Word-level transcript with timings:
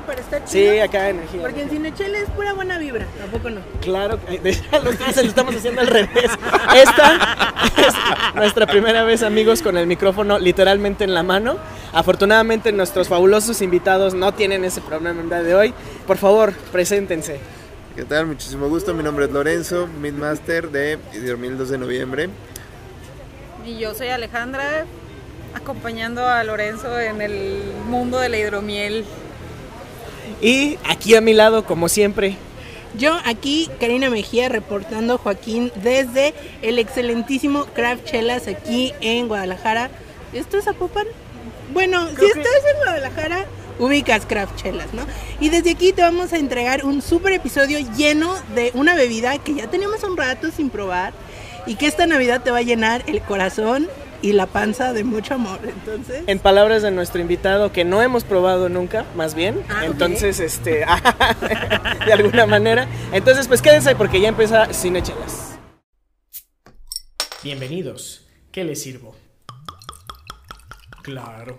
para 0.00 0.20
estar 0.20 0.44
chido. 0.44 0.72
Sí, 0.72 0.78
acá 0.78 1.10
energía. 1.10 1.42
Porque 1.42 1.62
en 1.62 1.68
Cinechela 1.68 2.18
es 2.18 2.30
pura 2.30 2.54
buena 2.54 2.78
vibra, 2.78 3.06
tampoco 3.18 3.50
no. 3.50 3.60
Claro, 3.80 4.18
eh, 4.28 4.56
lo 4.82 4.90
estamos 4.90 5.54
haciendo 5.54 5.82
al 5.82 5.88
revés. 5.88 6.30
Esta 6.74 7.36
es 7.76 7.94
nuestra 8.34 8.66
primera 8.66 9.04
vez, 9.04 9.22
amigos, 9.22 9.60
con 9.60 9.76
el 9.76 9.86
micrófono 9.86 10.38
literalmente 10.38 11.04
en 11.04 11.12
la 11.12 11.22
mano. 11.22 11.58
Afortunadamente, 11.92 12.72
nuestros 12.72 13.08
fabulosos 13.08 13.60
invitados 13.60 14.14
no 14.14 14.32
tienen 14.32 14.64
ese 14.64 14.80
problema 14.80 15.20
el 15.20 15.28
día 15.28 15.42
de 15.42 15.54
hoy. 15.54 15.74
Por 16.06 16.16
favor, 16.16 16.54
preséntense. 16.72 17.40
¿Qué 17.94 18.04
tal? 18.04 18.26
Muchísimo 18.26 18.68
gusto. 18.68 18.94
Mi 18.94 19.02
nombre 19.02 19.26
es 19.26 19.32
Lorenzo, 19.32 19.86
Midmaster 19.86 20.70
de 20.70 20.98
Hidromiel 21.12 21.58
2 21.58 21.68
de 21.68 21.78
noviembre. 21.78 22.30
Y 23.66 23.78
yo 23.78 23.94
soy 23.94 24.08
Alejandra, 24.08 24.86
acompañando 25.54 26.26
a 26.26 26.42
Lorenzo 26.42 26.98
en 26.98 27.20
el 27.20 27.62
mundo 27.86 28.18
de 28.18 28.30
la 28.30 28.38
hidromiel. 28.38 29.04
Y 30.42 30.76
aquí 30.88 31.14
a 31.14 31.20
mi 31.22 31.32
lado, 31.34 31.64
como 31.64 31.88
siempre, 31.88 32.36
Yo 32.98 33.16
aquí, 33.24 33.70
Karina 33.80 34.10
Mejía, 34.10 34.50
reportando 34.50 35.16
Joaquín 35.16 35.72
desde 35.76 36.34
el 36.60 36.78
excelentísimo 36.78 37.64
Craft 37.74 38.04
Chelas 38.04 38.48
aquí 38.48 38.92
en 39.00 39.28
Guadalajara. 39.28 39.88
¿Esto 40.34 40.58
es 40.58 40.64
Zapopan? 40.66 41.06
Bueno, 41.72 42.06
si 42.10 42.16
que- 42.16 42.26
estás 42.26 42.44
en 42.70 42.76
Guadalajara, 42.84 43.46
ubicas 43.78 44.26
Craft 44.26 44.56
Chelas, 44.56 44.92
¿no? 44.92 45.06
Y 45.40 45.48
desde 45.48 45.70
aquí 45.70 45.94
te 45.94 46.02
vamos 46.02 46.34
a 46.34 46.36
entregar 46.36 46.84
un 46.84 47.00
super 47.00 47.32
episodio 47.32 47.78
lleno 47.96 48.34
de 48.54 48.72
una 48.74 48.94
bebida 48.94 49.38
que 49.38 49.54
ya 49.54 49.68
teníamos 49.68 50.02
un 50.04 50.14
rato 50.18 50.50
sin 50.54 50.68
probar 50.68 51.14
y 51.66 51.76
que 51.76 51.86
esta 51.86 52.06
Navidad 52.06 52.42
te 52.42 52.50
va 52.50 52.58
a 52.58 52.62
llenar 52.62 53.04
el 53.06 53.22
corazón 53.22 53.88
y 54.22 54.32
la 54.32 54.46
panza 54.46 54.92
de 54.92 55.04
mucho 55.04 55.34
amor. 55.34 55.58
Entonces, 55.64 56.22
en 56.26 56.38
palabras 56.38 56.82
de 56.82 56.90
nuestro 56.90 57.20
invitado 57.20 57.72
que 57.72 57.84
no 57.84 58.00
hemos 58.00 58.24
probado 58.24 58.68
nunca, 58.68 59.04
más 59.16 59.34
bien. 59.34 59.62
Ah. 59.68 59.84
Entonces, 59.84 60.40
este, 60.40 60.86
de 62.06 62.12
alguna 62.12 62.46
manera. 62.46 62.88
Entonces, 63.12 63.48
pues 63.48 63.60
quédense 63.60 63.94
porque 63.96 64.20
ya 64.20 64.28
empieza 64.28 64.72
Cinechelas. 64.72 65.58
Bienvenidos. 67.42 68.26
¿Qué 68.52 68.64
les 68.64 68.82
sirvo? 68.82 69.16
Claro. 71.02 71.58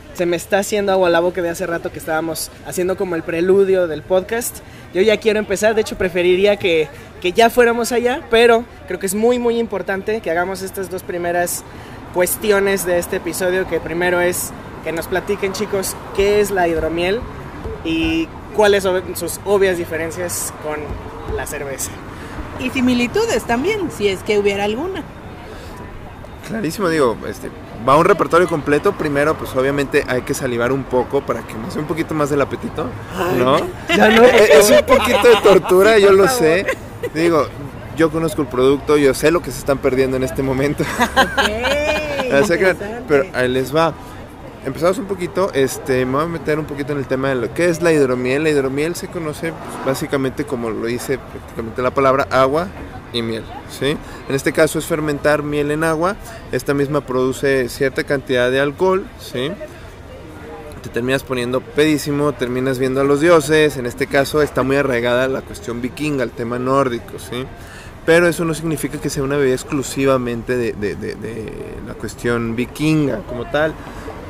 se 0.13 0.25
me 0.25 0.35
está 0.35 0.59
haciendo 0.59 0.91
agua 0.91 1.07
a 1.07 1.11
la 1.11 1.19
boca 1.19 1.41
de 1.41 1.49
hace 1.49 1.65
rato 1.65 1.91
que 1.91 1.99
estábamos 1.99 2.51
haciendo 2.65 2.97
como 2.97 3.15
el 3.15 3.23
preludio 3.23 3.87
del 3.87 4.01
podcast. 4.01 4.57
Yo 4.93 5.01
ya 5.01 5.17
quiero 5.17 5.39
empezar, 5.39 5.75
de 5.75 5.81
hecho 5.81 5.97
preferiría 5.97 6.57
que, 6.57 6.89
que 7.21 7.31
ya 7.31 7.49
fuéramos 7.49 7.91
allá, 7.91 8.21
pero 8.29 8.65
creo 8.87 8.99
que 8.99 9.05
es 9.05 9.15
muy 9.15 9.39
muy 9.39 9.57
importante 9.57 10.21
que 10.21 10.31
hagamos 10.31 10.61
estas 10.61 10.89
dos 10.89 11.03
primeras 11.03 11.63
cuestiones 12.13 12.85
de 12.85 12.99
este 12.99 13.17
episodio, 13.17 13.67
que 13.67 13.79
primero 13.79 14.19
es 14.19 14.51
que 14.83 14.91
nos 14.91 15.07
platiquen 15.07 15.53
chicos 15.53 15.95
qué 16.15 16.41
es 16.41 16.51
la 16.51 16.67
hidromiel 16.67 17.21
y 17.85 18.27
cuáles 18.55 18.83
son 18.83 19.15
sus 19.15 19.39
obvias 19.45 19.77
diferencias 19.77 20.53
con 20.63 20.79
la 21.35 21.47
cerveza. 21.47 21.91
Y 22.59 22.69
similitudes 22.69 23.43
también, 23.43 23.89
si 23.91 24.07
es 24.07 24.21
que 24.23 24.37
hubiera 24.37 24.65
alguna. 24.65 25.03
Clarísimo, 26.47 26.89
digo, 26.89 27.17
este, 27.27 27.49
va 27.87 27.97
un 27.97 28.05
repertorio 28.05 28.47
completo. 28.47 28.93
Primero, 28.93 29.37
pues 29.37 29.55
obviamente 29.55 30.03
hay 30.07 30.21
que 30.21 30.33
salivar 30.33 30.71
un 30.71 30.83
poco 30.83 31.21
para 31.21 31.41
que 31.41 31.53
nos 31.55 31.73
dé 31.73 31.79
un 31.79 31.87
poquito 31.87 32.13
más 32.13 32.29
del 32.29 32.41
apetito, 32.41 32.85
¿no? 33.37 33.57
Ya 33.95 34.09
no, 34.09 34.23
Eh, 34.23 34.49
es 34.53 34.69
un 34.69 34.85
poquito 34.85 35.27
de 35.27 35.35
tortura, 35.43 35.99
yo 35.99 36.11
lo 36.11 36.27
sé. 36.27 36.65
Digo, 37.13 37.47
yo 37.97 38.11
conozco 38.11 38.41
el 38.41 38.47
producto, 38.47 38.97
yo 38.97 39.13
sé 39.13 39.31
lo 39.31 39.41
que 39.41 39.51
se 39.51 39.59
están 39.59 39.79
perdiendo 39.79 40.17
en 40.17 40.23
este 40.23 40.43
momento. 40.43 40.83
Pero 43.07 43.25
ahí 43.33 43.47
les 43.47 43.75
va. 43.75 43.93
Empezamos 44.63 44.99
un 44.99 45.05
poquito, 45.05 45.51
este, 45.53 46.05
me 46.05 46.13
voy 46.13 46.23
a 46.23 46.27
meter 46.27 46.59
un 46.59 46.65
poquito 46.65 46.93
en 46.93 46.99
el 46.99 47.07
tema 47.07 47.29
de 47.29 47.35
lo 47.35 47.53
que 47.53 47.67
es 47.67 47.81
la 47.81 47.91
hidromiel. 47.91 48.43
La 48.43 48.51
hidromiel 48.51 48.95
se 48.95 49.07
conoce 49.07 49.53
pues, 49.53 49.85
básicamente 49.85 50.45
como 50.45 50.69
lo 50.69 50.85
dice 50.85 51.17
prácticamente 51.17 51.81
la 51.81 51.91
palabra 51.91 52.27
agua 52.29 52.67
y 53.13 53.21
miel, 53.21 53.43
¿sí? 53.69 53.97
En 54.29 54.35
este 54.35 54.53
caso 54.53 54.79
es 54.79 54.85
fermentar 54.85 55.43
miel 55.43 55.71
en 55.71 55.83
agua. 55.83 56.15
Esta 56.51 56.73
misma 56.73 57.01
produce 57.01 57.67
cierta 57.69 58.03
cantidad 58.03 58.49
de 58.51 58.59
alcohol, 58.59 59.05
¿sí? 59.19 59.51
Te 60.81 60.89
terminas 60.89 61.23
poniendo 61.23 61.61
pedísimo, 61.61 62.33
terminas 62.33 62.79
viendo 62.79 63.01
a 63.01 63.03
los 63.03 63.21
dioses. 63.21 63.77
En 63.77 63.85
este 63.85 64.07
caso 64.07 64.41
está 64.41 64.63
muy 64.63 64.77
arraigada 64.77 65.27
la 65.27 65.41
cuestión 65.41 65.81
vikinga, 65.81 66.23
el 66.23 66.31
tema 66.31 66.57
nórdico, 66.57 67.19
¿sí? 67.19 67.45
Pero 68.05 68.27
eso 68.27 68.45
no 68.45 68.55
significa 68.55 68.99
que 68.99 69.11
sea 69.11 69.21
una 69.21 69.37
bebida 69.37 69.53
exclusivamente 69.53 70.57
de, 70.57 70.73
de- 70.73 70.95
la 71.85 71.93
cuestión 71.93 72.55
vikinga 72.55 73.19
como 73.27 73.45
tal. 73.51 73.73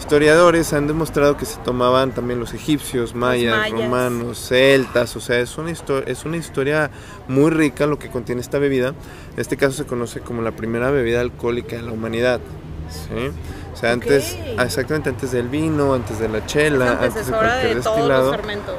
Historiadores 0.05 0.73
han 0.73 0.87
demostrado 0.87 1.37
que 1.37 1.45
se 1.45 1.57
tomaban 1.59 2.11
también 2.11 2.39
los 2.39 2.55
egipcios, 2.55 3.13
mayas, 3.13 3.55
mayas. 3.55 3.79
romanos, 3.79 4.39
celtas, 4.49 5.15
o 5.15 5.19
sea, 5.21 5.39
es 5.39 5.55
una, 5.59 5.69
histo- 5.69 6.03
es 6.07 6.25
una 6.25 6.37
historia 6.37 6.89
muy 7.27 7.51
rica 7.51 7.85
lo 7.85 7.99
que 7.99 8.09
contiene 8.09 8.41
esta 8.41 8.57
bebida. 8.57 8.89
En 8.89 9.39
este 9.39 9.57
caso 9.57 9.73
se 9.77 9.85
conoce 9.85 10.19
como 10.21 10.41
la 10.41 10.51
primera 10.53 10.89
bebida 10.89 11.21
alcohólica 11.21 11.75
de 11.75 11.83
la 11.83 11.91
humanidad. 11.91 12.39
¿sí? 12.89 13.29
O 13.73 13.77
sea, 13.77 13.91
antes, 13.93 14.35
Ok. 14.55 14.59
exactamente 14.61 15.09
antes 15.09 15.31
del 15.31 15.47
vino, 15.47 15.93
antes 15.93 16.19
de 16.19 16.27
la 16.29 16.45
chela, 16.47 16.93
Es 16.93 17.07
antes 17.15 17.27
de 17.27 17.31
cualquier 17.33 17.75
de 17.75 17.81
todos 17.81 17.95
destilado, 17.95 18.27
los 18.31 18.35
fermentos. 18.37 18.75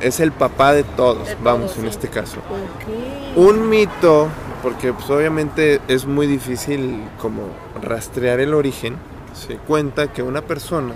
es 0.00 0.20
el 0.20 0.32
papá 0.32 0.72
de 0.72 0.82
todos, 0.84 1.28
De 1.28 1.36
vamos, 1.44 1.66
todos, 1.66 1.76
en 1.76 1.82
sí. 1.84 1.88
este 1.90 2.08
caso. 2.08 2.38
Ok. 2.38 3.36
Un 3.36 3.68
mito, 3.68 4.26
porque 4.62 4.92
pues, 4.94 5.08
obviamente 5.10 5.80
es 5.86 6.06
muy 6.06 6.26
difícil 6.26 6.98
como 7.20 7.42
rastrear 7.80 8.40
el 8.40 8.52
origen, 8.54 8.96
se 9.34 9.56
cuenta 9.56 10.12
que 10.12 10.22
una 10.22 10.42
persona, 10.42 10.94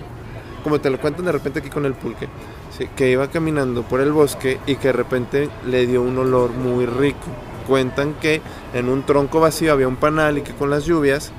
como 0.63 0.81
te 0.81 0.91
lo 0.91 1.01
cuentan 1.01 1.25
de 1.27 1.33
repente 1.33 1.61
aquí 1.61 1.71
con 1.71 1.87
el 1.87 1.95
pulque, 1.95 2.29
sí, 2.77 2.89
que 2.97 3.11
iba 3.11 3.29
caminando 3.29 3.83
por 3.83 4.01
el 4.01 4.13
bosque 4.13 4.59
y 4.67 4.77
que 4.77 4.89
de 4.89 4.93
repente 4.93 5.49
le 5.67 5.87
dio 5.87 6.03
un 6.03 6.19
olor 6.19 6.51
muy 6.51 6.87
rico. 6.87 7.27
Cuentan 7.67 8.15
que 8.15 8.41
en 8.75 8.89
un 8.89 9.05
tronco 9.05 9.41
vacío 9.41 9.73
había 9.73 9.89
un 9.89 9.97
panal 9.97 10.39
y 10.39 10.43
que 10.43 10.53
con 10.53 10.71
las 10.71 10.85
lluvias 10.85 11.33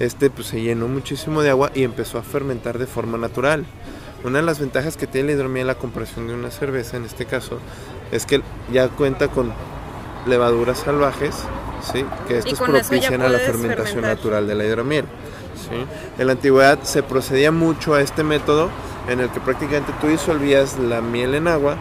este 0.00 0.30
pues 0.30 0.48
se 0.48 0.60
llenó 0.60 0.88
muchísimo 0.88 1.42
de 1.42 1.50
agua 1.50 1.70
y 1.74 1.84
empezó 1.84 2.18
a 2.18 2.22
fermentar 2.22 2.78
de 2.78 2.86
forma 2.86 3.18
natural. 3.18 3.66
Una 4.24 4.40
de 4.40 4.44
las 4.44 4.58
ventajas 4.58 4.96
que 4.96 5.06
tiene 5.06 5.28
la 5.28 5.34
hidromiel 5.34 5.70
a 5.70 5.76
comparación 5.76 6.26
de 6.26 6.34
una 6.34 6.50
cerveza 6.50 6.96
en 6.96 7.04
este 7.04 7.26
caso 7.26 7.58
es 8.10 8.26
que 8.26 8.42
ya 8.72 8.88
cuenta 8.88 9.28
con 9.28 9.52
levaduras 10.26 10.78
salvajes, 10.78 11.34
¿sí? 11.92 12.04
que 12.28 12.38
estos 12.38 12.60
propician 12.60 13.22
a 13.22 13.28
la 13.28 13.38
fermentación 13.38 13.86
fermentar. 13.86 14.16
natural 14.16 14.46
de 14.46 14.54
la 14.54 14.64
hidromiel. 14.64 15.04
¿Sí? 15.70 15.86
En 16.18 16.26
la 16.26 16.32
antigüedad 16.32 16.80
se 16.82 17.02
procedía 17.02 17.52
mucho 17.52 17.94
a 17.94 18.02
este 18.02 18.22
método 18.22 18.70
en 19.08 19.20
el 19.20 19.30
que 19.30 19.40
prácticamente 19.40 19.92
tú 20.00 20.08
disolvías 20.08 20.78
la 20.78 21.00
miel 21.00 21.34
en 21.34 21.48
agua 21.48 21.76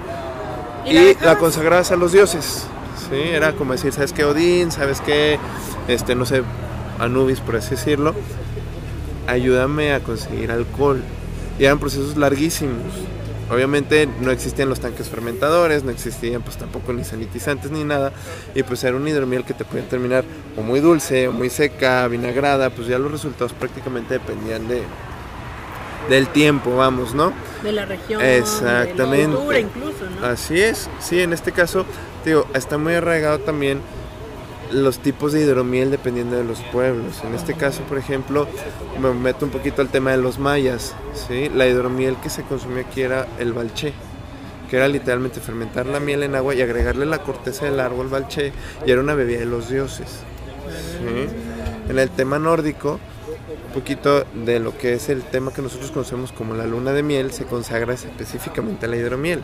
Y 0.85 0.97
y, 0.97 1.17
la 1.21 1.37
consagrabas 1.37 1.91
a 1.91 1.95
los 1.95 2.11
dioses. 2.11 2.67
¿sí? 3.09 3.19
Era 3.19 3.53
como 3.53 3.73
decir, 3.73 3.91
¿sabes 3.93 4.13
qué? 4.13 4.23
Odín, 4.23 4.71
¿sabes 4.71 5.01
qué? 5.01 5.37
Este, 5.87 6.15
no 6.15 6.25
sé, 6.25 6.43
Anubis, 6.99 7.41
por 7.41 7.57
así 7.57 7.71
decirlo. 7.71 8.15
Ayúdame 9.27 9.93
a 9.93 9.99
conseguir 9.99 10.51
alcohol. 10.51 11.01
Y 11.59 11.65
eran 11.65 11.79
procesos 11.79 12.15
larguísimos. 12.15 12.93
Obviamente 13.49 14.07
no 14.21 14.31
existían 14.31 14.69
los 14.69 14.79
tanques 14.79 15.09
fermentadores, 15.09 15.83
no 15.83 15.91
existían 15.91 16.41
pues 16.41 16.57
tampoco 16.57 16.93
ni 16.93 17.03
sanitizantes 17.03 17.71
ni 17.71 17.83
nada. 17.83 18.11
Y 18.53 18.63
pues 18.63 18.83
era 18.83 18.95
un 18.95 19.07
hidromiel 19.07 19.43
que 19.43 19.53
te 19.53 19.65
podía 19.65 19.87
terminar 19.87 20.23
o 20.55 20.61
muy 20.61 20.79
dulce, 20.79 21.27
o 21.27 21.31
muy 21.31 21.49
seca, 21.49 22.07
vinagrada. 22.07 22.69
Pues 22.69 22.87
ya 22.87 22.99
los 22.99 23.11
resultados 23.11 23.53
prácticamente 23.53 24.15
dependían 24.15 24.67
de 24.67 24.83
del 26.09 26.27
tiempo, 26.27 26.75
vamos, 26.75 27.13
¿no? 27.13 27.33
De 27.63 27.71
la 27.71 27.85
región. 27.85 28.21
Exactamente. 28.21 29.17
De 29.17 29.27
la 29.27 29.35
cultura 29.35 29.59
incluso, 29.59 30.09
¿no? 30.19 30.25
Así 30.25 30.59
es, 30.59 30.89
sí, 30.99 31.21
en 31.21 31.33
este 31.33 31.51
caso, 31.51 31.85
digo, 32.25 32.47
está 32.53 32.77
muy 32.77 32.93
arraigado 32.93 33.39
también 33.39 33.79
los 34.71 34.99
tipos 34.99 35.33
de 35.33 35.41
hidromiel 35.41 35.91
dependiendo 35.91 36.35
de 36.35 36.43
los 36.43 36.59
pueblos. 36.71 37.21
En 37.23 37.33
este 37.33 37.53
caso, 37.53 37.81
por 37.83 37.97
ejemplo, 37.97 38.47
me 39.01 39.13
meto 39.13 39.45
un 39.45 39.51
poquito 39.51 39.81
al 39.81 39.89
tema 39.89 40.11
de 40.11 40.17
los 40.17 40.39
mayas, 40.39 40.95
¿sí? 41.27 41.49
La 41.49 41.67
hidromiel 41.67 42.17
que 42.17 42.29
se 42.29 42.43
consumía 42.43 42.83
aquí 42.83 43.01
era 43.01 43.27
el 43.39 43.53
balché, 43.53 43.93
que 44.69 44.77
era 44.77 44.87
literalmente 44.87 45.39
fermentar 45.39 45.85
la 45.85 45.99
miel 45.99 46.23
en 46.23 46.35
agua 46.35 46.53
y 46.53 46.61
agregarle 46.61 47.05
la 47.05 47.23
corteza 47.23 47.65
del 47.65 47.79
árbol 47.79 48.07
balché, 48.07 48.53
y 48.85 48.91
era 48.91 49.01
una 49.01 49.15
bebida 49.15 49.39
de 49.39 49.45
los 49.45 49.69
dioses. 49.69 50.19
En 51.89 51.97
el 51.97 52.09
tema 52.11 52.37
nórdico, 52.37 52.99
un 53.67 53.73
poquito 53.73 54.25
de 54.45 54.59
lo 54.59 54.77
que 54.77 54.93
es 54.93 55.09
el 55.09 55.23
tema 55.23 55.53
que 55.53 55.61
nosotros 55.61 55.91
conocemos 55.91 56.31
como 56.31 56.53
la 56.53 56.65
luna 56.65 56.91
de 56.91 57.01
miel, 57.01 57.31
se 57.31 57.45
consagra 57.45 57.93
específicamente 57.93 58.85
a 58.85 58.89
la 58.89 58.97
hidromiel. 58.97 59.41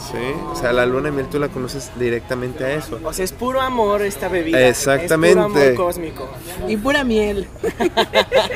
Sí, 0.00 0.16
o 0.50 0.56
sea, 0.56 0.72
la 0.72 0.86
luna 0.86 1.10
de 1.10 1.12
miel 1.12 1.26
tú 1.28 1.38
la 1.38 1.48
conoces 1.48 1.90
directamente 1.96 2.64
a 2.64 2.72
eso. 2.74 2.98
O 3.04 3.12
sea, 3.12 3.24
es 3.24 3.32
puro 3.32 3.60
amor 3.60 4.00
esta 4.02 4.28
bebida. 4.28 4.66
Exactamente. 4.66 5.38
Es 5.40 5.44
puro 5.46 5.60
amor 5.60 5.74
cósmico. 5.74 6.28
Y 6.68 6.76
pura 6.78 7.04
miel. 7.04 7.46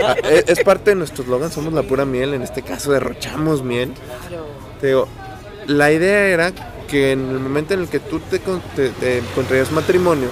Ah, 0.03 0.17
es, 0.25 0.45
es 0.49 0.65
parte 0.65 0.91
de 0.91 0.97
nuestro 0.97 1.23
eslogan, 1.23 1.51
somos 1.53 1.73
la 1.75 1.83
pura 1.83 2.05
miel, 2.05 2.35
en 2.35 2.43
este 2.43 2.63
caso 2.63 2.93
derrochamos 2.93 3.63
miel. 3.63 3.93
Te 4.81 4.89
digo, 4.89 5.07
la 5.67 5.93
idea 5.93 6.29
era 6.29 6.53
que 6.89 7.13
en 7.13 7.29
el 7.31 7.39
momento 7.41 7.75
en 7.75 7.81
el 7.81 7.89
que 7.89 8.01
tú 8.01 8.21
te, 8.21 8.41
con- 8.41 8.61
te- 8.75 8.91
te 8.91 9.23
contraías 9.35 9.71
matrimonio, 9.71 10.29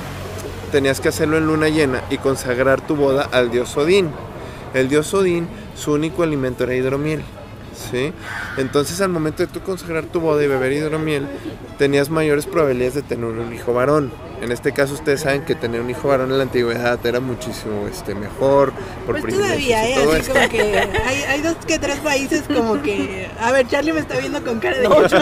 tenías 0.70 1.00
que 1.00 1.08
hacerlo 1.08 1.36
en 1.36 1.46
luna 1.46 1.68
llena 1.68 2.02
y 2.10 2.18
consagrar 2.18 2.80
tu 2.86 2.96
boda 2.96 3.28
al 3.32 3.50
dios 3.50 3.76
Odín. 3.76 4.10
El 4.74 4.88
dios 4.88 5.12
Odín, 5.12 5.46
su 5.74 5.92
único 5.92 6.22
alimento 6.22 6.64
era 6.64 6.74
hidromiel. 6.74 7.22
¿Sí? 7.90 8.12
Entonces 8.56 9.00
al 9.00 9.08
momento 9.10 9.42
de 9.42 9.46
tú 9.46 9.60
consagrar 9.60 10.04
tu 10.04 10.20
boda 10.20 10.42
y 10.42 10.46
beber 10.46 10.72
hidromiel, 10.72 11.26
tenías 11.78 12.10
mayores 12.10 12.46
probabilidades 12.46 12.94
de 12.94 13.02
tener 13.02 13.24
un 13.26 13.52
hijo 13.54 13.72
varón. 13.74 14.12
En 14.40 14.50
este 14.50 14.72
caso 14.72 14.94
ustedes 14.94 15.20
saben 15.20 15.42
que 15.44 15.54
tener 15.54 15.80
un 15.80 15.88
hijo 15.90 16.08
varón 16.08 16.30
en 16.32 16.38
la 16.38 16.42
antigüedad 16.42 16.98
era 17.06 17.20
muchísimo 17.20 17.86
este, 17.88 18.14
mejor 18.14 18.72
por 19.06 19.20
Pues 19.20 19.34
todavía, 19.34 19.88
¿eh? 19.88 19.94
todo 19.94 20.12
Así 20.12 20.20
esto. 20.22 20.32
como 20.34 20.48
que 20.48 20.88
hay, 21.06 21.22
hay 21.28 21.42
dos 21.42 21.56
que 21.66 21.78
tres 21.78 21.98
países 22.00 22.42
como 22.52 22.82
que... 22.82 23.28
A 23.40 23.52
ver, 23.52 23.68
Charlie 23.68 23.92
me 23.92 24.00
está 24.00 24.18
viendo 24.18 24.42
con 24.44 24.58
cara 24.58 24.78
de... 24.78 24.88
No, 24.88 25.06
yo, 25.06 25.18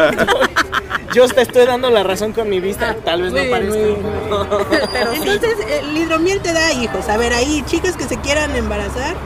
yo 1.13 1.29
te 1.29 1.43
estoy 1.43 1.67
dando 1.67 1.91
la 1.91 2.03
razón 2.03 2.33
con 2.33 2.49
mi 2.49 2.61
vista. 2.61 2.95
Tal 3.05 3.23
vez 3.23 3.33
Muy 3.33 3.41
no 3.41 3.47
bien, 3.47 3.51
parezca. 3.51 3.79
muy 3.79 3.89
bien. 3.89 4.89
Pero. 4.93 5.13
Entonces, 5.13 5.57
el 5.83 5.97
hidromiel 5.97 6.41
te 6.41 6.53
da 6.53 6.73
hijos. 6.73 7.09
A 7.09 7.17
ver, 7.17 7.33
ahí, 7.35 7.63
chicas 7.67 7.97
que 7.97 8.05
se 8.05 8.17
quieran 8.19 8.55
embarazar, 8.57 9.17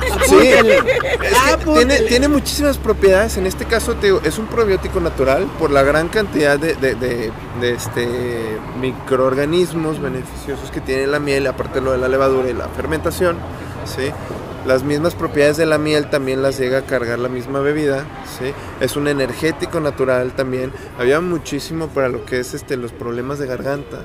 Sí, 0.26 0.36
es 0.48 0.62
que 1.96 2.04
tiene, 2.08 2.28
muchísimas 2.28 2.78
propiedades. 2.78 3.36
En 3.36 3.46
este 3.46 3.64
caso, 3.64 3.94
te 3.94 4.06
digo, 4.06 4.20
es 4.24 4.38
un 4.38 4.46
probiótico 4.46 5.00
natural 5.00 5.46
por 5.58 5.70
la 5.70 5.82
gran 5.82 6.08
cantidad 6.08 6.58
de, 6.58 6.74
de- 6.74 6.94
de- 6.94 7.30
de, 7.60 7.72
este, 7.72 8.08
microorganismos 8.80 10.00
beneficiosos 10.00 10.70
que 10.70 10.80
tiene 10.80 11.06
la 11.06 11.18
miel, 11.18 11.46
aparte 11.46 11.80
de 11.80 11.84
lo 11.84 11.92
de 11.92 11.98
la 11.98 12.08
levadura 12.08 12.48
y 12.48 12.54
la 12.54 12.68
fermentación. 12.68 13.36
¿sí? 13.84 14.10
Las 14.66 14.84
mismas 14.84 15.14
propiedades 15.14 15.56
de 15.56 15.66
la 15.66 15.78
miel 15.78 16.08
también 16.08 16.40
las 16.42 16.58
llega 16.58 16.78
a 16.78 16.82
cargar 16.82 17.18
la 17.18 17.28
misma 17.28 17.60
bebida. 17.60 18.04
¿sí? 18.38 18.52
Es 18.80 18.96
un 18.96 19.08
energético 19.08 19.80
natural 19.80 20.32
también. 20.32 20.72
Había 20.98 21.20
muchísimo 21.20 21.88
para 21.88 22.08
lo 22.08 22.24
que 22.24 22.40
es 22.40 22.54
este, 22.54 22.76
los 22.76 22.92
problemas 22.92 23.38
de 23.38 23.46
garganta. 23.46 23.98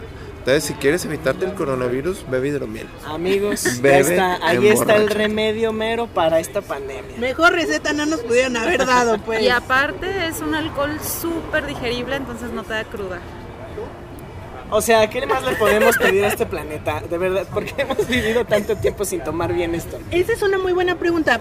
Entonces, 0.48 0.64
si 0.64 0.76
quieres 0.76 1.04
evitarte 1.04 1.44
el 1.44 1.56
coronavirus, 1.56 2.24
bebe 2.30 2.48
hidromiel. 2.48 2.88
Amigos, 3.06 3.64
ya 3.64 3.82
Bebe, 3.82 4.00
está, 4.00 4.48
ahí 4.48 4.66
está 4.70 4.96
el 4.96 5.10
remedio 5.10 5.74
mero 5.74 6.08
para 6.08 6.40
esta 6.40 6.62
pandemia. 6.62 7.18
Mejor 7.18 7.52
receta 7.52 7.92
no 7.92 8.06
nos 8.06 8.22
pudieron 8.22 8.56
haber 8.56 8.86
dado, 8.86 9.18
pues. 9.18 9.42
Y 9.42 9.50
aparte 9.50 10.28
es 10.28 10.40
un 10.40 10.56
alcohol 10.56 11.02
súper 11.02 11.66
digerible, 11.66 12.16
entonces 12.16 12.50
no 12.52 12.64
te 12.64 12.76
da 12.76 12.86
cruda. 12.86 13.20
O 14.70 14.82
sea, 14.82 15.10
¿qué 15.10 15.26
más 15.26 15.46
le 15.46 15.56
podemos 15.56 15.98
pedir 15.98 16.26
a 16.26 16.28
este 16.28 16.46
planeta? 16.46 17.02
De 17.10 17.18
verdad, 17.18 17.48
porque 17.54 17.74
hemos 17.78 18.06
vivido 18.06 18.44
tanto 18.44 18.76
tiempo 18.76 19.06
sin 19.06 19.24
tomar 19.24 19.54
bien 19.54 19.74
esto. 19.74 19.98
Esa 20.12 20.34
es 20.34 20.42
una 20.42 20.58
muy 20.58 20.74
buena 20.74 21.00
pregunta. 21.00 21.40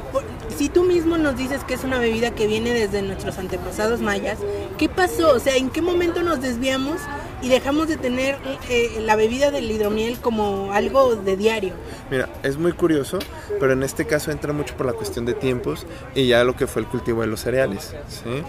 Si 0.57 0.69
tú 0.69 0.85
mismo 0.85 1.19
nos 1.19 1.37
dices 1.37 1.65
que 1.65 1.75
es 1.75 1.83
una 1.83 1.99
bebida 1.99 2.31
que 2.31 2.47
viene 2.47 2.73
desde 2.73 3.03
nuestros 3.03 3.39
antepasados 3.39 4.01
mayas, 4.01 4.39
¿qué 4.79 4.89
pasó? 4.89 5.33
O 5.33 5.41
sea, 5.41 5.57
¿en 5.57 5.71
qué 5.71 5.83
momento 5.83 6.23
nos 6.23 6.41
desviamos 6.41 7.01
y 7.43 7.49
dejamos 7.49 7.89
de 7.89 7.97
tener 7.97 8.39
eh, 8.71 9.01
la 9.01 9.17
bebida 9.17 9.51
del 9.51 9.71
hidromiel 9.71 10.21
como 10.21 10.73
algo 10.73 11.17
de 11.17 11.37
diario? 11.37 11.75
Mira, 12.11 12.29
es 12.45 12.57
muy 12.57 12.73
curioso, 12.73 13.19
pero 13.59 13.73
en 13.73 13.83
este 13.83 14.07
caso 14.07 14.31
entra 14.31 14.53
mucho 14.53 14.77
por 14.77 14.87
la 14.87 14.93
cuestión 14.93 15.27
de 15.27 15.35
tiempos 15.35 15.85
y 16.15 16.29
ya 16.29 16.45
lo 16.45 16.55
que 16.55 16.69
fue 16.69 16.83
el 16.83 16.89
cultivo 16.89 17.23
de 17.23 17.27
los 17.27 17.41
cereales, 17.41 17.95
¿sí? 18.09 18.43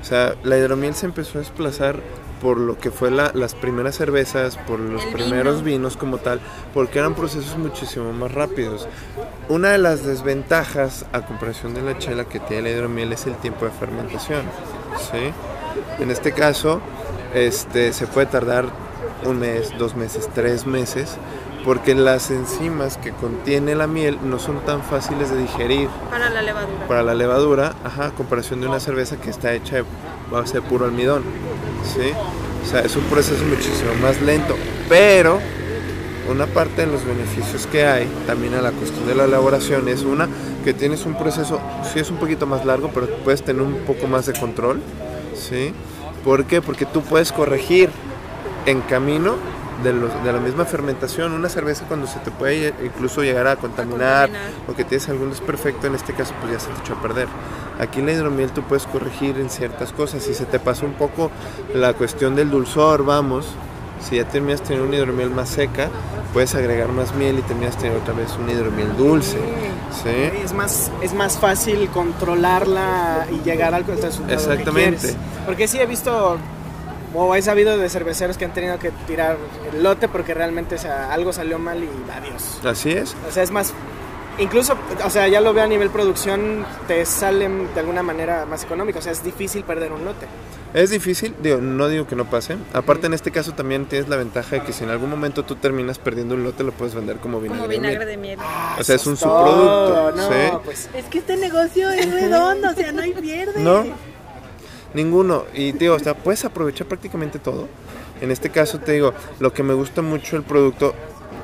O 0.00 0.04
sea, 0.04 0.34
la 0.42 0.58
hidromiel 0.58 0.94
se 0.94 1.06
empezó 1.06 1.38
a 1.38 1.40
desplazar 1.40 2.00
por 2.40 2.58
lo 2.58 2.78
que 2.78 2.90
fue 2.90 3.10
la- 3.10 3.30
las 3.34 3.54
primeras 3.54 3.96
cervezas, 3.96 4.56
por 4.56 4.78
los 4.80 5.04
El 5.04 5.12
primeros 5.12 5.62
vino. 5.64 5.78
vinos 5.78 5.96
como 5.96 6.18
tal, 6.18 6.40
porque 6.74 6.98
eran 6.98 7.14
procesos 7.14 7.56
muchísimo 7.58 8.12
más 8.12 8.32
rápidos. 8.32 8.86
Una 9.48 9.70
de 9.70 9.78
las 9.78 10.04
desventajas 10.04 11.04
a 11.12 11.22
comparación 11.22 11.74
de 11.74 11.82
la 11.82 11.98
chela 11.98 12.24
que 12.24 12.38
tiene 12.40 12.62
la 12.62 12.70
hidromiel 12.76 13.12
es 13.12 13.26
el 13.26 13.34
tiempo 13.36 13.64
de 13.64 13.70
fermentación, 13.72 14.42
¿sí? 15.10 15.32
En 16.02 16.10
este 16.10 16.32
caso, 16.32 16.80
este, 17.34 17.92
se 17.92 18.06
puede 18.06 18.26
tardar 18.26 18.66
un 19.24 19.38
mes, 19.40 19.72
dos 19.78 19.96
meses, 19.96 20.28
tres 20.34 20.66
meses, 20.66 21.16
porque 21.64 21.94
las 21.94 22.30
enzimas 22.30 22.96
que 22.98 23.10
contiene 23.10 23.74
la 23.74 23.86
miel 23.86 24.18
no 24.22 24.38
son 24.38 24.60
tan 24.60 24.80
fáciles 24.82 25.28
de 25.30 25.38
digerir 25.38 25.88
Para 26.10 26.30
la 26.30 26.40
levadura. 26.40 26.86
para 26.86 27.02
la 27.02 27.14
levadura, 27.14 27.74
ajá, 27.84 28.06
a 28.06 28.10
comparación 28.12 28.60
de 28.60 28.68
una 28.68 28.80
cerveza 28.80 29.16
que 29.16 29.28
está 29.28 29.52
hecha 29.52 29.76
de 29.76 29.84
base 30.30 30.54
de 30.54 30.62
puro 30.62 30.84
almidón, 30.84 31.24
¿sí? 31.84 32.12
O 32.64 32.70
sea, 32.70 32.80
es 32.80 32.96
un 32.96 33.04
proceso 33.04 33.42
muchísimo 33.44 33.94
más 34.02 34.20
lento, 34.20 34.54
pero 34.88 35.40
una 36.30 36.46
parte 36.46 36.82
de 36.84 36.92
los 36.92 37.04
beneficios 37.04 37.66
que 37.66 37.86
hay 37.86 38.06
también 38.26 38.54
a 38.54 38.60
la 38.60 38.70
cuestión 38.72 39.06
de 39.06 39.14
la 39.14 39.24
elaboración 39.24 39.88
es 39.88 40.02
una 40.02 40.28
que 40.64 40.74
tienes 40.74 41.06
un 41.06 41.14
proceso, 41.16 41.60
sí 41.90 41.98
es 41.98 42.10
un 42.10 42.18
poquito 42.18 42.46
más 42.46 42.66
largo, 42.66 42.90
pero 42.92 43.08
puedes 43.24 43.42
tener 43.42 43.62
un 43.62 43.76
poco 43.86 44.06
más 44.06 44.26
de 44.26 44.34
control, 44.34 44.82
¿sí? 45.34 45.72
¿Por 46.24 46.44
qué? 46.44 46.60
Porque 46.60 46.84
tú 46.84 47.00
puedes 47.02 47.32
corregir 47.32 47.88
en 48.66 48.82
camino 48.82 49.36
de, 49.82 49.92
los- 49.92 50.22
de 50.24 50.32
la 50.32 50.40
misma 50.40 50.64
fermentación 50.64 51.32
una 51.32 51.48
cerveza 51.48 51.84
cuando 51.86 52.06
se 52.06 52.18
te 52.20 52.30
puede 52.30 52.74
incluso 52.84 53.22
llegar 53.22 53.46
a 53.46 53.56
contaminar, 53.56 54.28
contaminar. 54.28 54.52
o 54.68 54.74
que 54.74 54.84
tienes 54.84 55.08
algún 55.08 55.30
desperfecto, 55.30 55.86
en 55.86 55.94
este 55.94 56.12
caso 56.14 56.32
pues 56.40 56.52
ya 56.52 56.60
se 56.60 56.66
te 56.68 56.80
echó 56.80 56.94
a 56.94 57.02
perder. 57.02 57.28
Aquí 57.80 58.00
en 58.00 58.06
la 58.06 58.12
hidromiel 58.12 58.50
tú 58.50 58.62
puedes 58.62 58.86
corregir 58.86 59.38
en 59.38 59.50
ciertas 59.50 59.92
cosas. 59.92 60.22
Si 60.24 60.34
se 60.34 60.44
te 60.46 60.58
pasó 60.58 60.84
un 60.86 60.94
poco 60.94 61.30
la 61.74 61.92
cuestión 61.94 62.34
del 62.34 62.50
dulzor, 62.50 63.04
vamos, 63.04 63.46
si 64.00 64.16
ya 64.16 64.24
terminas 64.24 64.62
teniendo 64.62 64.88
una 64.88 64.96
hidromiel 64.96 65.30
más 65.30 65.48
seca, 65.48 65.88
puedes 66.32 66.54
agregar 66.56 66.88
más 66.88 67.14
miel 67.14 67.38
y 67.38 67.42
terminas 67.42 67.76
teniendo 67.76 68.00
otra 68.02 68.14
vez 68.14 68.30
una 68.36 68.52
hidromiel 68.52 68.96
dulce. 68.96 69.38
¿sí? 70.02 70.10
Es 70.44 70.52
más, 70.54 70.90
es 71.02 71.14
más 71.14 71.38
fácil 71.38 71.88
controlarla 71.90 73.26
y 73.32 73.44
llegar 73.48 73.74
al 73.74 73.84
resultado 73.84 74.32
Exactamente. 74.34 75.14
Porque 75.46 75.66
sí 75.68 75.78
he 75.78 75.86
visto 75.86 76.36
o 77.14 77.34
he 77.34 77.42
sabido 77.42 77.76
de 77.76 77.88
cerveceros 77.88 78.36
que 78.38 78.44
han 78.44 78.52
tenido 78.52 78.78
que 78.78 78.90
tirar 79.06 79.36
el 79.72 79.82
lote 79.82 80.08
porque 80.08 80.34
realmente 80.34 80.74
o 80.76 80.78
sea, 80.78 81.12
algo 81.12 81.32
salió 81.32 81.58
mal 81.58 81.82
y 81.82 81.88
adiós. 82.10 82.60
Así 82.64 82.90
es. 82.90 83.16
O 83.28 83.32
sea, 83.32 83.42
es 83.42 83.50
más 83.50 83.72
incluso, 84.38 84.76
o 85.04 85.10
sea, 85.10 85.28
ya 85.28 85.40
lo 85.40 85.52
veo 85.52 85.64
a 85.64 85.66
nivel 85.66 85.90
producción, 85.90 86.64
te 86.86 87.04
salen 87.04 87.72
de 87.74 87.80
alguna 87.80 88.02
manera 88.02 88.46
más 88.46 88.64
económico, 88.64 88.98
o 88.98 89.02
sea, 89.02 89.12
es 89.12 89.22
difícil 89.24 89.64
perder 89.64 89.92
un 89.92 90.04
lote. 90.04 90.26
Es 90.74 90.90
difícil, 90.90 91.34
digo, 91.42 91.58
no 91.58 91.88
digo 91.88 92.06
que 92.06 92.14
no 92.14 92.26
pase. 92.26 92.56
Aparte 92.74 93.06
en 93.06 93.14
este 93.14 93.30
caso 93.30 93.52
también 93.52 93.86
tienes 93.86 94.08
la 94.08 94.16
ventaja 94.16 94.56
de 94.56 94.62
que 94.62 94.72
si 94.72 94.84
en 94.84 94.90
algún 94.90 95.08
momento 95.08 95.42
tú 95.42 95.56
terminas 95.56 95.98
perdiendo 95.98 96.34
un 96.34 96.44
lote 96.44 96.62
lo 96.62 96.72
puedes 96.72 96.94
vender 96.94 97.16
como 97.16 97.40
vinagre. 97.40 97.58
Como 97.62 97.68
de 97.68 97.76
vinagre 97.78 97.98
miel. 98.04 98.08
de 98.08 98.16
miel. 98.18 98.38
O 98.78 98.84
sea, 98.84 98.96
es 98.96 99.06
un 99.06 99.16
Todo, 99.16 99.46
subproducto. 99.46 100.16
no, 100.16 100.28
¿sí? 100.28 100.58
pues 100.64 100.90
Es 100.94 101.04
que 101.06 101.18
este 101.18 101.36
negocio 101.36 101.90
es 101.90 102.12
redondo, 102.12 102.70
o 102.70 102.74
sea, 102.74 102.92
no 102.92 103.02
hay 103.02 103.12
pierde. 103.14 103.60
No, 103.60 103.84
ninguno. 104.94 105.44
Y 105.54 105.72
digo, 105.72 105.94
o 105.94 105.98
sea, 105.98 106.14
puedes 106.14 106.44
aprovechar 106.44 106.86
prácticamente 106.86 107.38
todo. 107.38 107.68
En 108.20 108.30
este 108.30 108.50
caso 108.50 108.78
te 108.78 108.92
digo, 108.92 109.14
lo 109.38 109.52
que 109.52 109.62
me 109.62 109.74
gusta 109.74 110.02
mucho 110.02 110.36
el 110.36 110.42
producto, 110.42 110.94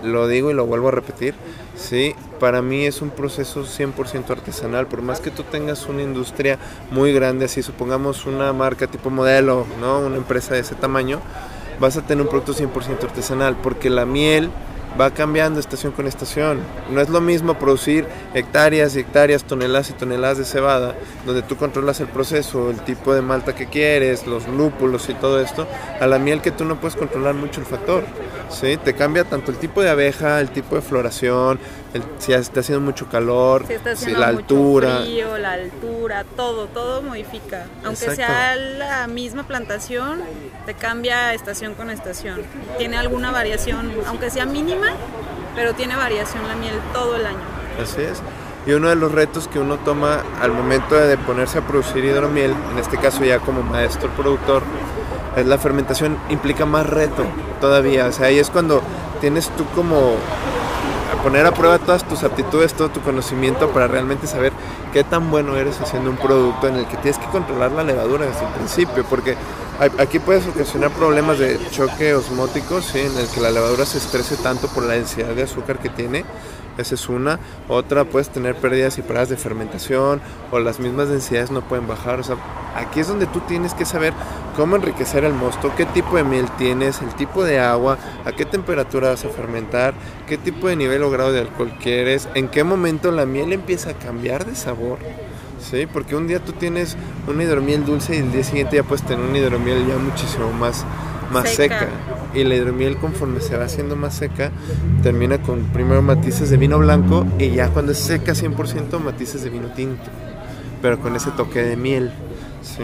lo 0.02 0.26
digo 0.26 0.50
y 0.50 0.54
lo 0.54 0.66
vuelvo 0.66 0.88
a 0.88 0.90
repetir, 0.90 1.34
sí, 1.76 2.14
para 2.40 2.62
mí 2.62 2.84
es 2.84 3.00
un 3.00 3.10
proceso 3.10 3.62
100% 3.64 4.30
artesanal, 4.30 4.86
por 4.86 5.00
más 5.00 5.20
que 5.20 5.30
tú 5.30 5.44
tengas 5.44 5.86
una 5.86 6.02
industria 6.02 6.58
muy 6.90 7.12
grande, 7.12 7.44
así 7.44 7.62
supongamos 7.62 8.26
una 8.26 8.52
marca 8.52 8.86
tipo 8.88 9.08
modelo, 9.08 9.66
¿no? 9.80 10.00
Una 10.00 10.16
empresa 10.16 10.54
de 10.54 10.60
ese 10.60 10.74
tamaño, 10.74 11.20
vas 11.78 11.96
a 11.96 12.02
tener 12.02 12.22
un 12.22 12.28
producto 12.28 12.54
100% 12.54 13.04
artesanal, 13.04 13.56
porque 13.62 13.88
la 13.88 14.04
miel 14.04 14.50
va 15.00 15.10
cambiando 15.10 15.60
estación 15.60 15.92
con 15.92 16.06
estación. 16.06 16.60
No 16.90 17.00
es 17.00 17.08
lo 17.08 17.20
mismo 17.20 17.58
producir 17.58 18.06
hectáreas 18.34 18.96
y 18.96 19.00
hectáreas, 19.00 19.44
toneladas 19.44 19.90
y 19.90 19.92
toneladas 19.94 20.38
de 20.38 20.44
cebada, 20.44 20.94
donde 21.26 21.42
tú 21.42 21.56
controlas 21.56 22.00
el 22.00 22.08
proceso, 22.08 22.70
el 22.70 22.80
tipo 22.80 23.14
de 23.14 23.22
malta 23.22 23.54
que 23.54 23.66
quieres, 23.66 24.26
los 24.26 24.46
lúpulos 24.48 25.08
y 25.08 25.14
todo 25.14 25.40
esto, 25.40 25.66
a 26.00 26.06
la 26.06 26.18
miel 26.18 26.40
que 26.40 26.50
tú 26.50 26.64
no 26.64 26.80
puedes 26.80 26.96
controlar 26.96 27.34
mucho 27.34 27.60
el 27.60 27.66
factor. 27.66 28.04
¿sí? 28.50 28.76
Te 28.76 28.94
cambia 28.94 29.24
tanto 29.24 29.50
el 29.50 29.58
tipo 29.58 29.82
de 29.82 29.90
abeja, 29.90 30.40
el 30.40 30.50
tipo 30.50 30.76
de 30.76 30.82
floración, 30.82 31.58
el- 31.94 32.02
si 32.18 32.32
está 32.32 32.60
haciendo 32.60 32.84
mucho 32.84 33.06
calor, 33.08 33.66
Si 33.66 33.72
está 33.74 33.90
si 33.96 34.02
haciendo 34.04 34.20
la 34.20 34.26
mucho 34.32 34.38
altura. 34.40 34.98
frío, 35.02 35.38
la 35.38 35.52
altura, 35.52 36.24
todo, 36.36 36.66
todo 36.66 37.00
modifica. 37.02 37.64
Aunque 37.84 38.04
Exacto. 38.06 38.16
sea 38.32 38.56
la 38.56 39.06
misma 39.06 39.44
plantación, 39.44 40.20
te 40.66 40.74
cambia 40.74 41.32
estación 41.34 41.74
con 41.74 41.90
estación. 41.90 42.42
Tiene 42.78 42.96
alguna 42.98 43.30
variación, 43.30 43.92
aunque 44.06 44.30
sea 44.30 44.44
mínima, 44.44 44.88
pero 45.54 45.72
tiene 45.74 45.96
variación 45.96 46.46
la 46.48 46.56
miel 46.56 46.74
todo 46.92 47.16
el 47.16 47.26
año. 47.26 47.38
Así 47.82 48.02
es. 48.02 48.20
Y 48.66 48.72
uno 48.72 48.88
de 48.88 48.96
los 48.96 49.12
retos 49.12 49.46
que 49.46 49.58
uno 49.58 49.76
toma 49.78 50.22
al 50.40 50.50
momento 50.52 50.94
de 50.94 51.16
ponerse 51.18 51.58
a 51.58 51.60
producir 51.60 52.04
hidromiel, 52.04 52.54
en 52.72 52.78
este 52.78 52.96
caso 52.98 53.22
ya 53.24 53.38
como 53.38 53.62
maestro 53.62 54.08
productor, 54.10 54.62
es 55.36 55.44
la 55.46 55.58
fermentación 55.58 56.16
implica 56.30 56.64
más 56.64 56.86
reto 56.88 57.24
todavía. 57.60 58.06
O 58.06 58.12
sea, 58.12 58.26
ahí 58.28 58.38
es 58.38 58.48
cuando 58.50 58.82
tienes 59.20 59.50
tú 59.50 59.64
como 59.74 60.14
poner 61.24 61.46
a 61.46 61.54
prueba 61.54 61.78
todas 61.78 62.06
tus 62.06 62.22
aptitudes, 62.22 62.74
todo 62.74 62.90
tu 62.90 63.00
conocimiento 63.00 63.70
para 63.70 63.88
realmente 63.88 64.26
saber 64.26 64.52
qué 64.92 65.04
tan 65.04 65.30
bueno 65.30 65.56
eres 65.56 65.80
haciendo 65.80 66.10
un 66.10 66.18
producto 66.18 66.68
en 66.68 66.76
el 66.76 66.86
que 66.86 66.98
tienes 66.98 67.18
que 67.18 67.26
controlar 67.28 67.72
la 67.72 67.82
levadura 67.82 68.26
desde 68.26 68.44
el 68.44 68.52
principio, 68.52 69.06
porque 69.08 69.34
aquí 69.98 70.18
puedes 70.18 70.46
ocasionar 70.46 70.90
problemas 70.90 71.38
de 71.38 71.58
choque 71.70 72.14
osmótico, 72.14 72.82
¿sí? 72.82 73.00
en 73.00 73.16
el 73.16 73.26
que 73.28 73.40
la 73.40 73.50
levadura 73.50 73.86
se 73.86 73.96
estrese 73.96 74.36
tanto 74.36 74.68
por 74.68 74.82
la 74.84 74.92
densidad 74.92 75.30
de 75.30 75.44
azúcar 75.44 75.78
que 75.78 75.88
tiene 75.88 76.26
esa 76.78 76.94
es 76.94 77.08
una. 77.08 77.38
Otra, 77.68 78.04
puedes 78.04 78.28
tener 78.30 78.54
pérdidas 78.56 78.98
y 78.98 79.02
paradas 79.02 79.28
de 79.28 79.36
fermentación 79.36 80.20
o 80.50 80.58
las 80.58 80.80
mismas 80.80 81.08
densidades 81.08 81.50
no 81.50 81.62
pueden 81.62 81.86
bajar. 81.86 82.20
O 82.20 82.22
sea, 82.22 82.36
aquí 82.76 83.00
es 83.00 83.08
donde 83.08 83.26
tú 83.26 83.40
tienes 83.40 83.74
que 83.74 83.84
saber 83.84 84.12
cómo 84.56 84.76
enriquecer 84.76 85.24
el 85.24 85.34
mosto, 85.34 85.72
qué 85.76 85.86
tipo 85.86 86.16
de 86.16 86.24
miel 86.24 86.46
tienes, 86.58 87.02
el 87.02 87.14
tipo 87.14 87.44
de 87.44 87.60
agua, 87.60 87.98
a 88.24 88.32
qué 88.32 88.44
temperatura 88.44 89.10
vas 89.10 89.24
a 89.24 89.28
fermentar, 89.28 89.94
qué 90.28 90.38
tipo 90.38 90.68
de 90.68 90.76
nivel 90.76 91.02
o 91.02 91.10
grado 91.10 91.32
de 91.32 91.40
alcohol 91.40 91.72
quieres, 91.80 92.28
en 92.34 92.48
qué 92.48 92.64
momento 92.64 93.10
la 93.10 93.26
miel 93.26 93.52
empieza 93.52 93.90
a 93.90 93.94
cambiar 93.94 94.44
de 94.44 94.54
sabor. 94.54 94.98
¿Sí? 95.60 95.86
Porque 95.86 96.14
un 96.14 96.26
día 96.26 96.40
tú 96.40 96.52
tienes 96.52 96.94
una 97.26 97.42
hidromiel 97.42 97.86
dulce 97.86 98.14
y 98.14 98.18
el 98.18 98.30
día 98.30 98.44
siguiente 98.44 98.76
ya 98.76 98.82
puedes 98.82 99.02
tener 99.02 99.24
una 99.24 99.38
hidromiel 99.38 99.86
ya 99.86 99.96
muchísimo 99.96 100.52
más, 100.52 100.84
más 101.32 101.48
seca 101.54 101.88
y 102.34 102.44
la 102.44 102.54
hidromiel 102.54 102.96
conforme 102.96 103.40
se 103.40 103.56
va 103.56 103.64
haciendo 103.64 103.96
más 103.96 104.14
seca 104.14 104.50
termina 105.02 105.40
con 105.40 105.64
primero 105.72 106.02
matices 106.02 106.50
de 106.50 106.56
vino 106.56 106.78
blanco 106.78 107.26
y 107.38 107.50
ya 107.50 107.68
cuando 107.68 107.92
es 107.92 107.98
seca 107.98 108.32
100% 108.32 108.98
matices 108.98 109.42
de 109.42 109.50
vino 109.50 109.68
tinto, 109.68 110.02
pero 110.82 111.00
con 111.00 111.16
ese 111.16 111.30
toque 111.32 111.62
de 111.62 111.76
miel. 111.76 112.10
¿sí? 112.62 112.82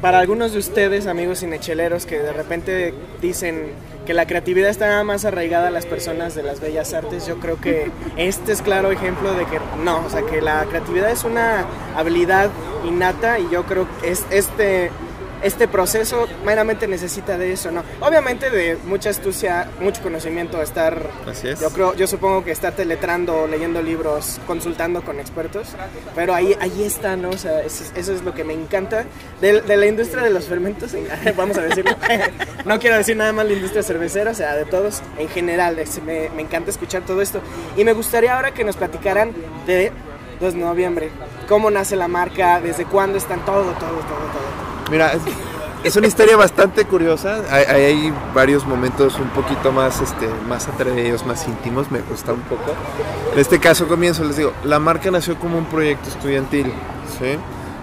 para 0.00 0.20
algunos 0.20 0.52
de 0.52 0.58
ustedes, 0.58 1.06
amigos 1.06 1.40
cinecheleros, 1.40 2.06
que 2.06 2.18
de 2.18 2.32
repente 2.32 2.94
dicen 3.20 3.72
que 4.06 4.14
la 4.14 4.26
creatividad 4.26 4.70
está 4.70 5.02
más 5.04 5.24
arraigada 5.24 5.68
a 5.68 5.70
las 5.70 5.86
personas 5.86 6.34
de 6.34 6.42
las 6.42 6.60
bellas 6.60 6.94
artes, 6.94 7.26
yo 7.26 7.38
creo 7.40 7.60
que 7.60 7.90
este 8.16 8.52
es 8.52 8.62
claro 8.62 8.90
ejemplo 8.90 9.34
de 9.34 9.44
que 9.44 9.58
no, 9.84 10.04
o 10.06 10.08
sea, 10.08 10.22
que 10.22 10.40
la 10.40 10.64
creatividad 10.64 11.10
es 11.10 11.24
una 11.24 11.66
habilidad 11.96 12.48
innata 12.86 13.38
y 13.38 13.50
yo 13.50 13.64
creo 13.64 13.86
que 14.00 14.10
es 14.10 14.24
este 14.30 14.90
este 15.42 15.68
proceso 15.68 16.26
meramente 16.44 16.86
necesita 16.86 17.38
de 17.38 17.52
eso, 17.52 17.70
¿no? 17.70 17.82
Obviamente 18.00 18.50
de 18.50 18.76
mucha 18.86 19.10
astucia, 19.10 19.70
mucho 19.80 20.02
conocimiento, 20.02 20.60
estar, 20.62 21.00
yo 21.60 21.70
creo, 21.70 21.94
yo 21.94 22.06
supongo 22.06 22.44
que 22.44 22.50
estar 22.50 22.74
teletrando, 22.74 23.46
leyendo 23.46 23.82
libros, 23.82 24.40
consultando 24.46 25.02
con 25.02 25.20
expertos, 25.20 25.68
pero 26.14 26.34
ahí, 26.34 26.56
ahí 26.60 26.82
está, 26.82 27.16
¿no? 27.16 27.30
O 27.30 27.38
sea, 27.38 27.62
eso, 27.62 27.84
es 27.96 28.22
lo 28.22 28.34
que 28.34 28.44
me 28.44 28.54
encanta 28.54 29.04
de, 29.40 29.62
la 29.76 29.86
industria 29.86 30.22
de 30.22 30.30
los 30.30 30.46
fermentos, 30.46 30.92
vamos 31.36 31.56
a 31.58 31.62
decirlo, 31.62 31.92
no 32.64 32.78
quiero 32.78 32.96
decir 32.96 33.16
nada 33.16 33.32
más 33.32 33.46
la 33.46 33.52
industria 33.52 33.82
cervecera, 33.82 34.32
o 34.32 34.34
sea, 34.34 34.56
de 34.56 34.64
todos 34.64 35.02
en 35.18 35.28
general, 35.28 35.76
me, 36.04 36.30
me 36.30 36.42
encanta 36.42 36.70
escuchar 36.70 37.02
todo 37.02 37.22
esto 37.22 37.40
y 37.76 37.84
me 37.84 37.92
gustaría 37.92 38.34
ahora 38.34 38.52
que 38.52 38.64
nos 38.64 38.76
platicaran 38.76 39.32
de 39.66 39.92
2 40.40 40.54
de 40.54 40.60
noviembre, 40.60 41.10
cómo 41.48 41.70
nace 41.70 41.96
la 41.96 42.08
marca, 42.08 42.60
desde 42.60 42.84
cuándo 42.84 43.18
están 43.18 43.44
todo, 43.44 43.62
todo, 43.62 43.72
todo, 43.72 44.00
todo. 44.00 44.67
Mira, 44.90 45.12
es, 45.84 45.96
una 45.96 46.06
historia 46.06 46.36
bastante 46.36 46.84
curiosa. 46.84 47.40
Hay, 47.50 47.64
hay, 47.64 48.14
varios 48.34 48.66
momentos 48.66 49.18
un 49.18 49.28
poquito 49.30 49.72
más, 49.72 50.00
este, 50.00 50.28
más 50.48 50.68
atrevidos, 50.68 51.24
más 51.26 51.46
íntimos. 51.46 51.90
Me 51.90 52.00
gusta 52.00 52.32
un 52.32 52.40
poco. 52.42 52.74
En 53.32 53.38
este 53.38 53.58
caso 53.58 53.86
comienzo, 53.86 54.24
les 54.24 54.36
digo, 54.36 54.52
la 54.64 54.78
marca 54.78 55.10
nació 55.10 55.38
como 55.38 55.58
un 55.58 55.66
proyecto 55.66 56.08
estudiantil. 56.08 56.72
¿sí? 57.18 57.38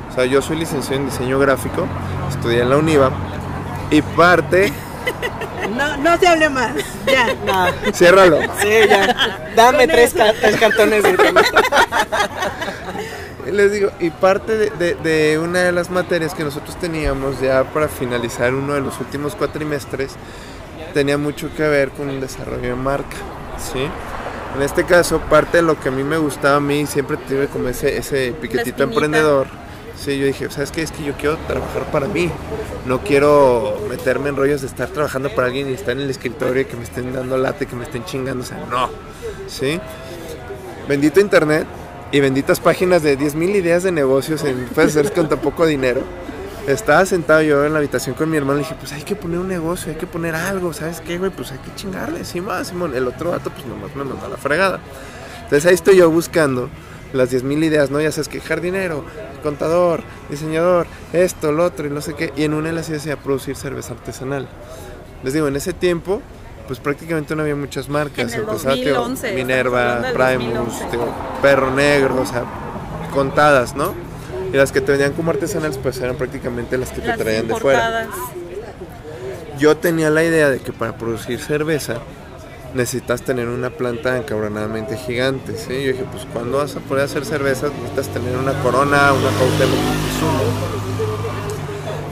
O 0.09 0.13
sea, 0.15 0.25
yo 0.25 0.41
soy 0.41 0.57
licenciado 0.57 1.01
en 1.01 1.05
diseño 1.09 1.39
gráfico, 1.39 1.87
estudié 2.29 2.61
en 2.61 2.69
la 2.69 2.77
UNIVA 2.77 3.11
y 3.91 4.01
parte... 4.01 4.71
No, 5.75 5.97
no 5.97 6.17
se 6.17 6.27
hable 6.27 6.49
más. 6.49 6.73
Ya. 7.05 7.33
No. 7.45 7.91
Ciérralo. 7.91 8.39
Sí, 8.61 8.69
ya. 8.87 9.51
Dame 9.55 9.87
tres, 9.87 10.13
tres, 10.13 10.57
cartones 10.57 11.03
de 11.03 11.09
les 13.51 13.71
digo, 13.71 13.91
y 13.99 14.09
parte 14.09 14.69
de, 14.69 15.39
una 15.39 15.63
de 15.63 15.71
las 15.71 15.89
materias 15.89 16.33
que 16.33 16.43
nosotros 16.43 16.77
teníamos 16.79 17.39
ya 17.39 17.63
para 17.63 17.87
finalizar 17.87 18.53
uno 18.53 18.73
de 18.73 18.81
los 18.81 18.99
últimos 18.99 19.35
cuatrimestres, 19.35 20.13
tenía 20.93 21.17
mucho 21.17 21.49
que 21.55 21.63
ver 21.63 21.91
con 21.91 22.09
un 22.09 22.19
desarrollo 22.19 22.69
de 22.69 22.75
marca, 22.75 23.17
¿sí? 23.57 23.87
En 24.55 24.61
este 24.61 24.85
caso, 24.85 25.19
parte 25.19 25.57
de 25.57 25.63
lo 25.63 25.79
que 25.79 25.89
a 25.89 25.91
mí 25.91 26.03
me 26.03 26.17
gustaba 26.17 26.57
a 26.57 26.59
mí, 26.61 26.85
siempre 26.85 27.17
tuve 27.17 27.47
como 27.47 27.67
ese, 27.67 27.97
ese 27.97 28.33
piquetito 28.39 28.83
emprendedor. 28.83 29.47
Sí, 29.97 30.17
yo 30.17 30.25
dije, 30.25 30.49
¿sabes 30.49 30.71
qué? 30.71 30.81
Es 30.81 30.91
que 30.91 31.03
yo 31.03 31.13
quiero 31.13 31.37
trabajar 31.47 31.83
para 31.91 32.07
mí. 32.07 32.29
No 32.85 33.01
quiero 33.01 33.77
meterme 33.89 34.29
en 34.29 34.35
rollos 34.35 34.61
de 34.61 34.67
estar 34.67 34.89
trabajando 34.89 35.29
para 35.29 35.47
alguien 35.47 35.69
y 35.69 35.73
estar 35.73 35.91
en 35.91 36.01
el 36.01 36.09
escritorio 36.09 36.61
y 36.61 36.65
que 36.65 36.75
me 36.77 36.83
estén 36.83 37.13
dando 37.13 37.37
late, 37.37 37.65
que 37.65 37.75
me 37.75 37.83
estén 37.83 38.05
chingando. 38.05 38.43
O 38.43 38.45
sea, 38.45 38.63
no. 38.69 38.89
¿Sí? 39.47 39.79
Bendito 40.87 41.19
Internet, 41.19 41.65
y 42.11 42.19
benditas 42.19 42.59
páginas 42.59 43.03
de 43.03 43.17
10.000 43.17 43.55
ideas 43.55 43.83
de 43.83 43.91
negocios 43.91 44.43
en 44.43 44.65
puedes 44.65 44.95
hacer 44.95 45.11
con 45.13 45.27
tan 45.27 45.39
poco 45.39 45.65
dinero. 45.65 46.01
Estaba 46.67 47.05
sentado 47.05 47.41
yo 47.41 47.63
en 47.65 47.73
la 47.73 47.79
habitación 47.79 48.15
con 48.15 48.29
mi 48.29 48.37
hermano 48.37 48.59
y 48.59 48.63
dije, 48.63 48.75
pues 48.79 48.91
hay 48.93 49.03
que 49.03 49.15
poner 49.15 49.39
un 49.39 49.47
negocio, 49.47 49.91
hay 49.91 49.97
que 49.97 50.07
poner 50.07 50.33
algo, 50.33 50.73
¿sabes 50.73 50.99
qué, 50.99 51.17
güey? 51.17 51.29
Pues 51.29 51.51
hay 51.51 51.59
que 51.59 51.73
chingarle, 51.75 52.25
sí, 52.25 52.41
más, 52.41 52.67
Simón. 52.67 52.95
El 52.95 53.07
otro 53.07 53.31
vato, 53.31 53.51
pues 53.51 53.65
nomás 53.67 53.95
me 53.95 54.03
mandó 54.03 54.25
a 54.25 54.29
la 54.29 54.37
fregada. 54.37 54.79
Entonces 55.43 55.65
ahí 55.67 55.75
estoy 55.75 55.97
yo 55.97 56.09
buscando 56.09 56.69
las 57.13 57.31
10.000 57.31 57.63
ideas, 57.65 57.91
¿no? 57.91 58.01
Ya 58.01 58.11
sabes 58.11 58.27
que 58.27 58.41
jardinero, 58.41 59.05
contador, 59.43 60.01
diseñador, 60.29 60.87
esto, 61.13 61.51
lo 61.51 61.65
otro 61.65 61.85
y 61.85 61.91
no 61.91 62.01
sé 62.01 62.15
qué. 62.15 62.33
Y 62.35 62.43
en 62.43 62.53
una 62.53 62.69
de 62.69 62.73
las 62.73 62.89
ideas 62.89 63.03
decía 63.03 63.21
producir 63.21 63.55
cerveza 63.55 63.93
artesanal. 63.93 64.47
Les 65.23 65.33
digo, 65.33 65.47
en 65.47 65.55
ese 65.55 65.73
tiempo 65.73 66.21
pues 66.67 66.79
prácticamente 66.79 67.35
no 67.35 67.41
había 67.43 67.55
muchas 67.55 67.89
marcas. 67.89 68.33
En 68.33 68.39
el 68.39 68.45
2011, 68.45 69.33
Minerva, 69.33 70.03
Primus, 70.13 70.73
Perro 71.41 71.71
Negro, 71.71 72.21
o 72.21 72.25
sea, 72.25 72.43
contadas, 73.13 73.75
¿no? 73.75 73.93
Y 74.51 74.57
las 74.57 74.71
que 74.71 74.81
te 74.81 74.91
venían 74.91 75.13
como 75.13 75.31
artesanales, 75.31 75.77
pues 75.77 75.99
eran 75.99 76.15
prácticamente 76.15 76.77
las 76.77 76.91
que 76.91 77.01
te 77.01 77.13
traían 77.13 77.47
de 77.47 77.55
fuera. 77.55 78.07
Yo 79.57 79.77
tenía 79.77 80.09
la 80.09 80.23
idea 80.23 80.49
de 80.49 80.59
que 80.59 80.73
para 80.73 80.97
producir 80.97 81.39
cerveza 81.39 81.99
necesitas 82.73 83.21
tener 83.21 83.47
una 83.47 83.69
planta 83.69 84.17
encabronadamente 84.17 84.97
gigante, 84.97 85.57
¿sí? 85.57 85.81
Yo 85.81 85.91
dije, 85.93 86.05
pues 86.11 86.27
cuando 86.33 86.57
vas 86.57 86.75
a 86.75 86.81
poder 86.81 87.05
hacer 87.05 87.23
cerveza 87.25 87.67
necesitas 87.67 88.09
tener 88.09 88.35
una 88.35 88.51
corona, 88.61 89.13
una 89.13 89.29
cautela, 89.29 89.71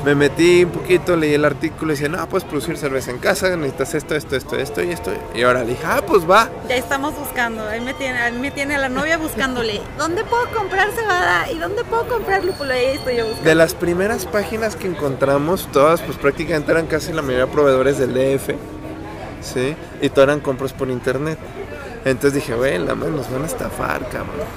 me 0.04 0.16
metí 0.16 0.66
un 0.66 0.72
poquito, 0.72 1.16
leí 1.16 1.34
el 1.34 1.46
artículo 1.46 1.94
y 1.94 1.96
decía, 1.96 2.10
no, 2.10 2.28
puedes 2.28 2.46
producir 2.46 2.78
cerveza 2.78 3.12
en 3.12 3.20
casa, 3.20 3.56
necesitas 3.56 3.94
esto, 3.94 4.16
esto, 4.16 4.36
esto, 4.36 4.58
esto 4.58 4.84
y 4.84 4.92
esto. 4.92 5.12
Y 5.34 5.44
ahora 5.44 5.64
dije, 5.64 5.82
ah, 5.86 6.02
pues 6.06 6.30
va. 6.30 6.50
Ya 6.68 6.76
estamos 6.76 7.18
buscando, 7.18 7.66
ahí 7.68 7.80
me 7.80 7.94
tiene, 7.94 8.32
me 8.34 8.52
tiene 8.52 8.76
a 8.76 8.80
la 8.80 8.90
novia 8.90 9.18
buscándole, 9.18 9.82
¿dónde 9.98 10.24
puedo 10.26 10.50
comprar 10.52 10.92
cebada? 10.92 11.50
¿Y 11.52 11.58
dónde 11.58 11.84
puedo 11.86 12.08
comprar 12.08 12.44
lúpulo? 12.44 12.74
Ahí 12.74 12.86
estoy 12.96 13.18
yo 13.18 13.26
buscando. 13.26 13.50
De 13.50 13.56
las 13.56 13.74
primeras 13.74 14.26
páginas 14.26 14.76
que 14.76 14.88
encontramos, 14.88 15.68
todas 15.72 16.02
pues 16.02 16.18
prácticamente 16.18 16.72
eran 16.72 16.88
casi 16.88 17.14
la 17.14 17.22
mayoría 17.22 17.48
proveedores 17.48 17.98
del 17.98 18.14
DF, 18.14 18.50
¿sí? 19.42 19.76
Y 20.02 20.10
todas 20.10 20.30
eran 20.30 20.42
compras 20.42 20.74
por 20.74 20.90
internet. 20.90 21.38
Entonces 22.06 22.34
dije, 22.34 22.54
mano 22.96 23.12
nos 23.12 23.32
van 23.32 23.44
a 23.44 23.46
estafar, 23.46 24.08
cabrón. 24.10 24.48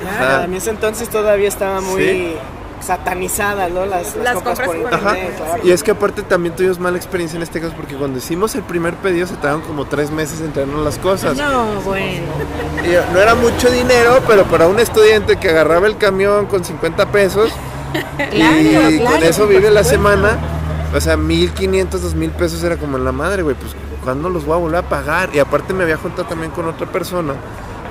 Claro, 0.00 0.52
a 0.52 0.56
ese 0.56 0.70
entonces 0.70 1.08
todavía 1.08 1.48
estaba 1.48 1.80
muy 1.80 2.36
satanizadas, 2.80 3.70
¿no? 3.70 3.86
Las, 3.86 4.14
compras, 4.34 4.60
por 4.60 4.76
internet. 4.76 5.42
Y 5.62 5.70
es 5.70 5.82
que 5.82 5.90
aparte 5.90 6.22
también 6.22 6.54
tuvimos 6.54 6.78
mala 6.78 6.96
experiencia 6.96 7.36
en 7.36 7.42
este 7.42 7.60
caso 7.60 7.74
porque 7.76 7.94
cuando 7.94 8.18
hicimos 8.18 8.54
el 8.54 8.62
primer 8.62 8.94
pedido 8.96 9.26
se 9.26 9.34
tardaron 9.34 9.62
como 9.62 9.86
tres 9.86 10.10
meses 10.10 10.40
en 10.40 10.52
traernos 10.52 10.84
las 10.84 10.98
cosas. 10.98 11.36
No, 11.36 11.80
bueno. 11.82 12.24
Y 12.84 13.12
no 13.12 13.20
era 13.20 13.34
mucho 13.34 13.70
dinero, 13.70 14.20
pero 14.26 14.44
para 14.44 14.66
un 14.66 14.78
estudiante 14.80 15.36
que 15.36 15.50
agarraba 15.50 15.86
el 15.86 15.96
camión 15.96 16.46
con 16.46 16.64
50 16.64 17.12
pesos 17.12 17.52
y 18.32 18.98
con 19.00 19.22
eso 19.22 19.46
vive 19.46 19.70
la 19.70 19.84
semana, 19.84 20.38
o 20.94 21.00
sea, 21.00 21.16
1500, 21.16 22.02
2000 22.02 22.30
pesos 22.30 22.62
era 22.64 22.76
como 22.76 22.96
en 22.96 23.04
la 23.04 23.12
madre, 23.12 23.42
güey, 23.42 23.56
pues 23.56 23.74
¿cuándo 24.02 24.28
los 24.28 24.44
voy 24.44 24.54
a 24.54 24.58
volver 24.58 24.78
a 24.78 24.88
pagar? 24.88 25.30
Y 25.34 25.38
aparte 25.38 25.72
me 25.72 25.84
había 25.84 25.96
juntado 25.96 26.24
también 26.28 26.50
con 26.52 26.66
otra 26.66 26.86
persona. 26.86 27.34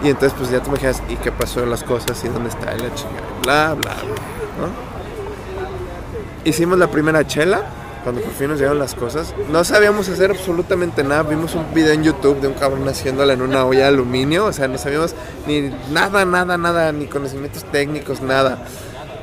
Y 0.04 0.08
entonces 0.10 0.34
pues 0.38 0.50
ya 0.50 0.62
te 0.62 0.70
imaginas, 0.70 1.04
¿y 1.10 1.18
qué 1.18 1.32
pasó 1.32 1.60
de 1.60 1.66
las 1.66 1.84
cosas? 1.84 2.24
¿Y 2.24 2.30
dónde 2.30 2.50
está 2.50 2.72
la 2.72 2.94
chingada? 2.94 3.28
Bla, 3.44 3.74
bla, 3.74 3.94
bla. 3.94 4.39
Hicimos 6.46 6.80
la 6.80 6.88
primera 6.90 7.28
chela, 7.28 7.64
cuando 8.04 8.22
por 8.22 8.32
fin 8.32 8.48
nos 8.48 8.60
llegaron 8.60 8.80
las 8.80 8.96
cosas. 8.96 9.36
No 9.52 9.64
sabíamos 9.64 10.08
hacer 10.10 10.32
absolutamente 10.32 11.04
nada. 11.04 11.24
Vimos 11.24 11.54
un 11.56 11.74
video 11.74 11.94
en 11.94 12.04
YouTube 12.04 12.40
de 12.40 12.48
un 12.48 12.54
cabrón 12.54 12.88
haciéndola 12.88 13.34
en 13.34 13.42
una 13.42 13.66
olla 13.66 13.82
de 13.82 13.88
aluminio. 13.88 14.46
O 14.46 14.54
sea, 14.54 14.68
no 14.68 14.78
sabíamos 14.78 15.14
ni 15.48 15.72
nada, 15.92 16.26
nada, 16.26 16.58
nada, 16.58 16.92
ni 16.92 17.08
conocimientos 17.08 17.66
técnicos, 17.66 18.22
nada. 18.22 18.66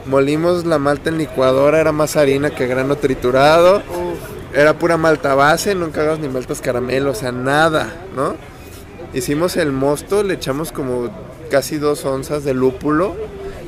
Molimos 0.04 0.66
la 0.66 0.78
malta 0.78 1.08
en 1.08 1.18
licuadora, 1.18 1.80
era 1.80 1.90
más 1.90 2.16
harina 2.16 2.50
que 2.50 2.66
grano 2.66 2.96
triturado. 2.96 3.82
Era 4.54 4.78
pura 4.78 4.96
malta 4.96 5.34
base, 5.34 5.74
nunca 5.74 6.02
hagamos 6.02 6.20
ni 6.20 6.28
maltas 6.28 6.60
caramelo, 6.60 7.10
o 7.10 7.14
sea, 7.14 7.32
nada, 7.32 7.92
¿no? 8.14 8.34
Hicimos 9.12 9.56
el 9.56 9.72
mosto, 9.72 10.22
le 10.22 10.34
echamos 10.34 10.72
como 10.72 11.10
casi 11.50 11.78
dos 11.78 12.04
onzas 12.04 12.44
de 12.44 12.54
lúpulo 12.54 13.16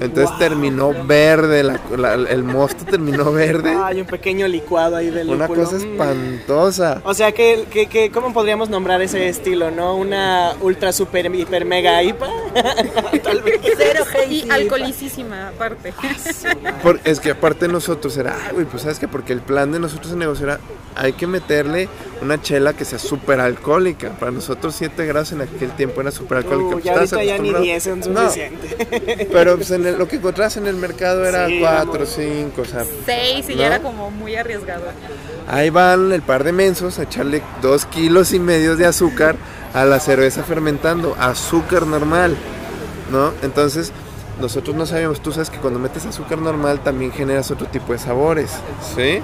Entonces 0.00 0.30
Wow. 0.30 0.38
terminó 0.38 0.94
verde, 1.04 1.62
la- 1.64 1.80
la- 1.96 2.14
el 2.14 2.44
mosto 2.44 2.84
terminó 2.84 3.32
verde. 3.32 3.70
Hay 3.82 4.00
un 4.00 4.06
pequeño 4.06 4.46
licuado 4.46 4.96
ahí 4.96 5.10
de 5.10 5.22
Una 5.24 5.46
lúpulo. 5.46 5.64
cosa 5.64 5.76
Mm. 5.76 5.90
espantosa. 5.92 7.00
O 7.04 7.14
sea, 7.14 7.32
que, 7.32 7.64
que, 7.70 7.86
que- 7.86 8.10
¿cómo 8.10 8.32
podríamos 8.32 8.68
nombrar 8.68 9.02
ese 9.02 9.28
estilo, 9.28 9.70
no? 9.70 9.96
Una 9.96 10.54
ultra 10.60 10.92
super 10.92 11.26
hiper 11.34 11.64
mega 11.64 12.02
IPA. 12.02 12.28
Tal 13.22 13.42
vez. 13.42 13.60
Cero 13.76 14.04
Y 14.30 14.48
alcoholicísima, 14.50 15.48
aparte. 15.48 15.92
Por- 16.82 17.00
es 17.04 17.20
que 17.20 17.30
aparte 17.32 17.68
nosotros 17.68 18.16
era, 18.16 18.36
"Ay, 18.46 18.52
güey, 18.54 18.66
pues 18.66 18.82
sabes 18.82 18.98
que 18.98 19.08
porque 19.08 19.32
el 19.32 19.40
plan 19.40 19.72
de 19.72 19.80
nosotros 19.80 20.12
en 20.12 20.18
negocio 20.20 20.46
era, 20.46 20.60
hay 20.94 21.12
que 21.12 21.26
meterle 21.26 21.88
una 22.20 22.40
chela 22.42 22.72
que 22.72 22.84
sea 22.84 22.98
súper 22.98 23.40
alcohólica. 23.40 24.10
Para 24.18 24.32
nosotros 24.32 24.74
7 24.76 25.06
grados 25.06 25.32
en 25.32 25.42
aquel 25.42 25.70
tiempo 25.72 26.00
era 26.00 26.10
súper 26.10 26.38
alcohólica. 26.38 26.66
Uh, 26.68 26.72
pues, 26.72 26.84
ya 26.84 26.92
estabas 26.92 27.12
ahorita 27.12 27.36
ya 27.36 27.42
ni 27.42 27.48
acostumbrado. 27.50 27.64
10 27.64 27.82
son 27.82 28.00
No, 28.14 28.20
suficiente. 28.22 29.28
pero 29.32 29.56
pues, 29.56 29.70
en 29.70 29.86
el- 29.86 29.98
lo 29.98 30.08
que 30.08 30.16
encontrabas 30.16 30.56
en 30.56 30.66
el 30.66 30.76
mercado 30.76 31.24
era 31.24 31.46
Sí, 31.46 31.58
4, 31.60 31.92
vamos. 31.92 32.08
5, 32.14 32.62
o 32.62 32.64
sea, 32.64 32.84
Seis 33.06 33.48
y 33.48 33.52
¿No? 33.54 33.58
ya 33.60 33.66
era 33.66 33.80
como 33.80 34.10
muy 34.10 34.34
arriesgado. 34.36 34.82
ahí 35.46 35.70
van 35.70 36.12
el 36.12 36.22
par 36.22 36.44
de 36.44 36.52
mensos 36.52 36.98
a 36.98 37.04
echarle 37.04 37.42
2 37.62 37.86
kilos 37.86 38.32
y 38.32 38.38
medio 38.40 38.76
de 38.76 38.86
azúcar 38.86 39.36
a 39.74 39.84
la 39.84 40.00
cerveza 40.00 40.42
fermentando, 40.42 41.14
azúcar 41.18 41.86
normal, 41.86 42.36
¿no? 43.12 43.32
Entonces, 43.42 43.92
nosotros 44.40 44.74
no 44.76 44.86
sabíamos, 44.86 45.20
tú 45.20 45.32
sabes 45.32 45.50
que 45.50 45.58
cuando 45.58 45.78
metes 45.78 46.04
azúcar 46.06 46.38
normal 46.38 46.80
también 46.80 47.10
generas 47.12 47.50
otro 47.50 47.66
tipo 47.66 47.92
de 47.92 47.98
sabores, 47.98 48.50
¿sí? 48.94 49.20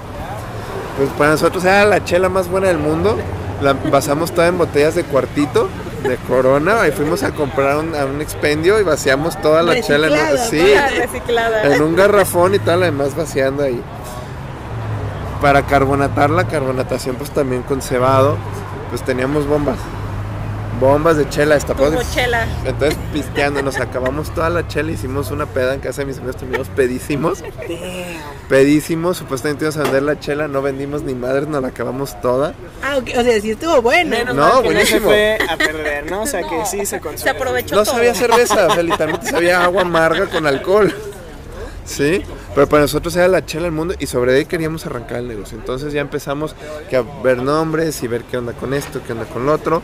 Pues 0.97 1.09
para 1.17 1.31
nosotros 1.31 1.63
era 1.65 1.85
la 1.85 2.03
chela 2.03 2.29
más 2.29 2.47
buena 2.47 2.67
del 2.67 2.77
mundo, 2.77 3.17
la 3.61 3.73
basamos 3.73 4.31
toda 4.31 4.47
en 4.47 4.57
botellas 4.57 4.95
de 4.95 5.03
cuartito, 5.03 5.67
de 6.03 6.15
corona, 6.17 6.81
ahí 6.81 6.91
fuimos 6.91 7.23
a 7.23 7.31
comprar 7.31 7.77
un- 7.77 7.95
a 7.95 8.05
un 8.05 8.21
expendio 8.21 8.79
y 8.79 8.83
vaciamos 8.83 9.39
toda 9.41 9.61
la 9.63 9.73
chela, 9.81 10.07
en- 10.07 10.37
sí, 10.49 10.57
en 11.73 11.81
un 11.81 11.95
garrafón 11.95 12.55
y 12.55 12.59
toda 12.59 12.77
la 12.77 12.85
demás 12.85 13.15
vaciando 13.15 13.63
ahí. 13.63 13.81
Para 15.41 15.63
carbonatar 15.63 16.29
la 16.29 16.45
carbonatación, 16.47 17.15
pues 17.17 17.29
también 17.31 17.61
con 17.63 17.81
cebado, 17.81 18.37
pues 18.89 19.01
teníamos 19.03 19.47
bombas. 19.47 19.77
Bombas 20.79 21.15
de 21.17 21.29
chela 21.29 21.55
destapadas. 21.55 21.93
Tuvo 21.93 22.13
chela. 22.13 22.45
Entonces 22.65 22.97
pisteando, 23.13 23.61
nos 23.61 23.77
acabamos 23.79 24.33
toda 24.33 24.49
la 24.49 24.67
chela, 24.67 24.91
hicimos 24.91 25.31
una 25.31 25.45
peda 25.45 25.73
en 25.73 25.79
casa 25.79 26.01
de 26.01 26.07
mis 26.07 26.17
amigos, 26.17 26.35
terminamos 26.37 26.67
pedísimos. 26.69 27.43
Pedísimos, 28.49 29.17
supuestamente 29.17 29.63
íbamos 29.65 29.77
a 29.77 29.83
vender 29.83 30.03
la 30.03 30.19
chela, 30.19 30.47
no 30.47 30.61
vendimos 30.61 31.01
ni 31.03 31.15
madres, 31.15 31.47
nos 31.47 31.61
la 31.61 31.69
acabamos 31.69 32.19
toda. 32.21 32.53
Ah, 32.83 32.97
ok, 32.97 33.09
o 33.17 33.23
sea, 33.23 33.41
sí 33.41 33.51
estuvo 33.51 33.81
bueno. 33.81 34.09
Menos 34.09 34.35
No, 34.35 34.43
que 34.45 34.51
no 34.51 34.55
se 34.57 34.61
buenísimo. 34.99 35.07
fue 35.07 35.37
a 35.49 35.57
perder, 35.57 36.11
¿no? 36.11 36.23
O 36.23 36.27
sea, 36.27 36.41
que 36.41 36.65
sí 36.65 36.79
se 36.79 36.85
Se 36.85 36.99
consumió. 36.99 37.31
aprovechó 37.33 37.75
No 37.75 37.83
todo. 37.83 37.95
sabía 37.95 38.13
cerveza, 38.13 38.67
o 38.67 38.73
sea, 38.73 38.83
literalmente 38.83 39.27
sabía 39.29 39.63
agua 39.63 39.81
amarga 39.83 40.25
con 40.27 40.45
alcohol. 40.45 40.93
¿Sí? 41.85 42.23
Pero 42.55 42.67
para 42.67 42.81
nosotros 42.81 43.15
era 43.15 43.27
la 43.27 43.45
chela 43.45 43.63
del 43.63 43.71
mundo 43.71 43.93
y 43.99 44.07
sobre 44.07 44.35
ahí 44.35 44.45
queríamos 44.45 44.85
arrancar 44.87 45.17
el 45.19 45.27
negocio. 45.27 45.57
Entonces 45.57 45.93
ya 45.93 46.01
empezamos 46.01 46.55
que 46.89 46.97
a 46.97 47.03
ver 47.23 47.37
nombres 47.43 48.01
y 48.03 48.07
ver 48.07 48.23
qué 48.23 48.37
onda 48.37 48.53
con 48.53 48.73
esto, 48.73 49.01
qué 49.05 49.13
onda 49.13 49.25
con 49.25 49.45
lo 49.45 49.53
otro. 49.53 49.81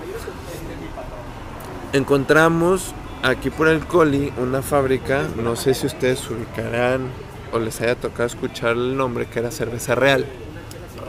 Encontramos 1.93 2.93
aquí 3.21 3.49
por 3.49 3.67
el 3.67 3.85
Coli 3.85 4.31
una 4.37 4.61
fábrica, 4.61 5.23
no 5.35 5.57
sé 5.57 5.73
si 5.73 5.87
ustedes 5.87 6.29
ubicarán 6.29 7.09
o 7.51 7.59
les 7.59 7.81
haya 7.81 7.95
tocado 7.95 8.27
escuchar 8.27 8.71
el 8.71 8.95
nombre, 8.95 9.25
que 9.25 9.39
era 9.39 9.51
Cerveza 9.51 9.93
Real. 9.93 10.25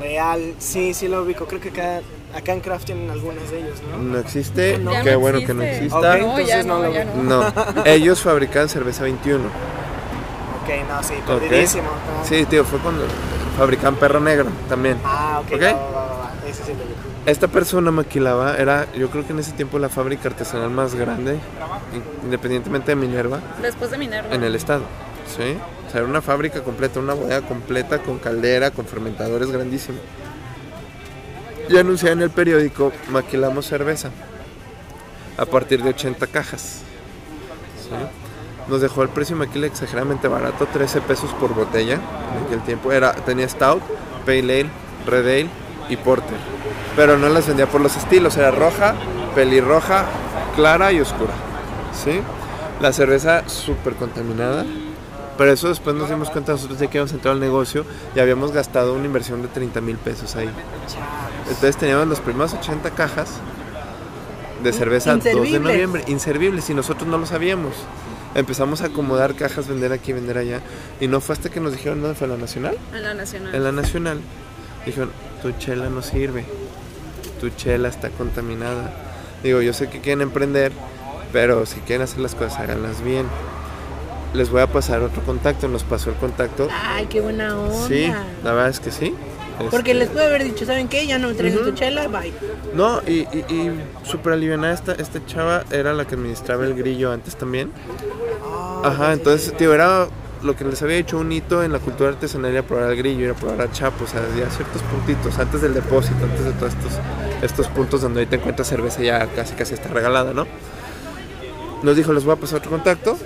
Real, 0.01 0.55
sí, 0.59 0.93
sí 0.93 1.07
lo 1.07 1.23
ubico. 1.23 1.47
Creo 1.47 1.61
que 1.61 1.69
acá, 1.69 2.01
acá 2.35 2.53
en 2.53 2.61
Craft 2.61 2.87
tienen 2.87 3.09
algunos 3.09 3.49
de 3.49 3.61
ellos, 3.61 3.81
¿no? 3.89 3.99
No 3.99 4.19
existe, 4.19 4.73
qué 4.73 4.79
no 4.79 5.21
bueno 5.21 5.39
que 5.47 5.55
no 5.55 5.63
existe. 5.63 5.85
exista. 5.87 5.99
Ok. 5.99 6.03
No, 6.03 6.15
Entonces 6.17 6.49
ya 6.49 6.63
no 6.65 6.93
ya 6.93 7.05
no. 7.05 7.23
No, 7.23 7.53
ellos 7.85 8.21
fabricaban 8.21 8.69
cerveza 8.69 9.05
21. 9.05 9.39
Ok, 9.45 10.89
no, 10.89 11.03
sí, 11.05 11.15
perdidísimo. 11.25 11.91
Sí, 12.25 12.45
tío, 12.47 12.65
fue 12.65 12.81
cuando 12.81 13.05
fabricaban 13.57 13.95
perro 13.95 14.19
negro 14.19 14.49
también. 14.69 14.99
Ah, 15.05 15.41
ok. 15.45 15.53
Ok. 15.55 15.63
va, 15.63 15.73
va, 15.73 15.91
va, 15.91 16.17
va. 16.19 16.33
Ese 16.49 16.65
sí 16.65 16.73
lo 16.73 16.79
vi. 16.79 17.12
Esta 17.25 17.47
persona 17.47 17.91
maquilaba, 17.93 18.57
era 18.57 18.87
yo 18.95 19.09
creo 19.09 19.25
que 19.25 19.33
en 19.33 19.39
ese 19.39 19.53
tiempo 19.53 19.79
la 19.79 19.89
fábrica 19.89 20.29
artesanal 20.29 20.71
más 20.71 20.95
grande, 20.97 21.35
in- 21.95 22.03
independientemente 22.25 22.91
de 22.93 22.97
Minerva, 22.97 23.39
Después 23.61 23.93
de 23.93 23.99
Minerva. 23.99 24.35
en 24.35 24.43
el 24.43 24.55
estado. 24.57 24.83
¿Sí? 25.29 25.57
O 25.87 25.91
sea, 25.91 26.01
era 26.01 26.05
una 26.11 26.21
fábrica 26.21 26.63
completa, 26.65 26.99
una 26.99 27.15
bodega 27.15 27.43
completa 27.43 27.99
con 28.03 28.19
caldera, 28.19 28.73
con 28.73 28.87
fermentadores 28.87 29.51
grandísimo. 29.53 29.99
Y 31.69 31.77
anunciaba 31.79 32.13
en 32.15 32.23
el 32.23 32.31
periódico, 32.31 32.93
maquilamos 33.11 33.67
cerveza. 33.67 34.11
A 35.39 35.47
partir 35.47 35.83
de 35.83 35.91
80 35.91 36.27
cajas. 36.27 36.81
¿Sí? 37.81 37.91
Nos 38.69 38.81
dejó 38.81 39.03
el 39.03 39.09
precio 39.11 39.37
maquila 39.37 39.67
exageradamente 39.69 40.27
barato, 40.27 40.67
13 40.67 41.01
pesos 41.03 41.31
por 41.35 41.55
botella. 41.55 41.95
En 42.37 42.47
aquel 42.47 42.63
tiempo 42.63 42.91
era, 42.91 43.13
tenía 43.13 43.49
Stout, 43.49 43.83
Pale 44.27 44.41
Ale, 44.61 44.71
Red 45.07 45.25
Ale 45.27 45.47
y 45.89 45.97
Porter. 45.97 46.37
Pero 46.97 47.19
no 47.19 47.29
las 47.29 47.47
vendía 47.47 47.67
por 47.67 47.81
los 47.81 47.97
estilos, 47.97 48.37
era 48.37 48.51
roja, 48.51 48.95
pelirroja, 49.35 50.05
clara 50.57 50.93
y 50.93 51.01
oscura. 51.01 51.33
¿Sí? 52.05 52.21
La 52.81 52.93
cerveza 52.93 53.49
súper 53.49 53.95
contaminada. 53.95 54.65
Pero 55.39 55.51
eso 55.51 55.69
después 55.69 55.97
nos 55.97 56.11
dimos 56.11 56.31
cuenta 56.31 56.53
nosotros 56.53 56.79
de 56.79 56.89
que 56.89 56.99
habíamos 56.99 57.13
entrado 57.13 57.35
al 57.35 57.41
negocio 57.41 57.85
y 58.15 58.21
habíamos 58.21 58.53
gastado 58.53 58.95
una 58.95 59.07
inversión 59.07 59.41
de 59.41 59.49
30 59.49 59.81
mil 59.81 59.97
pesos 59.97 60.37
ahí. 60.37 60.51
Entonces 61.49 61.77
teníamos 61.77 62.07
las 62.07 62.21
primeras 62.21 62.53
80 62.53 62.91
cajas 62.91 63.41
de 64.63 64.73
cerveza 64.73 65.17
2 65.17 65.25
de 65.25 65.59
noviembre, 65.59 66.05
inservibles, 66.07 66.71
y 66.71 66.75
nosotros 66.75 67.09
no 67.09 67.19
lo 67.19 67.27
sabíamos. 67.27 67.75
Empezamos 68.35 68.83
a 68.83 68.87
acomodar 68.87 69.35
cajas, 69.35 69.69
vender 69.69 69.93
aquí, 69.93 70.13
vender 70.13 70.39
allá. 70.39 70.61
Y 71.01 71.09
no 71.09 71.21
fue 71.21 71.35
hasta 71.35 71.51
que 71.51 71.61
nos 71.61 71.73
dijeron, 71.73 72.01
¿dónde 72.01 72.17
fue 72.17 72.29
la 72.29 72.37
nacional? 72.37 72.77
En 72.95 73.03
la 73.03 73.15
Nacional. 73.15 73.55
En 73.55 73.65
la 73.65 73.73
nacional. 73.73 74.21
Dijeron, 74.87 75.11
tu 75.43 75.53
chela 75.53 75.89
no 75.89 76.03
sirve. 76.03 76.45
Tu 77.43 77.51
chela 77.51 77.89
está 77.89 78.09
contaminada. 78.11 78.93
Digo, 79.43 79.61
yo 79.63 79.73
sé 79.73 79.89
que 79.91 80.01
quieren 80.01 80.23
emprender, 80.23 80.71
pero 81.33 81.67
si 81.67 81.81
quieren 81.81 82.03
hacer 82.05 82.21
las 82.21 82.37
cosas, 82.37 82.61
háganlas 82.61 83.03
bien. 83.03 83.27
Les 84.33 84.49
voy 84.49 84.61
a 84.61 84.69
pasar 84.69 85.03
otro 85.03 85.23
contacto, 85.23 85.67
nos 85.67 85.83
pasó 85.83 86.11
el 86.11 86.17
contacto. 86.17 86.69
Ay, 86.71 87.07
qué 87.07 87.21
buena 87.21 87.59
onda. 87.59 87.89
Sí, 87.89 88.07
la 88.45 88.53
verdad 88.53 88.69
es 88.69 88.79
que 88.79 88.93
sí. 88.93 89.13
Porque 89.73 89.91
Este, 89.91 89.95
les 90.05 90.09
puede 90.11 90.27
haber 90.27 90.45
dicho, 90.45 90.65
¿saben 90.65 90.87
qué? 90.87 91.05
Ya 91.05 91.19
no 91.19 91.29
me 91.29 91.35
traes 91.35 91.61
tu 91.61 91.73
chela, 91.73 92.07
bye. 92.07 92.33
No, 92.75 93.03
y, 93.09 93.27
y, 93.33 93.45
y 93.49 93.81
súper 94.05 94.35
alivianada 94.35 94.73
esta, 94.73 94.93
esta 94.93 95.27
chava 95.27 95.65
era 95.73 95.93
la 95.95 96.07
que 96.07 96.15
administraba 96.15 96.65
el 96.65 96.75
grillo 96.75 97.11
antes 97.11 97.35
también. 97.35 97.73
Ajá, 98.85 99.13
entonces, 99.15 99.53
tío, 99.57 99.75
era 99.75 100.07
lo 100.43 100.57
que 100.57 100.65
les 100.65 100.83
había 100.83 100.97
hecho 100.97 101.19
un 101.19 101.31
hito 101.31 101.63
en 101.63 101.73
la 101.73 101.79
cultura 101.79 102.11
artesanal 102.11 102.51
era 102.51 102.63
probar 102.63 102.91
el 102.91 102.97
grillo, 102.97 103.27
era 103.27 103.35
probar 103.35 103.61
a 103.63 103.71
chapo, 103.71 104.05
o 104.05 104.07
sea, 104.09 104.21
ya 104.37 104.51
ciertos 104.51 104.83
puntitos, 104.83 105.39
antes 105.39 105.63
del 105.63 105.75
depósito, 105.75 106.25
antes 106.25 106.45
de 106.45 106.53
todos 106.53 106.73
estos, 106.75 106.93
estos 107.43 107.69
puntos 107.69 108.01
donde 108.01 108.21
ahí 108.21 108.27
te 108.27 108.37
encuentras 108.37 108.69
cerveza 108.69 109.03
ya 109.03 109.27
casi 109.27 109.55
casi 109.55 109.75
está 109.75 109.89
regalada, 109.89 110.33
¿no? 110.33 110.47
Nos 111.83 111.97
dijo, 111.97 112.13
les 112.13 112.25
voy 112.25 112.35
a 112.35 112.37
pasar 112.37 112.59
otro 112.61 112.71
contacto. 112.71 113.19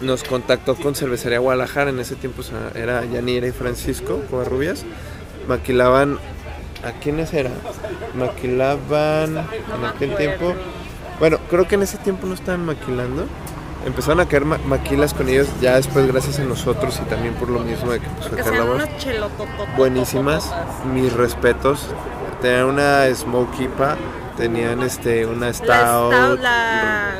Nos 0.00 0.24
contactó 0.24 0.74
con 0.74 0.94
Cervecería 0.94 1.38
Guadalajara, 1.38 1.90
en 1.90 2.00
ese 2.00 2.16
tiempo 2.16 2.42
era 2.74 3.04
Yanira 3.04 3.46
y 3.46 3.52
Francisco 3.52 4.20
Covarrubias. 4.30 4.84
Maquilaban, 5.46 6.18
¿a 6.84 6.92
quiénes 7.00 7.32
era? 7.32 7.50
Maquilaban 8.14 9.36
en 9.38 9.84
aquel 9.86 10.16
tiempo. 10.16 10.54
Bueno, 11.20 11.38
creo 11.48 11.68
que 11.68 11.76
en 11.76 11.82
ese 11.82 11.98
tiempo 11.98 12.26
no 12.26 12.34
estaban 12.34 12.64
maquilando. 12.66 13.26
Empezaron 13.86 14.20
a 14.20 14.26
caer 14.26 14.46
ma- 14.46 14.58
maquilas 14.66 15.12
con 15.12 15.28
ellos 15.28 15.46
ya 15.60 15.76
después 15.76 16.06
gracias 16.06 16.38
a 16.38 16.44
nosotros 16.44 16.98
y 17.02 17.08
también 17.08 17.34
por 17.34 17.50
lo 17.50 17.60
mismo 17.60 17.92
de 17.92 18.00
que 18.00 18.06
la 18.50 18.64
voz. 18.64 18.82
Buenísimas, 19.76 20.50
mis 20.92 21.12
respetos. 21.12 21.86
Tenían 22.44 22.66
una 22.66 23.06
Smoke 23.14 23.58
IPA, 23.58 23.96
tenían 24.36 24.82
este, 24.82 25.24
una 25.24 25.46
La 25.46 25.52
Stout. 25.54 26.12
Stout, 26.12 26.40
la... 26.42 27.10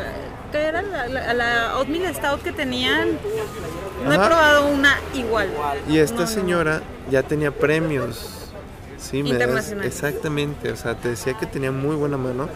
¿Qué 0.52 0.58
era? 0.58 0.82
La, 0.82 1.08
la, 1.08 1.32
la 1.32 1.78
Oatmeal 1.78 2.14
Stout 2.14 2.42
que 2.42 2.52
tenían. 2.52 3.08
No 4.04 4.12
he 4.12 4.16
probado 4.16 4.66
una 4.68 4.98
igual. 5.14 5.48
Y 5.88 5.96
esta 5.96 6.16
No, 6.16 6.20
no. 6.20 6.26
señora 6.26 6.82
ya 7.10 7.22
tenía 7.22 7.50
premios. 7.52 8.50
Sí, 8.98 9.22
me 9.22 9.32
das- 9.38 9.72
exactamente, 9.82 10.70
o 10.70 10.76
sea, 10.76 10.94
te 10.94 11.08
decía 11.08 11.32
que 11.38 11.46
tenía 11.46 11.72
muy 11.72 11.96
buena 11.96 12.18
mano. 12.18 12.50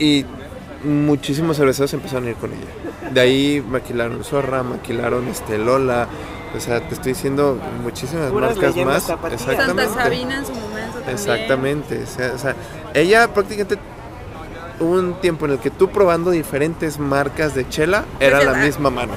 Y 0.00 0.24
muchísimos 0.82 1.58
cerveceros 1.58 1.94
empezaron 1.94 2.26
a 2.26 2.30
ir 2.30 2.36
con 2.36 2.50
ella. 2.52 3.10
De 3.12 3.20
ahí 3.20 3.64
maquilaron 3.68 4.24
Zorra, 4.24 4.64
maquilaron 4.64 5.28
este 5.28 5.58
Lola. 5.58 6.08
O 6.56 6.60
sea, 6.60 6.80
te 6.80 6.94
estoy 6.94 7.12
diciendo 7.12 7.58
muchísimas 7.82 8.30
Puras 8.32 8.56
marcas 8.56 8.76
más. 8.84 9.08
Exactamente. 9.32 9.84
Santa 9.86 10.02
Sabina 10.02 10.38
en 10.38 10.46
su 10.46 10.52
momento 10.54 10.75
también. 11.06 11.14
Exactamente. 11.14 12.02
O 12.02 12.06
sea, 12.06 12.32
o 12.34 12.38
sea, 12.38 12.54
ella 12.94 13.28
prácticamente 13.32 13.78
hubo 14.80 14.92
un 14.92 15.14
tiempo 15.20 15.46
en 15.46 15.52
el 15.52 15.58
que 15.58 15.70
tú 15.70 15.88
probando 15.88 16.30
diferentes 16.30 16.98
marcas 16.98 17.54
de 17.54 17.68
chela 17.68 18.04
era 18.20 18.42
la 18.44 18.54
misma 18.64 18.90
mano. 18.90 19.12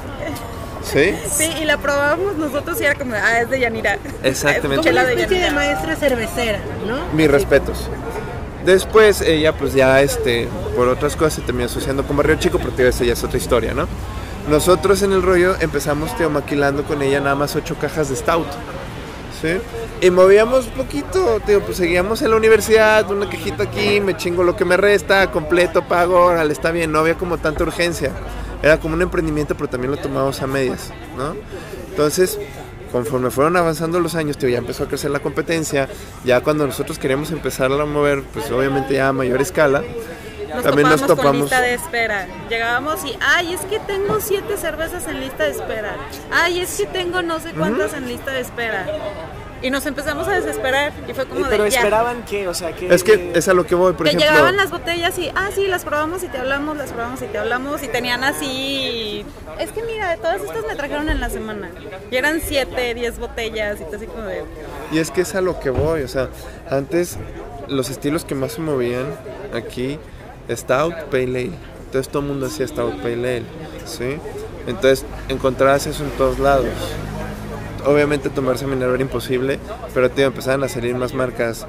¿Sí? 0.82 1.14
Sí, 1.30 1.50
y 1.60 1.66
la 1.66 1.76
probábamos 1.76 2.36
nosotros 2.36 2.80
y 2.80 2.84
era 2.84 2.94
como, 2.94 3.14
ah, 3.14 3.40
es 3.40 3.50
de 3.50 3.60
Yanira. 3.60 3.98
Exactamente. 4.22 4.76
Como 4.76 4.82
Chela 4.82 5.02
una 5.02 5.10
de 5.10 5.22
especie 5.22 5.44
de 5.44 5.50
maestra 5.50 5.94
cervecera, 5.94 6.58
¿no? 6.86 7.14
Mis 7.14 7.30
respetos. 7.30 7.88
Después 8.64 9.20
ella 9.20 9.52
pues 9.52 9.74
ya 9.74 10.00
este 10.00 10.48
por 10.74 10.88
otras 10.88 11.16
cosas 11.16 11.34
se 11.34 11.40
terminó 11.42 11.66
asociando 11.66 12.04
con 12.04 12.16
Barrio 12.16 12.36
Chico, 12.36 12.58
pero 12.58 12.88
esa 12.88 13.04
ya 13.04 13.12
es 13.12 13.22
otra 13.22 13.38
historia, 13.38 13.74
¿no? 13.74 13.86
nosotros 14.48 15.02
en 15.02 15.12
el 15.12 15.22
rollo 15.22 15.54
empezamos 15.60 16.16
tío, 16.16 16.30
maquilando 16.30 16.84
con 16.84 17.02
ella 17.02 17.20
nada 17.20 17.34
más 17.36 17.54
ocho 17.56 17.76
cajas 17.76 18.08
de 18.08 18.16
stout. 18.16 18.46
¿sí? 19.40 19.58
Y 20.02 20.10
movíamos 20.10 20.66
poquito, 20.66 21.40
tío, 21.44 21.60
pues 21.60 21.76
seguíamos 21.76 22.22
en 22.22 22.30
la 22.30 22.36
universidad, 22.36 23.10
una 23.10 23.28
cajita 23.28 23.64
aquí, 23.64 24.00
me 24.00 24.16
chingo 24.16 24.42
lo 24.42 24.56
que 24.56 24.64
me 24.64 24.78
resta, 24.78 25.30
completo, 25.30 25.82
pago, 25.86 26.24
órale, 26.24 26.54
está 26.54 26.70
bien, 26.70 26.90
no 26.90 27.00
había 27.00 27.16
como 27.16 27.36
tanta 27.36 27.64
urgencia. 27.64 28.10
Era 28.62 28.78
como 28.78 28.94
un 28.94 29.02
emprendimiento, 29.02 29.54
pero 29.54 29.68
también 29.68 29.90
lo 29.90 29.98
tomábamos 29.98 30.40
a 30.40 30.46
medias, 30.46 30.90
¿no? 31.18 31.36
Entonces, 31.90 32.38
conforme 32.92 33.30
fueron 33.30 33.58
avanzando 33.58 34.00
los 34.00 34.14
años, 34.14 34.38
tío, 34.38 34.48
ya 34.48 34.58
empezó 34.58 34.84
a 34.84 34.88
crecer 34.88 35.10
la 35.10 35.20
competencia, 35.20 35.86
ya 36.24 36.40
cuando 36.40 36.66
nosotros 36.66 36.98
queríamos 36.98 37.30
empezar 37.30 37.70
a 37.70 37.84
mover, 37.84 38.22
pues 38.22 38.50
obviamente 38.50 38.94
ya 38.94 39.08
a 39.08 39.12
mayor 39.12 39.42
escala, 39.42 39.82
Nos 40.48 40.62
también 40.62 40.88
topamos 40.88 41.00
nos 41.00 41.06
topamos. 41.08 41.32
con 41.32 41.40
lista 41.40 41.60
de 41.60 41.74
espera. 41.74 42.26
Llegábamos 42.48 43.04
y, 43.04 43.18
ay, 43.20 43.52
es 43.52 43.60
que 43.62 43.78
tengo 43.80 44.18
siete 44.20 44.56
cervezas 44.56 45.06
en 45.08 45.20
lista 45.20 45.44
de 45.44 45.50
espera. 45.50 45.94
Ay, 46.32 46.60
es 46.60 46.74
que 46.78 46.86
tengo 46.86 47.20
no 47.20 47.38
sé 47.38 47.52
cuántas 47.52 47.92
en 47.92 48.08
lista 48.08 48.30
de 48.30 48.40
espera. 48.40 48.86
Y 49.62 49.70
nos 49.70 49.84
empezamos 49.84 50.26
a 50.26 50.32
desesperar 50.32 50.92
y 51.06 51.12
fue 51.12 51.26
como 51.26 51.46
Pero 51.46 51.64
de 51.64 51.70
ya. 51.70 51.80
esperaban 51.80 52.24
que, 52.24 52.48
o 52.48 52.54
sea, 52.54 52.72
que... 52.74 52.92
Es 52.92 53.04
que 53.04 53.32
es 53.34 53.46
a 53.46 53.52
lo 53.52 53.66
que 53.66 53.74
voy, 53.74 53.92
por 53.92 54.04
que 54.04 54.10
ejemplo. 54.12 54.30
llegaban 54.30 54.56
las 54.56 54.70
botellas 54.70 55.18
y, 55.18 55.30
ah, 55.34 55.50
sí, 55.54 55.66
las 55.66 55.84
probamos 55.84 56.22
y 56.22 56.28
te 56.28 56.38
hablamos, 56.38 56.78
las 56.78 56.90
probamos 56.92 57.20
y 57.20 57.26
te 57.26 57.36
hablamos 57.36 57.82
y 57.82 57.88
tenían 57.88 58.24
así, 58.24 59.24
es 59.58 59.70
que 59.72 59.82
mira, 59.82 60.16
todas 60.16 60.40
estas 60.40 60.64
me 60.66 60.76
trajeron 60.76 61.10
en 61.10 61.20
la 61.20 61.28
semana. 61.28 61.70
Y 62.10 62.16
eran 62.16 62.40
siete, 62.40 62.94
diez 62.94 63.18
botellas 63.18 63.80
y 63.80 63.84
todo 63.84 63.96
así 63.96 64.06
como 64.06 64.22
de, 64.22 64.44
Y 64.92 64.98
es 64.98 65.10
que 65.10 65.20
es 65.20 65.34
a 65.34 65.42
lo 65.42 65.60
que 65.60 65.68
voy, 65.68 66.02
o 66.02 66.08
sea, 66.08 66.30
antes 66.70 67.18
los 67.68 67.90
estilos 67.90 68.24
que 68.24 68.34
más 68.34 68.52
se 68.52 68.62
movían 68.62 69.06
aquí, 69.54 69.98
Stout, 70.50 70.94
Pale 71.10 71.24
Ale. 71.24 71.50
Entonces 71.84 72.08
todo 72.10 72.22
el 72.22 72.28
mundo 72.28 72.46
hacía 72.46 72.66
Stout, 72.66 72.96
Pale 73.02 73.36
Ale, 73.36 73.42
¿sí? 73.84 74.16
Entonces 74.66 75.04
encontrabas 75.28 75.86
eso 75.86 76.02
en 76.02 76.10
todos 76.12 76.38
lados. 76.38 76.66
Obviamente 77.86 78.30
tomarse 78.30 78.66
Minerva 78.66 78.94
era 78.94 79.02
imposible, 79.02 79.58
pero 79.94 80.10
tío, 80.10 80.26
empezaban 80.26 80.62
a 80.64 80.68
salir 80.68 80.94
más 80.94 81.14
marcas. 81.14 81.66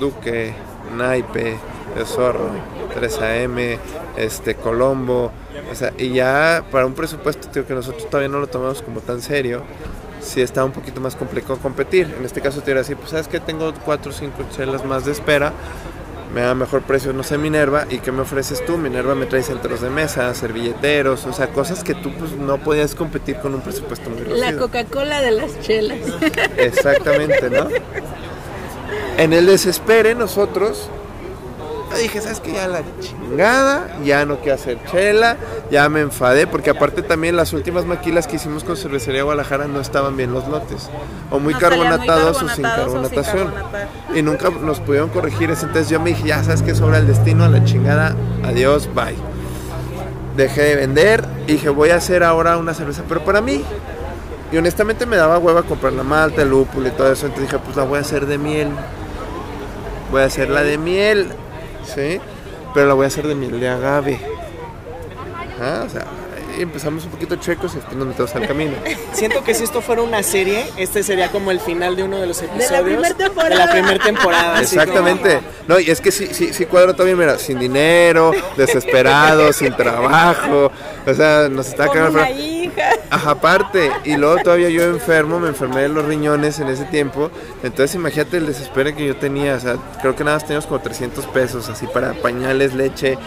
Duque, 0.00 0.54
Naipe, 0.96 1.56
Zorro, 2.04 2.50
3AM, 2.94 3.78
este, 4.16 4.54
Colombo. 4.54 5.32
O 5.70 5.74
sea, 5.74 5.92
y 5.98 6.12
ya 6.12 6.64
para 6.70 6.86
un 6.86 6.94
presupuesto, 6.94 7.48
tío, 7.48 7.66
que 7.66 7.74
nosotros 7.74 8.08
todavía 8.08 8.28
no 8.28 8.40
lo 8.40 8.46
tomamos 8.46 8.82
como 8.82 9.00
tan 9.00 9.22
serio, 9.22 9.62
sí 10.20 10.40
está 10.40 10.64
un 10.64 10.72
poquito 10.72 11.00
más 11.00 11.16
complicado 11.16 11.56
competir. 11.58 12.14
En 12.18 12.24
este 12.24 12.40
caso 12.40 12.60
te 12.60 12.70
dirás 12.70 12.86
así, 12.86 12.94
pues 12.94 13.10
sabes 13.10 13.28
que 13.28 13.40
tengo 13.40 13.72
4 13.84 14.10
o 14.10 14.14
5 14.14 14.32
chelas 14.54 14.84
más 14.84 15.04
de 15.04 15.12
espera, 15.12 15.52
me 16.34 16.40
da 16.40 16.54
mejor 16.54 16.82
precio, 16.82 17.12
no 17.12 17.22
sé, 17.22 17.36
Minerva, 17.36 17.86
¿y 17.90 17.98
qué 17.98 18.10
me 18.10 18.22
ofreces 18.22 18.64
tú? 18.64 18.78
Minerva 18.78 19.14
me 19.14 19.26
trae 19.26 19.42
centros 19.42 19.82
de 19.82 19.90
mesa, 19.90 20.34
servilleteros, 20.34 21.26
o 21.26 21.32
sea, 21.32 21.48
cosas 21.48 21.84
que 21.84 21.94
tú 21.94 22.10
pues 22.18 22.32
no 22.32 22.58
podías 22.58 22.94
competir 22.94 23.36
con 23.36 23.54
un 23.54 23.60
presupuesto 23.60 24.08
muy 24.08 24.20
reducido. 24.20 24.50
La 24.50 24.56
Coca-Cola 24.56 25.20
de 25.20 25.30
las 25.32 25.60
chelas. 25.60 25.98
Exactamente, 26.56 27.50
¿no? 27.50 27.68
En 29.18 29.32
el 29.32 29.46
desespere 29.46 30.14
nosotros 30.14 30.88
yo 31.94 32.02
dije, 32.02 32.20
¿sabes 32.20 32.40
qué? 32.40 32.52
Ya 32.52 32.68
la 32.68 32.82
chingada, 33.00 33.98
ya 34.04 34.24
no 34.24 34.38
quiero 34.38 34.54
hacer 34.54 34.78
chela, 34.90 35.36
ya 35.70 35.88
me 35.88 36.00
enfadé, 36.00 36.46
porque 36.46 36.70
aparte 36.70 37.02
también 37.02 37.36
las 37.36 37.52
últimas 37.52 37.84
maquilas 37.84 38.26
que 38.26 38.36
hicimos 38.36 38.64
con 38.64 38.76
Cervecería 38.76 39.22
Guadalajara 39.22 39.66
no 39.66 39.80
estaban 39.80 40.16
bien 40.16 40.32
los 40.32 40.48
lotes, 40.48 40.88
o 41.30 41.38
muy 41.38 41.52
No, 41.52 41.60
muy 41.60 41.68
carbonatados 41.68 42.42
o 42.42 42.48
sin 42.48 42.62
carbonatados 42.62 42.88
o 42.88 42.92
sin 42.92 43.10
carbonatación. 43.10 43.54
Y 44.14 44.22
nunca 44.22 44.50
nos 44.50 44.80
pudieron 44.80 45.10
corregir 45.10 45.50
eso, 45.50 45.66
entonces 45.66 45.90
yo 45.90 46.00
me 46.00 46.10
dije, 46.10 46.28
ya 46.28 46.42
sabes 46.42 46.62
que 46.62 46.74
sobra 46.74 46.98
el 46.98 47.06
destino, 47.06 47.44
a 47.44 47.48
la 47.48 47.64
chingada, 47.64 48.16
adiós, 48.44 48.88
bye. 48.94 49.16
Dejé 50.36 50.62
de 50.62 50.76
vender 50.76 51.24
y 51.46 51.52
dije, 51.52 51.68
voy 51.68 51.90
a 51.90 51.96
hacer 51.96 52.24
ahora 52.24 52.56
una 52.56 52.74
cerveza, 52.74 53.02
pero 53.08 53.24
para 53.24 53.40
mí. 53.40 53.62
Y 54.50 54.56
honestamente 54.56 55.06
me 55.06 55.16
daba 55.16 55.38
hueva 55.38 55.62
comprar 55.62 55.94
la 55.94 56.02
malta, 56.02 56.42
el 56.42 56.50
lúpulo 56.50 56.88
y 56.88 56.90
todo 56.90 57.10
eso, 57.10 57.26
entonces 57.26 57.50
dije, 57.50 57.62
pues 57.64 57.76
la 57.76 57.84
voy 57.84 57.98
a 57.98 58.00
hacer 58.00 58.26
de 58.26 58.38
miel. 58.38 58.68
Voy 60.10 60.20
a 60.20 60.26
hacer 60.26 60.50
la 60.50 60.62
de 60.62 60.76
miel, 60.76 61.32
¿sí? 61.84 62.20
Pero 62.74 62.86
la 62.86 62.94
voy 62.94 63.04
a 63.04 63.08
hacer 63.08 63.26
de 63.26 63.34
miel 63.34 63.60
de 63.60 63.68
agave. 63.68 64.20
Ahí 65.38 66.21
empezamos 66.60 67.04
un 67.04 67.10
poquito 67.10 67.36
chuecos 67.36 67.72
y 67.72 67.76
después 67.76 67.96
nos 67.96 68.06
metemos 68.08 68.34
al 68.34 68.46
camino. 68.46 68.72
Siento 69.12 69.42
que 69.44 69.54
si 69.54 69.64
esto 69.64 69.80
fuera 69.80 70.02
una 70.02 70.22
serie, 70.22 70.64
este 70.76 71.02
sería 71.02 71.30
como 71.30 71.50
el 71.50 71.60
final 71.60 71.96
de 71.96 72.02
uno 72.02 72.18
de 72.18 72.26
los 72.26 72.42
episodios. 72.42 73.16
temporada. 73.16 73.48
De 73.48 73.66
la 73.66 73.70
primera 73.70 74.04
temporada. 74.04 74.60
Exactamente. 74.60 75.40
No, 75.68 75.78
y 75.78 75.90
es 75.90 76.00
que 76.00 76.10
sí, 76.10 76.28
sí, 76.32 76.52
sí 76.52 76.66
cuadro 76.66 76.92
todavía, 76.94 77.16
mira, 77.16 77.38
sin 77.38 77.58
dinero, 77.58 78.32
desesperado, 78.56 79.52
sin 79.52 79.74
trabajo. 79.74 80.70
O 81.06 81.14
sea, 81.14 81.48
nos 81.48 81.68
está 81.68 81.86
Con 81.86 81.96
cagando. 81.96 82.18
una 82.20 82.30
hija. 82.30 82.90
Ajá, 83.10 83.30
aparte. 83.32 83.90
Y 84.04 84.16
luego 84.16 84.36
todavía 84.42 84.68
yo 84.70 84.82
enfermo, 84.84 85.38
me 85.40 85.48
enfermé 85.48 85.82
de 85.82 85.88
los 85.88 86.04
riñones 86.04 86.58
en 86.60 86.68
ese 86.68 86.84
tiempo. 86.84 87.30
Entonces 87.62 87.94
imagínate 87.94 88.38
el 88.38 88.46
desespero 88.46 88.94
que 88.94 89.06
yo 89.06 89.16
tenía. 89.16 89.54
O 89.54 89.60
sea, 89.60 89.76
creo 90.00 90.16
que 90.16 90.24
nada 90.24 90.36
más 90.36 90.44
teníamos 90.44 90.66
como 90.66 90.80
300 90.80 91.26
pesos 91.26 91.68
así 91.68 91.86
para 91.86 92.12
pañales, 92.14 92.74
leche, 92.74 93.18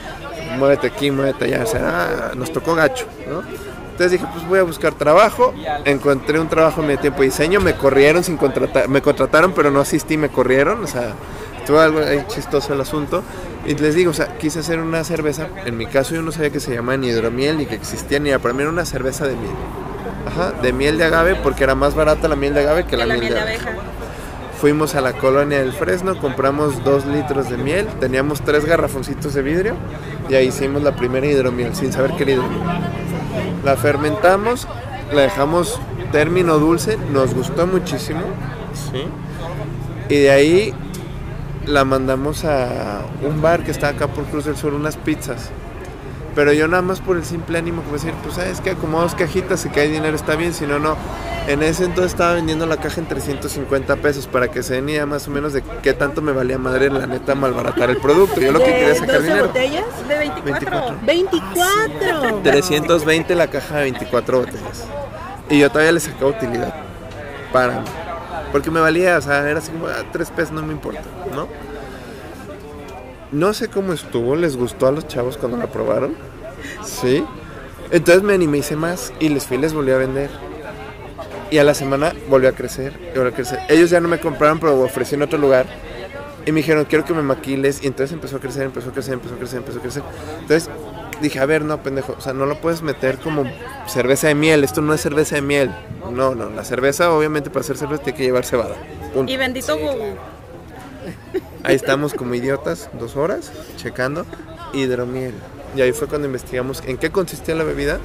muévete 0.55 0.87
aquí, 0.87 1.11
muévete 1.11 1.45
allá. 1.45 1.63
O 1.63 1.67
sea, 1.67 1.81
ah, 1.83 2.35
nos 2.35 2.51
tocó 2.51 2.75
gacho, 2.75 3.05
¿no? 3.29 3.43
Entonces 3.91 4.11
dije, 4.11 4.25
pues 4.33 4.45
voy 4.47 4.59
a 4.59 4.63
buscar 4.63 4.93
trabajo. 4.93 5.53
Encontré 5.85 6.37
un 6.39 6.49
trabajo 6.49 6.81
en 6.81 6.87
mi 6.87 6.97
tiempo 6.97 7.21
de 7.21 7.27
diseño. 7.27 7.61
Me 7.61 7.75
corrieron 7.75 8.23
sin 8.23 8.35
contratar. 8.35 8.89
Me 8.89 9.01
contrataron, 9.01 9.53
pero 9.53 9.71
no 9.71 9.79
asistí, 9.79 10.17
me 10.17 10.27
corrieron. 10.27 10.83
O 10.83 10.87
sea, 10.87 11.13
estuvo 11.59 11.79
algo 11.79 11.99
ahí 11.99 12.25
chistoso 12.27 12.73
el 12.73 12.81
asunto. 12.81 13.23
Y 13.65 13.73
les 13.75 13.95
digo, 13.95 14.11
o 14.11 14.13
sea, 14.13 14.37
quise 14.37 14.59
hacer 14.59 14.79
una 14.79 15.03
cerveza. 15.05 15.47
En 15.65 15.77
mi 15.77 15.85
caso 15.85 16.13
yo 16.13 16.21
no 16.21 16.33
sabía 16.33 16.49
que 16.49 16.59
se 16.59 16.75
llamaba 16.75 16.97
ni 16.97 17.07
hidromiel 17.07 17.57
ni 17.57 17.65
que 17.65 17.75
existía 17.75 18.19
ni. 18.19 18.37
Para 18.37 18.53
mí 18.53 18.61
era 18.63 18.69
una 18.69 18.85
cerveza 18.85 19.27
de 19.27 19.35
miel. 19.37 19.55
Ajá, 20.27 20.51
de 20.61 20.73
miel 20.73 20.97
de 20.97 21.05
agave 21.05 21.35
porque 21.35 21.63
era 21.63 21.75
más 21.75 21.95
barata 21.95 22.27
la 22.27 22.35
miel 22.35 22.53
de 22.53 22.61
agave 22.61 22.85
que 22.85 22.97
la, 22.97 23.05
la 23.05 23.13
miel, 23.13 23.25
miel 23.29 23.33
de 23.35 23.39
de 23.39 23.41
abeja. 23.43 23.69
abeja. 23.69 23.83
Fuimos 24.65 24.95
a 24.95 25.01
la 25.01 25.13
colonia 25.13 25.59
del 25.59 25.73
Fresno, 25.73 26.17
compramos 26.17 26.83
dos 26.83 27.05
litros 27.05 27.51
de 27.51 27.57
miel, 27.57 27.85
teníamos 27.99 28.41
tres 28.41 28.65
garrafoncitos 28.65 29.35
de 29.35 29.43
vidrio 29.43 29.75
y 30.27 30.33
ahí 30.33 30.47
hicimos 30.47 30.81
la 30.81 30.95
primera 30.95 31.27
hidromiel 31.27 31.75
sin 31.75 31.93
saber 31.93 32.13
que 32.15 32.23
era 32.23 32.31
hidromiel. 32.31 32.63
La 33.63 33.75
fermentamos, 33.75 34.67
la 35.13 35.21
dejamos 35.21 35.79
término 36.11 36.57
dulce, 36.57 36.97
nos 37.13 37.35
gustó 37.35 37.67
muchísimo, 37.67 38.21
¿sí? 38.73 39.03
Y 40.09 40.21
de 40.21 40.31
ahí 40.31 40.73
la 41.67 41.85
mandamos 41.85 42.43
a 42.43 43.01
un 43.21 43.43
bar 43.43 43.63
que 43.63 43.69
está 43.69 43.89
acá 43.89 44.07
por 44.07 44.25
Cruz 44.25 44.45
del 44.45 44.57
Sur, 44.57 44.73
unas 44.73 44.97
pizzas. 44.97 45.51
Pero 46.35 46.51
yo 46.51 46.67
nada 46.67 46.81
más 46.83 46.99
por 46.99 47.15
el 47.15 47.23
simple 47.23 47.57
ánimo, 47.57 47.81
como 47.81 47.93
decir, 47.93 48.13
pues 48.21 48.35
sabes 48.35 48.59
que 48.59 48.75
como 48.75 48.99
dos 48.99 49.15
cajitas, 49.15 49.61
si 49.61 49.69
cae 49.69 49.87
dinero 49.87 50.15
está 50.15 50.35
bien, 50.35 50.53
si 50.53 50.67
no, 50.67 50.79
no. 50.79 50.97
En 51.47 51.63
ese 51.63 51.85
entonces 51.85 52.11
estaba 52.11 52.33
vendiendo 52.33 52.65
la 52.65 52.77
caja 52.77 52.99
en 52.99 53.07
350 53.07 53.95
pesos 53.97 54.27
para 54.27 54.49
que 54.49 54.61
se 54.61 54.79
idea 54.79 55.05
más 55.05 55.27
o 55.27 55.31
menos 55.31 55.53
de 55.53 55.63
qué 55.81 55.93
tanto 55.93 56.21
me 56.21 56.31
valía 56.33 56.57
madre 56.57 56.89
la 56.89 57.07
neta 57.07 57.35
malbaratar 57.35 57.89
el 57.89 57.97
producto. 57.97 58.41
Yo 58.41 58.51
lo 58.51 58.59
que 58.59 58.65
¿De 58.65 58.73
quería 58.73 58.95
sacar 58.95 59.15
12 59.15 59.27
dinero. 59.27 59.47
botellas? 59.47 60.07
De 60.07 60.17
24. 60.17 60.95
24. 61.05 62.41
320 62.43 63.35
la 63.35 63.47
caja 63.47 63.77
de 63.77 63.81
24 63.83 64.39
botellas. 64.39 64.85
Y 65.49 65.59
yo 65.59 65.69
todavía 65.69 65.91
le 65.93 65.99
sacaba 65.99 66.31
utilidad 66.31 66.75
para 67.53 67.79
mí. 67.79 67.87
Porque 68.51 68.71
me 68.71 68.79
valía, 68.81 69.17
o 69.17 69.21
sea, 69.21 69.47
era 69.49 69.59
así 69.59 69.71
como, 69.71 69.87
ah, 69.87 70.03
tres 70.11 70.31
pesos 70.31 70.51
no 70.51 70.63
me 70.63 70.73
importa, 70.73 71.03
¿no? 71.33 71.47
No 73.35 73.53
sé 73.53 73.67
cómo 73.67 73.91
estuvo, 73.91 74.37
les 74.37 74.55
gustó 74.55 74.87
a 74.87 74.93
los 74.93 75.09
chavos 75.09 75.35
cuando 75.35 75.57
la 75.57 75.67
probaron. 75.67 76.15
Sí. 76.85 77.21
Entonces 77.91 78.23
me 78.23 78.33
animé 78.33 78.59
hice 78.59 78.77
más 78.77 79.11
y 79.19 79.27
les 79.27 79.45
fui 79.45 79.57
y 79.57 79.59
les 79.59 79.73
volví 79.73 79.91
a 79.91 79.97
vender. 79.97 80.29
Y 81.51 81.57
a 81.57 81.65
la 81.65 81.73
semana 81.73 82.13
volvió 82.29 82.47
a 82.47 82.53
crecer 82.53 82.97
y 82.97 83.17
volvió 83.17 83.33
a 83.33 83.35
crecer. 83.35 83.59
Ellos 83.67 83.89
ya 83.89 83.99
no 83.99 84.07
me 84.07 84.21
compraron, 84.21 84.61
pero 84.61 84.79
ofrecí 84.81 85.15
en 85.15 85.23
otro 85.23 85.37
lugar. 85.37 85.65
Y 86.45 86.53
me 86.53 86.61
dijeron, 86.61 86.85
quiero 86.85 87.03
que 87.03 87.13
me 87.13 87.23
maquiles. 87.23 87.83
Y 87.83 87.87
entonces 87.87 88.13
empezó 88.13 88.37
a 88.37 88.39
crecer, 88.39 88.63
empezó 88.63 88.91
a 88.91 88.93
crecer, 88.93 89.15
empezó 89.15 89.35
a 89.35 89.37
crecer, 89.37 89.57
empezó 89.57 89.79
a 89.79 89.81
crecer. 89.81 90.03
Entonces 90.39 90.69
dije, 91.21 91.37
a 91.39 91.45
ver, 91.45 91.65
no, 91.65 91.83
pendejo. 91.83 92.15
O 92.17 92.21
sea, 92.21 92.31
no 92.31 92.45
lo 92.45 92.61
puedes 92.61 92.83
meter 92.83 93.17
como 93.17 93.43
cerveza 93.85 94.29
de 94.29 94.35
miel. 94.35 94.63
Esto 94.63 94.79
no 94.79 94.93
es 94.93 95.01
cerveza 95.01 95.35
de 95.35 95.41
miel. 95.41 95.75
No, 96.09 96.35
no. 96.35 96.49
La 96.51 96.63
cerveza, 96.63 97.11
obviamente, 97.11 97.49
para 97.49 97.65
hacer 97.65 97.75
cerveza 97.75 98.01
tiene 98.01 98.17
que 98.17 98.23
llevar 98.23 98.45
cebada. 98.45 98.77
Punto. 99.13 99.29
Y 99.29 99.35
bendito 99.35 99.77
Google. 99.77 100.15
Ahí 101.65 101.75
estamos 101.75 102.13
como 102.13 102.35
idiotas, 102.35 102.89
dos 102.99 103.15
horas, 103.15 103.51
checando 103.77 104.25
hidromiel. 104.73 105.33
Y 105.75 105.81
ahí 105.81 105.91
fue 105.91 106.07
cuando 106.07 106.27
investigamos 106.27 106.81
en 106.85 106.97
qué 106.97 107.09
consistía 107.11 107.55
la 107.55 107.63
bebida, 107.63 107.99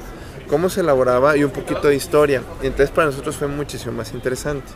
cómo 0.49 0.69
se 0.69 0.81
elaboraba 0.81 1.37
y 1.37 1.43
un 1.43 1.51
poquito 1.51 1.87
de 1.87 1.95
historia. 1.95 2.41
Y 2.61 2.67
entonces 2.67 2.89
para 2.91 3.07
nosotros 3.07 3.35
fue 3.35 3.47
muchísimo 3.47 3.93
más 3.93 4.13
interesante. 4.13 4.67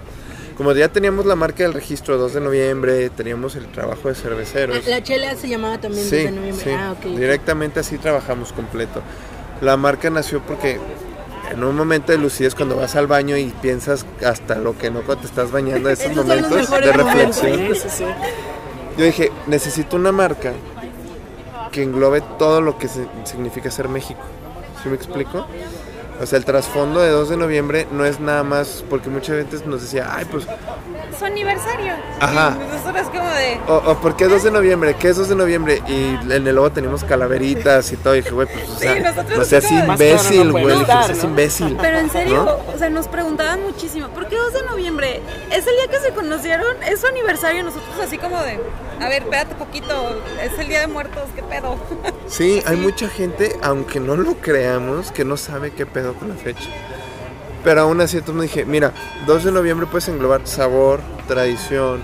Como 0.57 0.71
ya 0.71 0.87
teníamos 0.87 1.25
la 1.25 1.35
marca 1.35 1.63
del 1.63 1.73
registro 1.73 2.17
2 2.17 2.33
de 2.35 2.39
noviembre, 2.41 3.09
teníamos 3.09 3.55
el 3.57 3.65
trabajo 3.67 4.07
de 4.07 4.15
cerveceros. 4.15 4.77
Ah, 4.85 4.89
La 4.89 5.03
chela 5.03 5.35
se 5.35 5.49
llamaba 5.49 5.77
también 5.79 6.05
Sí, 6.05 6.15
desde 6.15 6.31
noviembre. 6.31 6.63
sí. 6.63 6.69
Ah, 6.71 6.93
ok. 6.97 7.05
Directamente 7.17 7.81
así 7.81 7.97
trabajamos 7.97 8.53
completo. 8.53 9.01
La 9.59 9.75
marca 9.75 10.09
nació 10.09 10.41
porque 10.41 10.79
en 11.51 11.63
un 11.63 11.75
momento 11.75 12.13
de 12.13 12.17
lucidez 12.19 12.55
cuando 12.55 12.77
vas 12.77 12.95
al 12.95 13.07
baño 13.07 13.35
y 13.35 13.47
piensas 13.61 14.05
hasta 14.25 14.55
lo 14.55 14.77
que 14.77 14.89
no 14.91 15.01
cuando 15.01 15.23
te 15.23 15.27
estás 15.27 15.51
bañando, 15.51 15.89
esos 15.89 16.05
Esos 16.11 16.23
momentos 16.25 16.71
de 16.71 16.91
reflexión. 16.93 17.33
Sí, 17.33 17.75
sí, 17.81 17.89
sí. 17.89 18.05
Yo 18.97 19.05
dije, 19.05 19.31
necesito 19.47 19.95
una 19.95 20.11
marca 20.11 20.53
que 21.71 21.83
englobe 21.83 22.21
todo 22.39 22.61
lo 22.61 22.77
que 22.77 22.87
significa 23.25 23.69
ser 23.69 23.89
México. 23.89 24.21
¿Sí 24.81 24.89
me 24.89 24.95
explico? 24.95 25.45
O 26.21 26.25
sea, 26.25 26.37
el 26.37 26.45
trasfondo 26.45 27.01
de 27.01 27.09
2 27.09 27.29
de 27.29 27.37
noviembre 27.37 27.87
no 27.91 28.05
es 28.05 28.21
nada 28.21 28.43
más 28.43 28.85
porque 28.89 29.09
muchas 29.09 29.35
veces 29.35 29.65
nos 29.65 29.81
decía, 29.81 30.15
ay, 30.15 30.25
pues, 30.31 30.47
Su 31.17 31.25
aniversario. 31.25 31.93
Ajá. 32.19 32.57
Y 32.57 32.67
nosotros 32.75 33.03
es 33.03 33.07
como 33.07 33.29
de. 33.31 33.59
o, 33.67 33.91
o 33.91 33.95
¿por 34.01 34.15
qué 34.15 34.25
2 34.25 34.43
de 34.43 34.51
noviembre? 34.51 34.95
¿Qué 34.99 35.09
es 35.09 35.17
2 35.17 35.29
de 35.29 35.35
noviembre? 35.35 35.81
Y 35.87 36.15
en 36.31 36.45
el 36.47 36.55
logo 36.55 36.71
teníamos 36.71 37.03
calaveritas 37.03 37.91
y 37.91 37.97
todo. 37.97 38.15
Y 38.15 38.21
dije, 38.21 38.31
güey, 38.31 38.47
pues, 38.47 38.69
o 38.69 38.73
Sí, 38.73 38.79
sea, 38.79 38.99
nosotros 38.99 39.37
no 39.37 39.45
seas 39.45 39.71
imbécil, 39.71 40.47
no 40.47 40.51
güey. 40.53 40.65
no 40.79 40.85
seas 40.85 41.17
¿no? 41.23 41.29
imbécil. 41.29 41.77
Pero 41.79 41.97
en 41.99 42.09
serio, 42.09 42.43
¿No? 42.43 42.73
o 42.73 42.77
sea, 42.77 42.89
nos 42.89 43.07
preguntaban 43.07 43.61
muchísimo, 43.63 44.09
¿por 44.09 44.27
qué 44.27 44.35
2 44.35 44.53
de 44.53 44.63
noviembre? 44.63 45.21
¿Es 45.51 45.65
el 45.67 45.75
día 45.75 45.87
que 45.89 45.99
se 45.99 46.13
conocieron? 46.13 46.75
¿Es 46.83 46.99
su 47.01 47.07
aniversario? 47.07 47.63
Nosotros 47.63 47.95
así 48.03 48.17
como 48.17 48.41
de, 48.41 48.59
a 48.99 49.07
ver, 49.09 49.23
espérate 49.23 49.55
poquito, 49.55 50.21
es 50.43 50.57
el 50.59 50.67
día 50.67 50.81
de 50.81 50.87
muertos, 50.87 51.23
¿qué 51.35 51.43
pedo? 51.43 51.77
Sí, 52.27 52.61
hay 52.65 52.75
mucha 52.77 53.07
gente, 53.07 53.55
aunque 53.61 53.99
no 53.99 54.15
lo 54.17 54.35
creamos, 54.35 55.11
que 55.11 55.23
no 55.23 55.37
sabe 55.37 55.71
qué 55.71 55.85
pedo 55.85 56.13
con 56.15 56.29
la 56.29 56.35
fecha. 56.35 56.69
Pero 57.65 57.81
aún 57.81 57.99
así, 57.99 58.17
entonces 58.17 58.43
dije, 58.43 58.63
mira, 58.63 58.93
2 59.25 59.43
de 59.43 59.51
noviembre 59.51 59.87
puedes 59.87 60.07
englobar 60.07 60.41
sabor, 60.45 61.01
tradición, 61.27 62.03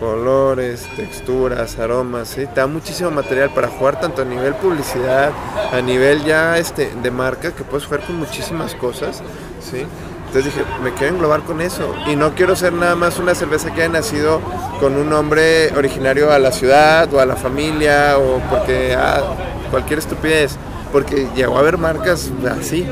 colores, 0.00 0.88
texturas, 0.96 1.78
aromas, 1.78 2.28
¿sí? 2.28 2.44
Te 2.46 2.60
da 2.60 2.66
muchísimo 2.66 3.12
material 3.12 3.50
para 3.54 3.68
jugar 3.68 4.00
tanto 4.00 4.22
a 4.22 4.24
nivel 4.24 4.52
publicidad, 4.54 5.30
a 5.72 5.80
nivel 5.80 6.24
ya 6.24 6.58
este, 6.58 6.90
de 7.02 7.10
marca, 7.12 7.52
que 7.52 7.62
puedes 7.62 7.86
jugar 7.86 8.04
con 8.04 8.16
muchísimas 8.16 8.74
cosas, 8.74 9.22
¿sí? 9.60 9.86
Entonces 10.26 10.52
dije, 10.52 10.66
me 10.82 10.92
quiero 10.92 11.14
englobar 11.14 11.42
con 11.42 11.60
eso. 11.60 11.94
Y 12.08 12.16
no 12.16 12.34
quiero 12.34 12.56
ser 12.56 12.72
nada 12.72 12.96
más 12.96 13.20
una 13.20 13.36
cerveza 13.36 13.72
que 13.72 13.82
haya 13.82 13.92
nacido 13.92 14.40
con 14.80 14.96
un 14.96 15.08
nombre 15.08 15.72
originario 15.76 16.32
a 16.32 16.40
la 16.40 16.50
ciudad 16.50 17.12
o 17.14 17.20
a 17.20 17.26
la 17.26 17.36
familia 17.36 18.18
o 18.18 18.40
porque 18.50 18.96
ah, 18.98 19.22
cualquier 19.70 20.00
estupidez. 20.00 20.58
Porque 20.94 21.26
llegó 21.34 21.56
a 21.56 21.58
haber 21.58 21.76
marcas 21.76 22.30
así. 22.48 22.86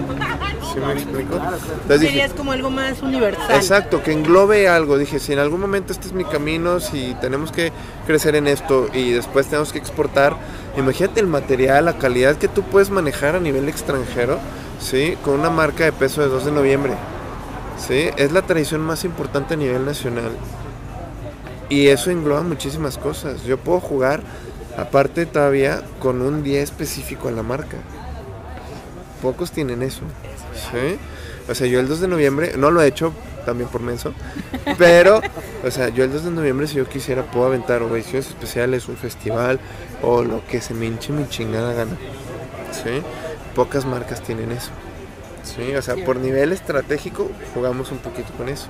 ¿Sí 0.73 0.81
me 0.85 0.93
explico? 0.93 1.37
Entonces 1.37 2.01
dije, 2.01 2.13
Querías 2.15 2.33
como 2.33 2.51
algo 2.51 2.69
más 2.69 3.01
universal. 3.01 3.55
Exacto, 3.55 4.03
que 4.03 4.11
englobe 4.11 4.69
algo. 4.69 4.99
Dije, 4.99 5.21
si 5.21 5.33
en 5.33 5.39
algún 5.39 5.61
momento 5.61 5.93
este 5.93 6.09
es 6.09 6.13
mi 6.13 6.25
camino, 6.25 6.81
si 6.81 7.15
tenemos 7.21 7.53
que 7.53 7.71
crecer 8.05 8.35
en 8.35 8.49
esto 8.49 8.89
y 8.93 9.13
después 9.13 9.47
tenemos 9.47 9.73
que 9.73 9.79
exportar, 9.79 10.37
imagínate 10.77 11.21
el 11.21 11.29
material, 11.29 11.85
la 11.85 11.97
calidad 11.97 12.35
que 12.39 12.49
tú 12.49 12.65
puedes 12.65 12.91
manejar 12.91 13.37
a 13.37 13.39
nivel 13.39 13.69
extranjero, 13.69 14.41
¿sí? 14.81 15.17
Con 15.25 15.39
una 15.39 15.51
marca 15.51 15.85
de 15.85 15.93
peso 15.93 16.23
de 16.23 16.27
2 16.27 16.47
de 16.47 16.51
noviembre. 16.51 16.95
¿Sí? 17.87 18.11
Es 18.17 18.33
la 18.33 18.43
tradición 18.43 18.81
más 18.81 19.05
importante 19.05 19.55
a 19.55 19.57
nivel 19.57 19.87
nacional. 19.87 20.33
Y 21.69 21.87
eso 21.87 22.11
engloba 22.11 22.43
muchísimas 22.43 22.99
cosas. 22.99 23.45
Yo 23.45 23.59
puedo 23.59 23.79
jugar, 23.79 24.25
aparte 24.77 25.27
todavía, 25.27 25.83
con 25.99 26.23
un 26.23 26.43
día 26.43 26.63
específico 26.63 27.29
a 27.29 27.33
la 27.33 27.43
marca. 27.43 27.79
Pocos 29.21 29.53
tienen 29.53 29.83
eso. 29.83 30.03
¿sí? 30.55 30.99
O 31.49 31.55
sea, 31.55 31.67
yo 31.67 31.81
el 31.81 31.89
2 31.89 32.01
de 32.01 32.09
noviembre, 32.09 32.53
no 32.57 32.71
lo 32.71 32.83
he 32.83 32.87
hecho 32.87 33.13
también 33.45 33.69
por 33.69 33.81
menso, 33.81 34.15
pero, 34.79 35.21
o 35.65 35.71
sea, 35.71 35.89
yo 35.89 36.05
el 36.05 36.13
2 36.13 36.25
de 36.25 36.31
noviembre 36.31 36.69
si 36.69 36.77
yo 36.77 36.89
quisiera 36.89 37.25
puedo 37.25 37.47
aventar 37.47 37.83
o 37.83 37.95
ediciones 37.97 38.29
especiales, 38.29 38.89
un 38.89 38.97
festival 38.97 39.59
o 40.03 40.23
lo 40.23 40.47
que 40.47 40.61
se 40.61 40.75
me 40.75 40.87
hinche 40.87 41.13
mi 41.13 41.29
chingada 41.29 41.73
gana. 41.73 41.97
¿Sí? 42.73 43.03
Pocas 43.55 43.85
marcas 43.85 44.23
tienen 44.23 44.53
eso. 44.53 44.71
¿Sí? 45.43 45.75
O 45.75 45.83
sea, 45.83 45.97
por 46.05 46.17
nivel 46.17 46.53
estratégico 46.53 47.31
jugamos 47.55 47.91
un 47.91 47.99
poquito 47.99 48.33
con 48.35 48.49
eso. 48.49 48.69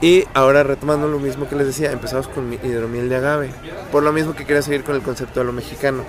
Y 0.00 0.24
ahora 0.34 0.62
retomando 0.62 1.08
lo 1.08 1.18
mismo 1.18 1.48
que 1.48 1.56
les 1.56 1.66
decía, 1.66 1.90
empezamos 1.90 2.28
con 2.28 2.48
mi 2.48 2.56
hidromiel 2.56 3.08
de 3.08 3.16
agave. 3.16 3.50
Por 3.90 4.02
lo 4.02 4.12
mismo 4.12 4.34
que 4.34 4.44
quería 4.44 4.62
seguir 4.62 4.84
con 4.84 4.94
el 4.94 5.02
concepto 5.02 5.40
de 5.40 5.46
lo 5.46 5.52
mexicano. 5.52 6.04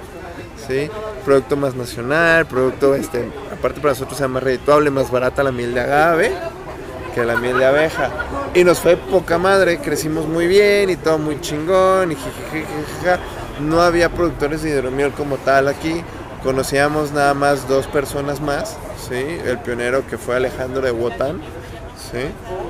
¿sí? 0.68 0.90
Producto 1.26 1.58
más 1.58 1.76
nacional, 1.76 2.46
producto, 2.46 2.96
este, 2.96 3.30
aparte 3.52 3.82
para 3.82 3.94
nosotros 3.94 4.18
sea 4.18 4.28
más 4.28 4.44
redituable, 4.44 4.92
más 4.92 5.10
barata 5.10 5.44
la 5.44 5.52
miel 5.52 5.74
de 5.74 5.82
agave 5.82 6.32
que 7.14 7.26
la 7.26 7.38
miel 7.38 7.58
de 7.58 7.66
abeja. 7.66 8.10
Y 8.54 8.64
nos 8.64 8.80
fue 8.80 8.98
poca 8.98 9.38
madre, 9.38 9.80
crecimos 9.80 10.28
muy 10.28 10.48
bien 10.48 10.90
y 10.90 10.96
todo 10.96 11.18
muy 11.18 11.40
chingón 11.42 12.12
y. 12.12 12.18
No 13.62 13.82
había 13.82 14.10
productores 14.10 14.64
de 14.64 14.70
hidromiel 14.70 15.12
como 15.12 15.36
tal 15.38 15.68
aquí. 15.68 16.02
Conocíamos 16.44 17.12
nada 17.12 17.34
más 17.34 17.68
dos 17.68 17.88
personas 17.88 18.40
más, 18.40 18.78
¿sí? 19.10 19.16
El 19.46 19.60
pionero 19.60 20.08
que 20.08 20.18
fue 20.18 20.38
Alejandro 20.38 20.82
de 20.82 20.92
Wotan, 20.92 21.42
¿sí? 22.12 22.20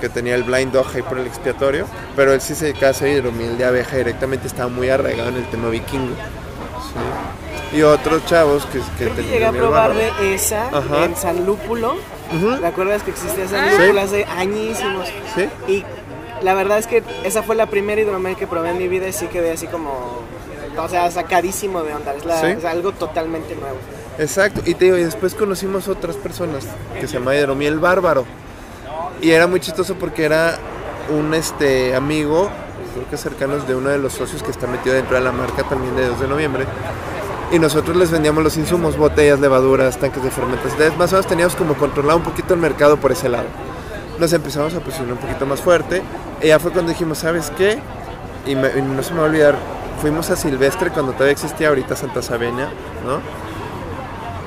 Que 0.02 0.10
tenía 0.10 0.36
el 0.36 0.44
blind 0.44 0.72
dog 0.72 0.88
ahí 0.96 1.02
por 1.02 1.18
el 1.20 1.28
expiatorio, 1.28 1.86
pero 2.16 2.34
él 2.34 2.42
sí 2.42 2.56
se 2.56 2.66
dedicaba 2.66 2.88
a 2.88 2.92
hacer 2.92 3.10
hidromiel 3.10 3.58
de 3.58 3.66
abeja 3.66 3.98
directamente, 3.98 4.48
estaba 4.48 4.70
muy 4.70 4.90
arraigado 4.90 5.30
en 5.30 5.38
el 5.38 5.46
tema 5.50 5.70
vikingo, 5.70 6.14
¿sí? 6.14 7.78
Y 7.78 7.84
otros 7.84 8.26
chavos 8.26 8.66
que, 8.66 8.80
que 8.98 9.10
tenían 9.12 9.32
llegué 9.32 9.46
a 9.46 9.52
probar 9.52 9.94
de 9.94 10.34
esa 10.34 10.68
Ajá. 10.70 11.06
en 11.06 11.16
San 11.16 11.46
Lúpulo. 11.46 11.96
¿Te 12.60 12.66
acuerdas 12.66 13.04
que 13.04 13.12
existía 13.12 13.48
San. 13.48 13.70
Lúpulo 13.72 13.94
Sí. 13.94 13.98
hace 14.00 14.26
añísimos? 14.26 15.08
¿Sí? 15.36 15.50
Y 15.68 15.86
la 16.44 16.54
verdad 16.56 16.80
es 16.80 16.88
que 16.88 17.04
esa 17.24 17.44
fue 17.44 17.56
la 17.56 17.68
primera 17.68 18.02
hidromiel 18.02 18.36
que 18.36 18.48
probé 18.48 18.72
en 18.72 18.80
mi 18.80 18.88
vida 18.88 19.08
y 19.08 19.14
sí 19.14 19.28
quedé 19.28 19.52
así 19.52 19.68
como, 19.68 20.20
o 20.78 20.90
sea, 20.90 21.12
sacadísimo 21.12 21.84
de 21.84 21.94
onda. 21.94 22.16
Es, 22.16 22.26
la- 22.26 22.42
Sí. 22.42 22.48
es 22.58 22.66
algo 22.66 22.92
totalmente 22.92 23.56
nuevo. 23.56 23.78
Exacto, 24.18 24.62
y 24.66 24.74
te 24.74 24.86
digo, 24.86 24.98
y 24.98 25.04
después 25.04 25.36
conocimos 25.36 25.88
otras 25.88 26.16
personas 26.16 26.66
que 27.00 27.08
se 27.08 27.14
llama 27.20 27.36
Hidromiel 27.36 27.78
Bárbaro. 27.80 28.26
Y 29.22 29.32
era 29.32 29.48
muy 29.48 29.60
chistoso 29.60 29.96
porque 29.96 30.24
era 30.26 30.58
un 31.10 31.34
este 31.34 31.96
amigo, 31.96 32.50
creo 32.94 33.10
que 33.10 33.18
cercanos 33.18 33.68
de 33.68 33.76
uno 33.76 33.90
de 33.90 33.98
los 33.98 34.14
socios 34.14 34.44
que 34.44 34.52
está 34.52 34.68
metido 34.68 34.96
dentro 34.96 35.16
de 35.16 35.22
la 35.22 35.32
marca 35.32 35.64
también 35.64 35.96
de 35.96 36.08
2 36.08 36.22
de 36.22 36.28
noviembre. 36.28 36.66
Y 37.52 37.58
nosotros 37.58 37.98
les 37.98 38.12
vendíamos 38.12 38.44
los 38.44 38.56
insumos, 38.58 38.96
botellas, 38.96 39.40
levaduras, 39.40 39.98
tanques 39.98 40.22
de. 40.22 40.30
Entonces, 40.30 40.98
más 40.98 41.12
o 41.12 41.16
menos 41.16 41.28
teníamos 41.28 41.56
como 41.56 41.74
controlado 41.74 42.18
un 42.18 42.24
poquito 42.24 42.54
el 42.54 42.60
mercado 42.60 42.98
por 42.98 43.12
ese 43.12 43.28
lado. 43.28 43.48
Nos 44.20 44.32
empezamos 44.34 44.74
a 44.76 44.80
posicionar 44.82 45.14
un 45.14 45.20
poquito 45.20 45.46
más 45.48 45.60
fuerte. 45.60 46.04
Y 46.42 46.48
ya 46.48 46.60
fue 46.60 46.72
cuando 46.72 46.92
dijimos, 46.92 47.18
¿sabes 47.18 47.52
qué? 47.58 47.80
Y, 48.46 48.54
no 48.56 49.04
se 49.04 49.14
me 49.14 49.20
va 49.20 49.26
a 49.26 49.30
olvidar, 49.30 49.56
fuimos 50.02 50.30
a 50.30 50.36
Silvestre 50.36 50.92
cuando 50.92 51.12
todavía 51.14 51.34
existía 51.34 51.70
ahorita 51.70 51.96
Santa 51.96 52.22
Sabenia, 52.22 52.70
¿no? 53.06 53.20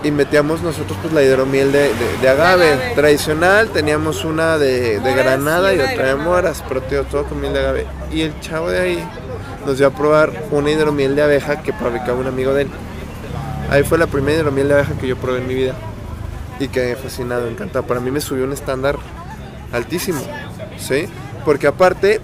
Y 0.05 0.11
metíamos 0.11 0.63
nosotros 0.63 0.99
pues 1.01 1.13
la 1.15 1.23
hidromiel 1.23 1.71
de, 1.73 1.79
de- 1.95 2.19
de 2.21 2.29
agave 2.29 2.73
agave. 2.73 2.95
tradicional, 2.95 3.69
teníamos 3.69 4.25
una 4.25 4.59
de, 4.59 4.99
de 5.01 5.15
granada 5.15 5.73
y 5.75 5.79
otra 5.81 6.07
de 6.09 6.15
moras, 6.17 6.63
pero 6.69 6.83
tío, 6.83 7.05
todo 7.05 7.25
con 7.25 7.41
miel 7.41 7.53
de 7.53 7.59
agave. 7.61 7.87
Y 8.11 8.23
el 8.23 8.39
chavo 8.41 8.71
de 8.71 8.81
ahí 8.81 9.05
nos 9.65 9.79
dio 9.79 9.87
a 9.87 9.91
probar 9.91 10.33
una 10.51 10.71
hidromiel 10.71 11.15
de 11.15 11.23
abeja 11.23 11.63
que 11.63 11.73
fabricaba 11.73 12.19
un 12.19 12.27
amigo 12.27 12.53
de 12.53 12.63
él. 12.63 12.71
Ahí 13.71 13.85
fue 13.85 13.97
la 13.97 14.07
primera 14.09 14.39
hidromiel 14.41 14.69
de 14.69 14.75
abeja 14.75 14.95
que 15.01 15.07
yo 15.07 15.17
probé 15.17 15.39
en 15.39 15.47
mi 15.47 15.55
vida 15.55 15.75
y 16.59 16.69
quedé 16.69 16.97
fascinado, 16.97 17.47
encantado. 17.49 17.87
Para 17.87 18.01
mí 18.01 18.11
me 18.11 18.21
subió 18.21 18.45
un 18.45 18.53
estándar 18.53 18.97
altísimo, 19.73 20.21
¿sí? 20.79 21.07
Porque 21.45 21.67
aparte, 21.69 22.21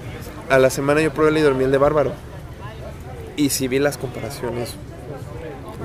a 0.51 0.59
la 0.59 0.69
semana 0.71 1.01
yo 1.01 1.13
probé 1.13 1.31
la 1.31 1.39
hidromiel 1.39 1.71
de 1.71 1.79
bárbaro 1.79 2.13
y 3.37 3.51
sí 3.51 3.69
vi 3.69 3.79
las 3.79 3.97
comparaciones 3.99 4.75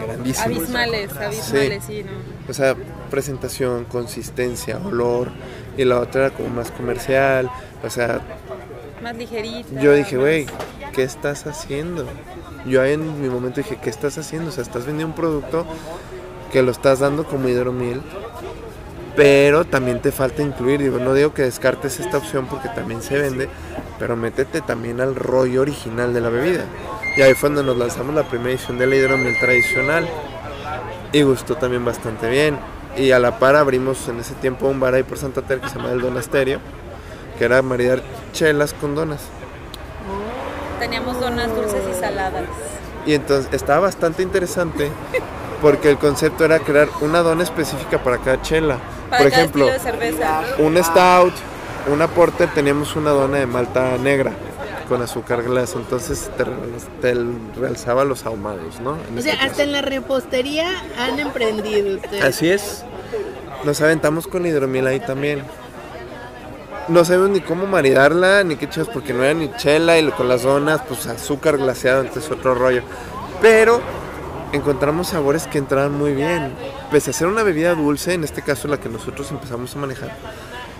grandísimas. 0.05 0.45
Abismales, 0.57 1.11
abismales, 1.13 1.83
sí, 1.85 2.03
¿no? 2.03 2.11
O 2.49 2.53
sea, 2.53 2.75
presentación, 3.09 3.85
consistencia, 3.85 4.77
olor. 4.85 5.29
Y 5.77 5.85
la 5.85 5.99
otra 5.99 6.27
era 6.27 6.35
como 6.35 6.49
más 6.49 6.71
comercial. 6.71 7.49
O 7.83 7.89
sea, 7.89 8.21
Más 9.01 9.15
ligerita. 9.17 9.79
yo 9.81 9.93
dije, 9.93 10.17
güey, 10.17 10.45
¿qué 10.93 11.03
estás 11.03 11.47
haciendo? 11.47 12.05
Yo 12.65 12.81
ahí 12.81 12.93
en 12.93 13.21
mi 13.21 13.27
momento 13.29 13.57
dije, 13.61 13.77
¿qué 13.81 13.89
estás 13.89 14.17
haciendo? 14.17 14.49
O 14.49 14.51
sea, 14.53 14.63
estás 14.63 14.85
vendiendo 14.85 15.07
un 15.07 15.15
producto 15.15 15.65
que 16.51 16.61
lo 16.61 16.71
estás 16.71 16.99
dando 16.99 17.25
como 17.25 17.49
hidromiel. 17.49 18.01
Pero 19.15 19.63
también 19.65 20.01
te 20.01 20.11
falta 20.11 20.41
incluir, 20.41 20.81
digo, 20.81 20.97
no 20.97 21.13
digo 21.13 21.33
que 21.35 21.43
descartes 21.43 21.99
esta 21.99 22.17
opción 22.17 22.47
porque 22.47 22.69
también 22.69 23.03
se 23.03 23.15
vende, 23.15 23.47
pero 23.99 24.15
métete 24.15 24.61
también 24.61 25.01
al 25.01 25.13
rollo 25.15 25.61
original 25.61 26.15
de 26.15 26.21
la 26.21 26.29
bebida. 26.29 26.65
Y 27.15 27.21
ahí 27.21 27.35
fue 27.35 27.49
donde 27.49 27.63
nos 27.63 27.77
lanzamos 27.77 28.15
la 28.15 28.23
primera 28.23 28.51
edición 28.51 28.79
de 28.79 28.87
la 28.87 28.95
hidromiel 28.95 29.37
tradicional. 29.39 30.07
Y 31.11 31.21
gustó 31.21 31.55
también 31.55 31.85
bastante 31.85 32.27
bien. 32.27 32.57
Y 32.97 33.11
a 33.11 33.19
la 33.19 33.37
par 33.37 33.55
abrimos 33.55 34.07
en 34.07 34.19
ese 34.19 34.33
tiempo 34.35 34.67
un 34.67 34.79
bar 34.79 34.95
ahí 34.95 35.03
por 35.03 35.19
Santa 35.19 35.43
Teresa 35.43 35.67
que 35.67 35.73
se 35.73 35.77
llama 35.77 35.91
El 35.91 36.01
Donasterio, 36.01 36.59
que 37.37 37.45
era 37.45 37.61
maridar 37.61 38.01
chelas 38.31 38.73
con 38.73 38.95
donas. 38.95 39.21
Teníamos 40.79 41.19
donas 41.19 41.55
dulces 41.55 41.83
y 41.89 41.99
saladas. 41.99 42.43
Y 43.05 43.13
entonces 43.13 43.53
estaba 43.53 43.81
bastante 43.81 44.23
interesante 44.23 44.89
porque 45.61 45.89
el 45.89 45.97
concepto 45.97 46.45
era 46.45 46.59
crear 46.59 46.89
una 47.01 47.21
dona 47.21 47.43
específica 47.43 48.03
para 48.03 48.17
cada 48.17 48.41
chela. 48.41 48.77
Para 49.09 49.23
por 49.23 49.31
cada 49.31 49.41
ejemplo, 49.41 49.65
de 49.67 49.79
cerveza. 49.79 50.41
un 50.57 50.83
stout, 50.83 51.33
una 51.91 52.07
porter, 52.07 52.49
teníamos 52.53 52.95
una 52.95 53.11
dona 53.11 53.37
de 53.37 53.45
malta 53.45 53.97
negra 53.97 54.31
con 54.87 55.01
azúcar 55.01 55.43
glass, 55.43 55.73
entonces 55.75 56.29
te, 56.37 56.45
te 57.01 57.25
realzaba 57.59 58.03
los 58.05 58.25
ahumados, 58.25 58.79
¿no? 58.81 58.97
En 59.09 59.15
O 59.15 59.19
este 59.19 59.21
sea, 59.23 59.33
caso. 59.37 59.51
hasta 59.51 59.63
en 59.63 59.71
la 59.71 59.81
repostería 59.81 60.69
han 60.99 61.19
emprendido 61.19 61.95
ustedes. 61.97 62.23
Así 62.23 62.49
es. 62.49 62.83
Nos 63.63 63.79
aventamos 63.81 64.27
con 64.27 64.45
hidromiel 64.45 64.87
ahí 64.87 64.99
también. 64.99 65.43
No 66.89 67.05
sabemos 67.05 67.29
ni 67.29 67.39
cómo 67.39 67.65
maridarla, 67.65 68.43
ni 68.43 68.57
qué 68.57 68.69
chicos, 68.69 68.89
porque 68.93 69.13
no 69.13 69.23
era 69.23 69.33
ni 69.33 69.49
chela 69.55 69.97
y 69.97 70.11
con 70.11 70.27
las 70.27 70.43
donas, 70.43 70.81
pues 70.87 71.05
azúcar 71.07 71.57
glaseado, 71.57 72.01
entonces 72.01 72.29
otro 72.29 72.55
rollo. 72.55 72.81
Pero 73.41 73.79
encontramos 74.51 75.07
sabores 75.07 75.47
que 75.47 75.59
entraban 75.59 75.93
muy 75.97 76.13
bien. 76.13 76.53
Pese 76.91 77.11
a 77.11 77.13
ser 77.13 77.27
una 77.27 77.43
bebida 77.43 77.73
dulce, 77.73 78.13
en 78.13 78.25
este 78.25 78.41
caso 78.41 78.67
la 78.67 78.79
que 78.79 78.89
nosotros 78.89 79.31
empezamos 79.31 79.73
a 79.75 79.79
manejar, 79.79 80.11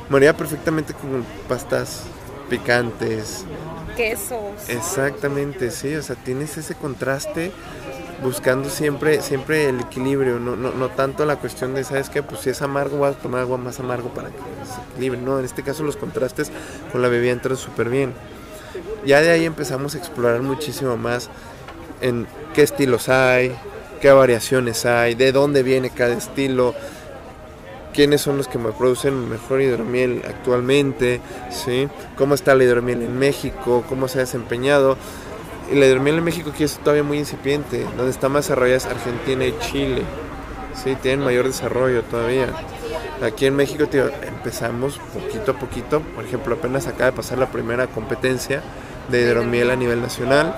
moría 0.09 0.35
perfectamente 0.35 0.93
con 0.93 1.25
pastas 1.47 2.03
picantes. 2.49 3.45
Quesos. 3.95 4.69
Exactamente, 4.69 5.71
sí, 5.71 5.95
o 5.95 6.01
sea, 6.01 6.15
tienes 6.15 6.57
ese 6.57 6.75
contraste 6.75 7.51
buscando 8.23 8.69
siempre 8.69 9.21
siempre 9.21 9.67
el 9.69 9.81
equilibrio, 9.81 10.39
no, 10.39 10.55
no, 10.55 10.71
no 10.71 10.89
tanto 10.89 11.25
la 11.25 11.35
cuestión 11.35 11.75
de, 11.75 11.83
¿sabes 11.83 12.09
qué? 12.09 12.23
Pues 12.23 12.41
si 12.41 12.49
es 12.49 12.61
amargo, 12.61 12.97
voy 12.97 13.09
a 13.09 13.13
tomar 13.13 13.41
agua 13.41 13.57
más 13.57 13.79
amargo 13.79 14.09
para 14.13 14.29
que 14.29 14.37
se 14.37 14.93
equilibre. 14.93 15.19
No, 15.19 15.39
en 15.39 15.45
este 15.45 15.61
caso 15.63 15.83
los 15.83 15.97
contrastes 15.97 16.51
con 16.91 17.01
la 17.01 17.09
bebida 17.09 17.33
entran 17.33 17.57
súper 17.57 17.89
bien. 17.89 18.13
Ya 19.05 19.21
de 19.21 19.31
ahí 19.31 19.45
empezamos 19.45 19.95
a 19.95 19.97
explorar 19.97 20.41
muchísimo 20.41 20.95
más 20.95 21.29
en 22.01 22.25
qué 22.53 22.61
estilos 22.63 23.09
hay, 23.09 23.55
qué 24.01 24.11
variaciones 24.11 24.85
hay, 24.85 25.15
de 25.15 25.31
dónde 25.31 25.63
viene 25.63 25.89
cada 25.89 26.13
estilo, 26.13 26.73
quiénes 27.93 28.21
son 28.21 28.37
los 28.37 28.47
que 28.47 28.59
producen 28.59 29.29
mejor 29.29 29.61
hidromiel 29.61 30.21
actualmente, 30.27 31.21
¿sí? 31.49 31.87
cómo 32.17 32.35
está 32.35 32.55
la 32.55 32.63
hidromiel 32.63 33.03
en 33.03 33.17
México, 33.17 33.83
cómo 33.87 34.07
se 34.07 34.17
ha 34.17 34.21
desempeñado. 34.21 34.97
Y 35.71 35.75
la 35.75 35.85
hidromiel 35.85 36.17
en 36.17 36.23
México 36.23 36.51
aquí 36.53 36.63
es 36.63 36.77
todavía 36.79 37.03
muy 37.03 37.19
incipiente, 37.19 37.85
donde 37.95 38.09
está 38.09 38.27
más 38.27 38.45
desarrollada 38.45 38.77
es 38.77 38.85
Argentina 38.85 39.45
y 39.45 39.57
Chile, 39.59 40.01
¿sí? 40.75 40.95
tienen 41.01 41.23
mayor 41.23 41.45
desarrollo 41.45 42.03
todavía. 42.03 42.47
Aquí 43.21 43.45
en 43.45 43.55
México 43.55 43.87
tío, 43.87 44.09
empezamos 44.27 44.99
poquito 45.13 45.51
a 45.51 45.59
poquito, 45.59 46.01
por 46.01 46.25
ejemplo 46.25 46.55
apenas 46.55 46.87
acaba 46.87 47.11
de 47.11 47.11
pasar 47.13 47.37
la 47.37 47.51
primera 47.51 47.87
competencia 47.87 48.61
de 49.09 49.21
hidromiel 49.21 49.71
a 49.71 49.75
nivel 49.75 50.01
nacional. 50.01 50.55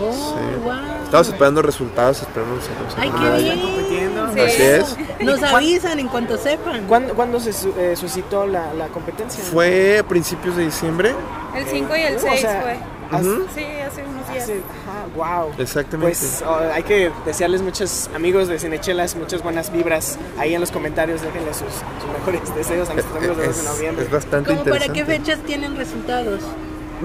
Oh, 0.00 0.10
Sí. 0.12 0.58
wow. 0.64 0.72
Estamos 1.04 1.28
esperando 1.28 1.62
resultados, 1.62 2.22
esperamos 2.22 2.64
que 2.64 2.82
nos 2.82 2.96
Ay, 2.98 3.10
qué 3.10 3.42
bien. 3.42 3.60
compitiendo. 3.60 4.32
Sí. 4.32 4.40
Así 4.40 4.62
es. 4.62 4.96
Nos 5.20 5.42
avisan 5.42 5.98
en 5.98 6.08
cuanto 6.08 6.38
sepan. 6.38 6.86
¿Cuándo, 6.86 7.14
cuándo 7.14 7.38
se 7.40 7.52
su- 7.52 7.74
eh, 7.78 7.94
suscitó 7.96 8.46
la, 8.46 8.72
la 8.72 8.88
competencia? 8.88 9.44
Fue 9.44 9.98
a 9.98 10.02
principios 10.02 10.56
de 10.56 10.64
diciembre. 10.64 11.14
El 11.54 11.66
5 11.66 11.94
y 11.96 12.00
el 12.00 12.16
O 12.16 12.20
6 12.20 12.40
sea, 12.40 12.62
fue. 12.62 12.78
Hace- 13.10 13.28
Ujú. 13.28 13.44
Sí, 13.54 13.64
hace 13.86 14.02
unos 14.04 14.26
días. 14.32 14.44
hace- 14.44 14.62
ajá, 14.88 15.42
wow. 15.44 15.52
Exactamente. 15.58 16.16
Pues 16.18 16.42
oh, 16.46 16.58
hay 16.72 16.82
que 16.84 17.10
desearles 17.26 17.60
muchos 17.60 18.08
amigos 18.14 18.48
de 18.48 18.58
Cinechelas, 18.58 19.14
muchas 19.16 19.42
buenas 19.42 19.70
vibras. 19.70 20.18
Ahí 20.38 20.54
en 20.54 20.60
los 20.62 20.70
comentarios 20.70 21.20
déjenle 21.20 21.52
sus, 21.52 21.68
sus 21.68 22.10
mejores 22.18 22.54
deseos 22.54 22.88
a 22.88 22.94
nuestros 22.94 23.14
amigos 23.18 23.36
de 23.36 23.46
2 23.48 23.56
de 23.56 23.62
es, 23.62 23.68
noviembre. 23.68 24.04
es 24.06 24.10
bastante 24.10 24.48
¿Cómo 24.48 24.64
para 24.64 24.86
interesante. 24.86 25.12
qué 25.12 25.18
fechas 25.18 25.44
tienen 25.44 25.76
resultados? 25.76 26.40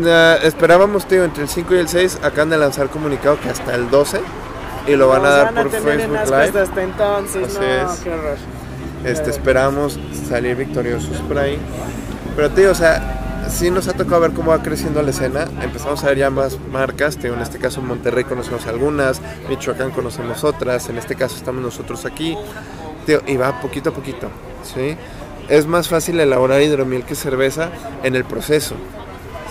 Ah, 0.05 0.37
esperábamos, 0.43 1.07
tío, 1.07 1.23
entre 1.23 1.43
el 1.43 1.49
5 1.49 1.75
y 1.75 1.77
el 1.79 1.87
6 1.87 2.19
acaban 2.23 2.49
de 2.49 2.57
lanzar 2.57 2.89
comunicado 2.89 3.39
que 3.39 3.49
hasta 3.49 3.73
el 3.75 3.89
12 3.89 4.19
y 4.87 4.95
lo 4.95 5.07
van 5.09 5.25
a 5.25 5.29
dar 5.29 5.45
van 5.45 5.57
a 5.57 5.61
por 5.63 5.71
tener 5.71 5.93
en 5.93 5.99
Facebook 5.99 6.17
ascuas 6.17 6.47
Live. 6.47 6.61
hasta 6.61 6.83
entonces, 6.83 7.47
Así 7.47 7.59
no, 7.59 7.93
es. 7.93 7.99
qué 7.99 8.09
horror. 8.11 8.37
Este, 9.03 9.29
esperamos 9.29 9.99
salir 10.29 10.55
victoriosos 10.55 11.17
por 11.21 11.37
ahí. 11.37 11.57
Pero, 12.35 12.51
tío, 12.51 12.71
o 12.71 12.75
sea, 12.75 13.47
sí 13.49 13.71
nos 13.71 13.87
ha 13.87 13.93
tocado 13.93 14.21
ver 14.21 14.31
cómo 14.31 14.51
va 14.51 14.61
creciendo 14.61 15.01
la 15.01 15.09
escena. 15.09 15.47
Empezamos 15.61 16.03
a 16.03 16.07
ver 16.07 16.17
ya 16.17 16.29
más 16.29 16.57
marcas. 16.71 17.17
Tío, 17.17 17.33
en 17.33 17.41
este 17.41 17.57
caso 17.57 17.79
en 17.79 17.87
Monterrey 17.87 18.23
conocemos 18.23 18.65
algunas, 18.67 19.21
Michoacán 19.49 19.91
conocemos 19.91 20.43
otras. 20.43 20.89
En 20.89 20.97
este 20.97 21.15
caso 21.15 21.35
estamos 21.35 21.61
nosotros 21.61 22.05
aquí. 22.05 22.37
Tío, 23.05 23.21
y 23.25 23.37
va 23.37 23.59
poquito 23.61 23.91
a 23.91 23.93
poquito, 23.93 24.29
¿sí? 24.63 24.97
Es 25.47 25.65
más 25.65 25.87
fácil 25.87 26.19
elaborar 26.19 26.61
hidromiel 26.61 27.03
que 27.03 27.15
cerveza 27.15 27.69
en 28.03 28.15
el 28.15 28.25
proceso. 28.25 28.75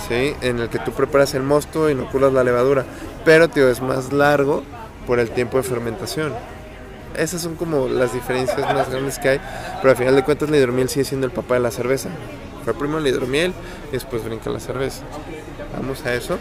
¿Sí? 0.09 0.35
En 0.40 0.59
el 0.61 0.69
que 0.69 0.79
tú 0.79 0.92
preparas 0.92 1.35
el 1.35 1.42
mosto, 1.42 1.90
inoculas 1.90 2.33
la 2.33 2.45
levadura, 2.45 2.85
pero 3.25 3.49
tío, 3.49 3.69
es 3.69 3.81
más 3.81 4.12
largo 4.12 4.62
por 5.07 5.19
el 5.19 5.31
tiempo 5.31 5.57
de 5.57 5.62
fermentación. 5.62 6.33
Esas 7.16 7.40
son 7.40 7.57
como 7.57 7.88
las 7.88 8.12
diferencias 8.12 8.61
más 8.61 8.90
grandes 8.90 9.19
que 9.19 9.29
hay, 9.31 9.40
pero 9.81 9.90
al 9.90 9.97
final 9.97 10.16
de 10.16 10.23
cuentas 10.23 10.51
la 10.51 10.59
hidromiel 10.59 10.88
sigue 10.88 11.05
siendo 11.05 11.27
el 11.27 11.33
papá 11.33 11.55
de 11.55 11.61
la 11.61 11.71
cerveza. 11.71 12.11
Fue 12.64 12.75
primero 12.75 13.01
la 13.01 13.09
hidromiel 13.09 13.55
y 13.88 13.92
después 13.92 14.25
brinca 14.25 14.51
la 14.51 14.61
cerveza. 14.61 15.03
Vamos 15.77 16.05
a 16.05 16.14
eso. 16.14 16.38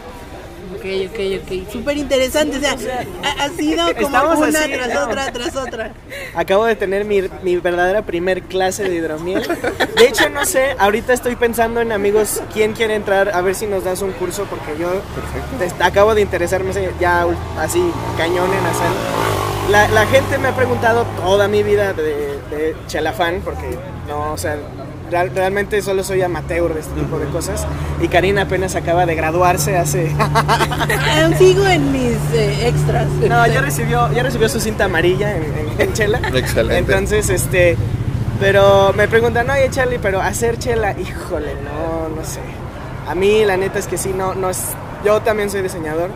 Ok, 0.76 0.84
ok, 1.10 1.20
ok. 1.42 1.72
Súper 1.72 1.96
interesante. 1.96 2.56
O 2.56 2.60
sea, 2.60 2.76
ha, 3.24 3.44
ha 3.44 3.48
sido 3.50 3.84
como 3.94 4.06
Estamos 4.06 4.38
una 4.38 4.58
así, 4.60 4.72
tras 4.72 4.88
¿no? 4.94 5.04
otra, 5.04 5.32
tras 5.32 5.56
otra. 5.56 5.92
Acabo 6.34 6.64
de 6.64 6.76
tener 6.76 7.04
mi, 7.04 7.22
mi 7.42 7.56
verdadera 7.56 8.02
primer 8.02 8.42
clase 8.42 8.84
de 8.84 8.94
hidromiel. 8.96 9.42
De 9.96 10.06
hecho, 10.08 10.28
no 10.28 10.44
sé, 10.44 10.76
ahorita 10.78 11.12
estoy 11.12 11.36
pensando 11.36 11.80
en 11.80 11.92
amigos, 11.92 12.42
¿quién 12.52 12.72
quiere 12.72 12.94
entrar? 12.94 13.30
A 13.34 13.40
ver 13.40 13.54
si 13.54 13.66
nos 13.66 13.84
das 13.84 14.02
un 14.02 14.12
curso, 14.12 14.44
porque 14.44 14.80
yo 14.80 14.88
te- 15.58 15.82
acabo 15.84 16.14
de 16.14 16.20
interesarme 16.22 16.72
ya 17.00 17.26
así 17.58 17.82
cañón 18.16 18.50
en 18.52 18.66
hacer. 18.66 19.70
La, 19.70 19.88
la 19.88 20.06
gente 20.06 20.38
me 20.38 20.48
ha 20.48 20.54
preguntado 20.54 21.04
toda 21.16 21.48
mi 21.48 21.62
vida 21.62 21.92
de, 21.92 22.38
de 22.50 22.76
chelafán, 22.86 23.40
porque 23.44 23.76
no, 24.06 24.32
o 24.32 24.38
sea, 24.38 24.56
real- 25.10 25.30
realmente 25.34 25.80
solo 25.82 26.02
soy 26.04 26.22
amateur 26.22 26.72
de 26.74 26.80
este 26.80 26.94
tipo 27.00 27.18
de 27.18 27.26
cosas. 27.26 27.66
Y 28.00 28.08
Karina 28.08 28.42
apenas 28.42 28.74
acaba 28.74 29.06
de 29.06 29.14
graduarse 29.14 29.76
hace... 29.76 30.10
Aún 30.18 31.34
sigo 31.38 31.66
en 31.66 31.92
mis 31.92 32.16
eh, 32.34 32.68
extras. 32.68 33.06
No, 33.28 33.46
ya 33.46 33.60
recibió, 33.60 34.12
ya 34.12 34.22
recibió 34.22 34.48
su 34.48 34.60
cinta 34.60 34.84
amarilla 34.84 35.36
en, 35.36 35.42
en- 35.44 35.80
en 35.80 35.92
chela. 35.92 36.20
Excelente. 36.34 36.78
Entonces, 36.78 37.28
este, 37.30 37.76
pero 38.40 38.92
me 38.94 39.08
preguntan, 39.08 39.48
oye 39.50 39.68
Charlie, 39.70 39.98
pero 39.98 40.20
hacer 40.20 40.58
chela, 40.58 40.92
híjole, 40.98 41.54
no, 41.64 42.08
no 42.14 42.24
sé. 42.24 42.40
A 43.08 43.14
mí 43.14 43.44
la 43.44 43.56
neta 43.56 43.78
es 43.78 43.86
que 43.86 43.96
sí, 43.98 44.12
no, 44.14 44.34
no 44.34 44.50
es, 44.50 44.58
yo 45.04 45.20
también 45.22 45.48
soy 45.50 45.62
diseñador 45.62 46.10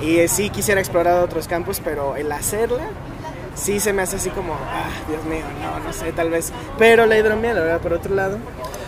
y 0.00 0.18
eh, 0.18 0.26
sí 0.28 0.50
quisiera 0.50 0.80
explorar 0.80 1.22
otros 1.22 1.46
campos, 1.46 1.80
pero 1.84 2.16
el 2.16 2.30
hacerla 2.32 2.82
sí 3.54 3.80
se 3.80 3.92
me 3.92 4.02
hace 4.02 4.16
así 4.16 4.30
como, 4.30 4.54
ah, 4.54 4.90
Dios 5.08 5.24
mío, 5.24 5.44
no, 5.62 5.80
no 5.80 5.92
sé, 5.92 6.12
tal 6.12 6.30
vez. 6.30 6.52
Pero 6.78 7.06
la 7.06 7.16
hidromiel, 7.18 7.54
verdad, 7.54 7.80
por 7.80 7.92
otro 7.92 8.14
lado, 8.14 8.38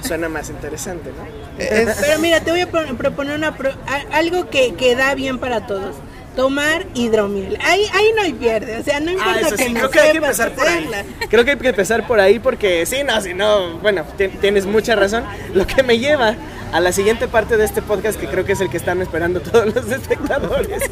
suena 0.07 0.29
más 0.29 0.51
interesante, 0.51 1.11
¿no? 1.11 1.63
Es- 1.63 1.97
Pero 2.01 2.19
mira, 2.19 2.41
te 2.41 2.51
voy 2.51 2.61
a 2.61 2.71
pro- 2.71 2.97
proponer 2.97 3.37
una 3.37 3.57
pro- 3.57 3.75
algo 4.13 4.49
que, 4.51 4.75
que 4.75 4.97
da 4.97 5.15
bien 5.15 5.39
para 5.39 5.67
todos. 5.67 5.95
Tomar 6.37 6.85
hidromiel. 6.95 7.57
Ahí, 7.65 7.85
ahí 7.95 8.07
no 8.17 8.23
hay 8.23 8.33
pierde. 8.33 8.79
O 8.79 8.83
sea, 8.83 8.99
no 8.99 9.13
importa 9.13 9.33
Ah, 9.37 9.41
eso 9.47 9.57
que 9.57 9.67
sí, 9.67 9.73
no 9.73 9.79
creo 9.89 9.91
que 9.93 10.01
hay 10.01 10.11
que 10.11 10.17
empezar 10.19 10.51
por 10.53 10.67
ahí. 10.67 10.91
Creo 11.31 11.45
que 11.45 11.51
hay 11.53 11.57
que 11.59 11.69
empezar 11.69 12.07
por 12.09 12.19
ahí 12.19 12.39
porque 12.41 12.85
sí, 12.87 13.05
no, 13.05 13.21
si 13.21 13.35
no, 13.35 13.79
bueno, 13.79 14.03
ti- 14.19 14.27
tienes 14.41 14.67
mucha 14.67 14.97
razón. 14.97 15.23
Lo 15.55 15.65
que 15.65 15.85
me 15.85 15.97
lleva 16.01 16.35
a 16.75 16.81
la 16.81 16.91
siguiente 16.91 17.29
parte 17.29 17.57
de 17.57 17.65
este 17.65 17.83
podcast 17.83 18.19
que 18.19 18.27
creo 18.27 18.45
que 18.45 18.51
es 18.51 18.61
el 18.61 18.69
que 18.69 18.79
están 18.79 19.01
esperando 19.01 19.39
todos 19.39 19.73
los 19.73 19.89
espectadores. 19.93 20.83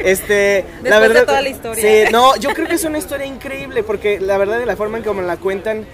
Este, 0.00 0.64
la 0.82 0.98
Después 0.98 1.00
de 1.00 1.08
verdad, 1.08 1.26
toda 1.26 1.42
la 1.42 1.48
historia. 1.48 2.06
Sí, 2.06 2.12
no, 2.12 2.36
yo 2.38 2.50
creo 2.50 2.66
que 2.66 2.74
es 2.74 2.82
una 2.82 2.98
historia 2.98 3.24
increíble 3.24 3.84
porque 3.84 4.18
la 4.18 4.36
verdad 4.36 4.58
de 4.58 4.66
la 4.66 4.74
forma 4.74 4.98
en 4.98 5.04
como 5.04 5.22
la 5.22 5.36
cuentan 5.36 5.86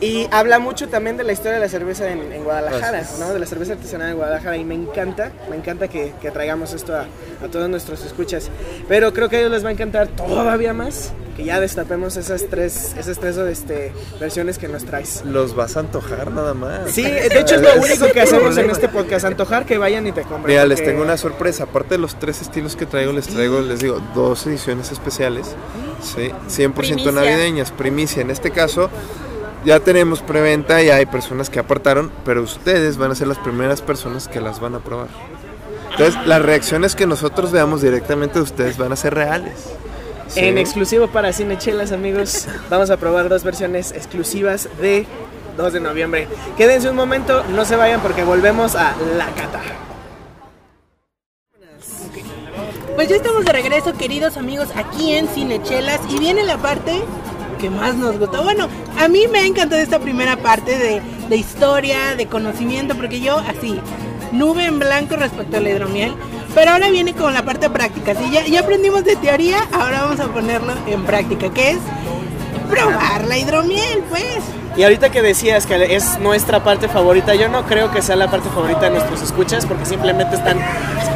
y 0.00 0.28
habla 0.30 0.58
mucho 0.58 0.88
también 0.88 1.16
de 1.16 1.24
la 1.24 1.32
historia 1.32 1.54
de 1.54 1.60
la 1.60 1.68
cerveza 1.68 2.10
en, 2.10 2.32
en 2.32 2.44
Guadalajara. 2.44 3.02
¿no? 3.18 3.32
De 3.32 3.38
la 3.38 3.46
cerveza 3.46 3.72
artesanal 3.72 4.10
en 4.10 4.16
Guadalajara 4.16 4.56
y 4.56 4.64
me 4.64 4.74
encanta, 4.74 5.32
me 5.50 5.56
encanta 5.56 5.88
que, 5.88 6.12
que 6.20 6.30
traigamos 6.30 6.72
esto 6.72 6.94
a, 6.94 7.06
a 7.44 7.48
todos 7.50 7.68
nuestros 7.68 8.04
escuchas. 8.04 8.50
Pero 8.88 9.12
creo 9.12 9.28
que 9.28 9.36
a 9.36 9.40
ellos 9.40 9.52
les 9.52 9.64
va 9.64 9.70
a 9.70 9.72
encantar 9.72 10.08
todavía 10.08 10.72
más 10.72 11.12
que 11.36 11.44
ya 11.44 11.60
destapemos 11.60 12.16
esas 12.16 12.46
tres, 12.50 12.94
esas 12.98 13.18
tres 13.20 13.36
este, 13.36 13.92
versiones 14.18 14.58
que 14.58 14.66
nos 14.66 14.84
traes. 14.84 15.22
Los 15.24 15.54
vas 15.54 15.76
a 15.76 15.80
antojar 15.80 16.32
nada 16.32 16.52
más. 16.52 16.90
Sí, 16.90 17.02
de 17.02 17.38
hecho 17.38 17.54
es 17.54 17.62
lo 17.62 17.74
único 17.80 18.06
que 18.12 18.20
hacemos 18.20 18.56
en 18.58 18.70
este 18.70 18.88
podcast, 18.88 19.24
antojar 19.24 19.64
que 19.64 19.78
vayan 19.78 20.04
y 20.08 20.10
te 20.12 20.22
compren. 20.22 20.46
Mira, 20.46 20.66
les 20.66 20.78
porque- 20.80 20.90
tengo 20.92 21.04
una 21.04 21.16
sorpresa. 21.16 21.64
Aparte 21.64 21.90
de 21.94 21.98
los 21.98 22.18
tres 22.18 22.40
estilos 22.42 22.74
que 22.74 22.86
traigo, 22.86 23.12
les 23.12 23.28
traigo, 23.28 23.60
les 23.60 23.78
digo, 23.80 24.00
dos 24.16 24.46
ediciones 24.48 24.90
especiales. 24.90 25.54
Sí, 26.02 26.30
100% 26.48 26.72
Primicia. 26.74 27.12
navideñas, 27.12 27.70
primicia. 27.70 28.22
En 28.22 28.30
este 28.30 28.50
caso, 28.50 28.90
ya 29.64 29.80
tenemos 29.80 30.22
preventa 30.22 30.82
y 30.82 30.90
hay 30.90 31.06
personas 31.06 31.50
que 31.50 31.58
apartaron, 31.58 32.12
pero 32.24 32.42
ustedes 32.42 32.96
van 32.96 33.10
a 33.10 33.14
ser 33.14 33.26
las 33.26 33.38
primeras 33.38 33.82
personas 33.82 34.28
que 34.28 34.40
las 34.40 34.60
van 34.60 34.74
a 34.74 34.80
probar. 34.80 35.08
Entonces, 35.92 36.26
las 36.26 36.42
reacciones 36.42 36.94
que 36.94 37.06
nosotros 37.06 37.50
veamos 37.50 37.82
directamente 37.82 38.38
de 38.38 38.42
ustedes 38.42 38.78
van 38.78 38.92
a 38.92 38.96
ser 38.96 39.14
reales. 39.14 39.54
Sí. 40.28 40.40
En 40.40 40.58
exclusivo 40.58 41.08
para 41.08 41.32
Cinechelas, 41.32 41.90
amigos, 41.90 42.46
vamos 42.70 42.90
a 42.90 42.98
probar 42.98 43.28
dos 43.28 43.44
versiones 43.44 43.92
exclusivas 43.92 44.68
de 44.80 45.06
2 45.56 45.72
de 45.72 45.80
noviembre. 45.80 46.28
Quédense 46.56 46.88
un 46.88 46.96
momento, 46.96 47.42
no 47.54 47.64
se 47.64 47.76
vayan 47.76 48.00
porque 48.00 48.22
volvemos 48.22 48.76
a 48.76 48.94
La 49.16 49.26
Cata. 49.26 49.60
Pues 52.94 53.08
ya 53.08 53.16
estamos 53.16 53.44
de 53.44 53.52
regreso, 53.52 53.92
queridos 53.96 54.36
amigos, 54.36 54.68
aquí 54.74 55.14
en 55.14 55.28
Cinechelas. 55.28 56.00
Y 56.10 56.18
viene 56.18 56.42
la 56.42 56.58
parte 56.58 57.00
que 57.58 57.70
más 57.70 57.94
nos 57.96 58.18
gustó. 58.18 58.42
Bueno, 58.42 58.68
a 58.98 59.08
mí 59.08 59.26
me 59.30 59.40
ha 59.40 59.46
encantado 59.46 59.82
esta 59.82 59.98
primera 59.98 60.36
parte 60.36 60.78
de, 60.78 61.02
de 61.28 61.36
historia, 61.36 62.14
de 62.16 62.26
conocimiento, 62.26 62.94
porque 62.94 63.20
yo 63.20 63.38
así, 63.38 63.78
nube 64.32 64.64
en 64.64 64.78
blanco 64.78 65.16
respecto 65.16 65.56
a 65.56 65.60
la 65.60 65.70
hidromiel. 65.70 66.14
Pero 66.54 66.72
ahora 66.72 66.88
viene 66.90 67.12
con 67.14 67.34
la 67.34 67.44
parte 67.44 67.68
práctica. 67.68 68.14
Si 68.14 68.30
ya, 68.30 68.44
ya 68.46 68.60
aprendimos 68.60 69.04
de 69.04 69.16
teoría, 69.16 69.58
ahora 69.72 70.02
vamos 70.02 70.20
a 70.20 70.28
ponerlo 70.28 70.72
en 70.86 71.04
práctica, 71.04 71.50
que 71.50 71.72
es 71.72 71.78
probar 72.70 73.26
la 73.26 73.38
hidromiel, 73.38 74.02
pues. 74.08 74.38
Y 74.76 74.84
ahorita 74.84 75.10
que 75.10 75.22
decías 75.22 75.66
que 75.66 75.96
es 75.96 76.18
nuestra 76.20 76.62
parte 76.62 76.88
favorita, 76.88 77.34
yo 77.34 77.48
no 77.48 77.66
creo 77.66 77.90
que 77.90 78.00
sea 78.00 78.16
la 78.16 78.30
parte 78.30 78.48
favorita 78.48 78.82
de 78.82 78.90
nuestros 78.90 79.22
escuchas 79.22 79.66
porque 79.66 79.84
simplemente 79.84 80.36
están 80.36 80.58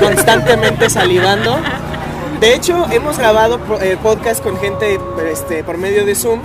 constantemente 0.01 0.91
salivando. 0.91 1.61
De 2.43 2.57
hecho, 2.57 2.89
hemos 2.91 3.19
grabado 3.19 3.61
eh, 3.81 3.97
podcast 4.03 4.43
con 4.43 4.59
gente 4.59 4.99
este, 5.31 5.63
por 5.63 5.79
medio 5.79 6.05
de 6.05 6.17
Zoom 6.17 6.41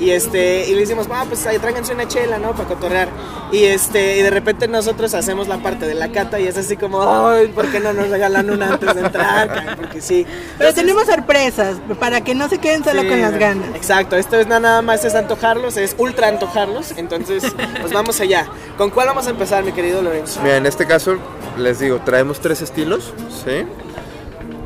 y 0.00 0.08
este 0.12 0.66
y 0.66 0.72
le 0.72 0.80
decimos, 0.80 1.06
ah, 1.10 1.26
pues 1.28 1.46
ahí 1.46 1.58
tráiganse 1.58 1.92
una 1.92 2.08
chela, 2.08 2.38
¿no? 2.38 2.52
Para 2.52 2.70
cotorrear. 2.70 3.08
Y 3.52 3.64
este 3.64 4.16
y 4.16 4.22
de 4.22 4.30
repente 4.30 4.66
nosotros 4.66 5.12
hacemos 5.12 5.48
la 5.48 5.58
parte 5.58 5.86
de 5.86 5.92
la 5.92 6.10
cata 6.10 6.40
y 6.40 6.46
es 6.46 6.56
así 6.56 6.78
como, 6.78 7.02
ay, 7.02 7.48
¿por 7.48 7.70
qué 7.70 7.80
no 7.80 7.92
nos 7.92 8.08
regalan 8.08 8.48
una 8.48 8.72
antes 8.72 8.94
de 8.94 9.02
entrar? 9.02 9.76
Porque 9.76 10.00
sí. 10.00 10.26
Pero 10.56 10.72
tenemos 10.72 11.04
sorpresas 11.04 11.76
para 12.00 12.22
que 12.22 12.34
no 12.34 12.48
se 12.48 12.56
queden 12.56 12.82
solo 12.82 13.06
con 13.06 13.20
las 13.20 13.36
ganas. 13.38 13.76
Exacto, 13.76 14.16
esto 14.16 14.40
es 14.40 14.46
nada 14.46 14.80
más 14.80 15.04
es 15.04 15.14
antojarlos, 15.14 15.76
es 15.76 15.94
ultra 15.98 16.28
antojarlos. 16.28 16.94
Entonces, 16.96 17.44
pues 17.78 17.92
vamos 17.92 18.18
allá. 18.22 18.46
¿Con 18.78 18.88
cuál 18.88 19.08
vamos 19.08 19.26
a 19.26 19.30
empezar, 19.30 19.62
mi 19.64 19.72
querido 19.72 20.00
Lorenzo? 20.00 20.40
Mira, 20.42 20.56
en 20.56 20.64
este 20.64 20.86
caso 20.86 21.18
les 21.58 21.78
digo, 21.78 22.00
traemos 22.02 22.40
tres 22.40 22.62
estilos, 22.62 23.12
¿sí? 23.44 23.66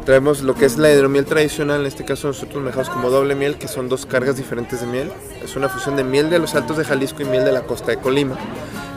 Traemos 0.07 0.43
lo 0.43 0.55
que 0.55 0.67
es 0.67 0.79
la 0.79 0.89
hidromiel 0.93 1.25
tradicional, 1.25 1.81
en 1.81 1.87
este 1.87 2.05
caso 2.05 2.29
nosotros 2.29 2.63
manejamos 2.63 2.91
como 2.91 3.11
doble 3.11 3.35
miel, 3.35 3.59
que 3.59 3.67
son 3.67 3.89
dos 3.89 4.07
cargas 4.07 4.37
diferentes 4.37 4.81
de 4.81 4.87
miel. 4.87 5.11
Es 5.43 5.57
una 5.57 5.69
fusión 5.69 5.97
de 5.97 6.05
miel 6.05 6.31
de 6.31 6.39
los 6.39 6.55
Altos 6.55 6.77
de 6.77 6.85
Jalisco 6.85 7.23
y 7.23 7.25
miel 7.25 7.45
de 7.45 7.51
la 7.51 7.63
costa 7.63 7.91
de 7.91 7.97
Colima. 7.97 8.37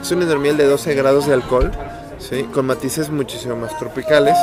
Es 0.00 0.12
una 0.12 0.24
hidromiel 0.24 0.56
de 0.56 0.66
12 0.66 0.94
grados 0.94 1.26
de 1.26 1.34
alcohol, 1.34 1.72
¿sí? 2.20 2.44
con 2.54 2.66
matices 2.66 3.10
muchísimo 3.10 3.56
más 3.56 3.76
tropicales. 3.76 4.36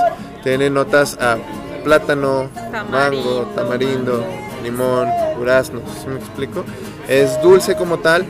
Tiene 0.43 0.69
notas 0.69 1.17
a 1.21 1.37
plátano, 1.85 2.49
mango, 2.91 3.49
tamarindo, 3.55 4.25
limón, 4.61 5.07
durazno, 5.37 5.79
¿sí 6.01 6.09
me 6.09 6.19
explico? 6.19 6.65
Es 7.07 7.41
dulce 7.41 7.77
como 7.77 7.99
tal, 7.99 8.25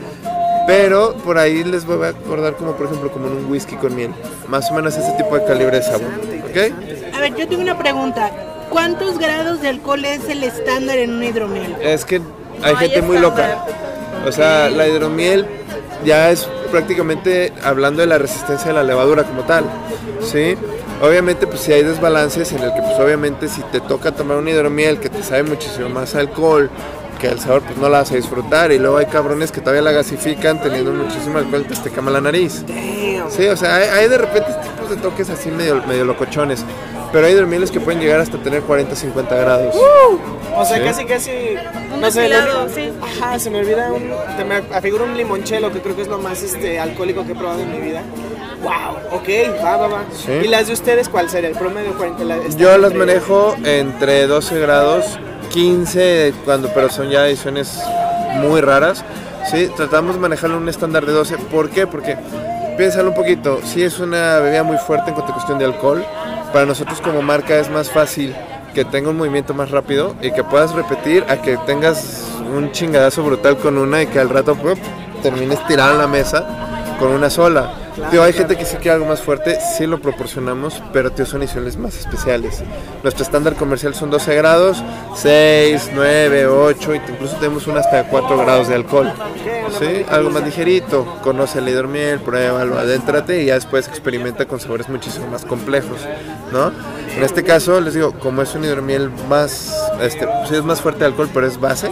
pero 0.64 1.16
por 1.24 1.38
ahí 1.38 1.64
les 1.64 1.84
voy 1.84 2.04
a 2.04 2.10
acordar 2.10 2.54
como 2.54 2.76
por 2.76 2.86
ejemplo 2.86 3.10
como 3.10 3.26
en 3.26 3.32
un 3.32 3.50
whisky 3.50 3.74
con 3.74 3.96
miel. 3.96 4.12
Más 4.46 4.70
o 4.70 4.74
menos 4.74 4.96
ese 4.96 5.10
tipo 5.14 5.36
de 5.36 5.44
calibre 5.44 5.78
de 5.78 5.82
sabor. 5.82 6.12
¿Ok? 6.48 6.97
A 7.14 7.20
ver, 7.20 7.34
yo 7.36 7.48
tengo 7.48 7.62
una 7.62 7.78
pregunta. 7.78 8.30
¿Cuántos 8.70 9.18
grados 9.18 9.60
de 9.62 9.68
alcohol 9.68 10.04
es 10.04 10.28
el 10.28 10.42
estándar 10.42 10.98
en 10.98 11.14
una 11.14 11.26
hidromiel? 11.26 11.76
Es 11.80 12.04
que 12.04 12.20
hay 12.62 12.76
gente 12.76 13.02
muy 13.02 13.18
loca. 13.18 13.64
O 14.26 14.32
sea, 14.32 14.68
la 14.68 14.86
hidromiel 14.86 15.46
ya 16.04 16.30
es 16.30 16.48
prácticamente 16.70 17.52
hablando 17.64 18.02
de 18.02 18.06
la 18.06 18.18
resistencia 18.18 18.68
de 18.68 18.74
la 18.74 18.82
levadura 18.82 19.24
como 19.24 19.42
tal. 19.42 19.64
¿Sí? 20.20 20.56
Obviamente, 21.00 21.46
pues 21.46 21.60
si 21.60 21.72
hay 21.72 21.82
desbalances 21.84 22.52
en 22.52 22.62
el 22.62 22.74
que, 22.74 22.82
pues 22.82 22.98
obviamente, 22.98 23.48
si 23.48 23.62
te 23.62 23.80
toca 23.80 24.12
tomar 24.12 24.36
una 24.36 24.50
hidromiel 24.50 24.98
que 24.98 25.08
te 25.08 25.22
sabe 25.22 25.44
muchísimo 25.44 25.88
más 25.88 26.14
alcohol, 26.16 26.68
que 27.18 27.28
el 27.28 27.38
sabor 27.40 27.62
pues 27.62 27.76
no 27.76 27.88
la 27.88 27.98
vas 27.98 28.12
a 28.12 28.16
disfrutar 28.16 28.70
y 28.72 28.78
luego 28.78 28.96
hay 28.98 29.06
cabrones 29.06 29.50
que 29.50 29.60
todavía 29.60 29.82
la 29.82 29.92
gasifican 29.92 30.62
teniendo 30.62 30.92
muchísimo 30.92 31.38
alcohol 31.38 31.64
pues 31.66 31.82
te 31.82 31.90
quema 31.90 32.10
la 32.10 32.20
nariz. 32.20 32.64
Sí, 33.30 33.46
o 33.46 33.56
sea, 33.56 33.76
hay, 33.76 34.08
de 34.08 34.18
repente 34.18 34.50
tipos 34.62 34.90
de 34.90 34.96
toques 34.96 35.28
así 35.28 35.50
medio, 35.50 35.82
medio 35.86 36.04
locochones. 36.04 36.64
Pero 37.12 37.26
hay 37.26 37.34
dormiles 37.34 37.70
que 37.70 37.80
pueden 37.80 38.00
llegar 38.00 38.20
hasta 38.20 38.38
tener 38.38 38.62
40, 38.62 38.94
50 38.94 39.34
grados. 39.34 39.74
o 40.54 40.64
sea, 40.64 40.82
casi, 40.82 41.04
casi. 41.04 41.32
no 42.00 42.10
sé, 42.10 42.30
sí. 42.74 42.92
Ajá, 43.02 43.38
se 43.38 43.50
me 43.50 43.60
olvida 43.60 43.92
un. 43.92 44.10
Se 44.36 44.44
me 44.44 44.56
afigura 44.74 45.04
un 45.04 45.16
limonchelo, 45.16 45.72
que 45.72 45.80
creo 45.80 45.96
que 45.96 46.02
es 46.02 46.08
lo 46.08 46.18
más 46.18 46.42
este, 46.42 46.78
alcohólico 46.78 47.24
que 47.24 47.32
he 47.32 47.34
probado 47.34 47.60
en 47.60 47.70
mi 47.72 47.78
vida. 47.78 48.02
¡Wow! 48.62 49.18
Ok, 49.18 49.28
va, 49.64 49.76
va, 49.76 49.86
va. 49.86 50.04
¿Y 50.42 50.48
las 50.48 50.66
de 50.66 50.72
ustedes 50.72 51.08
cuál 51.08 51.30
sería? 51.30 51.50
¿El 51.50 51.56
promedio 51.56 51.96
40? 51.96 52.48
Yo 52.56 52.76
las 52.76 52.92
manejo 52.92 53.54
entre 53.64 54.26
12 54.26 54.58
grados 54.58 55.18
15, 55.50 56.34
cuando, 56.44 56.68
pero 56.74 56.90
son 56.90 57.08
ya 57.10 57.26
ediciones 57.26 57.80
muy 58.40 58.60
raras. 58.60 59.04
¿sí? 59.50 59.70
Tratamos 59.76 60.14
de 60.14 60.20
manejarlo 60.20 60.56
en 60.56 60.62
un 60.62 60.68
estándar 60.68 61.06
de 61.06 61.12
12. 61.12 61.38
¿Por 61.38 61.70
qué? 61.70 61.86
Porque, 61.86 62.16
piénsalo 62.76 63.10
un 63.10 63.14
poquito, 63.14 63.60
si 63.64 63.82
es 63.82 63.98
una 63.98 64.38
bebida 64.40 64.62
muy 64.62 64.76
fuerte 64.78 65.10
en 65.10 65.14
cuanto 65.14 65.32
a 65.32 65.34
cuestión 65.34 65.58
de 65.58 65.64
alcohol, 65.64 66.04
para 66.52 66.66
nosotros 66.66 67.00
como 67.00 67.22
marca 67.22 67.58
es 67.58 67.70
más 67.70 67.90
fácil 67.90 68.34
que 68.74 68.84
tenga 68.84 69.10
un 69.10 69.16
movimiento 69.16 69.54
más 69.54 69.70
rápido 69.70 70.14
y 70.22 70.30
que 70.32 70.44
puedas 70.44 70.72
repetir 70.74 71.24
a 71.28 71.40
que 71.42 71.56
tengas 71.66 72.26
un 72.54 72.70
chingadazo 72.72 73.22
brutal 73.22 73.56
con 73.56 73.78
una 73.78 74.02
y 74.02 74.06
que 74.06 74.20
al 74.20 74.28
rato 74.28 74.56
termines 75.22 75.64
tirado 75.66 75.92
en 75.92 75.98
la 75.98 76.06
mesa 76.06 76.67
con 76.98 77.10
una 77.10 77.30
sola 77.30 77.72
hay 78.22 78.32
gente 78.32 78.56
que 78.56 78.64
sí 78.64 78.76
quiere 78.76 78.92
algo 78.92 79.06
más 79.06 79.20
fuerte, 79.20 79.58
sí 79.76 79.86
lo 79.86 80.00
proporcionamos, 80.00 80.82
pero 80.92 81.10
tío, 81.10 81.26
son 81.26 81.42
ediciones 81.42 81.76
más 81.76 81.96
especiales. 81.96 82.62
Nuestro 83.02 83.24
estándar 83.24 83.54
comercial 83.54 83.94
son 83.94 84.10
12 84.10 84.34
grados, 84.36 84.82
6, 85.16 85.90
9, 85.94 86.46
8, 86.46 86.94
y 86.94 86.96
incluso 86.96 87.36
tenemos 87.36 87.66
una 87.66 87.80
hasta 87.80 88.04
4 88.04 88.38
grados 88.38 88.68
de 88.68 88.74
alcohol. 88.74 89.12
¿Sí? 89.78 90.04
Algo 90.08 90.30
más 90.30 90.44
ligerito, 90.44 91.18
conoce 91.22 91.58
el 91.58 91.68
hidromiel, 91.68 92.20
pruébalo, 92.20 92.78
adéntrate 92.78 93.42
y 93.42 93.46
ya 93.46 93.54
después 93.54 93.86
experimenta 93.88 94.46
con 94.46 94.60
sabores 94.60 94.88
muchísimo 94.88 95.26
más 95.28 95.44
complejos, 95.44 96.00
¿no? 96.52 96.72
En 97.16 97.22
este 97.22 97.44
caso, 97.44 97.80
les 97.80 97.94
digo, 97.94 98.12
como 98.12 98.42
es 98.42 98.54
un 98.54 98.64
hidromiel 98.64 99.10
más, 99.28 99.74
este, 100.00 100.26
sí 100.48 100.54
es 100.54 100.64
más 100.64 100.80
fuerte 100.80 101.00
de 101.00 101.06
alcohol, 101.06 101.28
pero 101.34 101.46
es 101.46 101.60
base, 101.60 101.90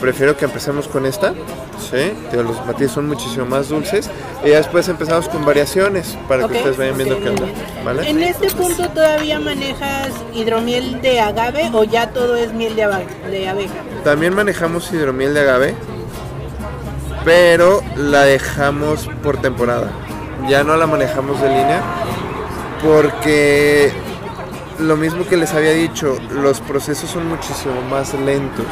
prefiero 0.00 0.36
que 0.36 0.44
empecemos 0.44 0.86
con 0.86 1.06
esta, 1.06 1.34
¿sí? 1.78 2.12
los 2.32 2.64
matices 2.66 2.92
son 2.92 3.06
muchísimo 3.06 3.46
más 3.46 3.68
dulces 3.68 4.10
y 4.44 4.50
ya 4.50 4.56
después 4.56 4.88
empezamos 4.88 5.28
con 5.28 5.44
variaciones 5.44 6.16
para 6.28 6.46
que 6.46 6.54
ustedes 6.54 6.76
vayan 6.76 6.96
viendo 6.96 7.18
qué 7.18 7.30
onda, 7.30 7.46
¿vale? 7.84 8.08
En 8.08 8.22
este 8.22 8.50
punto 8.50 8.88
todavía 8.90 9.40
manejas 9.40 10.10
hidromiel 10.34 11.00
de 11.00 11.20
agave 11.20 11.70
o 11.72 11.84
ya 11.84 12.10
todo 12.10 12.36
es 12.36 12.52
miel 12.52 12.76
de, 12.76 12.84
abeja? 12.84 13.74
También 14.04 14.34
manejamos 14.34 14.92
hidromiel 14.92 15.34
de 15.34 15.40
agave, 15.40 15.74
pero 17.24 17.82
la 17.96 18.22
dejamos 18.22 19.08
por 19.22 19.38
temporada. 19.38 19.90
Ya 20.48 20.62
no 20.62 20.76
la 20.76 20.86
manejamos 20.86 21.40
de 21.40 21.48
línea 21.48 21.82
porque 22.82 23.92
lo 24.78 24.96
mismo 24.96 25.26
que 25.26 25.36
les 25.36 25.52
había 25.54 25.72
dicho, 25.72 26.18
los 26.30 26.60
procesos 26.60 27.10
son 27.10 27.28
muchísimo 27.28 27.80
más 27.90 28.14
lentos. 28.14 28.66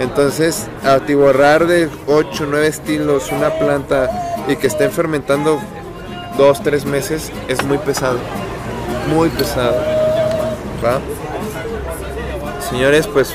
Entonces, 0.00 0.66
atiborrar 0.82 1.66
de 1.66 1.90
8, 2.06 2.46
9 2.48 2.66
estilos 2.66 3.30
una 3.30 3.50
planta 3.50 4.10
y 4.48 4.56
que 4.56 4.66
estén 4.66 4.90
fermentando 4.90 5.60
2, 6.38 6.62
3 6.62 6.86
meses 6.86 7.30
es 7.48 7.62
muy 7.64 7.76
pesado. 7.76 8.18
Muy 9.10 9.28
pesado. 9.28 9.76
¿Va? 10.82 11.00
Señores, 12.70 13.06
pues... 13.06 13.34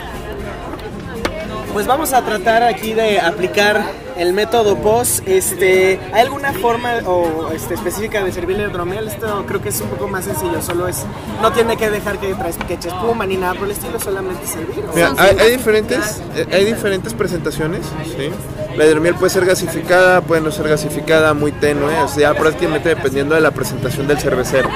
Pues 1.72 1.86
vamos 1.86 2.14
a 2.14 2.24
tratar 2.24 2.64
aquí 2.64 2.94
de 2.94 3.20
aplicar 3.20 3.84
el 4.18 4.34
método 4.34 4.78
POS, 4.78 5.24
este, 5.26 6.00
¿hay 6.14 6.22
alguna 6.22 6.54
forma 6.54 7.00
o, 7.06 7.52
este, 7.52 7.74
específica 7.74 8.24
de 8.24 8.32
servir 8.32 8.60
el 8.60 8.70
hidromiel? 8.70 9.08
Esto 9.08 9.46
creo 9.48 9.62
que 9.62 9.70
es 9.70 9.82
un 9.82 9.90
poco 9.90 10.08
más 10.08 10.26
sencillo, 10.26 10.62
solo 10.62 10.88
es, 10.88 11.04
no 11.42 11.52
tiene 11.52 11.78
que 11.78 11.90
dejar 11.90 12.20
que, 12.20 12.36
que 12.68 12.74
eche 12.74 12.90
espuma 12.90 13.26
ni 13.26 13.38
nada 13.38 13.54
por 13.56 13.66
el 13.66 13.72
estilo, 13.72 14.00
solamente 14.00 14.48
servir. 14.48 14.84
hay, 15.18 15.52
diferentes, 15.52 16.22
eh, 16.36 16.48
hay 16.52 16.66
diferentes 16.66 17.14
presentaciones, 17.14 17.86
¿sí? 18.06 18.30
La 18.78 18.86
hidromiel 18.86 19.16
puede 19.16 19.30
ser 19.30 19.46
gasificada, 19.46 20.22
puede 20.22 20.42
no 20.42 20.52
ser 20.52 20.68
gasificada, 20.68 21.34
muy 21.34 21.52
tenue, 21.54 21.98
o 22.02 22.08
sea, 22.08 22.34
prácticamente 22.34 22.90
dependiendo 22.90 23.36
de 23.36 23.42
la 23.42 23.52
presentación 23.52 24.08
del 24.08 24.20
cervecero. 24.20 24.70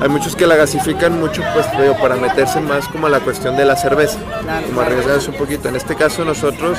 Hay 0.00 0.08
muchos 0.08 0.34
que 0.34 0.46
la 0.46 0.56
gasifican 0.56 1.18
mucho, 1.20 1.42
pues, 1.52 1.66
para 2.00 2.16
meterse 2.16 2.60
más 2.60 2.86
como 2.88 3.06
a 3.06 3.10
la 3.10 3.20
cuestión 3.20 3.56
de 3.56 3.64
la 3.64 3.76
cerveza, 3.76 4.18
como 4.66 4.80
arriesgarse 4.80 5.30
un 5.30 5.36
poquito. 5.36 5.68
En 5.68 5.76
este 5.76 5.94
caso 5.96 6.24
nosotros 6.24 6.78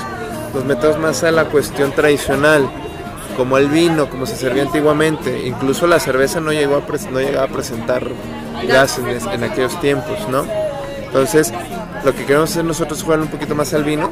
nos 0.53 0.65
metemos 0.65 0.99
más 0.99 1.23
a 1.23 1.31
la 1.31 1.45
cuestión 1.45 1.91
tradicional, 1.91 2.69
como 3.37 3.57
el 3.57 3.69
vino, 3.69 4.09
como 4.09 4.25
se 4.25 4.35
servía 4.35 4.63
antiguamente. 4.63 5.47
Incluso 5.47 5.87
la 5.87 5.99
cerveza 5.99 6.39
no, 6.39 6.51
llegó 6.51 6.75
a 6.75 7.11
no 7.11 7.19
llegaba 7.19 7.45
a 7.45 7.49
presentar 7.49 8.07
gases 8.67 9.25
en, 9.25 9.43
aquellos 9.43 9.79
tiempos, 9.79 10.27
¿no? 10.29 10.45
Entonces, 11.05 11.53
lo 12.03 12.13
que 12.13 12.25
queremos 12.25 12.51
hacer 12.51 12.65
nosotros 12.65 12.99
es 12.99 13.03
jugar 13.05 13.19
un 13.19 13.27
poquito 13.27 13.55
más 13.55 13.73
al 13.73 13.83
vino, 13.83 14.11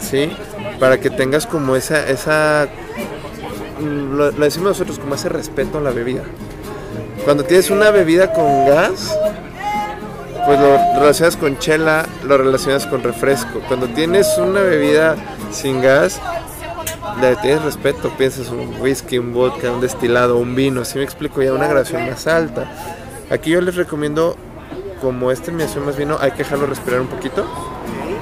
¿sí? 0.00 0.30
Para 0.78 1.00
que 1.00 1.10
tengas 1.10 1.46
como 1.46 1.76
esa, 1.76 2.06
esa 2.08 2.68
lo, 3.80 4.30
lo 4.30 4.44
decimos 4.44 4.68
nosotros, 4.68 4.98
como 4.98 5.14
ese 5.14 5.28
respeto 5.28 5.78
a 5.78 5.80
la 5.80 5.90
bebida. 5.90 6.22
Cuando 7.24 7.44
tienes 7.44 7.70
una 7.70 7.90
bebida 7.90 8.32
con 8.32 8.66
gas, 8.66 9.14
pues 10.48 10.60
lo 10.60 10.78
relacionas 10.98 11.36
con 11.36 11.58
chela, 11.58 12.06
lo 12.24 12.38
relacionas 12.38 12.86
con 12.86 13.02
refresco. 13.02 13.60
Cuando 13.68 13.86
tienes 13.86 14.26
una 14.38 14.62
bebida 14.62 15.14
sin 15.52 15.82
gas, 15.82 16.22
le 17.20 17.36
tienes 17.36 17.62
respeto, 17.64 18.08
piensas 18.16 18.48
un 18.48 18.80
whisky, 18.80 19.18
un 19.18 19.34
vodka, 19.34 19.70
un 19.70 19.82
destilado, 19.82 20.38
un 20.38 20.54
vino, 20.54 20.86
si 20.86 20.96
me 20.96 21.04
explico 21.04 21.42
ya 21.42 21.52
una 21.52 21.66
gradación 21.66 22.08
más 22.08 22.26
alta. 22.26 22.66
Aquí 23.28 23.50
yo 23.50 23.60
les 23.60 23.74
recomiendo, 23.74 24.36
como 25.02 25.30
este 25.30 25.52
me 25.52 25.66
más 25.66 25.98
vino, 25.98 26.16
hay 26.18 26.30
que 26.30 26.38
dejarlo 26.38 26.64
respirar 26.64 27.02
un 27.02 27.08
poquito 27.08 27.46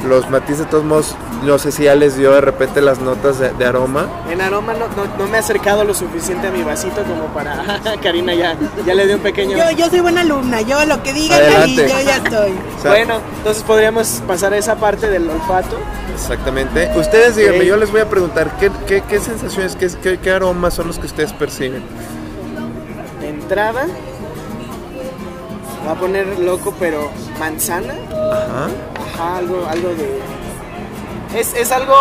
los 0.07 0.31
matices 0.31 0.61
de 0.61 0.65
todos 0.67 0.85
modos, 0.85 1.15
no 1.43 1.59
sé 1.59 1.73
si 1.73 1.85
ya 1.85 1.95
les 1.95 2.17
dio 2.17 2.33
de 2.33 2.41
repente 2.41 2.81
las 2.81 3.01
notas 3.01 3.39
de, 3.39 3.65
aroma. 3.65 4.09
En 4.31 4.41
aroma 4.41 4.75
no, 4.75 5.27
me 5.27 5.37
he 5.37 5.41
acercado 5.41 5.85
lo 5.85 5.95
suficiente 5.95 6.49
a 6.49 6.51
mi 6.51 6.63
vasito 6.63 7.03
como 7.03 7.27
para... 7.35 7.81
Karina 8.03 8.35
ya, 8.35 8.57
ya 8.87 8.95
le 8.95 9.07
dio 9.07 9.17
un 9.17 9.23
pequeño... 9.23 9.57
Yo, 9.57 9.71
yo 9.77 9.91
soy 9.91 10.01
buena 10.01 10.23
alumna, 10.23 10.61
yo 10.63 10.85
lo 10.85 11.03
que 11.03 11.13
digan 11.13 11.41
ahí, 11.57 11.77
yo 11.77 11.87
ya 11.87 12.17
estoy. 12.17 12.55
bueno, 12.85 13.21
entonces 13.39 13.63
podríamos 13.63 14.23
pasar 14.27 14.53
a 14.53 14.59
esa 14.59 14.77
parte 14.77 15.09
del 15.09 15.29
olfato. 15.29 15.77
Exactamente. 16.15 16.91
Ustedes 16.97 17.37
díganme, 17.37 17.67
yo 17.67 17.77
les 17.77 17.91
voy 17.91 18.01
a 18.01 18.09
preguntar, 18.09 18.57
¿qué, 18.59 18.71
qué, 18.87 19.03
qué 19.03 19.21
sensaciones, 19.21 19.77
qué, 19.77 20.19
qué 20.19 20.31
aromas 20.31 20.75
son 20.75 20.87
los 20.87 20.99
que 20.99 21.07
ustedes 21.07 21.33
perciben? 21.33 21.83
De 23.21 23.29
entrada, 23.29 23.87
va 25.87 25.93
a 25.93 25.95
poner 25.95 26.39
loco, 26.39 26.75
pero 26.79 27.11
manzana. 27.39 27.95
Ajá. 28.33 28.69
Ajá, 29.19 29.37
algo, 29.39 29.67
algo 29.69 29.89
de. 29.91 30.21
Es, 31.39 31.55
es 31.55 31.73
algo 31.73 31.95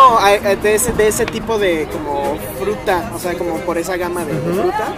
de 0.62 0.76
ese, 0.76 0.94
de 0.94 1.08
ese 1.08 1.26
tipo 1.26 1.58
de 1.58 1.88
como 1.92 2.38
fruta, 2.60 3.12
o 3.14 3.20
sea, 3.20 3.34
como 3.34 3.58
por 3.60 3.78
esa 3.78 3.98
gama 3.98 4.24
de, 4.24 4.34
de 4.34 4.54
fruta. 4.54 4.94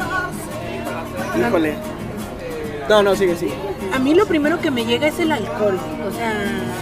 Híjole. 1.37 1.75
No, 2.89 3.03
no, 3.03 3.15
sigue, 3.15 3.35
sigue. 3.35 3.53
A 3.93 3.99
mí 3.99 4.13
lo 4.13 4.25
primero 4.25 4.59
que 4.59 4.71
me 4.71 4.85
llega 4.85 5.07
es 5.07 5.19
el 5.19 5.31
alcohol. 5.31 5.77
O 6.07 6.11
sea, 6.11 6.33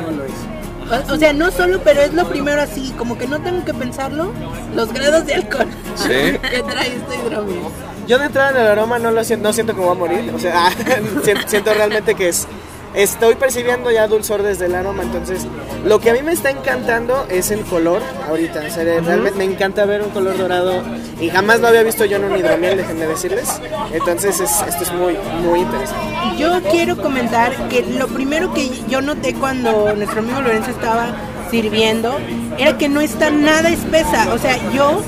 Solo 0.04 0.24
eso. 0.26 1.12
o, 1.12 1.16
o 1.16 1.18
sea, 1.18 1.34
no 1.34 1.52
solo, 1.52 1.80
pero 1.84 2.02
es 2.02 2.14
lo 2.14 2.28
primero 2.28 2.62
así, 2.62 2.94
como 2.98 3.18
que 3.18 3.28
no 3.28 3.40
tengo 3.42 3.64
que 3.66 3.74
pensarlo, 3.74 4.32
los 4.76 4.92
grados 4.94 5.26
de 5.26 5.36
alcohol 5.36 5.68
Sí. 5.96 6.10
que 6.10 6.64
trae 6.64 6.88
este 6.96 7.16
hidromiel. 7.28 7.60
Yo 8.08 8.20
de 8.20 8.26
entrada 8.26 8.52
en 8.52 8.58
el 8.58 8.68
aroma 8.68 9.00
no 9.00 9.12
lo 9.12 9.24
siento, 9.24 9.48
no 9.48 9.54
siento 9.54 9.74
que 9.74 9.82
voy 9.82 9.92
a 9.92 9.94
morir. 9.96 10.32
O 10.36 10.40
sea, 10.40 10.70
siento, 11.24 11.48
siento 11.48 11.74
realmente 11.74 12.14
que 12.16 12.30
es. 12.30 12.48
Estoy 12.96 13.36
percibiendo 13.36 13.92
ya 13.92 14.08
dulzor 14.08 14.42
desde 14.42 14.68
el 14.68 14.76
aroma, 14.76 15.04
entonces 15.04 15.46
lo 15.84 16.00
que 16.00 16.12
a 16.12 16.14
mí 16.14 16.22
me 16.22 16.32
está 16.32 16.50
encantando 16.50 17.26
es 17.30 17.52
el 17.52 17.62
color 17.62 18.02
ahorita. 18.30 18.64
O 18.68 18.70
sea, 18.74 18.84
realmente 18.84 19.38
me 19.38 19.44
encanta 19.44 19.84
ver 19.86 20.02
un 20.02 20.10
color 20.12 20.38
dorado 20.38 20.82
y 21.20 21.30
jamás 21.30 21.60
lo 21.60 21.68
había 21.68 21.84
visto 21.84 22.06
yo 22.06 22.18
en 22.18 22.24
un 22.24 22.38
hidromiel, 22.38 22.78
déjenme 22.78 23.06
decirles. 23.08 23.60
Entonces 23.92 24.40
es- 24.40 24.62
esto 24.68 24.84
es 24.84 24.94
muy, 24.94 25.18
muy 25.44 25.60
interesante. 25.60 26.06
Yo 26.38 26.62
quiero 26.72 26.96
comentar 26.98 27.54
que 27.68 27.82
lo 27.84 28.08
primero 28.08 28.54
que 28.54 28.70
yo 28.88 29.02
noté 29.02 29.34
cuando 29.34 29.94
nuestro 29.96 30.20
amigo 30.22 30.42
Lorenzo 30.42 30.72
estaba 30.72 31.08
sirviendo 31.52 32.18
era 32.58 32.78
que 32.78 32.88
no 32.88 33.02
está 33.02 33.30
nada 33.30 33.70
espesa. 33.70 34.34
O 34.34 34.38
sea, 34.38 34.58
yo 34.74 35.02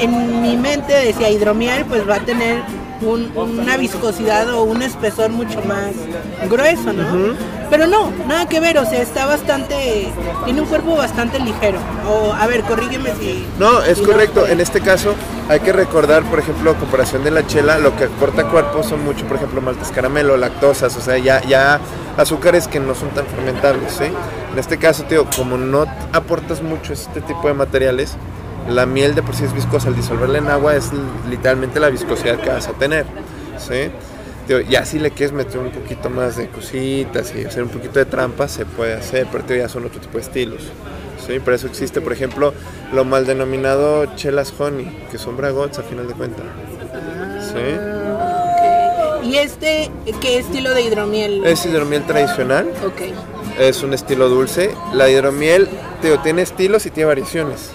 en 0.00 0.40
mi 0.40 0.56
mente 0.56 0.92
decía 0.92 1.30
hidromiel, 1.30 1.84
pues 1.86 2.08
va 2.08 2.16
a 2.16 2.20
tener 2.20 2.62
un- 3.04 3.30
una 3.36 3.76
viscosidad 3.76 4.48
o 4.50 4.62
un 4.62 4.82
espesor 4.82 5.30
mucho 5.30 5.60
más 5.62 5.92
grueso, 6.50 6.92
¿no? 6.92 7.34
Pero 7.70 7.86
no, 7.86 8.10
nada 8.28 8.46
que 8.48 8.60
ver. 8.60 8.78
O 8.78 8.84
sea, 8.86 9.00
está 9.02 9.26
bastante, 9.26 10.08
tiene 10.44 10.60
un 10.60 10.66
cuerpo 10.66 10.96
bastante 10.96 11.38
ligero. 11.38 11.78
O 12.08 12.32
a 12.32 12.46
ver, 12.46 12.62
corrígeme 12.62 13.10
si. 13.18 13.46
No, 13.58 13.80
es 13.82 13.98
si 13.98 14.04
correcto. 14.04 14.40
estoy- 14.40 14.52
En 14.52 14.60
este 14.60 14.80
caso 14.80 15.14
hay 15.48 15.60
que 15.60 15.72
recordar, 15.72 16.22
por 16.24 16.38
ejemplo, 16.38 16.70
a 16.70 16.74
comparación 16.74 17.24
de 17.24 17.30
la 17.30 17.46
chela, 17.46 17.78
lo 17.78 17.96
que 17.96 18.04
aporta 18.04 18.44
cuerpo 18.50 18.82
son 18.82 19.04
mucho, 19.04 19.24
por 19.26 19.36
ejemplo, 19.36 19.60
maltas 19.60 19.90
caramelo, 19.90 20.36
lactosas, 20.36 20.96
o 20.96 21.00
sea, 21.00 21.18
ya, 21.18 21.42
ya 21.42 21.80
azúcares 22.16 22.68
que 22.68 22.80
no 22.80 22.94
son 22.94 23.08
tan 23.10 23.26
fermentables, 23.26 23.92
¿sí? 23.92 24.04
En 24.52 24.58
este 24.58 24.78
caso, 24.78 25.02
tío, 25.04 25.26
como 25.36 25.56
no 25.58 25.84
aportas 26.12 26.62
mucho 26.62 26.92
este 26.92 27.20
tipo 27.22 27.48
de 27.48 27.54
materiales, 27.54 28.14
la 28.68 28.86
miel 28.86 29.14
de 29.14 29.22
por 29.22 29.34
sí 29.34 29.44
es 29.44 29.52
viscosa, 29.52 29.88
al 29.88 29.96
disolverla 29.96 30.38
en 30.38 30.48
agua 30.48 30.74
es 30.76 30.90
literalmente 31.28 31.80
la 31.80 31.90
viscosidad 31.90 32.38
que 32.40 32.48
vas 32.48 32.66
a 32.68 32.72
tener, 32.72 33.04
¿sí? 33.58 33.90
Tío, 34.46 34.60
ya 34.60 34.84
si 34.84 34.98
le 34.98 35.10
quieres 35.10 35.32
meter 35.32 35.58
un 35.58 35.70
poquito 35.70 36.10
más 36.10 36.36
de 36.36 36.48
cositas 36.48 37.32
y 37.34 37.44
hacer 37.44 37.62
un 37.62 37.70
poquito 37.70 37.98
de 37.98 38.04
trampa, 38.04 38.46
se 38.48 38.66
puede 38.66 38.94
hacer, 38.94 39.26
pero 39.32 39.44
tío, 39.44 39.56
ya 39.56 39.68
son 39.68 39.86
otro 39.86 40.00
tipo 40.00 40.18
de 40.18 40.24
estilos. 40.24 40.62
Sí, 41.26 41.38
por 41.40 41.54
eso 41.54 41.66
existe, 41.66 42.02
por 42.02 42.12
ejemplo, 42.12 42.52
lo 42.92 43.04
mal 43.06 43.24
denominado 43.24 44.04
chelas 44.16 44.52
honey, 44.58 45.06
que 45.10 45.16
son 45.16 45.36
bragots 45.38 45.78
a 45.78 45.82
final 45.82 46.06
de 46.06 46.12
cuentas. 46.14 46.44
Sí. 47.40 47.78
Ok. 48.14 49.24
¿Y 49.24 49.36
este 49.38 49.90
qué 50.20 50.38
estilo 50.38 50.74
de 50.74 50.82
hidromiel? 50.82 51.46
Es 51.46 51.64
hidromiel 51.64 52.04
tradicional, 52.04 52.68
Ok. 52.86 53.00
es 53.58 53.82
un 53.82 53.94
estilo 53.94 54.28
dulce. 54.28 54.74
La 54.92 55.08
hidromiel, 55.08 55.68
tío, 56.02 56.18
tiene 56.20 56.42
estilos 56.42 56.84
y 56.84 56.90
tiene 56.90 57.06
variaciones. 57.06 57.70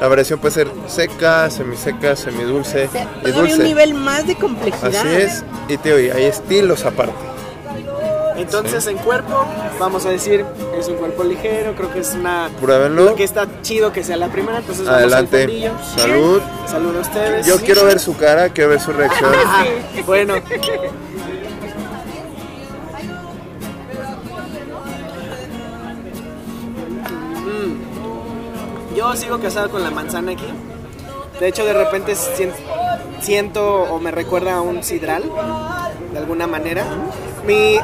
La 0.00 0.06
variación 0.08 0.38
puede 0.38 0.54
ser 0.54 0.68
seca, 0.86 1.50
semiseca, 1.50 2.14
semidulce 2.14 2.86
O 2.86 2.90
sea, 2.90 3.02
y 3.20 3.30
todavía 3.32 3.42
un 3.42 3.48
dulce. 3.58 3.64
nivel 3.64 3.94
más 3.94 4.26
de 4.26 4.36
complejidad. 4.36 4.94
Así 4.94 5.16
es, 5.16 5.44
y 5.68 5.76
tío, 5.78 5.98
y 5.98 6.10
hay 6.10 6.24
estilos 6.24 6.84
aparte. 6.84 7.14
Entonces 8.36 8.86
en 8.86 8.96
cuerpo, 8.98 9.44
vamos 9.80 10.06
a 10.06 10.10
decir, 10.10 10.44
es 10.78 10.86
un 10.86 10.94
cuerpo 10.94 11.24
ligero, 11.24 11.74
creo 11.74 11.92
que 11.92 11.98
es 11.98 12.14
una... 12.14 12.48
Pruébenlo. 12.60 13.06
Lo 13.06 13.14
que 13.16 13.24
está 13.24 13.48
chido 13.62 13.92
que 13.92 14.04
sea 14.04 14.16
la 14.16 14.28
primera, 14.28 14.58
entonces 14.58 14.84
vamos 14.86 15.00
Adelante. 15.00 15.42
al 15.42 15.48
fondillo. 15.48 15.72
Salud. 15.96 16.42
Salud 16.68 16.96
a 16.96 17.00
ustedes. 17.00 17.46
Yo 17.46 17.56
quiero 17.58 17.84
ver 17.84 17.98
su 17.98 18.16
cara, 18.16 18.48
quiero 18.50 18.70
ver 18.70 18.80
su 18.80 18.92
reacción. 18.92 19.32
Ah, 19.44 19.64
bueno. 20.06 20.34
Yo 28.94 29.14
sigo 29.16 29.38
casado 29.38 29.70
con 29.70 29.82
la 29.82 29.90
manzana 29.90 30.32
aquí. 30.32 30.46
De 31.40 31.48
hecho, 31.48 31.64
de 31.64 31.72
repente 31.72 32.14
sien- 32.14 32.52
siento 33.20 33.64
o 33.84 33.98
me 34.00 34.10
recuerda 34.10 34.56
a 34.56 34.60
un 34.60 34.82
sidral, 34.82 35.24
de 36.12 36.18
alguna 36.18 36.46
manera. 36.46 36.84
Mi, 37.46 37.78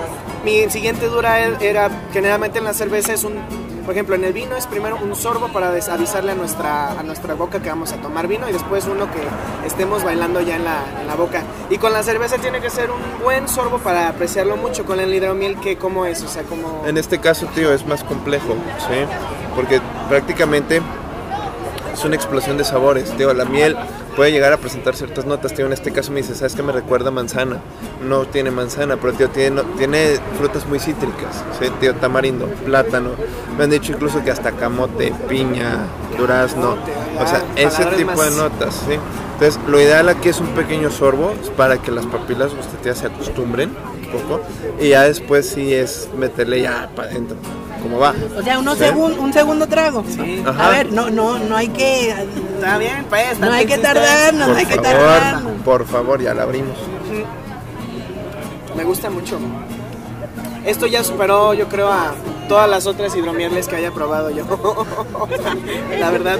mi 0.45 0.69
siguiente 0.71 1.07
dura 1.07 1.41
e- 1.41 1.57
era, 1.61 1.89
generalmente 2.13 2.59
en 2.59 2.65
la 2.65 2.75
cerveza 2.75 3.13
es 3.13 3.23
un, 3.23 3.35
por 3.85 3.93
ejemplo, 3.95 4.17
en 4.17 4.25
el 4.25 4.33
vino 4.33 4.57
es 4.57 4.67
primero 4.67 4.97
un 5.01 5.15
sorbo 5.15 5.49
para 5.49 5.69
avisarle 5.69 6.33
a 6.33 6.35
nuestra, 6.35 6.91
a 6.99 7.03
nuestra 7.05 7.35
boca 7.35 7.63
que 7.63 7.69
vamos 7.69 7.93
a 7.93 7.97
tomar 7.99 8.27
vino 8.27 8.49
y 8.49 8.53
después 8.53 8.87
uno 8.87 9.07
que 9.13 9.67
estemos 9.67 10.03
bailando 10.03 10.41
ya 10.41 10.57
en 10.57 10.65
la, 10.65 10.83
en 11.01 11.07
la 11.07 11.15
boca. 11.15 11.43
Y 11.71 11.79
con 11.79 11.93
la 11.93 12.03
cerveza 12.03 12.39
tiene 12.39 12.61
que 12.61 12.71
ser 12.71 12.91
un 12.91 13.01
buen 13.23 13.47
sorbo 13.49 13.79
para 13.79 14.09
apreciarlo 14.09 14.57
mucho. 14.57 14.85
Con 14.85 14.99
el 14.99 15.15
hidromiel, 15.15 15.61
que 15.61 15.77
¿cómo 15.79 16.07
es? 16.07 16.23
O 16.25 16.29
sea, 16.29 16.43
como... 16.43 16.83
En 16.87 16.99
este 16.99 17.21
caso, 17.21 17.47
tío, 17.55 17.73
es 17.73 17.87
más 17.87 18.03
complejo, 18.03 18.55
¿sí? 18.89 18.97
Porque 19.55 19.81
prácticamente 20.09 20.81
es 21.93 22.05
una 22.05 22.17
explosión 22.17 22.57
de 22.59 22.65
sabores, 22.65 23.11
tío. 23.17 23.33
La 23.35 23.45
miel 23.45 23.77
puede 24.17 24.33
llegar 24.33 24.53
a 24.53 24.57
presentar 24.57 24.97
ciertas 24.97 25.25
notas, 25.27 25.55
tío. 25.55 25.67
En 25.67 25.73
este 25.73 25.93
caso 25.93 26.11
me 26.13 26.21
dice, 26.23 26.35
¿sabes 26.35 26.55
qué 26.55 26.63
me 26.63 26.73
recuerda 26.73 27.11
manzana? 27.11 27.59
No 28.07 28.25
tiene 28.27 28.51
manzana, 28.51 28.97
pero, 28.97 29.13
tío, 29.13 29.29
tiene, 29.31 29.63
tiene 29.79 30.19
frutas 30.39 30.67
muy 30.67 30.79
cítricas, 30.79 31.45
¿sí? 31.61 31.69
Tío, 31.81 31.95
tamarindo, 31.95 32.47
plátano. 32.65 33.11
Me 33.57 33.65
han 33.65 33.71
dicho 33.71 33.93
incluso 33.93 34.23
que 34.25 34.31
hasta 34.31 34.53
camote, 34.53 35.13
piña, 35.29 35.79
durazno. 36.19 36.77
O 37.21 37.27
sea, 37.27 37.39
Ah, 37.39 37.43
ese 37.57 37.85
tipo 37.97 38.23
de 38.23 38.31
notas, 38.33 38.75
¿sí? 38.89 38.97
Entonces, 39.35 39.61
lo 39.69 39.81
ideal 39.81 40.09
aquí 40.09 40.29
es 40.29 40.41
un 40.41 40.49
pequeño 40.49 40.91
sorbo 40.91 41.33
para 41.57 41.79
que 41.79 41.91
las 41.91 42.07
papilas 42.07 42.55
gustativas 42.55 42.99
se 42.99 43.07
acostumbren 43.07 43.71
un 43.71 44.11
poco. 44.21 44.41
Y 44.81 44.91
ya 44.91 45.03
después 45.03 45.49
sí 45.49 45.73
es 45.75 46.09
meterle 46.17 46.63
ya 46.63 46.89
para 46.95 47.09
adentro, 47.09 47.37
como 47.85 47.99
va. 48.01 48.13
O 48.37 48.43
sea, 48.43 48.59
uno 48.59 48.75
segun- 48.75 49.17
un 49.19 49.33
segundo 49.33 49.69
trago. 49.69 50.03
Sí. 50.09 50.43
Ajá. 50.45 50.67
A 50.67 50.71
ver, 50.71 50.91
no, 50.93 51.09
no, 51.11 51.39
no 51.39 51.57
hay 51.57 51.69
que, 51.69 52.11
Está 52.11 52.79
bien, 52.79 53.07
pues. 53.09 53.39
no 53.39 53.53
hay 53.53 53.67
que 53.67 53.79
tanta 53.79 53.95
tardar, 54.01 54.35
no 54.35 54.55
hay 54.57 54.67
que 54.67 54.75
favor, 54.75 54.91
tardar. 54.91 55.43
por 55.65 55.87
favor, 55.87 56.21
ya 56.23 56.35
la 56.35 56.43
abrimos. 56.43 56.77
Me 58.77 58.85
gusta 58.85 59.09
mucho. 59.11 59.39
Esto 60.65 60.87
ya 60.87 61.05
superó, 61.05 61.55
yo 61.55 61.69
creo, 61.69 61.93
a 61.93 62.15
todas 62.49 62.69
las 62.69 62.87
otras 62.87 63.15
hidromieles 63.15 63.69
que 63.69 63.77
haya 63.77 63.91
probado 63.93 64.31
yo. 64.31 64.45
la 65.99 66.11
verdad. 66.11 66.39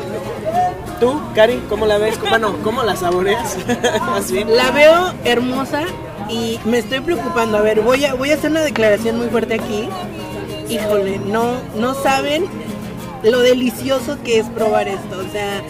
¿Tú, 0.99 1.21
Cari, 1.35 1.63
cómo 1.69 1.87
la 1.87 1.99
ves? 1.99 2.19
Bueno, 2.31 2.55
¿cómo 2.65 2.83
la 2.83 2.97
saboreas? 2.97 3.57
Bien. 4.31 4.57
La 4.57 4.71
veo 4.71 5.13
hermosa 5.25 5.83
y 6.29 6.59
me 6.65 6.79
estoy 6.79 7.01
preocupando. 7.01 7.59
A 7.59 7.61
ver, 7.61 7.83
voy 7.83 8.05
a, 8.05 8.15
voy 8.15 8.31
a 8.31 8.35
hacer 8.35 8.51
una 8.51 8.61
declaración 8.63 9.19
muy 9.19 9.29
fuerte 9.29 9.55
aquí. 9.55 9.89
Híjole, 10.69 11.19
no, 11.19 11.57
no 11.77 11.95
saben 11.95 12.47
lo 13.23 13.41
delicioso 13.41 14.19
que 14.23 14.39
es 14.39 14.47
probar 14.47 14.89
esto. 14.89 15.19
O 15.19 15.33
sea, 15.33 15.63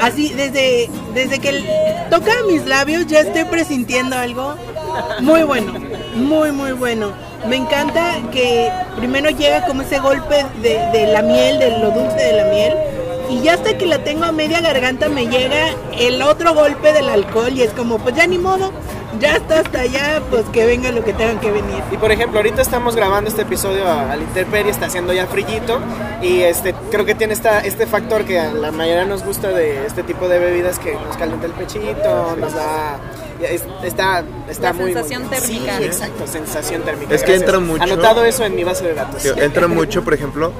así 0.00 0.30
desde, 0.30 0.88
desde 1.14 1.38
que 1.38 1.62
toca 2.10 2.32
mis 2.48 2.66
labios 2.66 3.06
ya 3.06 3.20
estoy 3.20 3.44
presintiendo 3.44 4.16
algo 4.16 4.54
muy 5.20 5.42
bueno, 5.42 5.74
muy 6.14 6.52
muy 6.52 6.72
bueno. 6.72 7.12
Me 7.48 7.56
encanta 7.56 8.16
que 8.32 8.70
primero 8.96 9.30
llega 9.30 9.64
como 9.66 9.82
ese 9.82 9.98
golpe 9.98 10.44
de, 10.62 10.78
de 10.92 11.06
la 11.06 11.22
miel, 11.22 11.58
de 11.58 11.78
lo 11.78 11.90
dulce 11.90 12.16
de 12.16 12.32
la 12.32 12.44
miel. 12.44 12.74
Y 13.30 13.42
ya 13.42 13.54
hasta 13.54 13.78
que 13.78 13.86
la 13.86 14.02
tengo 14.02 14.24
a 14.24 14.32
media 14.32 14.60
garganta 14.60 15.08
me 15.08 15.26
llega 15.26 15.68
el 15.96 16.20
otro 16.20 16.52
golpe 16.52 16.92
del 16.92 17.08
alcohol 17.08 17.52
y 17.54 17.62
es 17.62 17.72
como, 17.72 17.98
pues 17.98 18.16
ya 18.16 18.26
ni 18.26 18.38
modo, 18.38 18.72
ya 19.18 19.36
está 19.36 19.60
hasta 19.60 19.80
allá, 19.80 20.22
pues 20.30 20.44
que 20.52 20.64
venga 20.66 20.92
lo 20.92 21.04
que 21.04 21.12
tengan 21.12 21.40
que 21.40 21.50
venir. 21.50 21.82
Y 21.90 21.96
por 21.96 22.12
ejemplo, 22.12 22.38
ahorita 22.38 22.62
estamos 22.62 22.94
grabando 22.96 23.28
este 23.28 23.42
episodio 23.42 23.86
a- 23.86 24.12
al 24.12 24.20
Interperie, 24.22 24.70
está 24.70 24.86
haciendo 24.86 25.12
ya 25.12 25.26
frillito 25.26 25.80
y 26.22 26.42
este 26.42 26.74
creo 26.90 27.04
que 27.04 27.14
tiene 27.14 27.32
esta, 27.32 27.60
este 27.60 27.86
factor 27.86 28.24
que 28.24 28.38
a 28.38 28.52
la 28.52 28.70
mayoría 28.70 29.04
nos 29.04 29.24
gusta 29.24 29.48
de 29.48 29.86
este 29.86 30.02
tipo 30.02 30.28
de 30.28 30.38
bebidas 30.38 30.78
que 30.78 30.92
nos 30.94 31.16
calienta 31.16 31.46
el 31.46 31.52
pechito, 31.52 32.36
nos 32.38 32.52
da 32.54 32.98
es- 33.42 33.64
está 33.82 34.22
está 34.48 34.68
La 34.68 34.72
muy 34.74 34.92
sensación 34.92 35.22
muy- 35.22 35.30
térmica. 35.30 35.78
Sí, 35.78 35.84
exacto, 35.84 36.26
sensación 36.26 36.82
térmica. 36.82 37.14
Es 37.14 37.22
que 37.22 37.28
gracias. 37.28 37.40
entra 37.48 37.58
mucho- 37.60 37.82
Anotado 37.82 38.24
eso 38.24 38.44
en 38.44 38.54
mi 38.54 38.64
base 38.64 38.84
de 38.84 38.94
datos. 38.94 39.24
Entra 39.24 39.66
mucho, 39.66 40.04
por 40.04 40.12
ejemplo, 40.14 40.52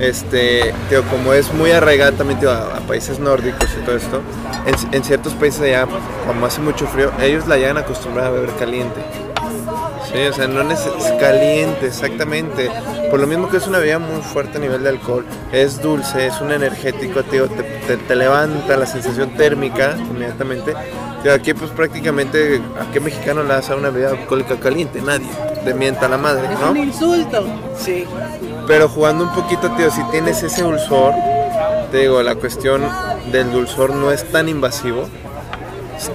este, 0.00 0.74
tío, 0.88 1.02
como 1.04 1.32
es 1.32 1.52
muy 1.52 1.70
arraigada 1.70 2.12
también 2.12 2.38
tío, 2.40 2.50
a, 2.50 2.76
a 2.76 2.80
países 2.80 3.18
nórdicos 3.18 3.68
y 3.80 3.84
todo 3.84 3.96
esto, 3.96 4.20
en, 4.66 4.94
en 4.94 5.04
ciertos 5.04 5.34
países 5.34 5.60
allá, 5.62 5.86
como 6.26 6.46
hace 6.46 6.60
mucho 6.60 6.86
frío, 6.86 7.10
ellos 7.20 7.46
la 7.46 7.56
llegan 7.56 7.78
acostumbrada 7.78 8.28
a 8.28 8.32
beber 8.32 8.50
caliente. 8.58 9.00
Sí, 10.12 10.18
o 10.24 10.32
sea, 10.32 10.46
no 10.46 10.62
es 10.70 10.78
caliente, 11.18 11.86
exactamente. 11.86 12.70
Por 13.10 13.18
lo 13.20 13.26
mismo 13.26 13.48
que 13.50 13.56
es 13.56 13.66
una 13.66 13.78
bebida 13.78 13.98
muy 13.98 14.22
fuerte 14.22 14.58
a 14.58 14.60
nivel 14.60 14.82
de 14.82 14.90
alcohol, 14.90 15.24
es 15.52 15.82
dulce, 15.82 16.26
es 16.28 16.40
un 16.40 16.52
energético, 16.52 17.22
tío, 17.24 17.48
te, 17.48 17.62
te- 17.62 17.96
te 17.96 18.14
levanta 18.14 18.76
la 18.76 18.86
sensación 18.86 19.30
térmica 19.30 19.96
inmediatamente. 19.98 20.74
Tío, 21.22 21.34
aquí 21.34 21.54
pues 21.54 21.70
prácticamente, 21.72 22.60
¿a 22.80 22.90
qué 22.92 23.00
mexicano 23.00 23.42
le 23.42 23.48
das 23.48 23.68
a 23.70 23.76
una 23.76 23.90
bebida 23.90 24.10
alcohólica 24.10 24.56
caliente? 24.56 25.00
Nadie. 25.02 25.26
te 25.64 25.74
mienta 25.74 26.08
la 26.08 26.16
madre, 26.18 26.46
Es 26.52 26.60
¿no? 26.60 26.70
un 26.70 26.76
insulto. 26.76 27.44
Sí. 27.76 28.06
Pero 28.66 28.88
jugando 28.88 29.24
un 29.24 29.32
poquito, 29.32 29.70
tío, 29.72 29.90
si 29.90 30.02
tienes 30.10 30.42
ese 30.42 30.62
dulzor, 30.62 31.14
te 31.90 31.98
digo, 31.98 32.22
la 32.22 32.34
cuestión 32.34 32.82
del 33.30 33.52
dulzor 33.52 33.94
no 33.94 34.10
es 34.10 34.24
tan 34.30 34.48
invasivo. 34.48 35.08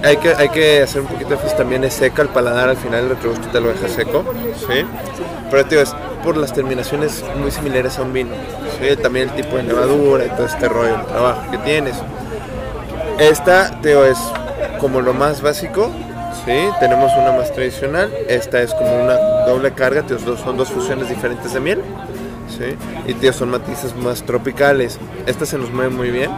Hay 0.03 0.17
que, 0.17 0.29
hay 0.35 0.49
que 0.49 0.83
hacer 0.83 1.01
un 1.01 1.07
poquito 1.07 1.29
de 1.29 1.35
énfasis 1.35 1.57
también, 1.57 1.83
es 1.83 1.93
seca 1.93 2.21
el 2.21 2.29
paladar, 2.29 2.69
al 2.69 2.77
final 2.77 3.05
el 3.05 3.09
retrogusto 3.09 3.47
te 3.47 3.59
lo 3.59 3.69
deja 3.69 3.87
seco, 3.87 4.23
¿sí? 4.55 4.85
Pero, 5.49 5.65
tío, 5.65 5.81
es 5.81 5.95
por 6.23 6.37
las 6.37 6.53
terminaciones 6.53 7.23
muy 7.37 7.49
similares 7.49 7.97
a 7.97 8.03
un 8.03 8.13
vino, 8.13 8.35
¿sí? 8.79 8.95
También 8.97 9.29
el 9.29 9.35
tipo 9.35 9.57
de 9.57 9.63
levadura 9.63 10.25
y 10.25 10.29
todo 10.29 10.45
este 10.45 10.69
rollo 10.69 10.97
de 10.97 11.03
trabajo 11.05 11.49
que 11.49 11.57
tienes. 11.59 11.95
Esta, 13.17 13.81
tío, 13.81 14.05
es 14.05 14.19
como 14.79 15.01
lo 15.01 15.13
más 15.13 15.41
básico, 15.41 15.89
¿sí? 16.45 16.69
Tenemos 16.79 17.11
una 17.17 17.31
más 17.31 17.51
tradicional, 17.51 18.13
esta 18.27 18.61
es 18.61 18.73
como 18.75 19.03
una 19.03 19.15
doble 19.47 19.71
carga, 19.71 20.03
tío, 20.03 20.19
son 20.37 20.57
dos 20.57 20.69
fusiones 20.69 21.09
diferentes 21.09 21.53
de 21.53 21.59
miel, 21.59 21.83
¿sí? 22.51 22.75
Y 23.07 23.13
tío, 23.15 23.33
son 23.33 23.49
matices 23.49 23.95
más 23.95 24.23
tropicales. 24.23 24.99
Esta 25.25 25.45
se 25.45 25.57
nos 25.57 25.71
mueve 25.71 25.89
muy 25.89 26.11
bien, 26.11 26.31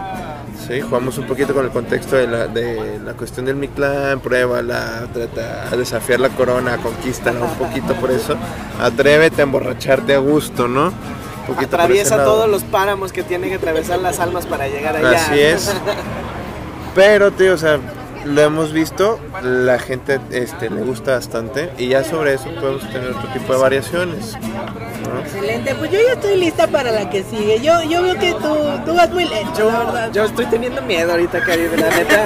¿sí? 0.68 0.82
Jugamos 0.82 1.18
un 1.18 1.26
poquito 1.26 1.53
con 1.53 1.66
el 1.66 1.72
contexto 1.72 2.16
de 2.16 2.28
la, 2.28 2.47
de 2.47 2.99
la 2.99 3.14
cuestión 3.14 3.45
del 3.45 3.55
Mictlán, 3.55 4.20
pruébala, 4.20 5.07
trata 5.14 5.70
a 5.72 5.76
desafiar 5.76 6.20
la 6.20 6.30
corona, 6.30 6.78
conquístala 6.78 7.41
un 7.41 7.55
poquito 7.55 7.93
por 7.95 8.11
eso. 8.11 8.36
Atrévete 8.80 9.41
a 9.41 9.43
emborracharte 9.43 10.16
a 10.16 10.20
gusto, 10.20 10.68
¿no? 10.68 10.88
Un 10.88 11.55
poquito 11.55 11.76
Atraviesa 11.76 12.24
todos 12.24 12.49
los 12.49 12.64
páramos 12.64 13.11
que 13.11 13.24
tienen 13.24 13.49
que 13.49 13.55
atravesar 13.55 13.99
las 13.99 14.20
almas 14.20 14.45
para 14.45 14.68
llegar 14.68 14.95
allá. 14.95 15.26
Así 15.26 15.39
es. 15.39 15.74
Pero, 16.95 17.32
tío, 17.32 17.55
o 17.55 17.57
sea, 17.57 17.80
lo 18.26 18.41
hemos 18.41 18.71
visto, 18.74 19.19
la 19.41 19.80
gente 19.80 20.19
este, 20.32 20.69
le 20.69 20.82
gusta 20.82 21.13
bastante 21.13 21.71
y 21.78 21.89
ya 21.89 22.03
sobre 22.03 22.34
eso 22.36 22.45
podemos 22.59 22.82
tener 22.89 23.09
otro 23.11 23.28
tipo 23.34 23.53
de 23.53 23.59
variaciones. 23.59 24.34
¿no? 24.38 25.19
Excelente, 25.21 25.76
pues 25.76 25.91
yo 25.91 25.99
ya 26.05 26.13
estoy 26.13 26.38
lista 26.38 26.67
para 26.67 26.91
la 26.91 27.09
que 27.09 27.24
sigue. 27.24 27.59
Yo, 27.61 27.82
yo 27.84 28.01
veo 28.01 28.15
que 28.15 28.32
tú, 28.34 28.55
tú 28.86 28.95
vas 28.95 29.09
muy 29.11 29.26
lento, 29.26 29.69
la 29.69 29.80
verdad. 29.80 30.11
Yo 30.13 30.24
estoy 30.24 30.45
teniendo 30.47 30.82
miedo 30.82 31.11
ahorita, 31.11 31.41
Caribe, 31.41 31.78
la 31.78 31.89
neta. 31.89 32.26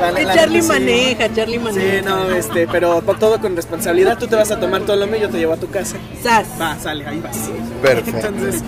La- 0.00 0.12
la 0.12 0.34
Charlie 0.34 0.62
sí. 0.62 0.68
maneja, 0.68 1.32
Charlie 1.34 1.58
maneja. 1.58 1.98
Sí, 1.98 2.04
no, 2.04 2.30
este, 2.30 2.66
pero 2.68 3.02
todo 3.18 3.38
con 3.40 3.54
responsabilidad. 3.56 4.18
Tú 4.18 4.26
te 4.26 4.36
vas 4.36 4.50
a 4.50 4.58
tomar 4.60 4.82
todo 4.82 4.96
lo 4.96 5.06
mío, 5.06 5.18
yo 5.22 5.28
te 5.30 5.38
llevo 5.38 5.52
a 5.54 5.56
tu 5.58 5.68
casa. 5.70 5.96
Sas. 6.22 6.46
Va, 6.60 6.76
sale, 6.78 7.06
ahí 7.06 7.20
vas. 7.20 7.36
Perfecto. 7.82 8.26
Entonces, 8.28 8.62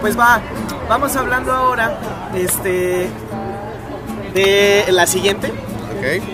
pues 0.00 0.18
va, 0.18 0.40
vamos 0.88 1.14
hablando 1.16 1.52
ahora, 1.52 1.98
este, 2.34 3.08
de 4.34 4.84
la 4.90 5.06
siguiente, 5.06 5.52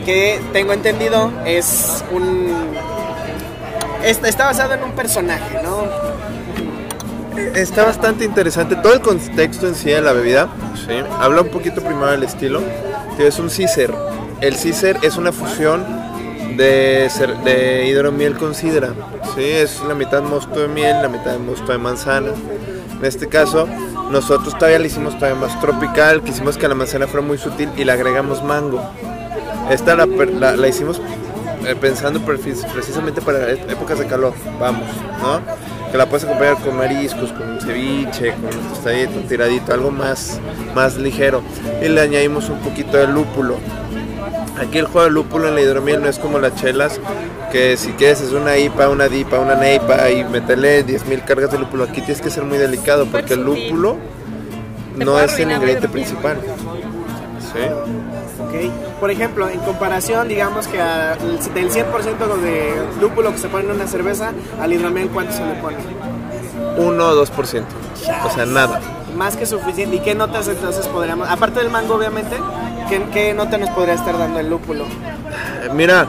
que 0.04 0.40
tengo 0.52 0.72
entendido 0.72 1.30
es 1.46 2.02
un, 2.10 2.52
está, 4.04 4.28
está 4.28 4.46
basado 4.46 4.74
en 4.74 4.82
un 4.82 4.92
personaje, 4.92 5.60
¿no? 5.62 5.84
Está 7.54 7.84
bastante 7.84 8.24
interesante 8.24 8.76
todo 8.76 8.92
el 8.94 9.00
contexto 9.00 9.66
en 9.66 9.74
sí 9.74 9.90
de 9.90 10.00
la 10.00 10.12
bebida. 10.12 10.48
¿sí? 10.76 10.92
Habla 11.18 11.42
un 11.42 11.48
poquito 11.48 11.80
primero 11.80 12.10
del 12.10 12.22
estilo. 12.22 12.60
Es 13.18 13.38
un 13.38 13.50
cicer. 13.50 13.92
El 14.40 14.56
cicer 14.56 14.98
es 15.02 15.16
una 15.16 15.32
fusión 15.32 15.84
de, 16.56 17.08
cer- 17.10 17.42
de 17.42 17.86
hidromiel 17.86 18.36
con 18.36 18.54
sidra. 18.54 18.90
¿sí? 19.34 19.42
Es 19.42 19.80
la 19.82 19.94
mitad 19.94 20.22
mosto 20.22 20.60
de 20.60 20.68
miel, 20.68 21.00
la 21.02 21.08
mitad 21.08 21.38
mosto 21.38 21.72
de 21.72 21.78
manzana. 21.78 22.32
En 23.00 23.06
este 23.06 23.28
caso, 23.28 23.66
nosotros 24.10 24.54
todavía 24.54 24.78
le 24.78 24.86
hicimos 24.88 25.14
todavía 25.18 25.40
más 25.40 25.58
tropical, 25.60 26.22
quisimos 26.22 26.56
que 26.58 26.68
la 26.68 26.74
manzana 26.74 27.06
fuera 27.06 27.26
muy 27.26 27.38
sutil 27.38 27.70
y 27.76 27.84
le 27.84 27.92
agregamos 27.92 28.42
mango. 28.42 28.82
Esta 29.70 29.94
la, 29.94 30.06
la- 30.06 30.56
la 30.56 30.68
hicimos 30.68 31.00
eh, 31.66 31.74
pensando 31.80 32.20
precisamente 32.20 33.20
para 33.22 33.50
e- 33.50 33.64
épocas 33.70 33.98
de 33.98 34.06
calor, 34.06 34.34
vamos, 34.58 34.86
¿no? 35.22 35.40
Que 35.90 35.96
la 35.98 36.06
puedes 36.06 36.24
acompañar 36.24 36.56
con 36.58 36.76
mariscos, 36.76 37.32
con 37.32 37.60
ceviche, 37.60 38.32
con 38.34 38.44
un 38.58 38.68
tostadito, 38.68 39.12
un 39.16 39.26
tiradito, 39.26 39.72
algo 39.72 39.90
más, 39.90 40.38
más 40.74 40.96
ligero. 40.96 41.42
Y 41.82 41.88
le 41.88 42.00
añadimos 42.00 42.48
un 42.48 42.58
poquito 42.60 42.96
de 42.96 43.06
lúpulo. 43.08 43.56
Aquí 44.60 44.78
el 44.78 44.84
juego 44.86 45.04
de 45.04 45.10
lúpulo 45.10 45.48
en 45.48 45.54
la 45.54 45.60
hidromiel 45.62 46.02
no 46.02 46.08
es 46.08 46.18
como 46.18 46.38
las 46.38 46.54
chelas, 46.56 47.00
que 47.50 47.76
si 47.78 47.92
quieres 47.92 48.20
es 48.20 48.32
una 48.32 48.58
IPA, 48.58 48.90
una 48.90 49.08
DIPA, 49.08 49.38
una 49.40 49.54
NEIPA 49.54 50.10
y 50.10 50.24
meterle 50.24 50.84
10.000 50.86 51.24
cargas 51.24 51.50
de 51.50 51.58
lúpulo. 51.58 51.84
Aquí 51.84 52.00
tienes 52.02 52.20
que 52.20 52.28
ser 52.30 52.44
muy 52.44 52.58
delicado 52.58 53.06
porque 53.06 53.34
el 53.34 53.42
lúpulo 53.42 53.96
no 54.96 55.18
es 55.18 55.38
el 55.38 55.50
ingrediente 55.50 55.88
principal. 55.88 56.36
¿Sí? 57.40 57.60
Ok. 58.42 59.00
Por 59.00 59.10
ejemplo, 59.10 59.48
en 59.48 59.60
comparación, 59.60 60.28
digamos 60.28 60.66
que 60.66 60.78
a- 60.80 61.16
del 61.54 61.70
100% 61.70 62.36
de 62.36 62.72
lúpulo 63.00 63.32
que 63.32 63.38
se 63.38 63.48
pone 63.48 63.64
en 63.64 63.70
una 63.70 63.86
cerveza, 63.86 64.32
al 64.60 64.72
hidromiel, 64.72 65.08
¿cuánto 65.08 65.32
se 65.32 65.44
le 65.44 65.54
pone? 65.54 65.76
1 66.76 67.08
o 67.08 67.14
2%. 67.14 67.64
O 68.26 68.30
sea, 68.34 68.44
nada. 68.44 68.80
Más 69.16 69.36
que 69.36 69.46
suficiente. 69.46 69.96
¿Y 69.96 70.00
qué 70.00 70.14
notas 70.14 70.48
entonces 70.48 70.86
podríamos, 70.86 71.28
aparte 71.28 71.60
del 71.60 71.70
mango 71.70 71.94
obviamente, 71.94 72.36
qué, 72.90 73.02
qué 73.12 73.32
nota 73.34 73.56
nos 73.56 73.70
podría 73.70 73.94
estar 73.94 74.18
dando 74.18 74.40
el 74.40 74.50
lúpulo? 74.50 74.84
Eh, 74.84 75.70
Mira, 75.72 76.06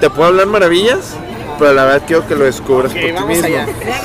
te 0.00 0.08
puedo 0.10 0.28
hablar 0.28 0.46
maravillas, 0.46 1.14
pero 1.58 1.72
la 1.72 1.84
verdad 1.84 2.02
quiero 2.06 2.26
que 2.28 2.36
lo 2.36 2.44
descubras 2.44 2.92
por 2.92 3.00
ti 3.00 3.12
mismo. 3.26 3.48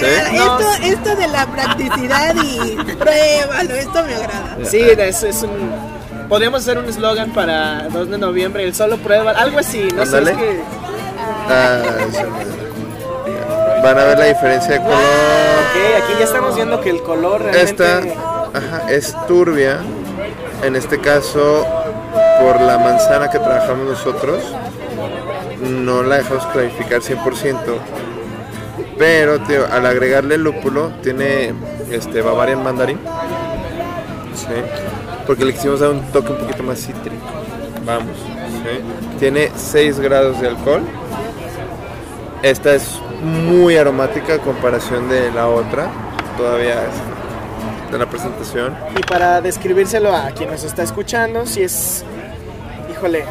Esto, 0.02 0.60
esto 0.84 1.16
de 1.16 1.28
la 1.28 1.46
practicidad 1.46 2.36
y 2.44 2.76
pruébalo, 2.96 3.76
esto 3.76 4.04
me 4.04 4.16
agrada. 4.16 4.58
Sí, 4.64 4.80
es, 4.82 5.24
es 5.24 5.44
un... 5.44 5.96
Podríamos 6.30 6.62
hacer 6.62 6.80
un 6.80 6.86
eslogan 6.86 7.32
para 7.32 7.88
2 7.90 8.10
de 8.10 8.18
noviembre, 8.18 8.64
el 8.64 8.74
solo 8.74 8.98
prueba, 8.98 9.32
algo 9.32 9.60
así, 9.60 9.88
no 9.96 10.06
sé, 10.06 10.18
Ándale. 10.18 10.32
es 10.32 10.38
que... 10.38 10.62
Ah, 11.50 11.82
Van 13.84 14.00
a 14.00 14.04
ver 14.06 14.18
la 14.18 14.26
diferencia 14.26 14.72
de 14.74 14.80
color. 14.80 14.96
Ok, 14.98 16.04
aquí 16.04 16.14
ya 16.18 16.26
estamos 16.26 16.56
viendo 16.56 16.82
que 16.82 16.90
el 16.90 17.04
color 17.04 17.44
realmente... 17.44 17.64
Esta 17.72 18.00
ajá, 18.54 18.90
es 18.92 19.16
turbia, 19.28 19.80
en 20.64 20.76
este 20.76 21.00
caso 21.00 21.68
por 22.40 22.62
la 22.62 22.78
manzana 22.78 23.30
que 23.30 23.40
trabajamos 23.40 23.88
nosotros. 23.88 24.44
No 25.62 26.04
la 26.04 26.18
dejamos 26.18 26.46
clarificar 26.48 27.02
100%. 27.02 27.58
Pero 28.98 29.40
tío, 29.40 29.66
al 29.72 29.86
agregarle 29.86 30.38
lúpulo, 30.38 30.92
tiene 31.02 31.54
este 31.92 32.22
Bavarian 32.22 32.64
Mandarin. 32.64 33.00
Sí, 34.36 34.48
porque 35.28 35.46
le 35.46 35.54
quisimos 35.54 35.80
dar 35.80 35.92
un 35.92 36.02
toque 36.12 36.32
un 36.32 36.38
poquito 36.38 36.64
más 36.64 36.80
cítrico. 36.80 37.26
Vamos. 37.86 38.18
¿sí? 38.18 39.18
Tiene 39.20 39.52
6 39.56 40.00
grados 40.00 40.40
de 40.40 40.48
alcohol. 40.48 40.82
Esta 42.42 42.76
es 42.76 43.00
muy 43.24 43.76
aromática 43.76 44.36
a 44.36 44.38
comparación 44.40 45.10
de 45.10 45.32
la 45.32 45.48
otra. 45.48 45.90
Todavía 46.38 46.74
es 46.74 47.92
de 47.92 47.98
la 47.98 48.10
presentación. 48.10 48.76
Y 48.98 49.02
para 49.04 49.42
describírselo 49.42 50.16
a 50.16 50.32
quien 50.32 50.50
nos 50.52 50.64
está 50.64 50.84
escuchando, 50.84 51.46
si 51.46 51.64
es, 51.64 52.04
híjole, 52.96 53.26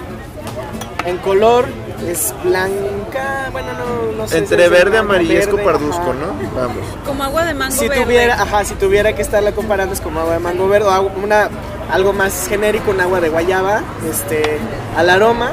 en 1.06 1.16
color 1.18 1.66
es 2.08 2.34
blanca, 2.44 3.48
bueno, 3.52 3.68
no, 3.72 4.12
no 4.16 4.28
sé. 4.28 4.38
Entre 4.38 4.56
si 4.58 4.62
es 4.64 4.70
verde, 4.70 4.90
blanca, 4.90 5.00
amarillesco, 5.00 5.56
verde, 5.56 5.64
parduzco, 5.72 6.02
ajá. 6.02 6.12
¿no? 6.12 6.50
Vamos. 6.60 6.84
Como 7.06 7.24
agua 7.24 7.44
de 7.44 7.54
mango 7.54 7.74
Si 7.74 7.88
verde. 7.88 8.02
tuviera, 8.04 8.34
ajá, 8.42 8.64
si 8.64 8.74
tuviera 8.74 9.14
que 9.14 9.22
estarla 9.22 9.52
comparando 9.52 9.94
es 9.94 10.00
como 10.00 10.20
agua 10.20 10.34
de 10.34 10.38
mango 10.40 10.68
verde 10.68 10.86
o 10.86 10.90
agua- 10.90 11.12
una, 11.22 11.48
algo 11.90 12.12
más 12.12 12.46
genérico, 12.48 12.90
un 12.90 13.00
agua 13.00 13.20
de 13.20 13.28
guayaba, 13.30 13.82
este, 14.10 14.58
al 14.96 15.08
aroma. 15.10 15.52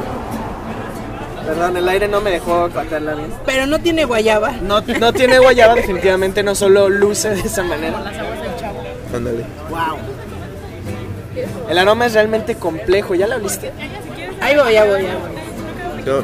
Perdón, 1.45 1.76
el 1.76 1.89
aire 1.89 2.07
no 2.07 2.22
me 2.22 2.32
dejó 2.32 2.70
captarla 2.70 3.16
bien. 3.16 3.34
Pero 3.45 3.66
no 3.66 3.80
tiene 3.80 4.05
guayaba. 4.05 4.51
No, 4.62 4.82
no 4.82 5.12
tiene 5.14 5.39
guayaba, 5.39 5.74
definitivamente 5.76 6.43
no 6.43 6.53
solo 6.55 6.88
luce 6.88 7.30
de 7.32 7.41
esa 7.41 7.64
manera. 7.64 7.97
Ándale. 9.14 9.43
Wow. 9.70 9.97
El 11.69 11.77
aroma 11.77 12.05
es 12.07 12.13
realmente 12.13 12.55
complejo, 12.55 13.15
¿ya 13.15 13.27
la 13.27 13.36
oliste? 13.38 13.71
Ahí 14.41 14.55
voy, 14.57 14.73
ya 14.73 14.86
voy, 14.86 15.03
ya 15.03 15.15
voy. 15.17 15.41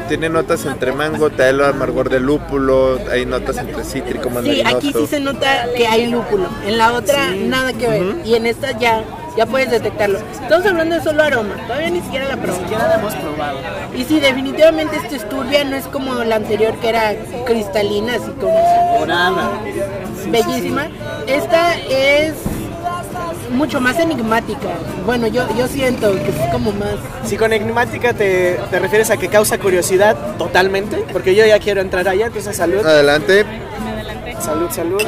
Tiene 0.07 0.27
notas 0.29 0.65
entre 0.65 0.91
mango, 0.91 1.27
el 1.27 1.61
amargor 1.63 2.09
de 2.09 2.19
lúpulo, 2.19 2.99
hay 3.11 3.27
notas 3.27 3.57
entre 3.57 3.83
cítrico, 3.83 4.29
Sí, 4.29 4.33
mandarinoso. 4.35 4.77
aquí 4.77 4.91
sí 4.91 5.05
se 5.07 5.19
nota 5.19 5.67
que 5.75 5.85
hay 5.87 6.07
lúpulo. 6.07 6.47
En 6.65 6.79
la 6.79 6.93
otra 6.93 7.29
nada 7.35 7.73
que 7.73 7.87
ver. 7.87 8.03
Y 8.25 8.33
en 8.33 8.47
esta 8.47 8.71
ya, 8.79 9.03
ya 9.37 9.45
puedes 9.45 9.69
detectarlo. 9.69 10.17
Estamos 10.33 10.65
hablando 10.65 10.95
de 10.95 11.03
solo 11.03 11.21
aroma. 11.21 11.55
Todavía 11.67 11.91
ni 11.91 12.01
siquiera 12.01 12.25
la 12.27 12.35
Ni 12.37 12.41
probamos. 12.41 12.63
siquiera 12.63 12.87
la 12.87 12.95
hemos 12.95 13.13
probado. 13.15 13.59
Y 13.95 14.03
sí, 14.05 14.19
definitivamente 14.19 14.95
esta 14.97 15.15
es 15.15 15.29
turbia, 15.29 15.63
no 15.63 15.75
es 15.75 15.85
como 15.85 16.23
la 16.23 16.37
anterior 16.37 16.73
que 16.81 16.89
era 16.89 17.13
cristalina, 17.45 18.15
así 18.15 18.31
como 18.41 18.97
Morada. 18.99 19.51
bellísima. 20.31 20.87
Esta 21.27 21.75
es 21.75 22.33
mucho 23.49 23.79
más 23.79 23.99
enigmática. 23.99 24.69
Bueno, 25.05 25.27
yo, 25.27 25.47
yo 25.57 25.67
siento 25.67 26.13
que 26.13 26.29
es 26.29 26.51
como 26.51 26.71
más... 26.71 26.95
Si 27.25 27.37
con 27.37 27.53
enigmática 27.53 28.13
te, 28.13 28.59
te 28.69 28.79
refieres 28.79 29.09
a 29.09 29.17
que 29.17 29.27
causa 29.27 29.57
curiosidad 29.57 30.15
totalmente, 30.37 31.05
porque 31.11 31.35
yo 31.35 31.45
ya 31.45 31.59
quiero 31.59 31.81
entrar 31.81 32.07
allá, 32.07 32.27
entonces 32.27 32.55
salud, 32.55 32.85
Adelante, 32.85 33.45
salud, 34.39 34.69
salud. 34.71 35.03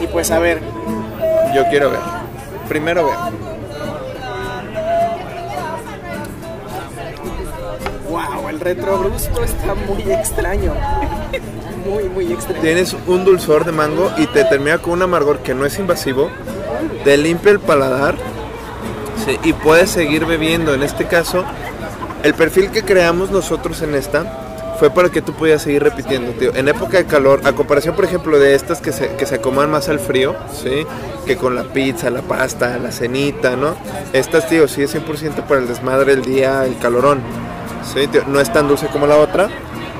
Y 0.00 0.06
pues 0.06 0.30
a 0.30 0.38
ver, 0.38 0.60
yo 1.54 1.64
quiero 1.68 1.90
ver. 1.90 2.00
Primero 2.68 3.06
ver. 3.06 3.16
wow, 8.12 8.48
el 8.48 8.60
retrobrusto 8.60 9.42
está 9.42 9.74
muy 9.74 10.02
extraño. 10.12 10.74
muy, 11.86 12.04
muy 12.04 12.32
extraño. 12.32 12.60
Tienes 12.60 12.94
un 13.06 13.24
dulzor 13.24 13.64
de 13.64 13.72
mango 13.72 14.12
y 14.18 14.26
te 14.26 14.44
termina 14.44 14.78
con 14.78 14.94
un 14.94 15.02
amargor 15.02 15.38
que 15.38 15.54
no 15.54 15.64
es 15.64 15.78
invasivo, 15.78 16.30
te 17.04 17.16
limpia 17.16 17.52
el 17.52 17.60
paladar 17.60 18.14
y 19.44 19.52
puedes 19.52 19.90
seguir 19.90 20.26
bebiendo. 20.26 20.74
En 20.74 20.82
este 20.82 21.06
caso, 21.06 21.44
el 22.22 22.34
perfil 22.34 22.70
que 22.70 22.82
creamos 22.82 23.30
nosotros 23.30 23.82
en 23.82 23.94
esta 23.94 24.40
fue 24.78 24.90
para 24.90 25.10
que 25.10 25.22
tú 25.22 25.32
pudieras 25.32 25.62
seguir 25.62 25.82
repitiendo, 25.82 26.32
tío. 26.32 26.54
En 26.54 26.66
época 26.68 26.98
de 26.98 27.06
calor, 27.06 27.40
a 27.44 27.52
comparación, 27.52 27.94
por 27.94 28.04
ejemplo, 28.04 28.38
de 28.38 28.54
estas 28.54 28.80
que 28.80 28.92
se, 28.92 29.14
que 29.14 29.26
se 29.26 29.36
acomodan 29.36 29.70
más 29.70 29.88
al 29.88 30.00
frío, 30.00 30.34
¿sí? 30.52 30.84
Que 31.24 31.36
con 31.36 31.54
la 31.54 31.62
pizza, 31.62 32.10
la 32.10 32.22
pasta, 32.22 32.78
la 32.78 32.90
cenita, 32.90 33.54
¿no? 33.54 33.76
Estas, 34.12 34.48
tío, 34.48 34.66
sí 34.66 34.82
es 34.82 34.94
100% 34.94 35.44
para 35.44 35.60
el 35.60 35.68
desmadre, 35.68 36.14
el 36.14 36.22
día, 36.22 36.64
el 36.64 36.76
calorón. 36.78 37.20
¿sí? 37.94 38.06
Tío, 38.08 38.24
no 38.26 38.40
es 38.40 38.52
tan 38.52 38.66
dulce 38.66 38.88
como 38.88 39.06
la 39.06 39.18
otra. 39.18 39.48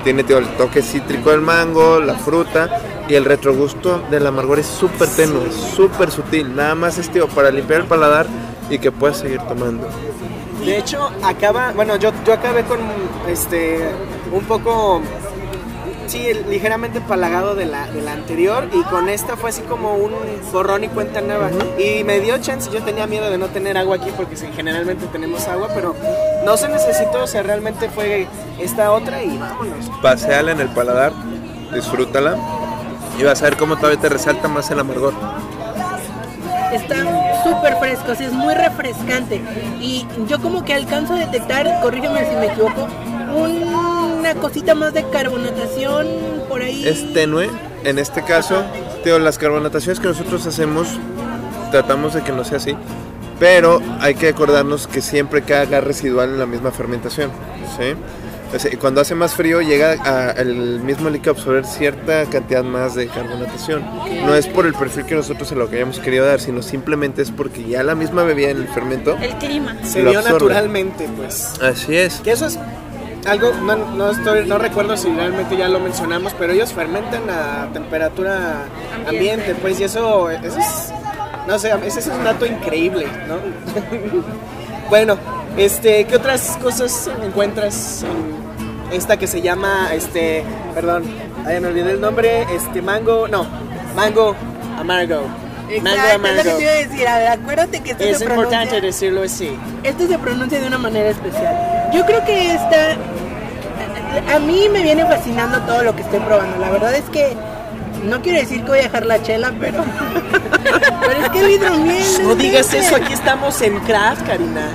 Tiene, 0.05 0.25
tío, 0.25 0.39
el 0.39 0.49
toque 0.57 0.83
cítrico 0.83 1.31
del 1.31 1.41
mango, 1.41 2.01
la 2.01 2.15
fruta 2.15 2.81
y 3.09 3.15
el 3.15 3.25
retrogusto 3.25 4.03
del 4.11 4.27
amargor 4.27 4.59
es 4.59 4.67
súper 4.67 5.09
tenue, 5.09 5.51
súper 5.51 6.11
sutil. 6.11 6.55
Nada 6.55 6.75
más 6.75 6.99
es, 6.99 7.09
tío, 7.09 7.29
para 7.29 7.51
limpiar 7.51 7.83
el 7.83 7.87
paladar 7.87 8.27
y 8.69 8.79
que 8.79 8.91
puedas 8.91 9.19
seguir 9.19 9.41
tomando. 9.43 9.89
De 10.65 10.79
hecho, 10.79 11.11
acaba, 11.23 11.73
bueno, 11.73 11.97
yo, 11.97 12.13
yo 12.25 12.33
acabé 12.33 12.65
con 12.65 12.79
este 13.29 13.81
un 14.33 14.45
poco 14.45 15.03
sí, 16.07 16.27
ligeramente 16.49 16.99
empalagado 16.99 17.55
de 17.55 17.67
la, 17.67 17.87
de 17.91 18.03
la 18.03 18.13
anterior 18.13 18.69
y 18.73 18.83
con 18.85 19.09
esta 19.09 19.37
fue 19.37 19.51
así 19.51 19.63
como 19.63 19.95
un 19.95 20.13
borrón 20.53 20.85
y 20.85 20.89
cuenta 20.89 21.21
nueva. 21.21 21.51
Y 21.79 22.05
me 22.05 22.21
dio 22.21 22.39
chance, 22.39 22.71
yo 22.71 22.83
tenía 22.83 23.07
miedo 23.07 23.31
de 23.31 23.39
no 23.39 23.49
tener 23.49 23.79
agua 23.79 23.97
aquí 23.97 24.11
porque 24.17 24.37
sí, 24.37 24.47
generalmente 24.55 25.07
tenemos 25.07 25.47
agua, 25.49 25.69
pero 25.75 25.95
no 26.45 26.57
se 26.57 26.69
necesitó, 26.69 27.25
o 27.25 27.27
sea, 27.27 27.43
realmente 27.43 27.89
fue 27.89 28.27
esta 28.59 28.93
otra 28.93 29.23
y 29.23 29.37
vámonos. 29.39 29.91
Paseala 30.01 30.53
en 30.53 30.61
el 30.61 30.69
paladar, 30.69 31.13
disfrútala 31.75 32.37
y 33.19 33.25
vas 33.25 33.41
a 33.43 33.45
ver 33.45 33.57
cómo 33.57 33.77
todavía 33.77 34.01
te 34.01 34.09
resalta 34.09 34.49
más 34.49 34.71
el 34.71 34.81
amargor. 34.81 35.15
Está 36.73 36.97
súper 37.45 37.77
fresco, 37.77 38.15
sí, 38.15 38.25
es 38.25 38.33
muy 38.33 38.55
refrescante. 38.55 39.43
Y 39.79 40.07
yo 40.27 40.41
como 40.41 40.65
que 40.65 40.73
alcanzo 40.73 41.15
a 41.15 41.19
detectar, 41.19 41.81
corrígeme 41.83 42.25
si 42.25 42.37
me 42.37 42.47
equivoco, 42.47 42.89
una 44.23 44.35
cosita 44.37 44.77
más 44.77 44.95
de 44.95 45.03
carbonatación 45.11 46.07
por 46.49 46.63
ahí. 46.63 46.87
Es 46.87 47.13
tenue, 47.13 47.51
en 47.83 47.99
este 47.99 48.23
caso, 48.23 48.63
Teo, 49.03 49.19
las 49.19 49.37
carbonataciones 49.37 49.99
que 49.99 50.07
nosotros 50.07 50.47
hacemos, 50.47 50.87
tratamos 51.73 52.15
de 52.15 52.23
que 52.23 52.31
no 52.31 52.45
sea 52.45 52.59
así, 52.59 52.77
pero 53.41 53.83
hay 53.99 54.15
que 54.15 54.29
acordarnos 54.29 54.87
que 54.87 55.01
siempre 55.01 55.43
queda 55.43 55.65
gas 55.65 55.83
residual 55.83 56.29
en 56.31 56.39
la 56.39 56.47
misma 56.47 56.71
fermentación, 56.71 57.31
¿sí? 57.77 57.95
Cuando 58.79 59.01
hace 59.01 59.15
más 59.17 59.33
frío 59.35 59.61
llega 59.63 59.93
a- 60.05 60.31
el 60.33 60.79
mismo 60.81 61.09
líquido 61.11 61.33
a 61.33 61.35
absorber 61.35 61.65
cierta 61.65 62.27
cantidad 62.27 62.63
más 62.63 62.95
de 62.95 63.09
carbonatación. 63.09 63.83
No 64.25 64.35
es 64.37 64.47
por 64.47 64.67
el 64.67 64.75
perfil 64.75 65.05
que 65.07 65.15
nosotros 65.17 65.49
se 65.49 65.57
lo 65.57 65.69
que 65.69 65.77
hayamos 65.77 65.99
querido 65.99 66.27
dar, 66.27 66.39
sino 66.39 66.63
simplemente 66.63 67.23
es 67.23 67.31
porque 67.33 67.65
ya 67.65 67.83
la 67.83 67.95
misma 67.97 68.23
bebida 68.25 68.51
en 68.51 68.59
el 68.59 68.69
fermento. 68.69 69.17
El 69.21 69.35
clima. 69.39 69.75
Se 69.83 70.05
dio 70.05 70.21
naturalmente, 70.23 71.09
pues. 71.17 71.55
Así 71.63 71.97
es. 71.97 72.17
Que 72.21 72.33
eso 72.33 72.45
es 72.47 72.59
algo, 73.27 73.53
no, 73.53 73.77
no, 73.77 74.11
estoy, 74.11 74.47
no 74.47 74.59
recuerdo 74.59 74.97
si 74.97 75.11
realmente 75.11 75.57
ya 75.57 75.69
lo 75.69 75.81
mencionamos, 75.81 76.35
pero 76.39 76.53
ellos 76.53 76.73
fermentan 76.73 77.29
a 77.31 77.69
temperatura 77.73 78.65
ambiente, 79.07 79.55
pues, 79.55 79.81
y 79.81 79.85
eso, 79.85 80.31
eso 80.31 80.59
es, 80.59 80.93
no 81.47 81.59
sé, 81.59 81.73
ese 81.85 82.01
es 82.01 82.07
un 82.09 82.25
dato 82.25 82.47
increíble, 82.47 83.07
¿no? 83.29 83.37
bueno, 84.91 85.17
este, 85.57 86.05
¿qué 86.05 86.17
otras 86.17 86.59
cosas 86.63 87.11
encuentras 87.23 88.05
en 88.05 88.97
esta 88.97 89.17
que 89.17 89.27
se 89.27 89.41
llama, 89.41 89.91
este, 89.95 90.45
perdón, 90.75 91.05
ay, 91.47 91.61
me 91.61 91.69
olvidé 91.69 91.93
el 91.93 92.01
nombre, 92.01 92.43
este, 92.55 92.83
mango, 92.83 93.29
no, 93.29 93.47
mango 93.95 94.35
amargo. 94.79 95.23
Mango 95.81 95.97
Exacto, 95.97 96.27
es 96.27 96.37
lo 96.37 96.43
que 96.43 96.51
amargo. 96.51 96.57
te 96.59 96.63
iba 96.63 96.71
a 96.73 96.75
decir. 96.75 97.09
A 97.09 97.19
ver, 97.19 97.29
acuérdate 97.29 97.81
que 97.81 97.91
esto 97.93 98.05
Es 98.05 98.19
se 98.19 98.25
importante 98.25 98.81
decirlo 98.81 99.23
así. 99.23 99.57
esto 99.83 100.07
se 100.07 100.19
pronuncia 100.19 100.61
de 100.61 100.67
una 100.67 100.79
manera 100.79 101.09
especial. 101.11 101.91
Yo 101.93 102.05
creo 102.07 102.25
que 102.25 102.55
esta, 102.55 102.97
a 104.35 104.39
mí 104.39 104.69
me 104.71 104.83
viene 104.83 105.05
fascinando 105.07 105.61
todo 105.63 105.83
lo 105.83 105.95
que 105.97 106.03
estoy 106.03 106.21
probando. 106.21 106.59
La 106.59 106.71
verdad 106.71 106.95
es 106.95 107.05
que 107.11 107.37
no 108.05 108.21
quiero 108.21 108.39
decir 108.39 108.63
que 108.63 108.69
voy 108.69 108.79
a 108.81 108.83
dejar 108.83 109.07
la 109.07 109.23
chela, 109.23 109.53
pero, 109.61 109.85
pero 111.07 111.21
es 111.23 111.29
que 111.31 111.41
el 111.41 111.51
hidromiel. 111.51 112.23
No 112.23 112.35
digas 112.35 112.73
eso, 112.75 112.97
aquí 112.97 113.13
estamos 113.13 113.61
en 113.63 113.79
craft, 113.81 114.27
Karina. 114.27 114.69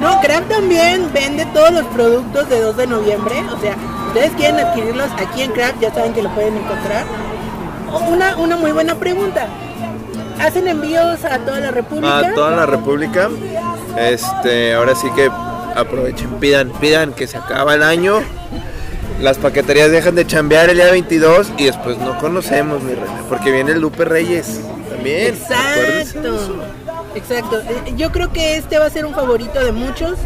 No, 0.00 0.20
Kraft 0.20 0.48
también 0.50 1.10
vende 1.14 1.46
todos 1.54 1.70
los 1.70 1.86
productos 1.86 2.48
de 2.50 2.60
2 2.60 2.76
de 2.76 2.86
noviembre. 2.86 3.34
O 3.56 3.58
sea, 3.60 3.74
ustedes 4.08 4.30
quieren 4.32 4.60
adquirirlos 4.60 5.08
aquí 5.16 5.42
en 5.42 5.52
Kraft, 5.52 5.80
ya 5.80 5.90
saben 5.92 6.12
que 6.12 6.22
lo 6.22 6.28
pueden 6.34 6.54
encontrar. 6.56 7.04
Una, 8.08 8.36
una 8.36 8.56
muy 8.56 8.72
buena 8.72 8.94
pregunta. 8.96 9.46
¿Hacen 10.40 10.68
envíos 10.68 11.24
a 11.24 11.38
toda 11.38 11.60
la 11.60 11.70
República? 11.70 12.18
a 12.18 12.34
toda 12.34 12.50
la 12.52 12.66
República. 12.66 13.30
Este, 13.98 14.74
ahora 14.74 14.94
sí 14.94 15.08
que 15.16 15.30
aprovechen, 15.74 16.30
pidan, 16.38 16.70
pidan 16.80 17.12
que 17.12 17.26
se 17.26 17.38
acaba 17.38 17.74
el 17.74 17.82
año. 17.82 18.20
Las 19.20 19.38
paqueterías 19.38 19.90
dejan 19.90 20.14
de 20.14 20.26
chambear 20.26 20.68
el 20.68 20.76
día 20.76 20.90
22 20.90 21.52
y 21.56 21.64
después 21.64 21.98
no 21.98 22.18
conocemos, 22.18 22.82
mi 22.82 22.94
reina, 22.94 23.22
porque 23.28 23.50
viene 23.50 23.72
el 23.72 23.80
Lupe 23.80 24.04
Reyes 24.04 24.60
también. 24.90 25.34
Exacto. 25.34 26.60
Exacto. 27.14 27.62
Yo 27.96 28.12
creo 28.12 28.30
que 28.30 28.56
este 28.56 28.78
va 28.78 28.86
a 28.86 28.90
ser 28.90 29.06
un 29.06 29.14
favorito 29.14 29.64
de 29.64 29.72
muchos 29.72 30.18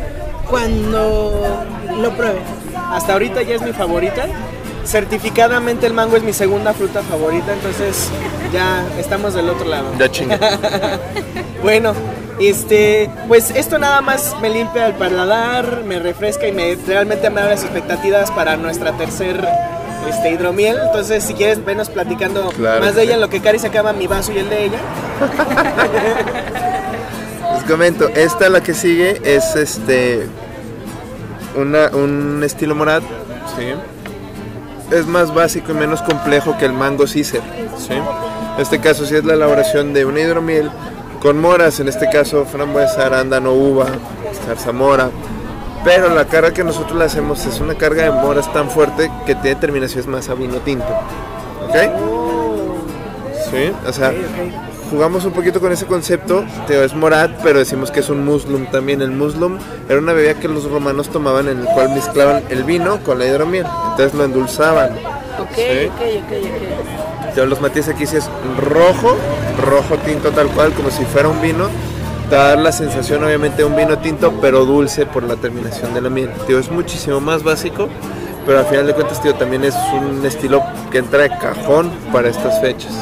cuando 0.49 1.65
lo 2.01 2.11
prueben. 2.17 2.43
Hasta 2.75 3.13
ahorita 3.13 3.43
ya 3.43 3.55
es 3.55 3.63
mi 3.63 3.73
favorita. 3.73 4.27
Certificadamente 4.85 5.87
el 5.87 5.95
mango 5.95 6.17
es 6.17 6.25
mi 6.25 6.33
segunda 6.33 6.75
fruta 6.75 7.03
favorita, 7.03 7.53
entonces 7.53 8.11
ya 8.53 8.85
estamos 8.99 9.35
del 9.35 9.49
otro 9.49 9.67
lado. 9.69 9.87
Ya 9.99 10.11
chingue. 10.11 10.39
Bueno, 11.63 11.93
este, 12.41 13.11
pues 13.29 13.51
esto 13.51 13.79
nada 13.79 14.01
más 14.01 14.35
me 14.41 14.49
limpia 14.49 14.87
el 14.87 14.95
paladar, 14.95 15.83
me 15.85 15.99
refresca 15.99 16.49
y 16.49 16.53
me 16.53 16.75
realmente 16.87 17.29
me 17.29 17.39
abre 17.43 17.57
las 17.57 17.65
expectativas 17.65 18.31
para 18.31 18.57
nuestra 18.57 18.93
tercer 18.93 19.47
este 20.09 20.31
hidromiel. 20.31 20.79
Entonces, 20.87 21.23
si 21.23 21.35
quieres, 21.35 21.63
venos 21.63 21.91
platicando 21.91 22.49
Claro. 22.57 22.81
más 22.83 22.95
de 22.95 23.03
ella 23.03 23.15
en 23.17 23.21
lo 23.21 23.29
que 23.29 23.41
Cari 23.41 23.59
se 23.59 23.67
acaba 23.67 23.93
mi 23.93 24.07
vaso 24.07 24.33
y 24.33 24.39
el 24.39 24.49
de 24.49 24.65
ella. 24.65 24.79
Les 27.55 27.65
comento, 27.65 28.09
esta 28.09 28.49
la 28.49 28.63
que 28.63 28.73
sigue 28.73 29.21
es 29.25 29.55
este 29.57 30.27
una, 31.57 31.89
un 31.93 32.43
estilo 32.43 32.75
morat, 32.75 33.03
¿sí? 33.57 33.75
Es 34.97 35.07
más 35.07 35.35
básico 35.35 35.73
y 35.73 35.75
menos 35.75 36.01
complejo 36.03 36.57
que 36.59 36.65
el 36.65 36.73
mango 36.73 37.05
Caesar, 37.05 37.43
¿sí? 37.77 37.95
En 38.57 38.63
este 38.63 38.79
caso 38.81 39.07
sí 39.07 39.15
es 39.17 39.25
la 39.25 39.35
elaboración 39.35 39.93
de 39.93 40.05
una 40.05 40.21
hidromiel 40.21 40.71
con 41.23 41.41
moras, 41.41 41.81
en 41.81 41.89
este 41.89 42.09
caso 42.11 42.45
frambuesa, 42.45 43.07
arándano, 43.07 43.53
uva, 43.53 43.87
zarzamora. 44.47 45.11
Pero 45.85 46.11
la 46.15 46.27
carga 46.27 46.53
que 46.53 46.63
nosotros 46.65 46.99
le 46.99 47.05
hacemos 47.05 47.45
es 47.47 47.59
una 47.61 47.75
carga 47.75 48.05
de 48.05 48.11
moras 48.11 48.53
tan 48.53 48.69
fuerte 48.71 49.11
que 49.25 49.35
tiene 49.35 49.59
terminaciones 49.59 50.07
más 50.07 50.29
a 50.29 50.35
vino 50.35 50.59
tinto. 50.59 50.85
¿Ok? 51.69 51.77
Sí, 53.51 53.73
o 53.87 53.93
sea, 53.93 54.13
jugamos 54.91 55.25
un 55.25 55.33
poquito 55.33 55.59
con 55.61 55.73
ese 55.73 55.87
concepto. 55.87 56.45
Teo 56.67 56.85
es 56.85 56.95
morat, 56.95 57.31
pero 57.43 57.59
decimos 57.59 57.91
que 57.91 58.01
es 58.01 58.11
un 58.11 58.25
muslum 58.25 58.67
también. 58.67 59.01
El 59.01 59.11
muslum 59.11 59.59
era 59.89 59.99
una 59.99 60.13
bebida 60.13 60.35
que 60.35 60.49
los 60.49 60.71
romanos 60.71 61.09
tomaban 61.09 61.49
en 61.49 61.61
el 61.61 61.65
cual 61.67 61.89
mezclaban 61.91 62.43
el 62.51 62.65
vino 62.65 62.99
con 63.03 63.19
la 63.19 63.27
hidromiel. 63.27 63.67
Entonces 63.91 64.15
lo 64.15 64.25
endulzaban. 64.25 64.91
Ok, 65.39 65.55
Sí. 65.57 65.87
ok, 65.87 66.01
ok, 66.25 66.33
ok. 66.33 67.10
Teo, 67.35 67.47
los 67.47 67.61
matices 67.61 67.95
aquí 67.95 68.07
sí 68.07 68.17
es 68.17 68.29
rojo, 68.59 69.17
rojo 69.65 69.97
tinto 69.99 70.31
tal 70.31 70.49
cual, 70.49 70.73
como 70.73 70.91
si 70.91 71.05
fuera 71.05 71.29
un 71.29 71.41
vino. 71.41 71.69
Te 72.29 72.37
va 72.37 72.45
a 72.45 72.49
dar 72.51 72.59
la 72.59 72.71
sensación 72.73 73.25
obviamente 73.25 73.59
de 73.59 73.65
un 73.65 73.75
vino 73.75 73.99
tinto, 73.99 74.33
pero 74.41 74.65
dulce 74.65 75.05
por 75.07 75.25
la 75.25 75.37
terminación 75.37 75.95
de 75.95 76.01
la 76.01 76.11
miel. 76.11 76.31
Tío, 76.47 76.59
es 76.61 76.71
muchísimo 76.71 77.21
más 77.21 77.43
básico, 77.43 77.89
pero 78.47 78.61
al 78.61 78.67
final 78.67 78.87
de 78.87 78.95
cuentas, 78.95 79.21
tío, 79.21 79.35
también 79.35 79.65
es 79.65 79.75
un 79.93 80.25
estilo 80.25 80.63
que 80.93 80.99
entra 80.99 81.23
de 81.25 81.31
cajón 81.31 81.91
para 82.13 82.29
estas 82.29 82.61
fechas. 82.61 82.93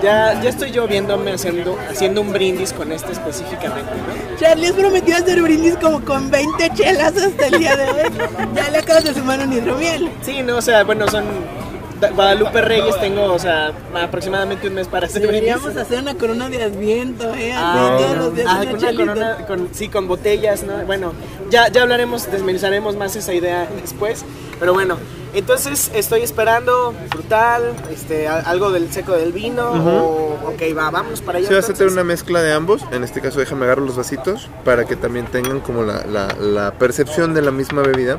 Ya, 0.00 0.40
ya 0.42 0.50
estoy 0.50 0.72
yo 0.72 0.86
viéndome 0.88 1.32
haciendo, 1.32 1.76
haciendo 1.90 2.20
un 2.20 2.32
brindis 2.32 2.72
con 2.72 2.90
este 2.90 3.12
específicamente, 3.12 3.92
¿no? 3.94 4.36
Charlie 4.38 4.66
has 4.66 4.72
prometido 4.72 5.16
hacer 5.18 5.40
brindis 5.42 5.76
como 5.76 6.00
con 6.04 6.28
20 6.30 6.70
chelas 6.74 7.16
hasta 7.16 7.46
el 7.46 7.58
día 7.58 7.76
de 7.76 7.84
hoy. 7.84 8.10
Ya 8.54 8.70
le 8.70 8.78
acabas 8.78 9.04
de 9.04 9.14
sumar 9.14 9.38
un 9.40 9.52
hidromiel. 9.52 10.10
Sí, 10.22 10.42
no, 10.42 10.56
o 10.56 10.62
sea, 10.62 10.82
bueno, 10.82 11.06
son 11.08 11.24
da- 11.24 11.71
Guadalupe 12.10 12.60
Reyes, 12.60 12.98
tengo, 13.00 13.32
o 13.32 13.38
sea, 13.38 13.72
aproximadamente 13.94 14.68
un 14.68 14.74
mes 14.74 14.88
para 14.88 15.06
hacer 15.06 15.22
brindis. 15.22 15.40
Deberíamos 15.54 15.76
hacer 15.76 16.00
una 16.00 16.14
corona 16.14 16.48
de 16.48 16.62
adviento, 16.62 17.34
¿eh? 17.34 17.52
Ah, 17.54 17.96
todos 17.98 18.16
los 18.16 18.34
días 18.34 18.46
ah, 18.48 18.62
una 18.72 18.92
corona, 18.96 19.36
con- 19.46 19.68
sí, 19.72 19.88
con 19.88 20.08
botellas, 20.08 20.62
¿no? 20.64 20.76
Bueno, 20.86 21.12
ya, 21.50 21.68
ya 21.68 21.82
hablaremos, 21.82 22.30
desmenuzaremos 22.30 22.96
más 22.96 23.14
esa 23.16 23.32
idea 23.34 23.68
después. 23.80 24.24
Pero 24.58 24.74
bueno, 24.74 24.96
entonces 25.34 25.90
estoy 25.94 26.20
esperando 26.22 26.94
frutal, 27.10 27.74
este, 27.90 28.28
algo 28.28 28.70
del 28.70 28.92
seco 28.92 29.12
del 29.12 29.32
vino, 29.32 29.70
o, 29.72 30.34
ok, 30.52 30.76
va, 30.76 30.90
vamos 30.90 31.20
para 31.20 31.38
allá. 31.38 31.48
Si 31.48 31.54
vas 31.54 31.64
a 31.64 31.72
entonces. 31.72 31.92
una 31.92 32.04
mezcla 32.04 32.42
de 32.42 32.52
ambos, 32.52 32.82
en 32.92 33.02
este 33.02 33.20
caso 33.20 33.40
déjame 33.40 33.64
agarrar 33.64 33.84
los 33.84 33.96
vasitos 33.96 34.48
para 34.64 34.84
que 34.84 34.94
también 34.94 35.26
tengan 35.26 35.60
como 35.60 35.82
la, 35.82 36.04
la- 36.06 36.34
la 36.38 36.70
percepción 36.74 37.34
de 37.34 37.42
la 37.42 37.50
misma 37.50 37.82
bebida. 37.82 38.18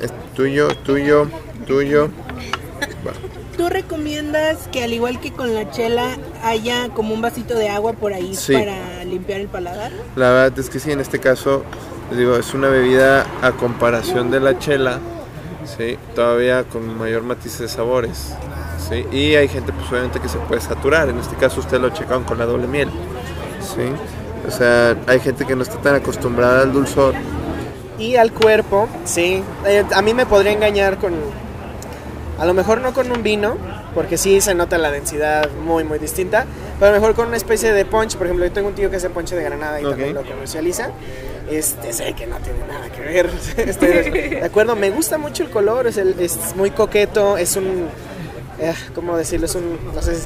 Es 0.00 0.12
tuyo, 0.34 0.68
tuyo, 0.84 1.28
tuyo. 1.66 2.08
¿Tú 3.56 3.68
recomiendas 3.68 4.68
que 4.72 4.82
al 4.84 4.92
igual 4.92 5.20
que 5.20 5.32
con 5.32 5.54
la 5.54 5.70
chela 5.70 6.16
haya 6.42 6.88
como 6.90 7.14
un 7.14 7.20
vasito 7.20 7.54
de 7.54 7.68
agua 7.68 7.92
por 7.92 8.12
ahí 8.12 8.34
Sí. 8.34 8.52
para 8.52 9.04
limpiar 9.04 9.40
el 9.40 9.48
paladar? 9.48 9.92
La 10.16 10.30
verdad 10.30 10.58
es 10.58 10.70
que 10.70 10.78
sí, 10.80 10.90
en 10.92 11.00
este 11.00 11.18
caso, 11.20 11.62
les 12.10 12.18
digo, 12.18 12.36
es 12.36 12.52
una 12.54 12.68
bebida 12.68 13.26
a 13.42 13.52
comparación 13.52 14.30
de 14.30 14.40
la 14.40 14.58
chela, 14.58 14.98
¿sí? 15.76 15.96
Todavía 16.14 16.64
con 16.64 16.98
mayor 16.98 17.22
matiz 17.22 17.58
de 17.58 17.68
sabores, 17.68 18.34
¿sí? 18.88 19.04
Y 19.16 19.34
hay 19.36 19.48
gente, 19.48 19.72
pues 19.72 19.90
obviamente, 19.90 20.20
que 20.20 20.28
se 20.28 20.38
puede 20.38 20.60
saturar. 20.60 21.08
En 21.08 21.18
este 21.18 21.36
caso, 21.36 21.60
ustedes 21.60 21.82
lo 21.82 21.90
checaron 21.90 22.24
con 22.24 22.38
la 22.38 22.46
doble 22.46 22.66
miel, 22.66 22.88
¿sí? 23.60 23.82
O 24.46 24.50
sea, 24.50 24.96
hay 25.06 25.20
gente 25.20 25.46
que 25.46 25.56
no 25.56 25.62
está 25.62 25.76
tan 25.78 25.94
acostumbrada 25.94 26.62
al 26.62 26.72
dulzor. 26.72 27.14
Y 27.98 28.16
al 28.16 28.32
cuerpo, 28.32 28.88
sí. 29.04 29.42
Eh, 29.66 29.84
a 29.94 30.02
mí 30.02 30.12
me 30.14 30.26
podría 30.26 30.52
engañar 30.52 30.98
con. 30.98 31.14
A 32.38 32.44
lo 32.46 32.52
mejor 32.54 32.80
no 32.80 32.92
con 32.92 33.10
un 33.12 33.22
vino, 33.22 33.56
porque 33.94 34.18
sí 34.18 34.40
se 34.40 34.54
nota 34.54 34.76
la 34.78 34.90
densidad 34.90 35.48
muy, 35.64 35.84
muy 35.84 35.98
distinta. 36.00 36.46
Pero 36.80 36.90
a 36.90 36.94
lo 36.94 37.00
mejor 37.00 37.14
con 37.14 37.28
una 37.28 37.36
especie 37.36 37.72
de 37.72 37.84
punch. 37.84 38.16
Por 38.16 38.26
ejemplo, 38.26 38.44
yo 38.44 38.52
tengo 38.52 38.68
un 38.68 38.74
tío 38.74 38.90
que 38.90 38.96
hace 38.96 39.08
ponche 39.10 39.36
de 39.36 39.44
granada 39.44 39.80
y 39.80 39.84
Ok. 39.84 39.90
también 39.90 40.14
lo 40.14 40.22
comercializa. 40.24 40.90
Este, 41.48 41.92
sé 41.92 42.12
que 42.14 42.26
no 42.26 42.36
tiene 42.38 42.58
nada 42.66 42.88
que 42.90 43.00
ver. 43.02 43.30
Estoy 43.56 43.88
de 43.88 44.42
acuerdo, 44.44 44.74
me 44.74 44.90
gusta 44.90 45.16
mucho 45.18 45.44
el 45.44 45.50
color. 45.50 45.86
Es, 45.86 45.96
el- 45.96 46.18
es 46.18 46.56
muy 46.56 46.70
coqueto. 46.70 47.36
Es 47.36 47.54
un. 47.56 47.86
eh, 48.58 48.74
¿Cómo 48.94 49.16
decirlo? 49.16 49.46
Es 49.46 49.54
un. 49.54 49.78
No 49.94 50.02
sé. 50.02 50.18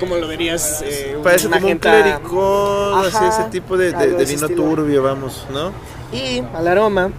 ¿Cómo 0.00 0.16
lo 0.16 0.26
verías? 0.26 0.82
Eh, 0.84 1.16
Parece 1.22 1.48
como 1.48 1.68
un 1.68 1.78
clericot, 1.78 3.06
así 3.06 3.24
ese 3.24 3.44
tipo 3.50 3.76
de, 3.76 3.92
de- 3.92 4.24
vino 4.24 4.48
turbio, 4.48 5.02
vamos, 5.04 5.46
¿no? 5.52 5.70
Y 6.12 6.42
al 6.52 6.66
aroma, 6.66 7.10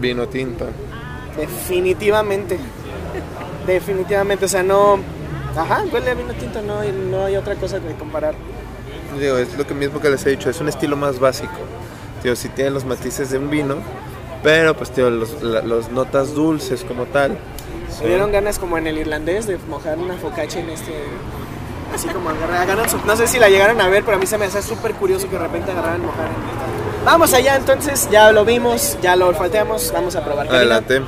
Vino 0.00 0.26
tinto. 0.28 0.66
Definitivamente. 1.36 2.58
Definitivamente, 3.66 4.44
o 4.44 4.48
sea, 4.48 4.62
no. 4.62 4.98
Ajá, 5.56 5.84
huele 5.90 6.10
a 6.10 6.14
vino 6.14 6.32
tinto, 6.34 6.60
no, 6.62 6.80
hay- 6.80 6.92
no 6.92 7.24
hay 7.24 7.36
otra 7.36 7.54
cosa 7.54 7.80
que 7.80 7.94
comparar. 7.94 8.34
Digo, 9.18 9.38
es 9.38 9.56
lo 9.56 9.66
que 9.66 9.72
mismo 9.74 10.00
que 10.00 10.10
les 10.10 10.24
he 10.26 10.30
dicho, 10.30 10.50
es 10.50 10.60
un 10.60 10.68
estilo 10.68 10.96
más 10.96 11.18
básico. 11.18 11.52
Tío, 12.22 12.36
sí 12.36 12.48
tiene 12.50 12.70
los 12.70 12.84
matices 12.84 13.30
de 13.30 13.38
un 13.38 13.48
vino, 13.48 13.76
pero 14.42 14.76
pues 14.76 14.90
tío, 14.90 15.08
los, 15.10 15.42
la- 15.42 15.62
los 15.62 15.90
notas 15.90 16.34
dulces 16.34 16.84
como 16.84 17.06
tal. 17.06 17.38
sí. 17.90 18.02
Me 18.02 18.08
dieron 18.10 18.32
ganas, 18.32 18.58
como 18.58 18.76
en 18.76 18.86
el 18.86 18.98
irlandés, 18.98 19.46
de 19.46 19.56
mojar 19.68 19.98
una 19.98 20.16
focaccia 20.16 20.60
en 20.60 20.68
este. 20.70 20.92
Así 21.94 22.08
como 22.08 22.28
agarrar, 22.30 22.66
No 23.06 23.16
sé 23.16 23.26
si 23.26 23.38
la 23.38 23.48
llegaron 23.48 23.80
a 23.80 23.88
ver, 23.88 24.04
pero 24.04 24.16
a 24.16 24.20
mí 24.20 24.26
se 24.26 24.36
me 24.36 24.44
hace 24.46 24.60
súper 24.60 24.92
curioso 24.94 25.26
que 25.30 25.36
de 25.36 25.42
repente 25.42 25.70
agarraran 25.70 26.02
y 26.02 26.06
mojaran. 26.06 26.32
Vamos 27.04 27.32
allá, 27.32 27.56
entonces, 27.56 28.08
ya 28.10 28.32
lo 28.32 28.44
vimos, 28.44 28.98
ya 29.00 29.14
lo 29.16 29.28
olfateamos, 29.28 29.92
vamos 29.92 30.16
a 30.16 30.24
probar. 30.24 30.48
Adelante. 30.48 31.00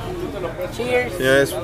Cheers. 0.75 1.13
Señores. 1.17 1.55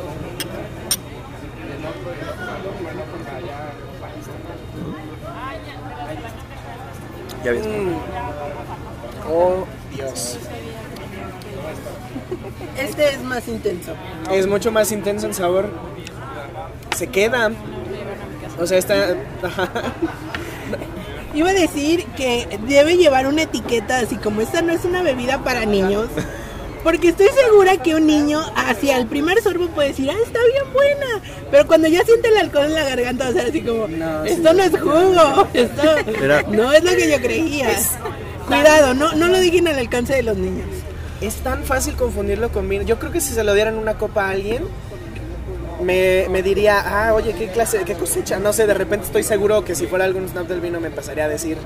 Ya 7.46 7.52
ves. 7.52 7.64
Oh, 9.30 9.66
Dios. 9.94 10.40
Este 12.76 13.10
es 13.10 13.22
más 13.22 13.48
intenso. 13.48 13.94
Es 14.32 14.48
mucho 14.48 14.72
más 14.72 14.92
intenso 14.92 15.28
en 15.28 15.36
sabor. 15.36 15.70
Se 16.98 17.06
queda. 17.06 17.52
O 18.60 18.66
sea, 18.66 18.80
está. 18.80 19.16
Iba 21.36 21.52
a 21.52 21.54
decir 21.54 22.06
que 22.18 22.60
debe 22.68 22.98
llevar 22.98 23.28
una 23.28 23.44
etiqueta 23.44 24.00
así 24.00 24.16
como 24.16 24.42
esta 24.42 24.64
no 24.64 24.74
es 24.74 24.84
una 24.84 25.04
bebida 25.04 25.44
para 25.44 25.66
niños. 25.66 26.08
Porque 26.86 27.08
estoy 27.10 27.30
segura 27.30 27.78
que 27.78 27.96
un 27.96 28.06
niño 28.06 28.40
hacia 28.56 28.98
el 28.98 29.08
primer 29.08 29.42
sorbo 29.42 29.70
puede 29.70 29.88
decir, 29.88 30.08
ah, 30.08 30.16
está 30.24 30.38
bien 30.54 30.72
buena. 30.72 31.20
Pero 31.50 31.66
cuando 31.66 31.88
ya 31.88 32.04
siente 32.06 32.28
el 32.28 32.38
alcohol 32.38 32.66
en 32.66 32.76
la 32.76 32.84
garganta 32.84 33.24
va 33.24 33.30
a 33.32 33.34
ser 33.34 33.48
así 33.48 33.62
como, 33.62 33.88
No, 33.88 34.24
esto 34.24 34.54
no 34.54 34.62
es 34.64 34.80
jugo, 34.80 35.48
esto 35.56 35.82
Mira. 36.22 36.44
no 36.44 36.72
es 36.72 36.84
lo 36.84 36.92
que 36.92 37.10
yo 37.10 37.18
creía. 37.18 37.70
Cuidado, 38.48 38.94
no, 38.94 39.14
no 39.14 39.28
lo 39.30 39.40
digan 39.40 39.68
al 39.68 39.80
alcance 39.80 40.14
de 40.14 40.22
los 40.22 40.38
niños. 40.38 40.68
Es 41.22 41.38
tan 41.38 41.64
fácil 41.64 41.96
confundirlo 41.96 42.52
con 42.52 42.70
vino. 42.70 42.84
Yo 42.84 43.00
creo 43.00 43.12
que 43.12 43.20
si 43.20 43.34
se 43.34 43.44
lo 43.44 43.56
dieran 43.56 43.80
una 43.80 43.96
copa 43.96 44.28
a 44.28 44.30
alguien, 44.30 44.64
me, 45.86 46.28
me 46.30 46.42
diría, 46.42 46.82
ah, 46.86 47.14
oye, 47.14 47.34
¿qué 47.34 47.48
clase, 47.48 47.84
qué 47.86 47.94
cosecha? 47.94 48.40
No 48.40 48.52
sé, 48.52 48.68
de 48.68 48.74
repente 48.74 49.06
estoy 49.06 49.24
seguro 49.24 49.64
que 49.64 49.76
si 49.76 49.88
fuera 49.88 50.06
algún 50.06 50.28
snap 50.28 50.48
del 50.48 50.60
vino 50.60 50.80
me 50.80 50.90
pasaría 50.90 51.26
a 51.26 51.30
decir 51.30 51.58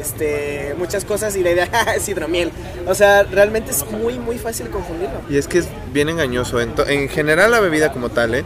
este, 0.00 0.74
muchas 0.78 1.04
cosas 1.04 1.36
y 1.36 1.42
la 1.42 1.50
idea, 1.52 1.68
ah, 1.72 1.94
es 1.94 2.08
hidromiel. 2.08 2.50
O 2.86 2.94
sea, 2.94 3.22
realmente 3.22 3.70
es 3.70 3.84
muy, 3.90 4.18
muy 4.18 4.38
fácil 4.38 4.68
confundirlo. 4.70 5.20
Y 5.28 5.36
es 5.36 5.46
que 5.46 5.58
es 5.58 5.68
bien 5.92 6.08
engañoso. 6.08 6.60
En, 6.60 6.72
en 6.86 7.08
general 7.08 7.50
la 7.50 7.60
bebida 7.60 7.92
como 7.92 8.08
tal, 8.08 8.34
¿eh? 8.34 8.44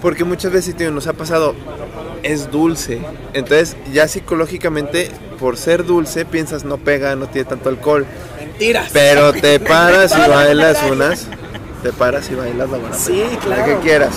Porque 0.00 0.24
muchas 0.24 0.52
veces 0.52 0.74
tío, 0.76 0.90
nos 0.90 1.06
ha 1.06 1.12
pasado, 1.12 1.54
es 2.22 2.50
dulce. 2.50 3.00
Entonces 3.34 3.76
ya 3.92 4.08
psicológicamente, 4.08 5.10
por 5.38 5.56
ser 5.56 5.84
dulce, 5.84 6.24
piensas 6.24 6.64
no 6.64 6.78
pega, 6.78 7.16
no 7.16 7.28
tiene 7.28 7.48
tanto 7.48 7.68
alcohol. 7.68 8.06
Mentiras. 8.38 8.90
Pero 8.92 9.32
te 9.32 9.60
paras 9.60 10.14
y 10.16 10.30
bailas 10.30 10.78
unas. 10.90 11.26
Te 11.82 11.92
paras 11.92 12.30
y 12.30 12.34
bailas 12.34 12.68
la 12.70 12.78
buena. 12.78 12.94
Sí, 12.94 13.22
La 13.32 13.38
claro. 13.56 13.64
que 13.66 13.76
quieras. 13.78 14.14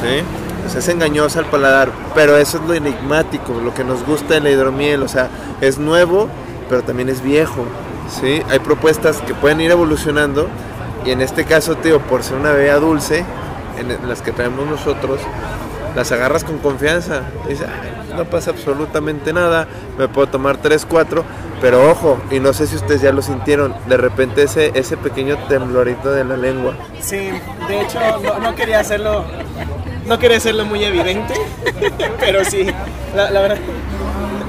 Sí. 0.00 0.22
O 0.66 0.70
sea, 0.70 0.80
es 0.80 0.88
engañosa 0.88 1.40
al 1.40 1.46
paladar. 1.46 1.90
Pero 2.14 2.36
eso 2.36 2.58
es 2.58 2.64
lo 2.64 2.74
enigmático, 2.74 3.54
lo 3.62 3.74
que 3.74 3.84
nos 3.84 4.04
gusta 4.04 4.34
de 4.34 4.40
la 4.40 4.50
hidromiel. 4.50 5.02
O 5.02 5.08
sea, 5.08 5.28
es 5.60 5.78
nuevo, 5.78 6.28
pero 6.68 6.82
también 6.82 7.08
es 7.08 7.22
viejo. 7.22 7.64
Sí. 8.20 8.42
Hay 8.50 8.58
propuestas 8.60 9.18
que 9.22 9.34
pueden 9.34 9.60
ir 9.60 9.70
evolucionando. 9.70 10.48
Y 11.04 11.10
en 11.10 11.20
este 11.20 11.44
caso, 11.44 11.76
tío, 11.76 12.00
por 12.00 12.22
ser 12.22 12.36
una 12.38 12.52
bebida 12.52 12.76
dulce, 12.78 13.24
en 13.78 14.08
las 14.08 14.22
que 14.22 14.32
traemos 14.32 14.66
nosotros, 14.66 15.20
las 15.94 16.12
agarras 16.12 16.44
con 16.44 16.58
confianza. 16.58 17.22
Y 17.46 17.50
dices, 17.50 17.66
"Ay, 17.68 18.14
no 18.16 18.24
pasa 18.24 18.50
absolutamente 18.50 19.32
nada, 19.32 19.68
me 19.96 20.08
puedo 20.08 20.28
tomar 20.28 20.56
3, 20.56 20.86
4, 20.86 21.24
pero 21.60 21.90
ojo, 21.90 22.18
y 22.30 22.40
no 22.40 22.52
sé 22.52 22.66
si 22.66 22.76
ustedes 22.76 23.00
ya 23.00 23.12
lo 23.12 23.22
sintieron, 23.22 23.74
de 23.88 23.96
repente 23.96 24.42
ese, 24.42 24.72
ese 24.74 24.96
pequeño 24.96 25.36
temblorito 25.48 26.10
de 26.10 26.24
la 26.24 26.36
lengua. 26.36 26.74
Sí, 27.00 27.30
de 27.68 27.80
hecho 27.80 27.98
no, 28.22 28.38
no 28.40 28.54
quería 28.54 28.80
hacerlo, 28.80 29.24
no 30.06 30.18
quería 30.18 30.38
hacerlo 30.38 30.64
muy 30.64 30.82
evidente, 30.84 31.34
pero 32.20 32.44
sí, 32.44 32.66
la, 33.14 33.30
la 33.30 33.40
verdad, 33.40 33.58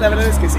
la 0.00 0.08
verdad 0.08 0.26
es 0.26 0.38
que 0.38 0.48
sí. 0.48 0.58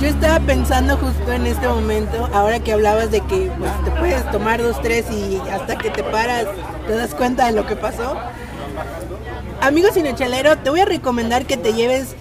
Yo 0.00 0.08
estaba 0.08 0.40
pensando 0.40 0.96
justo 0.96 1.30
en 1.30 1.46
este 1.46 1.68
momento, 1.68 2.28
ahora 2.32 2.58
que 2.58 2.72
hablabas 2.72 3.10
de 3.12 3.20
que 3.20 3.52
pues, 3.56 3.70
te 3.84 3.90
puedes 3.92 4.28
tomar 4.32 4.60
dos, 4.60 4.80
tres 4.82 5.08
y 5.12 5.40
hasta 5.52 5.76
que 5.76 5.90
te 5.90 6.02
paras 6.02 6.46
te 6.88 6.96
das 6.96 7.14
cuenta 7.14 7.46
de 7.46 7.52
lo 7.52 7.66
que 7.66 7.76
pasó. 7.76 8.16
Amigo 9.62 9.90
cinechelero, 9.94 10.58
te 10.58 10.70
voy 10.70 10.80
a 10.80 10.84
recomendar 10.84 11.46
que 11.46 11.56
te 11.56 11.72
lleves 11.72 12.16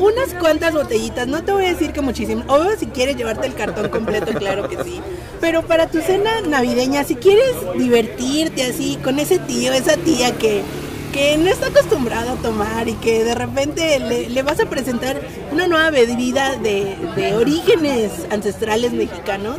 unas 0.00 0.34
cuantas 0.40 0.72
botellitas, 0.74 1.28
no 1.28 1.44
te 1.44 1.52
voy 1.52 1.66
a 1.66 1.68
decir 1.68 1.92
que 1.92 2.00
muchísimo, 2.00 2.42
obvio 2.48 2.76
si 2.76 2.86
quieres 2.86 3.16
llevarte 3.16 3.46
el 3.46 3.54
cartón 3.54 3.90
completo, 3.90 4.32
claro 4.32 4.68
que 4.68 4.82
sí, 4.82 5.00
pero 5.40 5.62
para 5.62 5.86
tu 5.86 6.00
cena 6.00 6.40
navideña, 6.40 7.04
si 7.04 7.14
quieres 7.14 7.54
divertirte 7.76 8.64
así 8.64 8.98
con 9.04 9.20
ese 9.20 9.38
tío, 9.38 9.72
esa 9.72 9.98
tía 9.98 10.36
que, 10.36 10.62
que 11.12 11.38
no 11.38 11.48
está 11.48 11.68
acostumbrado 11.68 12.32
a 12.32 12.34
tomar 12.42 12.88
y 12.88 12.94
que 12.94 13.22
de 13.22 13.36
repente 13.36 14.00
le, 14.00 14.28
le 14.28 14.42
vas 14.42 14.58
a 14.58 14.66
presentar 14.66 15.20
una 15.52 15.68
nueva 15.68 15.90
bebida 15.90 16.56
de, 16.56 16.96
de 17.14 17.36
orígenes 17.36 18.10
ancestrales 18.30 18.90
mexicanos, 18.90 19.58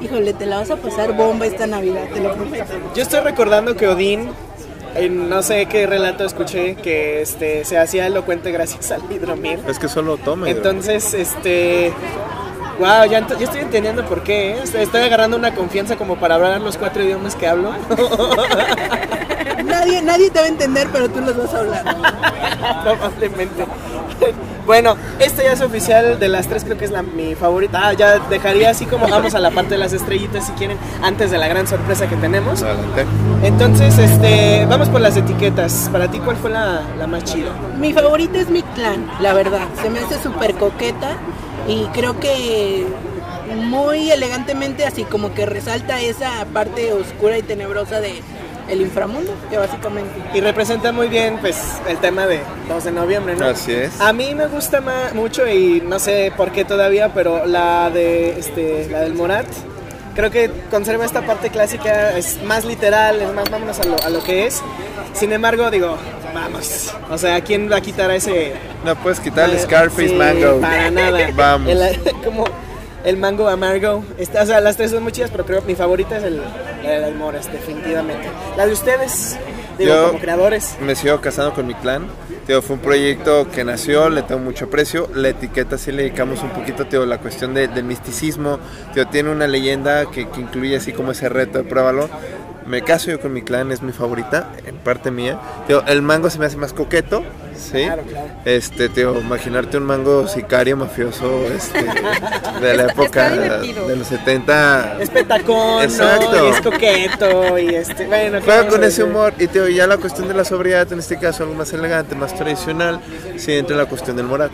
híjole, 0.00 0.32
te 0.32 0.46
la 0.46 0.58
vas 0.58 0.70
a 0.70 0.76
pasar 0.76 1.16
bomba 1.16 1.44
esta 1.44 1.66
Navidad, 1.66 2.04
te 2.14 2.20
lo 2.20 2.34
prometo. 2.34 2.72
Yo 2.94 3.02
estoy 3.02 3.18
recordando 3.18 3.74
que 3.74 3.88
Odín, 3.88 4.28
en 4.94 5.28
no 5.28 5.42
sé 5.42 5.66
qué 5.66 5.86
relato 5.86 6.24
escuché, 6.24 6.74
que 6.76 7.22
este, 7.22 7.64
se 7.64 7.78
hacía 7.78 8.06
elocuente 8.06 8.50
gracias 8.52 8.90
al 8.90 9.02
hidromiel. 9.10 9.60
Es 9.68 9.78
que 9.78 9.88
solo 9.88 10.16
toma. 10.16 10.48
Entonces, 10.48 11.14
este... 11.14 11.92
Wow, 12.78 13.06
ya, 13.10 13.18
estoy 13.18 13.60
entendiendo 13.60 14.04
por 14.04 14.22
qué. 14.22 14.52
¿eh? 14.52 14.60
Estoy, 14.62 14.82
estoy 14.82 15.02
agarrando 15.02 15.36
una 15.36 15.54
confianza 15.54 15.96
como 15.96 16.16
para 16.16 16.36
hablar 16.36 16.60
los 16.60 16.76
cuatro 16.76 17.02
idiomas 17.02 17.34
que 17.34 17.48
hablo. 17.48 17.72
Nadie, 19.64 20.00
nadie 20.00 20.30
te 20.30 20.38
va 20.38 20.46
a 20.46 20.48
entender, 20.48 20.88
pero 20.92 21.10
tú 21.10 21.20
los 21.20 21.36
vas 21.36 21.52
a 21.52 21.58
hablar. 21.58 21.84
Probablemente. 22.84 23.66
Bueno, 24.68 24.98
esta 25.18 25.42
ya 25.42 25.52
es 25.52 25.62
oficial 25.62 26.18
de 26.18 26.28
las 26.28 26.46
tres, 26.46 26.62
creo 26.62 26.76
que 26.76 26.84
es 26.84 26.90
la, 26.90 27.00
mi 27.00 27.34
favorita. 27.34 27.88
Ah, 27.88 27.92
ya 27.94 28.18
dejaría 28.18 28.68
así 28.68 28.84
como 28.84 29.08
vamos 29.08 29.34
a 29.34 29.38
la 29.38 29.50
parte 29.50 29.70
de 29.70 29.78
las 29.78 29.94
estrellitas 29.94 30.44
si 30.44 30.52
quieren, 30.52 30.76
antes 31.02 31.30
de 31.30 31.38
la 31.38 31.48
gran 31.48 31.66
sorpresa 31.66 32.06
que 32.06 32.16
tenemos. 32.16 32.62
Adelante. 32.62 33.06
Entonces, 33.44 33.98
este, 33.98 34.66
vamos 34.68 34.90
por 34.90 35.00
las 35.00 35.16
etiquetas. 35.16 35.88
Para 35.90 36.10
ti, 36.10 36.18
¿cuál 36.18 36.36
fue 36.36 36.50
la, 36.50 36.82
la 36.98 37.06
más 37.06 37.24
chida? 37.24 37.50
Mi 37.78 37.94
favorita 37.94 38.40
es 38.40 38.50
mi 38.50 38.60
clan, 38.60 39.10
la 39.20 39.32
verdad. 39.32 39.68
Se 39.80 39.88
me 39.88 40.00
hace 40.00 40.22
súper 40.22 40.54
coqueta 40.56 41.16
y 41.68 41.84
creo 41.92 42.18
que 42.18 42.86
muy 43.54 44.10
elegantemente 44.10 44.84
así 44.84 45.04
como 45.04 45.32
que 45.34 45.46
resalta 45.46 46.00
esa 46.00 46.44
parte 46.52 46.92
oscura 46.92 47.38
y 47.38 47.42
tenebrosa 47.42 48.00
de 48.00 48.20
el 48.68 48.82
inframundo, 48.82 49.32
que 49.48 49.56
básicamente. 49.56 50.10
Y 50.34 50.40
representa 50.42 50.92
muy 50.92 51.08
bien, 51.08 51.38
pues, 51.40 51.56
el 51.88 51.96
tema 51.98 52.26
de 52.26 52.40
2 52.68 52.84
de 52.84 52.92
noviembre, 52.92 53.34
¿no? 53.34 53.46
Así 53.46 53.72
es. 53.72 53.98
A 53.98 54.12
mí 54.12 54.34
me 54.34 54.46
gusta 54.46 54.82
ma- 54.82 55.10
mucho 55.14 55.48
y 55.48 55.80
no 55.80 55.98
sé 55.98 56.30
por 56.36 56.52
qué 56.52 56.66
todavía, 56.66 57.14
pero 57.14 57.46
la 57.46 57.88
de, 57.88 58.38
este, 58.38 58.86
la 58.90 59.00
del 59.00 59.14
Morat, 59.14 59.46
creo 60.14 60.30
que 60.30 60.50
conserva 60.70 61.06
esta 61.06 61.22
parte 61.22 61.48
clásica, 61.48 62.14
es 62.18 62.42
más 62.42 62.66
literal, 62.66 63.22
es 63.22 63.32
más 63.32 63.48
vámonos 63.50 63.80
a 63.80 63.84
lo, 63.84 63.96
a 64.04 64.10
lo 64.10 64.22
que 64.22 64.46
es. 64.46 64.60
Sin 65.14 65.32
embargo, 65.32 65.70
digo, 65.70 65.96
vamos. 66.34 66.92
O 67.10 67.18
sea, 67.18 67.40
¿quién 67.42 67.70
va 67.70 67.76
a 67.76 67.80
quitar 67.80 68.10
a 68.10 68.16
ese 68.16 68.52
No 68.84 68.94
puedes 68.96 69.20
quitar 69.20 69.48
el 69.50 69.56
Eh, 69.56 69.60
Scarface 69.60 70.08
sí, 70.08 70.14
Mango. 70.14 70.60
Para 70.60 70.90
nada. 70.90 71.18
Vamos. 71.34 71.68
El- 71.70 71.98
como 72.24 72.44
el 73.04 73.16
mango 73.16 73.48
amargo. 73.48 74.04
Está, 74.18 74.42
o 74.42 74.46
sea, 74.46 74.60
las 74.60 74.76
tres 74.76 74.90
son 74.90 75.02
muy 75.02 75.12
chidas, 75.12 75.30
pero 75.30 75.46
creo 75.46 75.60
que 75.60 75.66
mi 75.68 75.74
favorita 75.74 76.16
es 76.18 76.24
el, 76.24 76.40
la 76.82 76.90
de 76.90 76.98
las 77.00 77.14
moras, 77.14 77.50
definitivamente. 77.50 78.28
La 78.56 78.66
de 78.66 78.72
ustedes, 78.72 79.36
digo, 79.78 79.94
Yo- 79.94 80.06
como 80.08 80.18
creadores. 80.18 80.76
Me 80.80 80.94
sigo 80.94 81.20
casando 81.20 81.54
con 81.54 81.66
mi 81.66 81.74
clan. 81.74 82.06
Tío, 82.46 82.62
fue 82.62 82.76
un 82.76 82.82
proyecto 82.82 83.46
que 83.50 83.62
nació, 83.62 84.08
le 84.08 84.22
tengo 84.22 84.40
mucho 84.40 84.64
aprecio. 84.66 85.08
La 85.14 85.28
etiqueta 85.28 85.76
sí 85.76 85.92
le 85.92 86.04
dedicamos 86.04 86.42
un 86.42 86.48
poquito, 86.50 86.86
tío, 86.86 87.04
la 87.06 87.18
cuestión 87.18 87.52
de- 87.54 87.68
del 87.68 87.84
misticismo. 87.84 88.58
Tío, 88.94 89.06
tiene 89.06 89.30
una 89.30 89.46
leyenda 89.46 90.06
que, 90.10 90.28
que 90.28 90.40
incluye 90.40 90.76
así 90.76 90.92
como 90.92 91.12
ese 91.12 91.28
reto 91.28 91.58
de 91.58 91.64
pruébalo. 91.64 92.08
Me 92.68 92.82
caso 92.82 93.10
yo 93.10 93.18
con 93.18 93.32
mi 93.32 93.40
clan, 93.40 93.72
es 93.72 93.80
mi 93.80 93.92
favorita, 93.92 94.50
en 94.66 94.76
parte 94.76 95.10
mía. 95.10 95.38
Tío, 95.66 95.82
el 95.86 96.02
mango 96.02 96.28
se 96.28 96.38
me 96.38 96.44
hace 96.44 96.58
más 96.58 96.74
coqueto, 96.74 97.22
¿sí? 97.56 97.84
Claro, 97.84 98.02
claro. 98.02 98.28
Este, 98.44 98.90
tío, 98.90 99.18
imaginarte 99.18 99.78
un 99.78 99.84
mango 99.84 100.28
sicario 100.28 100.76
mafioso 100.76 101.46
este, 101.46 101.82
de 101.82 102.76
la 102.76 102.82
Está- 102.84 102.92
época 102.92 103.26
está 103.34 103.58
de 103.86 103.96
los 103.96 104.06
70. 104.06 104.98
Es 105.00 105.08
petacón, 105.08 105.82
Exacto. 105.82 106.30
¿no? 106.30 106.44
Y 106.46 106.50
es 106.50 106.60
coqueto, 106.60 107.58
y 107.58 107.74
este, 107.74 108.06
bueno, 108.06 108.38
¿qué 108.42 108.66
con 108.68 108.84
ese 108.84 109.02
humor 109.02 109.32
y 109.38 109.46
tío, 109.46 109.66
ya 109.68 109.86
la 109.86 109.96
cuestión 109.96 110.28
de 110.28 110.34
la 110.34 110.44
sobriedad, 110.44 110.92
en 110.92 110.98
este 110.98 111.18
caso 111.18 111.44
algo 111.44 111.54
más 111.54 111.72
elegante, 111.72 112.14
más 112.16 112.34
tradicional, 112.34 113.00
sí 113.38 113.54
entra 113.54 113.78
la 113.78 113.86
cuestión 113.86 114.14
del 114.16 114.26
moral. 114.26 114.50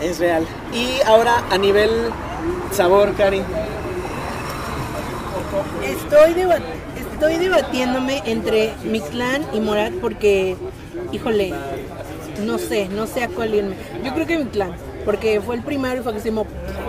Es 0.00 0.18
real. 0.18 0.46
Y 0.72 0.98
ahora, 1.06 1.44
a 1.50 1.58
nivel 1.58 1.90
sabor, 2.72 3.12
Cari. 3.16 3.42
Estoy, 5.84 6.34
estoy 6.96 7.36
debatiéndome 7.36 8.22
entre 8.26 8.72
mi 8.84 9.00
clan 9.00 9.44
y 9.52 9.60
Morat 9.60 9.92
porque, 9.94 10.56
híjole, 11.12 11.52
no 12.44 12.58
sé, 12.58 12.88
no 12.88 13.06
sé 13.06 13.24
a 13.24 13.28
cuál 13.28 13.54
irme. 13.54 13.76
Yo 14.04 14.14
creo 14.14 14.26
que 14.26 14.38
mi 14.38 14.46
clan, 14.46 14.72
porque 15.04 15.40
fue 15.40 15.56
el 15.56 15.62
primero 15.62 16.00
y 16.00 16.02
fue 16.02 16.14
así, 16.16 16.30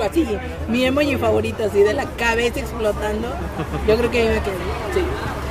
así, 0.03 0.27
mi 0.67 0.85
emoji 0.85 1.15
favorito, 1.17 1.63
así 1.65 1.81
de 1.83 1.93
la 1.93 2.05
cabeza 2.05 2.59
explotando. 2.59 3.27
Yo 3.87 3.97
creo 3.97 4.11
que 4.11 4.21
ahí 4.21 4.27
me 4.27 4.41
quedé, 4.41 4.55
sí. 4.93 5.01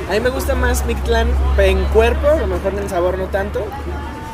A 0.09 0.13
mí 0.13 0.21
me 0.21 0.31
gusta 0.31 0.55
más 0.55 0.85
Mictlán 0.85 1.29
en 1.57 1.83
cuerpo, 1.87 2.27
a 2.29 2.37
lo 2.37 2.47
mejor 2.47 2.75
en 2.75 2.89
sabor 2.89 3.17
no 3.19 3.27
tanto. 3.27 3.65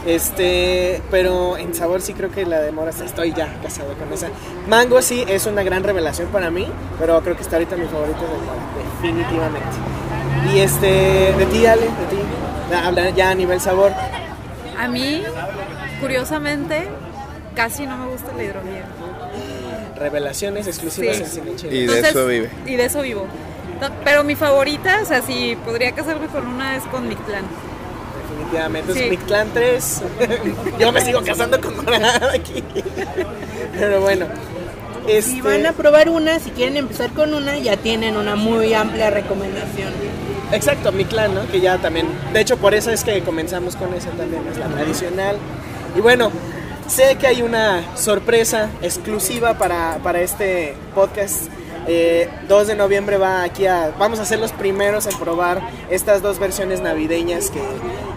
Este, 0.07 1.03
pero 1.11 1.59
en 1.59 1.75
sabor 1.75 2.01
sí 2.01 2.15
creo 2.15 2.31
que 2.31 2.47
la 2.47 2.61
de 2.61 2.73
moras 2.73 3.01
estoy 3.01 3.33
ya 3.35 3.55
casado 3.63 3.93
con 3.95 4.13
esa. 4.13 4.29
Mango 4.67 5.03
sí 5.03 5.25
es 5.29 5.47
una 5.47 5.63
gran 5.63 5.85
revelación 5.85 6.29
para 6.29 6.51
mí, 6.51 6.67
pero 6.99 7.21
creo 7.21 7.37
que 7.37 7.43
está 7.43 7.57
ahorita 7.57 7.77
mi 7.77 7.87
favorito 7.87 8.21
de 8.21 8.27
mora, 8.29 8.93
definitivamente. 9.03 9.69
Y 10.55 10.61
este, 10.61 10.87
de 11.37 11.47
ti 11.53 11.67
Ale, 11.67 11.83
de 11.83 11.89
ti, 11.89 12.17
Ya, 12.71 12.87
habla 12.87 13.11
ya 13.11 13.31
a 13.31 13.35
nivel 13.35 13.61
sabor. 13.61 13.93
A 14.79 14.89
mí, 14.89 15.23
curiosamente, 16.01 16.89
casi 17.55 17.87
no 17.87 17.99
me 17.99 18.07
gusta 18.11 18.33
la 18.35 18.43
hidromiel. 18.45 18.85
Revelaciones 19.97 20.67
exclusivas 20.67 21.17
Sí. 21.17 21.23
en 21.23 21.29
Cine 21.29 21.57
Chido. 21.57 21.73
Y 21.75 21.87
de 21.87 22.01
eso 22.01 22.27
vive. 22.27 22.51
Y 22.67 22.77
de 22.77 22.85
eso 22.87 23.03
vivo. 23.03 23.27
No, 23.81 23.89
pero 24.05 24.25
mi 24.25 24.35
favorita, 24.35 25.01
o 25.03 25.05
sea, 25.05 25.21
si 25.21 25.57
podría 25.65 25.93
casarme 25.93 26.27
con 26.29 26.47
una 26.47 26.77
es 26.77 26.85
con 26.85 27.07
Mictlán. 27.09 27.45
Definitivamente. 28.51 28.93
Sí. 28.95 29.01
Es 29.01 29.11
Mictlán 29.11 29.49
3. 29.53 30.03
Yo 30.79 30.93
me 30.93 31.01
sigo 31.05 31.23
casando 31.23 31.61
con 31.61 31.77
morada 31.77 32.33
aquí. 32.35 32.63
Pero 33.79 34.01
bueno. 34.01 34.27
Este, 35.09 35.31
Si 35.31 35.41
van 35.41 35.67
a 35.67 35.73
probar 35.73 36.09
una, 36.09 36.39
si 36.39 36.51
quieren 36.51 36.77
empezar 36.77 37.11
con 37.11 37.35
una, 37.35 37.59
ya 37.59 37.77
tienen 37.77 38.17
una 38.17 38.37
muy 38.37 38.75
amplia 38.75 39.11
recomendación. 39.11 39.93
Exacto, 40.53 40.93
mi 40.93 41.05
clan, 41.05 41.35
¿no? 41.35 41.47
Que 41.51 41.61
ya 41.61 41.79
también. 41.79 42.07
De 42.33 42.41
hecho, 42.41 42.57
por 42.57 42.75
eso 42.75 42.91
es 42.91 43.05
que 43.05 43.21
comenzamos 43.23 43.77
con 43.77 43.95
esa 43.95 44.11
también, 44.11 44.47
es 44.51 44.59
la 44.59 44.67
tradicional. 44.67 45.37
Y 45.97 46.01
bueno, 46.01 46.31
sé 46.87 47.17
que 47.17 47.27
hay 47.27 47.43
una 47.43 47.97
sorpresa 47.97 48.69
exclusiva 48.83 49.55
para, 49.55 49.99
para 50.03 50.21
este 50.21 50.75
podcast. 50.95 51.49
Eh, 51.87 52.29
2 52.49 52.67
de 52.67 52.77
noviembre 52.77 53.17
va 53.17 53.43
aquí 53.43 53.67
a. 53.67 53.93
Vamos 53.99 54.19
a 54.19 54.25
ser 54.25 54.39
los 54.39 54.53
primeros 54.53 55.07
en 55.07 55.17
probar 55.19 55.61
estas 55.89 56.21
dos 56.21 56.39
versiones 56.39 56.81
navideñas 56.81 57.51
que, 57.51 57.63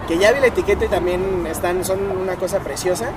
que 0.07 0.17
ya 0.17 0.31
vi 0.31 0.39
la 0.39 0.47
etiqueta 0.47 0.85
y 0.85 0.87
también 0.89 1.45
están, 1.49 1.83
son 1.85 1.99
una 2.21 2.35
cosa 2.35 2.59
preciosa. 2.59 3.09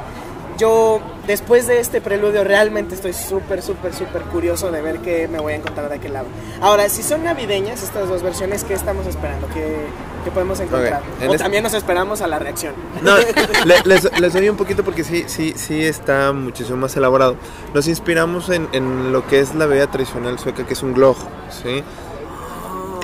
Yo, 0.58 1.00
después 1.26 1.66
de 1.66 1.80
este 1.80 2.00
preludio, 2.00 2.42
realmente 2.42 2.94
estoy 2.94 3.12
súper, 3.12 3.60
súper, 3.60 3.92
súper 3.92 4.22
curioso 4.22 4.70
de 4.70 4.80
ver 4.80 5.00
qué 5.00 5.28
me 5.28 5.38
voy 5.38 5.52
a 5.52 5.56
encontrar 5.56 5.90
de 5.90 5.96
aquel 5.96 6.14
lado. 6.14 6.28
Ahora, 6.62 6.88
si 6.88 7.02
son 7.02 7.24
navideñas 7.24 7.82
estas 7.82 8.08
dos 8.08 8.22
versiones, 8.22 8.64
¿qué 8.64 8.72
estamos 8.72 9.06
esperando? 9.06 9.48
¿Qué, 9.52 9.76
qué 10.24 10.30
podemos 10.30 10.58
encontrar? 10.60 11.02
Ok, 11.02 11.22
en 11.22 11.28
o 11.28 11.32
este- 11.32 11.44
también 11.44 11.62
nos 11.62 11.74
esperamos 11.74 12.22
a 12.22 12.26
la 12.26 12.38
reacción. 12.38 12.72
No, 13.02 13.16
le- 13.66 13.82
les, 13.84 14.18
les 14.18 14.32
doy 14.32 14.48
un 14.48 14.56
poquito 14.56 14.82
porque 14.82 15.04
sí, 15.04 15.24
sí, 15.26 15.52
sí 15.56 15.84
está 15.84 16.32
muchísimo 16.32 16.78
más 16.78 16.96
elaborado. 16.96 17.36
Nos 17.74 17.86
inspiramos 17.86 18.48
en, 18.48 18.66
en 18.72 19.12
lo 19.12 19.26
que 19.26 19.40
es 19.40 19.54
la 19.54 19.66
bebida 19.66 19.88
tradicional 19.90 20.38
sueca, 20.38 20.64
que 20.64 20.72
es 20.72 20.82
un 20.82 20.94
glögg, 20.94 21.18
¿sí? 21.50 21.82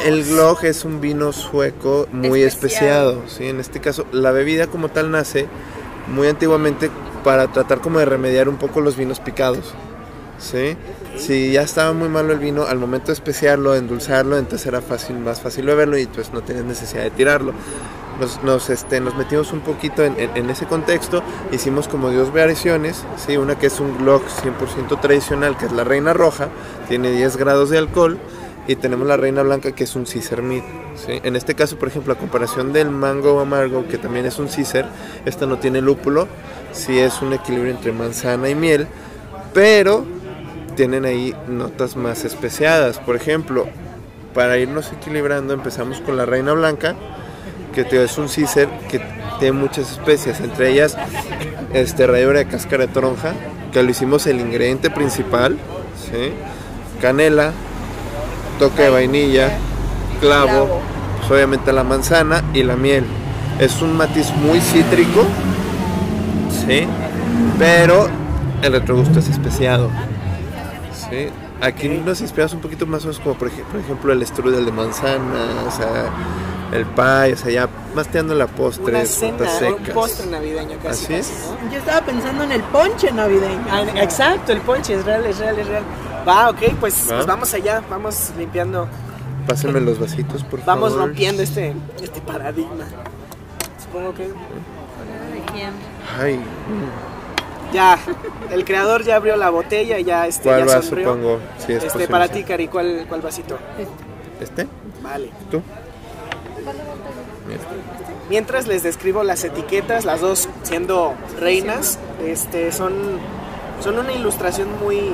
El 0.05 0.25
glögg 0.25 0.65
es 0.65 0.85
un 0.85 1.01
vino 1.01 1.33
sueco 1.33 2.07
muy 2.13 2.43
Especiado. 2.43 3.11
especiado, 3.13 3.23
¿sí? 3.29 3.47
En 3.49 3.61
este 3.61 3.81
caso, 3.81 4.05
la 4.13 4.33
bebida 4.33 4.67
como 4.67 4.89
tal 4.89 5.11
nace 5.11 5.47
muy 6.09 6.27
antiguamente 6.29 6.91
para 7.25 7.49
tratar 7.49 7.81
como 7.81 7.99
de 8.01 8.05
remediar 8.05 8.49
un 8.49 8.57
poco 8.57 8.81
los 8.81 8.97
vinos 8.97 9.21
picados, 9.21 9.75
¿sí? 10.39 10.77
Si 11.17 11.53
ya 11.53 11.63
estaba 11.63 11.93
muy 11.93 12.09
malo 12.09 12.33
el 12.33 12.41
vino, 12.41 12.65
al 12.65 12.79
momento 12.79 13.09
de 13.09 13.13
especiarlo, 13.13 13.73
de 13.73 13.79
endulzarlo, 13.79 14.39
entonces 14.39 14.67
era 14.67 14.81
fácil, 14.81 15.19
más 15.19 15.41
fácil 15.41 15.67
beberlo 15.67 15.97
y 15.99 16.07
pues 16.07 16.33
no 16.33 16.41
tenías 16.43 16.65
necesidad 16.65 17.03
de 17.05 17.11
tirarlo. 17.11 17.53
Nos, 18.21 18.43
nos, 18.43 18.71
este, 18.71 19.01
nos 19.01 19.15
metimos 19.17 19.53
un 19.53 19.61
poquito 19.61 20.05
en, 20.05 20.19
en- 20.19 20.37
en 20.37 20.51
ese 20.51 20.67
contexto, 20.67 21.23
hicimos 21.53 21.89
como 21.89 22.11
dos 22.11 22.33
variaciones, 22.33 23.05
¿sí? 23.17 23.37
una 23.37 23.59
que 23.59 23.67
es 23.69 23.79
un 23.81 23.99
Glock 23.99 24.23
100% 24.27 25.01
tradicional, 25.01 25.57
que 25.57 25.67
es 25.67 25.73
la 25.73 25.85
Reina 25.85 26.13
Roja, 26.13 26.49
tiene 26.89 27.11
10 27.11 27.37
grados 27.37 27.71
de 27.71 27.79
alcohol, 27.79 28.19
y 28.69 28.77
tenemos 28.77 29.07
la 29.07 29.17
Reina 29.17 29.43
Blanca, 29.43 29.73
que 29.73 29.85
es 29.85 29.97
un 29.97 30.05
Caesar 30.05 30.43
Mead. 30.43 30.63
En 31.09 31.37
este 31.37 31.55
caso, 31.55 31.79
por 31.79 31.89
ejemplo, 31.89 32.13
a 32.13 32.17
comparación 32.17 32.73
del 32.73 32.91
Mango 32.91 33.41
Amargo, 33.41 33.87
que 33.89 33.99
también 33.99 34.27
es 34.27 34.39
un 34.39 34.47
Caesar, 34.49 34.89
esta 35.25 35.47
no 35.47 35.59
tiene 35.59 35.81
lúpulo, 35.81 36.29
sí 36.73 36.99
es 36.99 37.23
un 37.23 37.33
equilibrio 37.33 37.73
entre 37.73 37.93
manzana 37.93 38.49
y 38.49 38.55
miel, 38.55 38.87
pero 39.53 40.05
tienen 40.77 41.05
ahí 41.05 41.35
notas 41.49 41.97
más 41.97 42.25
especiadas. 42.25 42.99
Por 42.99 43.17
ejemplo, 43.17 43.67
para 44.35 44.59
irnos 44.59 44.93
equilibrando, 44.93 45.55
empezamos 45.55 46.01
con 46.01 46.17
la 46.17 46.25
Reina 46.25 46.53
Blanca, 46.53 46.95
que 47.75 47.83
es 48.03 48.19
un 48.19 48.29
Caesar 48.29 48.69
que 48.89 49.01
tiene 49.39 49.59
muchas 49.59 49.91
especias, 49.93 50.41
entre 50.41 50.71
ellas 50.71 50.97
este 51.73 52.07
de 52.07 52.47
cáscara 52.47 52.87
de 52.87 52.93
toronja, 52.93 53.33
que 53.73 53.83
lo 53.83 53.91
hicimos 53.91 54.27
el 54.27 54.41
ingrediente 54.41 54.91
principal, 54.91 55.59
canela, 57.01 57.53
toque 58.69 58.83
de 58.83 58.91
vainilla, 58.91 59.51
clavo, 60.21 60.81
pues, 61.19 61.31
obviamente 61.33 61.73
la 61.73 61.83
manzana 61.85 62.43
y 62.55 62.63
la 62.63 62.77
miel. 62.77 63.05
Es 63.59 63.83
un 63.83 63.97
matiz 63.97 64.31
muy 64.37 64.61
cítrico, 64.61 65.25
¿sí? 66.67 66.87
pero 67.59 68.09
el 68.63 68.73
retrogusto 68.73 69.19
es 69.19 69.29
especiado. 69.29 69.91
¿sí? 71.11 71.29
Aquí 71.61 71.89
nos 71.89 72.21
inspiramos 72.21 72.55
un 72.55 72.61
poquito 72.61 72.87
más, 72.87 73.03
o 73.05 73.09
menos 73.09 73.21
como 73.21 73.35
por, 73.37 73.49
ej- 73.49 73.65
por 73.71 73.81
ejemplo 73.81 74.13
el 74.13 74.27
strudel 74.27 74.65
de 74.65 74.73
manzana, 74.73 75.65
o 75.67 75.71
sea, 75.71 76.11
el 76.73 76.87
pie, 76.87 77.35
o 77.35 77.37
sea, 77.37 77.51
ya 77.53 77.69
más 77.95 78.09
tirando 78.09 78.35
la 78.35 78.47
postre, 78.47 78.95
Una 78.97 79.05
cena, 79.05 79.37
frutas 79.39 79.63
un 79.63 79.77
secas. 79.79 79.95
postre 79.95 80.27
navideño 80.31 80.77
casi. 80.83 81.05
Así 81.05 81.15
casi, 81.15 81.15
es. 81.15 81.51
¿no? 81.65 81.71
Yo 81.71 81.79
estaba 81.79 82.01
pensando 82.01 82.45
en 82.45 82.53
el 82.53 82.63
ponche 82.63 83.13
navideño. 83.13 83.61
Ah, 83.71 83.83
exacto, 83.97 84.53
el 84.53 84.61
ponche 84.63 84.95
es 84.95 85.05
real, 85.05 85.25
es 85.27 85.39
real, 85.39 85.59
es 85.59 85.67
real. 85.69 85.83
Va, 86.27 86.51
ok, 86.51 86.59
pues, 86.81 87.07
Va. 87.11 87.17
pues 87.17 87.27
vamos 87.27 87.53
allá, 87.55 87.83
vamos 87.91 88.31
limpiando, 88.39 88.87
Pásenme 89.47 89.81
los 89.81 89.99
vasitos, 89.99 90.45
por 90.45 90.65
vamos 90.65 90.91
favor. 90.93 91.07
rompiendo 91.09 91.43
este, 91.43 91.75
este 92.01 92.21
paradigma. 92.21 92.85
Supongo 93.83 94.15
que 94.15 94.29
¿De 94.29 94.33
quién? 95.53 95.71
Ay, 96.21 96.41
ya, 97.73 97.99
el 98.51 98.65
creador 98.65 99.03
ya 99.03 99.17
abrió 99.17 99.37
la 99.37 99.51
botella 99.51 99.99
y 99.99 100.05
ya, 100.05 100.27
este, 100.27 100.45
¿cuál 100.45 100.67
ya 100.67 100.77
va, 100.77 100.83
sonrió. 100.83 101.09
supongo? 101.09 101.39
Si 101.59 101.73
es 101.73 101.83
Este, 101.85 102.07
para 102.07 102.29
ti, 102.29 102.45
Cari, 102.45 102.69
¿cuál, 102.69 103.07
¿cuál 103.09 103.21
vasito? 103.23 103.59
¿Este? 104.41 104.69
Vale. 105.03 105.31
¿Tú? 105.51 105.61
Mientras 108.29 108.67
les 108.67 108.83
describo 108.83 109.23
las 109.25 109.43
etiquetas, 109.45 110.05
las 110.05 110.21
dos 110.21 110.49
siendo 110.63 111.15
reinas, 111.41 111.99
este, 112.25 112.73
son, 112.73 112.93
son 113.83 113.99
una 113.99 114.13
ilustración 114.13 114.69
muy... 114.83 115.13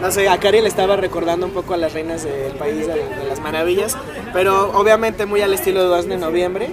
No 0.00 0.10
sé, 0.10 0.28
a 0.28 0.38
Cari 0.38 0.60
le 0.60 0.68
estaba 0.68 0.96
recordando 0.96 1.46
un 1.46 1.52
poco 1.52 1.74
a 1.74 1.76
las 1.76 1.92
reinas 1.92 2.22
del 2.24 2.52
país 2.52 2.86
de, 2.86 2.94
de 2.94 3.24
las 3.28 3.40
maravillas, 3.40 3.96
pero 4.32 4.70
obviamente 4.78 5.26
muy 5.26 5.40
al 5.40 5.54
estilo 5.54 5.82
de 5.82 5.88
2 5.88 6.08
de 6.08 6.16
noviembre, 6.18 6.68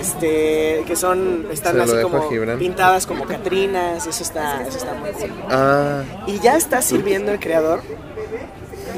este, 0.00 0.84
que 0.86 0.96
son, 0.96 1.46
están 1.50 1.80
así 1.80 1.94
como 2.02 2.28
pintadas 2.58 3.06
como 3.06 3.24
Catrinas, 3.24 4.06
eso 4.06 4.22
está, 4.22 4.62
eso 4.66 4.78
está 4.78 4.94
muy 4.94 5.10
cool. 5.12 5.30
Ah, 5.50 6.02
Y 6.26 6.38
ya 6.40 6.56
está 6.56 6.82
sirviendo 6.82 7.32
el 7.32 7.40
creador 7.40 7.82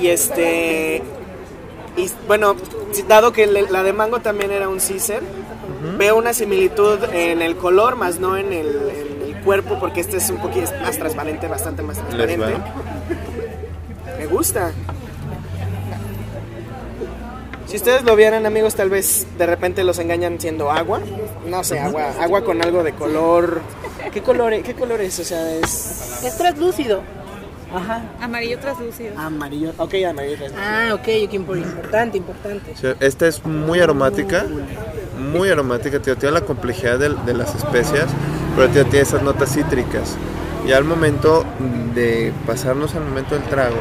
Y 0.01 0.09
este. 0.09 1.03
Y 1.97 2.11
bueno, 2.27 2.55
dado 3.09 3.33
que 3.33 3.47
la 3.47 3.83
de 3.83 3.93
mango 3.93 4.21
también 4.21 4.53
era 4.53 4.69
un 4.69 4.79
Caesar, 4.79 5.21
veo 5.99 6.17
una 6.17 6.33
similitud 6.33 6.99
en 7.13 7.43
el 7.43 7.57
color, 7.57 7.97
más 7.97 8.21
no 8.21 8.37
en 8.37 8.53
el, 8.53 8.69
cuerpo, 9.45 9.79
porque 9.81 10.01
este 10.01 10.19
es 10.19 10.29
un 10.31 10.39
poquito 10.39 10.71
más 10.83 10.99
transparente, 10.99 11.49
bastante 11.49 11.83
más 11.83 11.97
transparente. 11.97 12.55
Gusta. 14.29 14.73
Si 17.67 17.77
ustedes 17.77 18.03
lo 18.03 18.17
vieran, 18.17 18.47
amigos, 18.47 18.75
tal 18.75 18.89
vez 18.89 19.27
de 19.37 19.45
repente 19.45 19.85
los 19.85 19.99
engañan 19.99 20.41
siendo 20.41 20.71
agua. 20.71 21.01
No 21.47 21.63
sé, 21.63 21.79
agua, 21.79 22.15
agua 22.19 22.43
con 22.43 22.63
algo 22.63 22.83
de 22.83 22.95
color. 22.95 23.61
¿Qué 24.13 24.23
color, 24.23 24.63
qué 24.63 24.75
color 24.75 25.03
es? 25.03 25.19
O 25.19 25.25
sea, 25.25 25.55
es. 25.55 26.23
Es 26.25 26.39
translúcido. 26.39 27.03
Ajá. 27.75 28.03
Amarillo 28.21 28.59
translúcido. 28.59 29.19
Amarillo, 29.19 29.73
ok, 29.77 29.95
amarillo 30.09 30.37
translúcido. 30.37 30.57
Ah, 30.57 30.95
ok, 30.95 31.09
importante, 31.35 32.17
importante. 32.17 32.75
esta 33.01 33.27
es 33.27 33.45
muy 33.45 33.81
aromática, 33.81 34.47
muy 35.19 35.51
aromática, 35.51 36.01
tío. 36.01 36.17
Tiene 36.17 36.35
la 36.35 36.47
complejidad 36.47 36.99
de, 36.99 37.35
las 37.35 37.55
especias, 37.55 38.07
pero 38.57 38.71
tiene 38.71 39.01
esas 39.01 39.23
notas 39.23 39.53
cítricas. 39.53 40.17
Y 40.67 40.73
al 40.73 40.85
momento 40.85 41.45
de 41.95 42.33
pasarnos 42.47 42.95
al 42.95 43.05
momento 43.05 43.35
del 43.35 43.45
trago, 43.45 43.77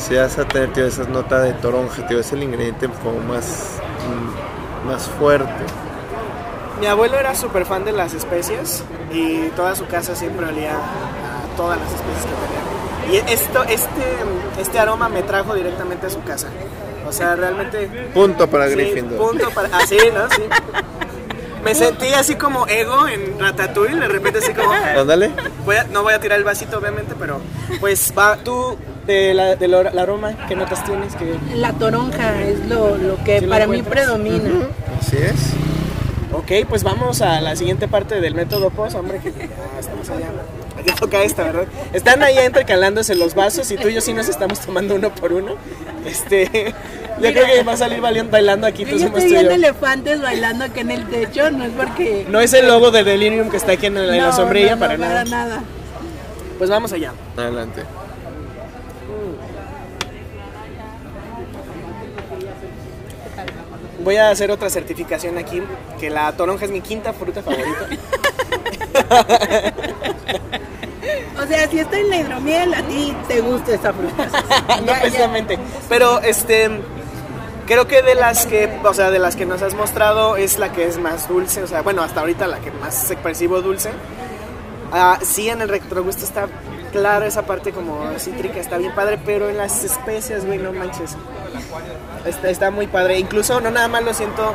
se 0.00 0.18
hace 0.18 0.44
tener 0.46 0.72
tío, 0.72 0.86
esas 0.86 1.08
notas 1.08 1.42
de 1.42 1.52
toronja, 1.54 2.06
tío, 2.06 2.20
es 2.20 2.32
el 2.32 2.42
ingrediente 2.42 2.88
como 3.02 3.20
más, 3.20 3.78
mm, 4.08 4.88
más 4.88 5.08
fuerte. 5.18 5.64
Mi 6.80 6.86
abuelo 6.86 7.18
era 7.18 7.34
súper 7.34 7.66
fan 7.66 7.84
de 7.84 7.92
las 7.92 8.14
especias 8.14 8.82
y 9.12 9.48
toda 9.50 9.76
su 9.76 9.86
casa 9.86 10.16
siempre 10.16 10.46
olía 10.46 10.72
a 10.72 11.56
todas 11.56 11.78
las 11.78 11.88
especias 11.92 12.24
que 12.24 13.10
tenía. 13.10 13.22
Y 13.26 13.32
esto, 13.32 13.62
este, 13.64 14.60
este 14.60 14.78
aroma 14.78 15.08
me 15.08 15.22
trajo 15.22 15.54
directamente 15.54 16.06
a 16.06 16.10
su 16.10 16.22
casa. 16.22 16.48
O 17.06 17.12
sea, 17.12 17.36
realmente... 17.36 17.88
Punto 18.14 18.48
para 18.48 18.68
Gryffindor. 18.68 19.18
Punto 19.18 19.50
para... 19.50 19.76
Así, 19.76 19.98
¿no? 20.14 20.30
Sí. 20.30 20.42
Me 21.64 21.74
sentí 21.74 22.06
así 22.14 22.36
como 22.36 22.66
ego 22.68 23.06
en 23.06 23.38
Ratatouille, 23.38 24.00
de 24.00 24.08
repente 24.08 24.38
así 24.38 24.54
como... 24.54 24.72
Ándale. 24.72 25.30
no 25.92 26.02
voy 26.02 26.14
a 26.14 26.20
tirar 26.20 26.38
el 26.38 26.44
vasito, 26.44 26.78
obviamente, 26.78 27.14
pero 27.18 27.40
pues 27.80 28.14
va, 28.16 28.36
tú 28.36 28.78
de 29.10 29.34
la, 29.34 29.56
de 29.56 29.66
la 29.68 30.02
aroma, 30.02 30.46
¿qué 30.46 30.54
notas 30.54 30.84
tienes? 30.84 31.14
Que... 31.16 31.36
La 31.56 31.72
toronja 31.72 32.42
es 32.42 32.64
lo, 32.66 32.96
lo 32.96 33.22
que 33.24 33.42
para 33.42 33.66
mí 33.66 33.82
predomina. 33.82 34.68
Así 35.00 35.16
es. 35.16 35.52
Ok, 36.32 36.68
pues 36.68 36.84
vamos 36.84 37.20
a 37.22 37.40
la 37.40 37.56
siguiente 37.56 37.88
parte 37.88 38.20
del 38.20 38.36
método 38.36 38.70
POS, 38.70 38.94
hombre, 38.94 39.18
que 39.18 39.32
ya 39.32 39.80
estamos 39.80 40.08
allá. 40.10 40.28
Aquí 40.78 40.92
toca 40.98 41.22
esta, 41.24 41.42
¿verdad? 41.42 41.64
Están 41.92 42.22
ahí 42.22 42.38
intercalándose 42.46 43.16
los 43.16 43.34
vasos 43.34 43.70
y 43.72 43.76
tú 43.76 43.88
y 43.88 43.94
yo 43.94 44.00
sí 44.00 44.12
nos 44.12 44.28
estamos 44.28 44.60
tomando 44.60 44.94
uno 44.94 45.12
por 45.12 45.32
uno. 45.32 45.56
Este, 46.06 46.72
yo 47.20 47.32
creo 47.32 47.46
que 47.46 47.62
va 47.64 47.72
a 47.72 47.76
salir 47.76 48.00
bailando 48.00 48.66
aquí. 48.66 48.84
Yo 48.84 48.96
estoy 48.96 49.24
viendo 49.24 49.50
elefantes 49.50 50.22
bailando 50.22 50.64
aquí 50.64 50.80
en 50.80 50.92
el 50.92 51.08
techo, 51.08 51.50
no 51.50 51.64
es 51.64 51.72
porque... 51.72 52.26
No 52.28 52.40
es 52.40 52.52
el 52.52 52.68
logo 52.68 52.92
de 52.92 53.02
Delirium 53.02 53.50
que 53.50 53.56
está 53.56 53.72
aquí 53.72 53.86
en 53.86 53.94
la, 53.94 54.32
sombrilla, 54.32 54.76
para, 54.76 54.96
nada. 54.96 55.24
para 55.24 55.24
nada. 55.24 55.62
Pues 56.58 56.70
vamos 56.70 56.92
allá. 56.92 57.12
Adelante. 57.36 57.82
Voy 64.02 64.16
a 64.16 64.30
hacer 64.30 64.50
otra 64.50 64.70
certificación 64.70 65.38
aquí, 65.38 65.62
que 65.98 66.10
la 66.10 66.32
toronja 66.32 66.64
es 66.64 66.70
mi 66.70 66.80
quinta 66.80 67.12
fruta 67.12 67.42
favorita. 67.42 67.86
o 71.42 71.46
sea, 71.46 71.68
si 71.68 71.78
está 71.78 71.98
en 71.98 72.10
la 72.10 72.16
hidromiel, 72.16 72.74
a 72.74 72.82
ti 72.82 73.14
te 73.28 73.40
gusta 73.40 73.74
esa 73.74 73.92
fruta. 73.92 74.28
no 74.86 74.92
precisamente. 75.00 75.58
Pero 75.88 76.20
este 76.20 76.70
creo 77.70 77.86
que 77.86 78.02
de 78.02 78.16
las 78.16 78.46
que, 78.46 78.80
o 78.82 78.94
sea, 78.94 79.12
de 79.12 79.20
las 79.20 79.36
que 79.36 79.46
nos 79.46 79.62
has 79.62 79.74
mostrado 79.74 80.36
es 80.36 80.58
la 80.58 80.72
que 80.72 80.88
es 80.88 80.98
más 80.98 81.28
dulce, 81.28 81.62
o 81.62 81.68
sea, 81.68 81.82
bueno, 81.82 82.02
hasta 82.02 82.18
ahorita 82.18 82.48
la 82.48 82.58
que 82.58 82.72
más 82.72 82.94
se 82.94 83.16
percibo 83.16 83.62
dulce. 83.62 83.90
Ah, 84.90 85.20
sí, 85.22 85.48
en 85.48 85.60
el 85.62 85.68
retrogusto 85.68 86.24
está 86.24 86.48
claro 86.90 87.26
esa 87.26 87.42
parte 87.42 87.70
como 87.70 88.10
cítrica, 88.18 88.58
está 88.58 88.76
bien 88.76 88.92
padre, 88.92 89.20
pero 89.24 89.48
en 89.48 89.56
las 89.56 89.84
especias, 89.84 90.44
güey, 90.44 90.58
no 90.58 90.72
manches. 90.72 91.16
Está, 92.24 92.70
muy 92.70 92.86
padre. 92.86 93.18
Incluso 93.18 93.60
no 93.60 93.70
nada 93.70 93.88
más 93.88 94.02
lo 94.04 94.14
siento 94.14 94.54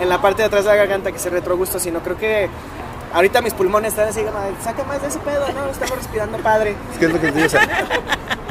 en 0.00 0.08
la 0.08 0.20
parte 0.20 0.42
de 0.42 0.46
atrás 0.46 0.64
de 0.64 0.70
la 0.70 0.76
garganta 0.76 1.12
que 1.12 1.18
se 1.18 1.30
retrogusto, 1.30 1.78
sino 1.78 2.00
creo 2.00 2.16
que 2.16 2.48
ahorita 3.12 3.42
mis 3.42 3.54
pulmones 3.54 3.92
están 3.92 4.08
así, 4.08 4.22
saca 4.62 4.84
más 4.84 5.02
de 5.02 5.08
ese 5.08 5.18
pedo, 5.18 5.46
¿no? 5.52 5.70
Estamos 5.70 5.96
respirando 5.96 6.38
padre. 6.38 6.74
Es 6.92 6.98
que 6.98 7.06
es 7.06 7.12
lo 7.12 7.20
que 7.20 7.32
te 7.32 7.38
digo, 7.38 7.60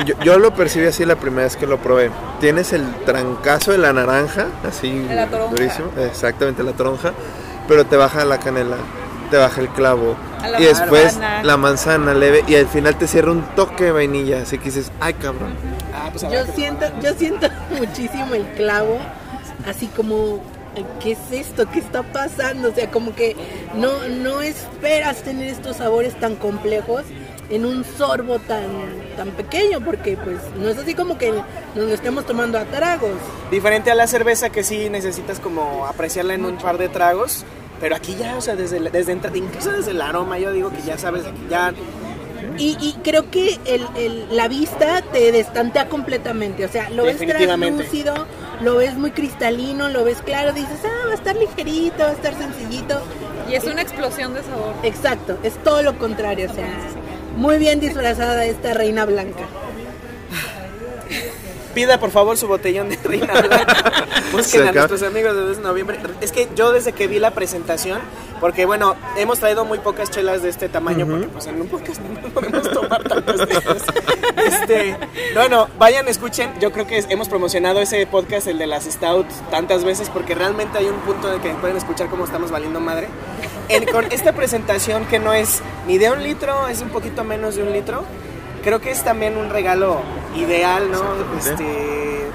yo, 0.06 0.16
yo, 0.24 0.40
lo 0.40 0.54
percibí 0.54 0.88
así 0.88 1.06
la 1.06 1.16
primera 1.16 1.44
vez 1.44 1.56
que 1.56 1.68
lo 1.68 1.78
probé. 1.78 2.12
Tienes 2.40 2.74
el 2.74 2.94
trancazo 3.06 3.72
de 3.72 3.78
la 3.78 3.94
naranja, 3.94 4.48
así 4.68 5.08
durísimo, 5.50 5.90
exactamente 5.98 6.64
la 6.64 6.74
toronja, 6.74 7.14
pero 7.68 7.86
te 7.86 7.98
baja 7.98 8.26
la 8.26 8.40
canela, 8.40 8.78
te 9.32 9.38
baja 9.38 9.62
el 9.62 9.70
clavo, 9.70 10.16
y 10.60 10.64
después 10.66 11.18
la 11.42 11.58
manzana 11.58 12.14
leve, 12.14 12.44
y 12.48 12.56
al 12.56 12.68
final 12.68 12.96
te 12.98 13.08
cierra 13.08 13.32
un 13.32 13.42
toque 13.56 13.86
de 13.86 13.92
vainilla, 13.92 14.44
así 14.44 14.60
que 14.60 14.66
dices, 14.66 14.92
ay 15.00 15.14
cabrón. 15.16 15.54
Ah, 15.96 16.10
pues 16.12 16.24
yo 16.32 16.46
siento, 16.54 16.86
yo 17.02 17.14
siento 17.14 17.48
muchísimo 17.80 18.36
el 18.36 18.46
clavo, 18.54 19.00
así 19.66 19.88
como 19.88 20.42
¿qué 21.02 21.14
es 21.14 21.32
esto? 21.32 21.70
¿Qué 21.70 21.80
está 21.80 22.04
pasando? 22.04 22.70
O 22.70 22.74
sea, 22.74 22.90
como 22.92 23.14
que 23.16 23.36
no, 23.76 24.08
no 24.08 24.42
esperas 24.42 25.24
tener 25.24 25.50
estos 25.50 25.78
sabores 25.78 26.20
tan 26.20 26.36
complejos 26.36 27.04
en 27.50 27.66
un 27.66 27.84
sorbo 27.84 28.40
tan, 28.40 28.64
tan 29.18 29.32
pequeño, 29.32 29.82
porque 29.82 30.18
pues 30.18 30.38
no 30.58 30.70
es 30.70 30.78
así 30.78 30.96
como 30.96 31.18
que 31.18 31.32
nos 31.32 31.86
lo 31.86 31.94
estemos 31.94 32.26
tomando 32.26 32.58
a 32.58 32.64
tragos. 32.66 33.12
Diferente 33.52 33.92
a 33.92 33.96
la 33.96 34.08
cerveza 34.08 34.50
que 34.50 34.64
sí 34.64 34.90
necesitas 34.90 35.40
como 35.40 35.86
apreciarla 35.86 36.34
en 36.34 36.46
un 36.46 36.58
par 36.58 36.78
de 36.78 36.88
tragos, 36.88 37.44
pero 37.82 37.96
aquí 37.96 38.16
ya, 38.18 38.38
o 38.38 38.42
sea, 38.42 38.56
desde, 38.56 38.80
desde 38.80 39.14
incluso 39.14 39.72
desde 39.72 39.92
el 39.92 40.02
aroma, 40.02 40.40
yo 40.40 40.54
digo 40.54 40.72
que 40.72 40.82
ya 40.84 40.98
sabes, 40.98 41.24
ya 41.50 41.74
y, 42.58 42.96
creo 43.04 43.30
que 43.32 43.60
la 44.32 44.48
vista 44.48 45.02
te 45.02 45.32
destantea 45.32 45.88
completamente. 45.90 46.66
O 46.66 46.70
sea, 46.70 46.90
lo 46.90 47.06
ves 47.06 47.18
translúcido, 47.18 48.28
lo 48.62 48.76
ves 48.76 48.96
muy 48.96 49.12
cristalino, 49.12 49.90
lo 49.90 50.04
ves 50.04 50.22
claro, 50.22 50.54
dices, 50.54 50.80
ah, 50.86 51.08
va 51.08 51.12
a 51.12 51.16
estar 51.16 51.36
ligerito, 51.36 52.04
va 52.04 52.10
a 52.10 52.14
estar 52.14 52.38
sencillito. 52.38 53.02
Y 53.50 53.56
es 53.56 53.64
una 53.66 53.82
explosión 53.82 54.34
de 54.34 54.44
sabor. 54.44 54.76
Exacto, 54.84 55.38
es 55.44 55.56
todo 55.64 55.82
lo 55.82 55.98
contrario. 55.98 56.50
O 56.52 56.54
sea, 56.54 56.68
muy 57.36 57.58
bien 57.58 57.80
disfrazada 57.80 58.46
esta 58.46 58.74
reina 58.74 59.06
blanca. 59.06 59.44
Pida 61.74 62.00
por 62.00 62.12
favor 62.12 62.38
su 62.38 62.48
botellón 62.48 62.90
de 62.90 62.98
Reina 62.98 63.34
Blanca. 63.42 64.06
Busquen 64.32 64.68
a 64.68 64.72
nuestros 64.72 65.04
amigos 65.04 65.36
de 65.36 65.42
2 65.42 65.58
de 65.58 65.64
noviembre. 65.64 66.00
Es 66.20 66.32
que 66.32 66.50
yo 66.56 66.72
desde 66.72 66.92
que 66.94 67.08
vi 67.08 67.20
la 67.20 67.32
presentación, 67.32 68.00
porque 68.40 68.66
bueno, 68.66 68.96
hemos 69.18 69.40
traído 69.40 69.66
muy 69.66 69.80
pocas 69.80 70.10
chelas 70.12 70.42
de 70.42 70.50
este 70.50 70.70
tamaño, 70.70 71.06
porque 71.06 71.28
pues 71.28 71.48
en 71.48 71.62
un 71.62 71.68
podcast 71.68 72.02
no 72.02 72.30
podemos 72.30 72.70
tomar 72.72 73.04
tantas 73.04 73.38
de 73.38 73.58
Este, 74.46 74.98
bueno, 75.34 75.68
vayan, 75.78 76.08
escuchen. 76.08 76.52
Yo 76.60 76.72
creo 76.72 76.88
que 76.88 77.06
hemos 77.10 77.30
promocionado 77.30 77.80
ese 77.80 78.06
podcast, 78.06 78.48
el 78.48 78.58
de 78.58 78.68
las 78.68 78.86
Stouts, 78.86 79.36
tantas 79.50 79.84
veces, 79.84 80.10
porque 80.10 80.36
realmente 80.36 80.78
hay 80.78 80.88
un 80.88 81.00
punto 81.02 81.30
de 81.30 81.40
que 81.40 81.50
pueden 81.56 81.78
escuchar 81.78 82.10
cómo 82.10 82.26
estamos 82.26 82.52
valiendo 82.52 82.80
madre. 82.80 83.08
con 83.92 84.12
esta 84.12 84.34
presentación 84.34 85.06
que 85.06 85.20
no 85.20 85.34
es 85.34 85.62
ni 85.88 85.98
de 85.98 86.12
un 86.12 86.24
litro, 86.24 86.68
es 86.68 86.82
un 86.82 86.90
poquito 86.90 87.24
menos 87.24 87.56
de 87.56 87.64
un 87.64 87.72
litro 87.72 88.04
creo 88.62 88.80
que 88.80 88.92
es 88.92 89.04
también 89.04 89.38
un 89.38 89.50
regalo 89.50 90.02
ideal, 90.36 90.90
¿no? 90.92 91.04
Este, 91.38 92.28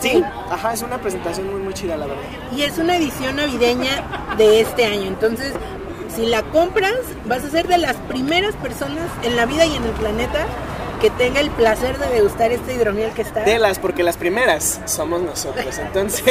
sí, 0.00 0.22
ajá, 0.50 0.72
es 0.72 0.82
una 0.82 0.98
presentación 0.98 1.50
muy, 1.50 1.60
muy 1.60 1.74
chida, 1.74 1.96
la 1.96 2.06
verdad. 2.06 2.22
Y 2.54 2.62
es 2.62 2.78
una 2.78 2.96
edición 2.96 3.36
navideña 3.36 4.34
de 4.36 4.60
este 4.60 4.86
año, 4.86 5.06
entonces 5.06 5.52
si 6.14 6.26
la 6.26 6.42
compras 6.42 6.96
vas 7.26 7.44
a 7.44 7.50
ser 7.50 7.68
de 7.68 7.78
las 7.78 7.96
primeras 7.96 8.54
personas 8.56 9.08
en 9.22 9.36
la 9.36 9.46
vida 9.46 9.64
y 9.64 9.76
en 9.76 9.84
el 9.84 9.92
planeta 9.92 10.46
que 11.00 11.10
tenga 11.10 11.40
el 11.40 11.50
placer 11.50 11.98
de 11.98 12.08
degustar 12.08 12.52
este 12.52 12.74
hidromiel 12.74 13.12
que 13.12 13.22
está. 13.22 13.42
De 13.42 13.58
las, 13.58 13.78
porque 13.78 14.02
las 14.02 14.16
primeras 14.16 14.80
somos 14.84 15.22
nosotros, 15.22 15.78
entonces. 15.86 16.22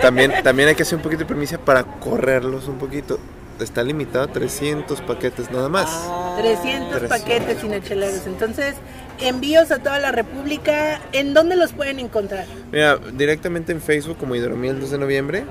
también, 0.00 0.42
también 0.42 0.70
hay 0.70 0.74
que 0.74 0.82
hacer 0.82 0.96
un 0.96 1.02
poquito 1.02 1.20
de 1.20 1.26
permiso 1.26 1.58
para 1.60 1.84
correrlos 1.84 2.66
un 2.66 2.78
poquito 2.78 3.18
está 3.64 3.82
limitado 3.82 4.24
a 4.24 4.28
300 4.28 5.00
paquetes 5.02 5.50
nada 5.50 5.68
más. 5.68 5.90
300, 6.38 7.02
ah. 7.02 7.08
paquetes 7.08 7.60
sin 7.60 7.72
echeleros. 7.72 8.26
Entonces, 8.26 8.74
envíos 9.20 9.70
a 9.70 9.78
toda 9.78 9.98
la 9.98 10.12
República. 10.12 11.00
¿En 11.12 11.34
dónde 11.34 11.56
los 11.56 11.72
pueden 11.72 11.98
encontrar? 11.98 12.46
Mira, 12.72 12.98
directamente 12.98 13.72
en 13.72 13.80
Facebook 13.80 14.18
como 14.18 14.34
Hidromiel 14.34 14.80
2 14.80 14.90
de 14.90 14.98
noviembre 14.98 15.44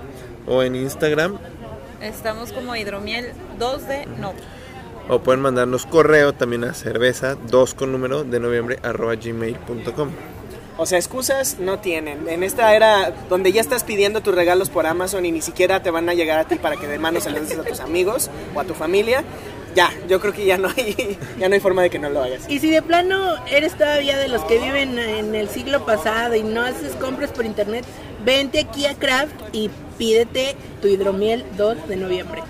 o 0.48 0.64
en 0.64 0.76
Instagram. 0.76 1.38
Estamos 2.02 2.52
como 2.54 2.76
Hidromiel 2.76 3.32
2 3.58 3.88
de 3.88 4.06
no. 4.06 4.34
O 5.10 5.20
pueden 5.20 5.42
mandarnos 5.42 5.86
correo 5.86 6.34
también 6.34 6.64
a 6.64 6.74
cerveza 6.74 7.36
2 7.36 7.74
con 7.74 7.92
número 7.92 8.24
de 8.24 8.40
noviembre 8.40 8.80
arroba 8.84 9.16
gmail.com. 9.16 10.10
O 10.82 10.86
sea, 10.86 10.98
excusas 10.98 11.58
no 11.60 11.80
tienen. 11.80 12.30
En 12.30 12.42
esta 12.42 12.74
era 12.74 13.12
donde 13.28 13.52
ya 13.52 13.60
estás 13.60 13.84
pidiendo 13.84 14.22
tus 14.22 14.34
regalos 14.34 14.70
por 14.70 14.88
Amazon 14.88 15.26
y 15.26 15.32
ni 15.34 15.42
siquiera 15.42 15.84
te 15.84 15.92
van 15.92 16.08
a 16.08 16.14
llegar 16.14 16.40
a 16.40 16.46
ti 16.46 16.56
para 16.56 16.78
que 16.78 16.88
de 16.88 16.98
mano 16.98 17.20
se 17.20 17.30
los 17.32 17.50
des 17.50 17.60
a 17.60 17.64
tus 17.64 17.82
amigos 17.82 18.30
o 18.56 18.62
a 18.62 18.64
tu 18.64 18.74
familia, 18.74 19.26
ya, 19.76 19.92
yo 20.08 20.22
creo 20.22 20.32
que 20.32 20.46
ya 20.46 20.58
no 20.58 20.70
hay, 20.70 21.18
ya 21.38 21.50
no 21.50 21.56
hay 21.56 21.60
forma 21.60 21.82
de 21.82 21.90
que 21.90 22.00
no 22.00 22.10
lo 22.10 22.24
hagas. 22.24 22.44
Y 22.48 22.60
si 22.60 22.70
de 22.70 22.82
plano 22.82 23.36
eres 23.48 23.74
todavía 23.74 24.18
de 24.18 24.30
los 24.30 24.42
que 24.46 24.58
viven 24.58 24.98
en 24.98 25.36
el 25.36 25.50
siglo 25.50 25.86
pasado 25.86 26.34
y 26.36 26.44
no 26.44 26.62
haces 26.62 26.94
compras 26.94 27.32
por 27.32 27.46
internet, 27.46 27.84
vente 28.24 28.62
aquí 28.62 28.86
a 28.86 28.96
Craft 28.96 29.34
y 29.52 29.70
pídete 29.98 30.56
tu 30.82 30.88
hidromiel 30.88 31.44
2 31.58 31.90
de 31.90 31.96
noviembre. 31.98 32.42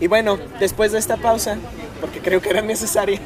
Y 0.00 0.06
bueno, 0.06 0.38
después 0.58 0.92
de 0.92 0.98
esta 0.98 1.18
pausa, 1.18 1.58
porque 2.00 2.20
creo 2.20 2.40
que 2.40 2.48
era 2.48 2.62
necesaria, 2.62 3.20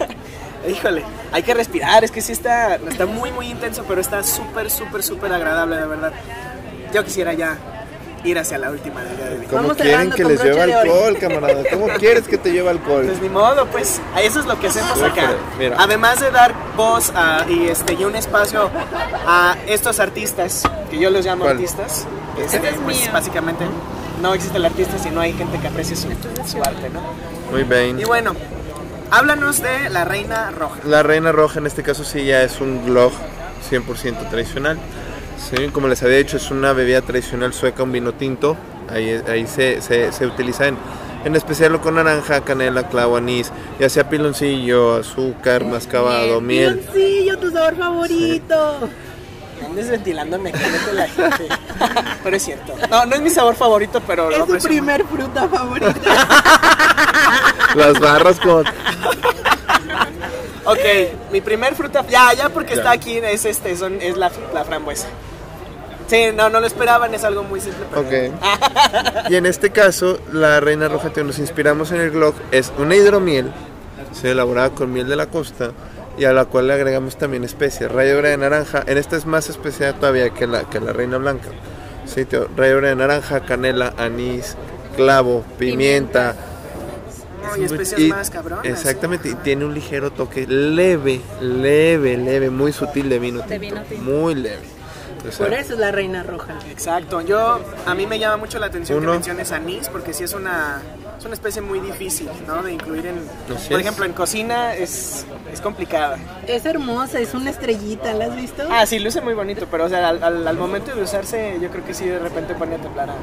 híjole, 0.69 1.05
hay 1.33 1.43
que 1.43 1.55
respirar, 1.55 2.05
es 2.05 2.11
que 2.11 2.21
sí 2.21 2.33
está, 2.33 2.77
está 2.77 3.07
muy, 3.07 3.31
muy 3.33 3.49
intenso, 3.51 3.85
pero 3.87 4.01
está 4.01 4.23
súper, 4.23 4.71
súper, 4.71 5.03
súper 5.03 5.33
agradable, 5.33 5.77
de 5.77 5.87
verdad. 5.87 6.13
Yo 6.93 7.05
quisiera 7.05 7.33
ya 7.33 7.57
ir 8.25 8.39
hacia 8.39 8.57
la 8.57 8.71
última 8.71 9.03
del 9.03 9.17
día 9.17 9.27
de 9.27 9.39
hoy. 9.41 9.47
¿Cómo 9.47 9.63
Vamos 9.63 9.77
quieren 9.77 10.11
que 10.11 10.25
les 10.25 10.43
lleve 10.43 10.63
alcohol, 10.73 11.19
camarada? 11.21 11.63
¿Cómo 11.71 11.89
quieres 11.99 12.27
que 12.27 12.39
te 12.39 12.53
lleve 12.53 12.71
alcohol? 12.71 13.05
Pues 13.07 13.21
ni 13.21 13.29
modo, 13.29 13.67
pues 13.67 14.01
eso 14.23 14.41
es 14.41 14.47
lo 14.47 14.59
que 14.59 14.69
hacemos 14.69 14.99
Sí, 14.99 15.05
acá. 15.05 15.33
mira. 15.59 15.77
Además 15.79 16.21
de 16.21 16.31
dar 16.31 16.55
voz 16.77 17.13
a- 17.15 17.45
y, 17.49 17.69
este, 17.69 17.95
y 17.95 18.05
un 18.05 18.17
espacio 18.17 18.71
a 19.27 19.57
estos 19.67 20.01
artistas, 20.01 20.63
que 20.91 20.99
yo 20.99 21.11
los 21.11 21.25
llamo 21.27 21.45
¿Cuál? 21.45 21.57
artistas, 21.57 22.07
este, 22.39 22.57
Este 22.57 22.69
es 22.71 22.77
pues 22.77 22.97
mío. 22.99 23.11
básicamente 23.13 23.65
no 24.23 24.33
existe 24.33 24.57
el 24.57 24.65
artista 24.65 24.97
si 24.99 25.11
no 25.11 25.21
hay 25.21 25.35
gente 25.35 25.59
que 25.59 25.67
aprecie 25.69 25.95
su, 25.95 26.09
su 26.47 26.59
arte, 26.63 26.89
¿no? 26.89 27.01
Muy 27.51 27.65
bien. 27.65 28.01
Y 28.01 28.05
bueno, 28.05 28.35
háblanos 29.15 29.63
de 29.63 29.91
la 29.91 30.05
Reina 30.05 30.51
Roja. 30.51 30.81
La 30.85 31.05
reina 31.05 31.31
roja 31.31 31.61
en 31.61 31.67
este 31.67 31.85
caso 31.85 32.03
sí 32.03 32.25
ya 32.25 32.43
es 32.43 32.61
un 32.61 32.85
glog 32.85 33.13
100% 33.71 34.29
tradicional. 34.29 34.77
Sí, 35.39 35.69
como 35.69 35.87
les 35.87 36.03
había 36.03 36.19
dicho, 36.19 36.37
es 36.37 36.51
una 36.51 36.73
bebida 36.73 37.01
tradicional 37.01 37.53
sueca, 37.53 37.85
un 37.85 37.93
vino 37.93 38.15
tinto. 38.15 38.57
Ahí, 38.91 39.23
ahí 39.29 39.47
se, 39.47 39.81
se, 39.83 40.11
se 40.11 40.27
utiliza 40.27 40.67
en, 40.67 40.77
en 41.25 41.37
especial 41.37 41.81
con 41.81 41.95
naranja, 41.95 42.41
canela, 42.41 42.89
clavo, 42.89 43.17
anís, 43.17 43.53
ya 43.79 43.89
sea 43.89 44.09
piloncillo, 44.09 44.97
azúcar, 44.97 45.65
mascabado, 45.65 46.41
miel. 46.41 46.81
Piloncillo, 46.81 47.39
tu 47.39 47.51
sabor 47.53 47.77
favorito. 47.77 48.89
Andes 49.75 49.91
ventilándome, 49.91 50.53
cállate 50.53 50.93
la 50.93 51.09
gente. 51.09 51.49
pero 52.23 52.37
es 52.37 52.45
cierto. 52.45 52.75
No, 52.89 53.07
no 53.07 53.17
es 53.17 53.23
mi 53.23 53.31
sabor 53.31 53.57
favorito, 53.57 54.01
pero 54.07 54.31
Es 54.31 54.47
tu 54.47 54.69
primer 54.69 55.05
fruta 55.05 55.49
favorita. 55.49 55.93
Las 57.75 57.99
barras 57.99 58.39
con... 58.39 58.65
Ok, 60.67 60.79
mi 61.31 61.43
primer 61.43 61.75
fruta, 61.75 62.07
ya, 62.09 62.33
ya 62.33 62.49
porque 62.49 62.71
Ya. 62.71 62.77
está 62.79 62.93
aquí 62.93 63.19
es 63.19 63.45
este, 63.45 63.77
son, 63.77 64.01
es 64.01 64.17
la, 64.17 64.31
la 64.55 64.65
frambuesa. 64.65 65.09
Sí, 66.07 66.29
no, 66.35 66.49
no 66.49 66.59
lo 66.61 66.67
esperaban, 66.67 67.13
es 67.13 67.23
algo 67.23 67.43
muy 67.43 67.61
simple. 67.61 67.85
Pero... 67.91 68.01
Ok. 68.01 69.31
Y 69.31 69.37
en 69.37 69.45
este 69.45 69.73
caso, 69.73 70.19
la 70.33 70.61
reina 70.61 70.89
roja 70.89 71.13
que 71.13 71.23
nos 71.23 71.39
inspiramos 71.39 71.93
en 71.93 72.01
el 72.01 72.13
glog 72.13 72.35
es 72.51 72.73
una 72.79 72.95
hidromiel, 72.97 73.53
se 74.13 74.31
elaborada 74.31 74.71
con 74.71 74.91
miel 74.91 75.07
de 75.07 75.17
la 75.17 75.27
costa 75.27 75.73
y 76.17 76.25
a 76.25 76.33
la 76.33 76.45
cual 76.45 76.69
le 76.69 76.75
agregamos 76.75 77.17
también 77.19 77.45
especias. 77.45 77.91
Ralladura 77.91 78.29
de 78.31 78.37
naranja, 78.37 78.83
en 78.87 78.99
esta 78.99 79.17
es 79.17 79.27
más 79.27 79.49
especial 79.49 79.95
todavía 79.95 80.31
que 80.31 80.47
la, 80.47 80.65
que 80.69 80.81
la 80.81 80.93
reina 80.93 81.19
blanca. 81.19 81.49
Sí, 82.07 82.25
tío, 82.25 82.49
ralladura 82.57 82.89
de 82.91 82.97
naranja, 82.97 83.41
canela, 83.41 83.95
anís, 83.99 84.57
clavo, 84.97 85.45
pimienta. 85.59 86.35
No, 87.43 87.57
y 87.61 87.65
especias 87.65 88.01
Y- 88.01 88.09
más 88.09 88.31
cabronas. 88.31 88.65
Exactamente, 88.65 89.29
y 89.29 89.35
tiene 89.35 89.65
un 89.65 89.75
ligero 89.75 90.11
toque 90.13 90.47
leve, 90.47 91.21
leve, 91.41 92.17
leve, 92.17 92.49
muy 92.51 92.73
sutil 92.73 93.09
de 93.09 93.19
vino 93.19 93.43
De 93.43 93.59
vino 93.59 93.83
tinto. 93.83 94.03
muy 94.05 94.35
leve. 94.35 94.63
O 95.29 95.33
sea, 95.33 95.47
Por 95.47 95.55
eso 95.57 95.73
es 95.75 95.79
la 95.79 95.91
reina 95.91 96.23
roja. 96.23 96.55
Exacto, 96.71 97.21
yo, 97.23 97.61
a 97.87 97.95
mí 97.95 98.07
me 98.07 98.19
llama 98.19 98.37
mucho 98.37 98.59
la 98.59 98.67
atención 98.67 98.99
Uno. 98.99 99.09
que 99.13 99.13
menciones 99.19 99.53
anís, 99.53 99.89
porque 99.89 100.13
sí 100.13 100.25
es 100.25 100.35
una, 100.35 100.81
es 101.25 101.27
una 101.27 101.35
especie 101.37 101.63
muy 101.63 101.81
difícil, 101.81 102.29
¿no? 102.47 102.63
De 102.63 102.75
incluir 102.75 103.07
en, 103.07 103.17
Así 103.57 103.71
por 103.71 103.81
es. 103.81 103.87
ejemplo, 103.87 104.05
en 104.05 104.13
cocina 104.13 104.75
es, 104.75 105.25
es 105.51 105.61
complicada. 105.63 106.19
Es 106.47 106.67
hermosa, 106.67 107.19
es 107.19 107.33
una 107.33 107.49
estrellita, 107.49 108.13
¿la 108.13 108.27
has 108.27 108.37
visto? 108.37 108.63
Ah, 108.71 108.85
sí, 108.85 108.99
luce 108.99 109.23
muy 109.23 109.33
bonito, 109.33 109.67
pero 109.71 109.87
o 109.87 109.89
sea, 109.89 110.11
al, 110.11 110.23
al- 110.23 110.47
al 110.47 110.57
momento 110.59 110.95
de 110.95 111.03
usarse, 111.03 111.57
yo 111.63 111.71
creo 111.71 111.83
que 111.83 111.95
sí 111.95 112.05
de 112.05 112.19
repente 112.19 112.55
pone 112.55 112.75
a 112.75 112.79
temblar 112.79 113.09
a. 113.09 113.15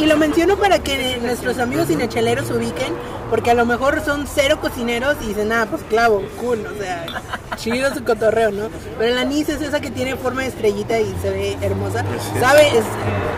Y, 0.00 0.02
y 0.02 0.06
lo 0.06 0.16
menciono 0.16 0.56
para 0.56 0.80
que 0.80 1.18
nuestros 1.22 1.58
amigos 1.60 1.86
cinecheleros 1.86 2.48
se 2.48 2.54
ubiquen, 2.54 2.92
porque 3.30 3.52
a 3.52 3.54
lo 3.54 3.64
mejor 3.64 4.04
son 4.04 4.26
cero 4.26 4.58
cocineros 4.60 5.14
y 5.22 5.28
dicen, 5.28 5.52
ah, 5.52 5.68
pues 5.70 5.82
clavo, 5.84 6.20
cool, 6.40 6.66
o 6.66 6.82
sea, 6.82 7.06
chido 7.58 7.94
su 7.94 8.02
cotorreo, 8.02 8.50
¿no? 8.50 8.70
Pero 8.98 9.12
el 9.12 9.18
anís 9.18 9.48
es 9.50 9.62
esa 9.62 9.78
que 9.80 9.92
tiene 9.92 10.16
forma 10.16 10.42
de 10.42 10.48
estrellita 10.48 10.98
y 10.98 11.14
se 11.22 11.30
ve 11.30 11.56
hermosa. 11.62 12.04
Sabe, 12.40 12.66
es, 12.76 12.84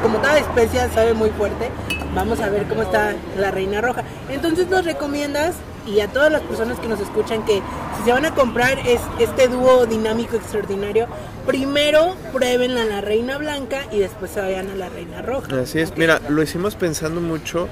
como 0.02 0.16
toda 0.16 0.38
especia, 0.38 0.88
sabe 0.94 1.12
muy 1.12 1.28
fuerte. 1.28 1.68
Vamos 2.16 2.40
a 2.40 2.48
ver 2.48 2.64
cómo 2.64 2.80
está 2.82 3.14
la 3.38 3.51
reina 3.51 3.82
roja. 3.82 4.02
Entonces 4.30 4.68
nos 4.68 4.86
recomiendas, 4.86 5.55
y 5.86 6.01
a 6.01 6.09
todas 6.09 6.32
las 6.32 6.40
personas 6.40 6.80
que 6.80 6.88
nos 6.88 6.98
escuchan, 6.98 7.44
que 7.44 7.60
si 7.98 8.05
se 8.05 8.12
van 8.12 8.24
a 8.24 8.34
comprar 8.34 8.78
es, 8.78 9.01
este 9.20 9.48
dúo 9.48 9.84
dinámico 9.84 10.34
extraordinario, 10.34 11.09
primero 11.47 12.16
prueben 12.32 12.78
a 12.78 12.84
la 12.84 13.02
reina 13.02 13.36
blanca 13.36 13.82
y 13.93 13.98
después 13.98 14.30
se 14.30 14.40
vayan 14.40 14.70
a 14.70 14.74
la 14.74 14.88
reina 14.88 15.20
roja. 15.20 15.60
Así 15.60 15.78
es, 15.78 15.94
mira, 15.98 16.20
lo 16.30 16.43
hicimos 16.43 16.74
pensando 16.74 17.20
mucho 17.20 17.68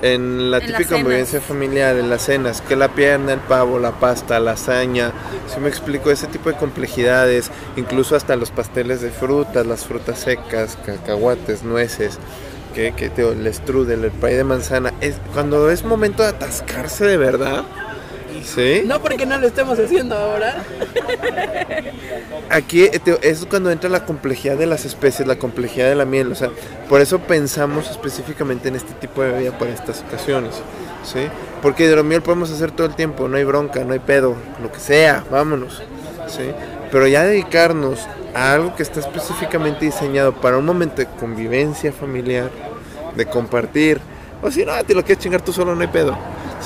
en 0.00 0.50
la 0.50 0.58
En 0.58 0.66
típica 0.68 0.96
convivencia 0.96 1.42
familiar, 1.42 1.94
en 1.96 2.08
las 2.08 2.22
cenas, 2.22 2.62
que 2.62 2.74
la 2.74 2.88
pierna, 2.88 3.34
el 3.34 3.40
pavo, 3.40 3.78
la 3.78 3.92
pasta, 3.92 4.40
la 4.40 4.52
lasaña, 4.52 5.12
si 5.52 5.60
me 5.60 5.68
explico, 5.68 6.10
ese 6.10 6.26
tipo 6.28 6.50
de 6.50 6.56
complejidades, 6.56 7.50
incluso 7.76 8.16
hasta 8.16 8.36
los 8.36 8.50
pasteles 8.50 9.02
de 9.02 9.10
frutas, 9.10 9.66
las 9.66 9.84
frutas 9.84 10.18
secas, 10.18 10.76
cacahuates, 10.84 11.62
nueces, 11.62 12.18
que, 12.74 12.92
que 12.92 13.10
te, 13.10 13.26
el 13.28 13.52
strudel, 13.54 14.04
el 14.04 14.10
pay 14.10 14.34
de 14.34 14.44
manzana, 14.44 14.92
es, 15.00 15.16
cuando 15.32 15.70
es 15.70 15.84
momento 15.84 16.22
de 16.22 16.30
atascarse 16.30 17.04
de 17.04 17.16
verdad, 17.16 17.64
¿sí? 18.44 18.82
No 18.86 19.00
porque 19.00 19.26
no 19.26 19.38
lo 19.38 19.46
estemos 19.46 19.78
haciendo 19.78 20.16
ahora. 20.16 20.64
Aquí 22.50 22.84
eh, 22.84 22.98
te- 23.02 23.28
es 23.28 23.46
cuando 23.46 23.70
entra 23.70 23.88
la 23.88 24.04
complejidad 24.04 24.56
de 24.56 24.66
las 24.66 24.84
especies, 24.84 25.26
la 25.26 25.36
complejidad 25.36 25.88
de 25.88 25.94
la 25.94 26.04
miel, 26.04 26.30
o 26.32 26.34
sea, 26.34 26.50
por 26.88 27.00
eso 27.00 27.18
pensamos 27.20 27.90
específicamente 27.90 28.68
en 28.68 28.76
este 28.76 28.92
tipo 28.94 29.22
de 29.22 29.30
bebida 29.32 29.58
para 29.58 29.72
estas 29.72 30.02
ocasiones, 30.02 30.54
¿sí? 31.04 31.28
Porque 31.62 31.84
hidromiel 31.84 32.22
podemos 32.22 32.50
hacer 32.50 32.70
todo 32.70 32.86
el 32.86 32.94
tiempo, 32.94 33.28
no 33.28 33.36
hay 33.36 33.44
bronca, 33.44 33.84
no 33.84 33.92
hay 33.92 34.00
pedo, 34.00 34.34
lo 34.62 34.70
que 34.70 34.80
sea, 34.80 35.24
vámonos, 35.30 35.82
¿sí? 36.28 36.50
Pero 36.90 37.06
ya 37.06 37.24
dedicarnos 37.24 38.00
a 38.34 38.52
algo 38.52 38.74
que 38.74 38.82
está 38.82 39.00
específicamente 39.00 39.84
diseñado 39.84 40.32
para 40.32 40.58
un 40.58 40.64
momento 40.66 40.96
de 40.96 41.06
convivencia 41.06 41.92
familiar, 41.92 42.50
de 43.14 43.26
compartir, 43.26 44.00
o 44.42 44.50
si 44.50 44.64
no, 44.64 44.72
te 44.84 44.94
lo 44.94 45.04
quieres 45.04 45.22
chingar 45.22 45.42
tú 45.42 45.52
solo, 45.52 45.74
no 45.74 45.80
hay 45.82 45.88
pedo, 45.88 46.16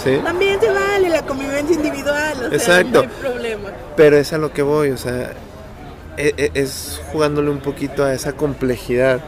¿sí? 0.03 0.19
También 0.23 0.61
se 0.61 0.71
vale 0.71 1.09
la 1.09 1.23
convivencia 1.23 1.75
individual, 1.75 2.37
o 2.47 2.49
sea, 2.49 2.81
Exacto. 2.81 2.91
no 2.93 3.01
hay 3.01 3.09
problema. 3.21 3.71
Pero 3.97 4.17
es 4.17 4.33
a 4.33 4.39
lo 4.39 4.53
que 4.53 4.63
voy, 4.63 4.91
o 4.91 4.97
sea, 4.97 5.33
e- 6.17 6.35
e- 6.37 6.51
es 6.55 7.01
jugándole 7.13 7.51
un 7.51 7.59
poquito 7.61 8.05
a 8.05 8.15
esa 8.15 8.33
complejidad 8.33 9.21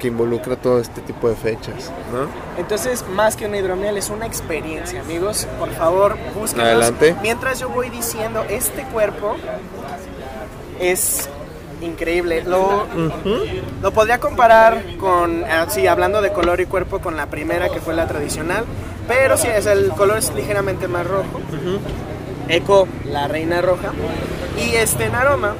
que 0.00 0.08
involucra 0.08 0.56
todo 0.56 0.80
este 0.80 1.00
tipo 1.02 1.28
de 1.28 1.36
fechas, 1.36 1.92
¿no? 2.12 2.26
Entonces, 2.60 3.04
más 3.14 3.36
que 3.36 3.46
una 3.46 3.58
hidromiel, 3.58 3.96
es 3.96 4.10
una 4.10 4.26
experiencia, 4.26 5.00
amigos. 5.00 5.46
Por 5.60 5.70
favor, 5.70 6.16
búsquenos. 6.34 6.66
Adelante. 6.66 7.14
Mientras 7.22 7.60
yo 7.60 7.68
voy 7.68 7.88
diciendo, 7.88 8.44
este 8.48 8.82
cuerpo 8.86 9.36
es 10.80 11.28
increíble. 11.82 12.42
Lo, 12.44 12.86
lo 13.82 13.90
podría 13.92 14.18
comparar 14.18 14.82
con, 14.98 15.44
ah, 15.44 15.66
sí, 15.68 15.86
hablando 15.86 16.22
de 16.22 16.32
color 16.32 16.60
y 16.60 16.66
cuerpo, 16.66 17.00
con 17.00 17.16
la 17.16 17.26
primera 17.26 17.68
que 17.68 17.80
fue 17.80 17.94
la 17.94 18.06
tradicional. 18.06 18.64
Pero 19.08 19.36
sí, 19.36 19.48
es, 19.48 19.66
el 19.66 19.90
color 19.90 20.18
es 20.18 20.32
ligeramente 20.34 20.88
más 20.88 21.06
rojo. 21.06 21.40
Eco, 22.48 22.88
la 23.10 23.28
reina 23.28 23.60
roja. 23.60 23.92
Y 24.58 24.74
este 24.76 25.04
en 25.06 25.14
aroma. 25.14 25.54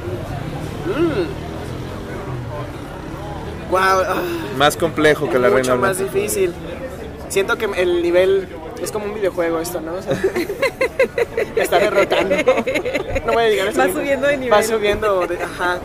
Wow. 3.70 3.78
Más 4.59 4.77
complejo 4.77 5.28
que 5.28 5.39
la 5.39 5.49
mucho 5.49 5.57
reina 5.57 5.77
más 5.77 5.99
blanca. 5.99 6.12
difícil. 6.15 6.53
Siento 7.28 7.57
que 7.57 7.65
el 7.65 8.03
nivel 8.03 8.49
es 8.82 8.92
como 8.92 9.06
un 9.06 9.14
videojuego 9.14 9.60
esto, 9.60 9.80
¿no? 9.80 9.94
O 9.94 10.02
sea, 10.02 10.14
me 11.56 11.62
está 11.62 11.78
derrotando. 11.78 12.36
No 13.26 13.32
voy 13.32 13.44
a 13.44 13.48
llegar 13.48 13.66
a 13.68 13.70
ese 13.70 13.78
Va 13.78 13.86
nivel. 13.86 14.02
subiendo 14.02 14.26
de 14.28 14.36
nivel. 14.36 14.52
Va 14.52 14.62
subiendo 14.62 15.26
de, 15.26 15.42
ajá. 15.42 15.78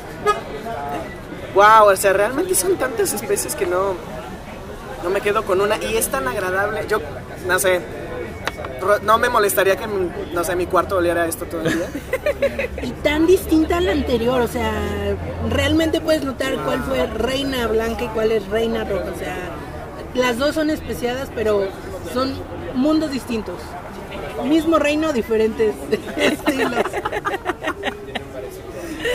Wow, 1.53 1.91
o 1.91 1.95
sea, 1.95 2.14
realmente 2.14 2.53
son 2.56 2.76
tantas 2.78 3.14
especies 3.14 3.56
que 3.56 3.65
no 3.65 3.95
no 5.03 5.10
me 5.11 5.22
quedo 5.22 5.44
con 5.44 5.61
una 5.61 5.78
y 5.78 5.95
es 5.95 6.10
tan 6.10 6.28
agradable. 6.28 6.82
Yo 6.88 6.99
no 7.48 7.60
sé, 7.60 7.80
no 9.03 9.18
me 9.18 9.30
molestaría 9.30 9.76
que 9.76 9.88
mi- 9.88 10.10
no 10.34 10.44
sé, 10.44 10.56
mi 10.56 10.65
cuarto 10.65 10.98
oliera 10.98 11.26
esto 11.28 11.45
todo 11.45 11.61
el 11.61 11.74
día. 11.74 11.88
Y 12.84 12.91
tan 12.91 13.26
distinta 13.26 13.78
a 13.78 13.82
la 13.82 13.91
anterior, 13.94 14.41
o 14.41 14.48
sea, 14.48 14.72
realmente 15.49 15.99
puedes 16.02 16.24
notar 16.24 16.56
cuál 16.64 16.84
fue 16.84 17.06
reina 17.07 17.65
blanca 17.68 18.03
y 18.03 18.07
cuál 18.10 18.32
es 18.32 18.48
reina 18.48 18.84
roja, 18.84 19.06
o 19.15 19.18
sea, 19.18 19.38
las 20.14 20.38
dos 20.38 20.53
son 20.53 20.69
especiadas, 20.69 21.30
pero 21.34 21.68
son 22.14 22.34
mundos 22.74 23.12
distintos. 23.12 23.56
Mismo 24.46 24.78
reino, 24.80 25.12
diferentes 25.14 25.74
estilos. 26.18 26.72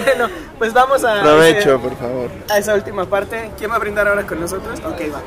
Bueno, 0.05 0.29
pues 0.59 0.73
vamos 0.73 1.05
a 1.05 1.21
Provecho, 1.23 1.79
por 1.81 1.97
favor. 1.97 2.31
a 2.51 2.59
esa 2.59 2.75
última 2.75 3.05
parte. 3.07 3.51
¿Quién 3.59 3.71
va 3.71 3.77
a 3.77 3.79
brindar 3.79 4.09
ahora 4.09 4.27
con 4.27 4.41
nosotros? 4.41 4.81
Ok, 4.81 5.01
va. 5.13 5.21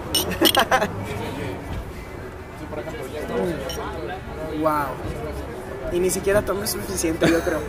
Wow. 4.59 4.87
Y 5.91 5.99
ni 5.99 6.09
siquiera 6.09 6.41
tomé 6.41 6.65
suficiente, 6.67 7.27
yo 7.29 7.39
creo. 7.41 7.59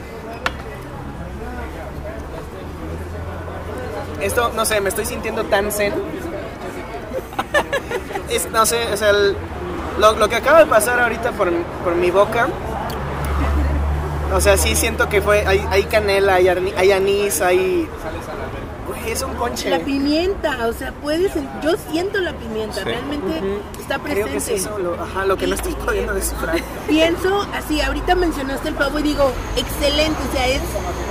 Esto, 4.20 4.50
no 4.54 4.64
sé, 4.64 4.80
me 4.80 4.88
estoy 4.88 5.04
sintiendo 5.04 5.44
tan 5.44 5.70
zen. 5.72 5.92
Es, 8.30 8.50
no 8.50 8.66
sé, 8.66 8.78
o 8.92 8.96
sea, 8.96 9.10
el- 9.10 9.36
lo, 9.98 10.16
lo 10.16 10.28
que 10.28 10.36
acaba 10.36 10.60
de 10.60 10.66
pasar 10.66 11.00
ahorita 11.00 11.32
por, 11.32 11.52
por 11.84 11.94
mi 11.94 12.10
boca. 12.10 12.48
O 14.34 14.40
sea, 14.40 14.56
sí 14.56 14.74
siento 14.74 15.08
que 15.08 15.22
fue. 15.22 15.46
Hay, 15.46 15.64
hay 15.70 15.84
canela, 15.84 16.34
hay, 16.34 16.48
hay 16.48 16.92
anís, 16.92 17.40
hay. 17.40 17.88
Es 19.06 19.22
un 19.22 19.32
ponche. 19.34 19.70
La 19.70 19.78
pimienta, 19.78 20.66
o 20.66 20.72
sea, 20.72 20.92
puedes, 20.92 21.32
yo 21.62 21.74
siento 21.90 22.18
la 22.20 22.32
pimienta, 22.32 22.76
Sí. 22.78 22.84
realmente 22.84 23.40
está 23.78 23.98
presente. 23.98 24.22
Creo 24.22 24.26
que 24.26 24.36
es 24.38 24.48
eso, 24.48 24.78
lo, 24.78 24.94
ajá, 24.94 25.24
lo 25.26 25.36
que 25.36 25.46
no 25.46 25.54
estoy 25.54 25.74
pudiendo 25.74 26.12
descifrar. 26.14 26.56
Pienso 26.88 27.46
así, 27.54 27.80
ahorita 27.80 28.14
mencionaste 28.16 28.68
el 28.68 28.74
pavo 28.74 28.98
y 28.98 29.02
digo, 29.02 29.30
excelente, 29.56 30.18
o 30.28 30.32
sea, 30.32 30.48
es 30.48 30.60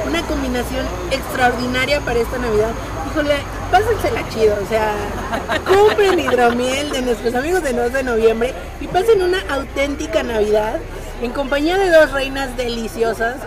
una 0.08 0.22
combinación 0.24 0.86
extraordinaria 1.12 2.02
para 2.02 2.20
esta 2.20 2.38
Navidad. 2.38 2.72
Híjole, 3.12 3.36
pásensela 3.72 4.28
chido, 4.30 4.58
o 4.62 4.68
sea, 4.68 4.94
compren 5.66 6.20
hidromiel 6.20 6.90
de 6.92 7.02
nuestros 7.02 7.34
amigos 7.34 7.64
de 7.64 7.72
2 7.74 7.94
de 7.94 8.04
noviembre 8.04 8.54
y 8.82 8.88
pasen 8.88 9.22
una 9.22 9.40
auténtica 9.50 10.22
Navidad 10.22 10.80
en 11.22 11.32
compañía 11.32 11.78
de 11.78 11.90
dos 11.92 12.12
reinas 12.12 12.58
deliciosas. 12.58 13.38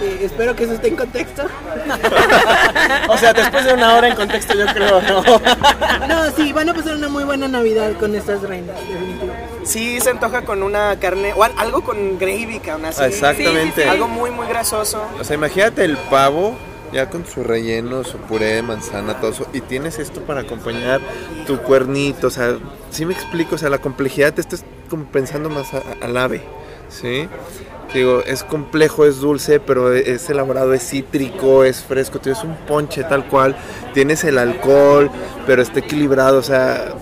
Eh, 0.00 0.20
espero 0.22 0.54
que 0.56 0.64
eso 0.64 0.74
esté 0.74 0.88
en 0.88 0.96
contexto. 0.96 1.42
O 3.08 3.16
sea, 3.18 3.32
después 3.32 3.64
de 3.64 3.74
una 3.74 3.94
hora 3.96 4.08
en 4.08 4.16
contexto, 4.16 4.54
yo 4.54 4.66
creo, 4.66 5.00
¿no? 5.02 5.22
No, 6.08 6.30
sí, 6.36 6.52
van 6.52 6.68
a 6.68 6.74
pasar 6.74 6.96
una 6.96 7.08
muy 7.08 7.24
buena 7.24 7.48
Navidad 7.48 7.92
con 7.98 8.14
estas 8.14 8.42
reinas, 8.42 8.76
definitivamente. 8.88 9.44
Sí, 9.64 10.00
se 10.00 10.10
antoja 10.10 10.42
con 10.42 10.62
una 10.62 10.98
carne, 10.98 11.32
o 11.34 11.42
al- 11.44 11.52
algo 11.58 11.82
con 11.82 12.18
gravy, 12.18 12.60
cabrón, 12.60 12.86
así. 12.86 13.04
Exactamente. 13.04 13.88
Algo 13.88 14.08
muy, 14.08 14.30
muy 14.30 14.46
grasoso. 14.46 15.02
O 15.20 15.24
sea, 15.24 15.34
imagínate 15.36 15.84
el 15.84 15.96
pavo 15.96 16.54
ya 16.92 17.08
con 17.10 17.26
su 17.26 17.42
relleno, 17.42 18.04
su 18.04 18.18
puré 18.18 18.54
de 18.56 18.62
manzana, 18.62 19.20
todo 19.20 19.30
eso, 19.32 19.46
y 19.52 19.60
tienes 19.60 19.98
esto 19.98 20.20
para 20.20 20.40
acompañar 20.42 21.00
tu 21.46 21.58
cuernito, 21.58 22.28
o 22.28 22.30
sea, 22.30 22.56
sí 22.90 23.04
me 23.04 23.12
explico, 23.14 23.56
o 23.56 23.58
sea, 23.58 23.68
la 23.68 23.78
complejidad 23.78 24.32
te 24.32 24.40
estás 24.40 24.64
como 24.88 25.04
pensando 25.06 25.50
más 25.50 25.72
a- 25.74 25.82
al 26.02 26.16
ave, 26.16 26.42
¿sí? 26.88 27.28
Digo, 27.92 28.22
es 28.26 28.42
complejo, 28.42 29.04
es 29.04 29.20
dulce, 29.20 29.60
pero 29.60 29.92
es 29.92 30.28
elaborado, 30.28 30.72
es 30.74 30.82
cítrico, 30.88 31.62
es 31.64 31.82
fresco, 31.84 32.18
tienes 32.18 32.42
un 32.42 32.56
ponche 32.66 33.04
tal 33.04 33.26
cual, 33.26 33.54
tienes 33.92 34.24
el 34.24 34.38
alcohol, 34.38 35.10
pero 35.46 35.62
está 35.62 35.78
equilibrado, 35.80 36.38
o 36.38 36.42
sea, 36.42 36.94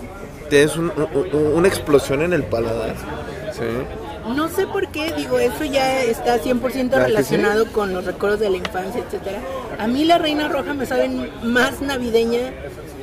tienes 0.50 0.76
un- 0.76 0.92
un- 1.14 1.52
una 1.54 1.68
explosión 1.68 2.20
en 2.22 2.32
el 2.34 2.42
paladar, 2.42 2.94
¿sí? 3.52 3.62
No 4.36 4.48
sé 4.48 4.66
por 4.66 4.86
qué, 4.88 5.12
digo, 5.16 5.38
eso 5.38 5.64
ya 5.64 6.02
está 6.02 6.38
100% 6.38 6.96
¿Verdad 6.96 7.06
que 7.06 7.12
relacionado 7.14 7.66
con 7.72 7.92
los 7.94 8.04
recuerdos 8.04 8.40
de 8.40 8.50
la 8.50 8.58
infancia, 8.58 9.02
etcétera. 9.06 9.38
A 9.78 9.86
mí 9.86 10.04
la 10.04 10.18
Reina 10.18 10.48
Roja 10.48 10.74
me 10.74 10.84
sabe 10.86 11.08
más 11.42 11.80
navideña 11.80 12.52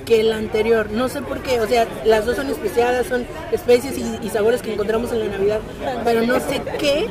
que 0.10 0.24
la 0.24 0.38
anterior. 0.38 0.90
No 0.92 1.08
sé 1.08 1.22
por 1.22 1.40
qué, 1.42 1.62
o 1.62 1.68
sea, 1.68 1.88
las 2.04 2.26
dos 2.26 2.36
son 2.36 2.50
especiadas, 2.50 3.06
son 3.06 3.28
especies 3.52 3.96
y, 3.96 4.20
y 4.24 4.30
sabores 4.30 4.64
que 4.64 4.74
encontramos 4.74 5.12
en 5.12 5.20
la 5.20 5.26
Navidad, 5.28 5.60
pero 6.04 6.24
no 6.24 6.40
sé 6.40 6.64
qué, 6.80 7.08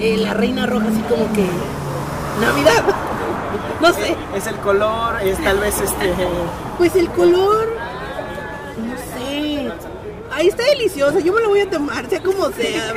eh, 0.00 0.16
la 0.18 0.34
Reina 0.34 0.66
Roja 0.66 0.88
así 0.88 1.00
como 1.02 1.32
que... 1.32 1.46
Navidad. 2.40 2.84
No 3.78 3.92
sé. 3.92 4.16
Es 4.34 4.46
el 4.46 4.56
color, 4.56 5.20
es 5.22 5.36
tal 5.44 5.58
vez 5.58 5.78
este. 5.78 6.10
Pues 6.78 6.96
el 6.96 7.10
color, 7.10 7.76
no 8.78 8.96
sé. 8.96 9.70
Ahí 10.32 10.48
está 10.48 10.64
delicioso, 10.64 11.18
yo 11.18 11.34
me 11.34 11.42
lo 11.42 11.50
voy 11.50 11.60
a 11.60 11.68
tomar, 11.68 12.08
sea 12.08 12.22
como 12.22 12.48
sea. 12.52 12.94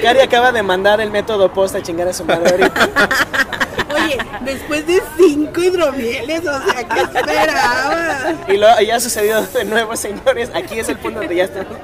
Cari 0.00 0.20
acaba 0.20 0.50
de 0.50 0.62
mandar 0.62 1.02
el 1.02 1.10
método 1.10 1.52
post 1.52 1.74
a 1.74 1.82
chingar 1.82 2.08
a 2.08 2.14
su 2.14 2.24
madre. 2.24 2.70
Oye, 4.04 4.18
después 4.42 4.86
de 4.86 5.02
cinco 5.16 5.60
hidromieles, 5.60 6.40
o 6.40 6.62
sea, 6.62 6.88
¿qué 6.88 7.00
esperabas? 7.00 8.34
Y 8.48 8.56
lo, 8.56 8.80
ya 8.80 8.96
ha 8.96 9.00
sucedido 9.00 9.42
de 9.46 9.64
nuevo, 9.64 9.96
señores. 9.96 10.50
Aquí 10.54 10.78
es 10.78 10.88
el 10.88 10.98
punto 10.98 11.20
donde 11.20 11.36
ya 11.36 11.44
estamos. 11.44 11.76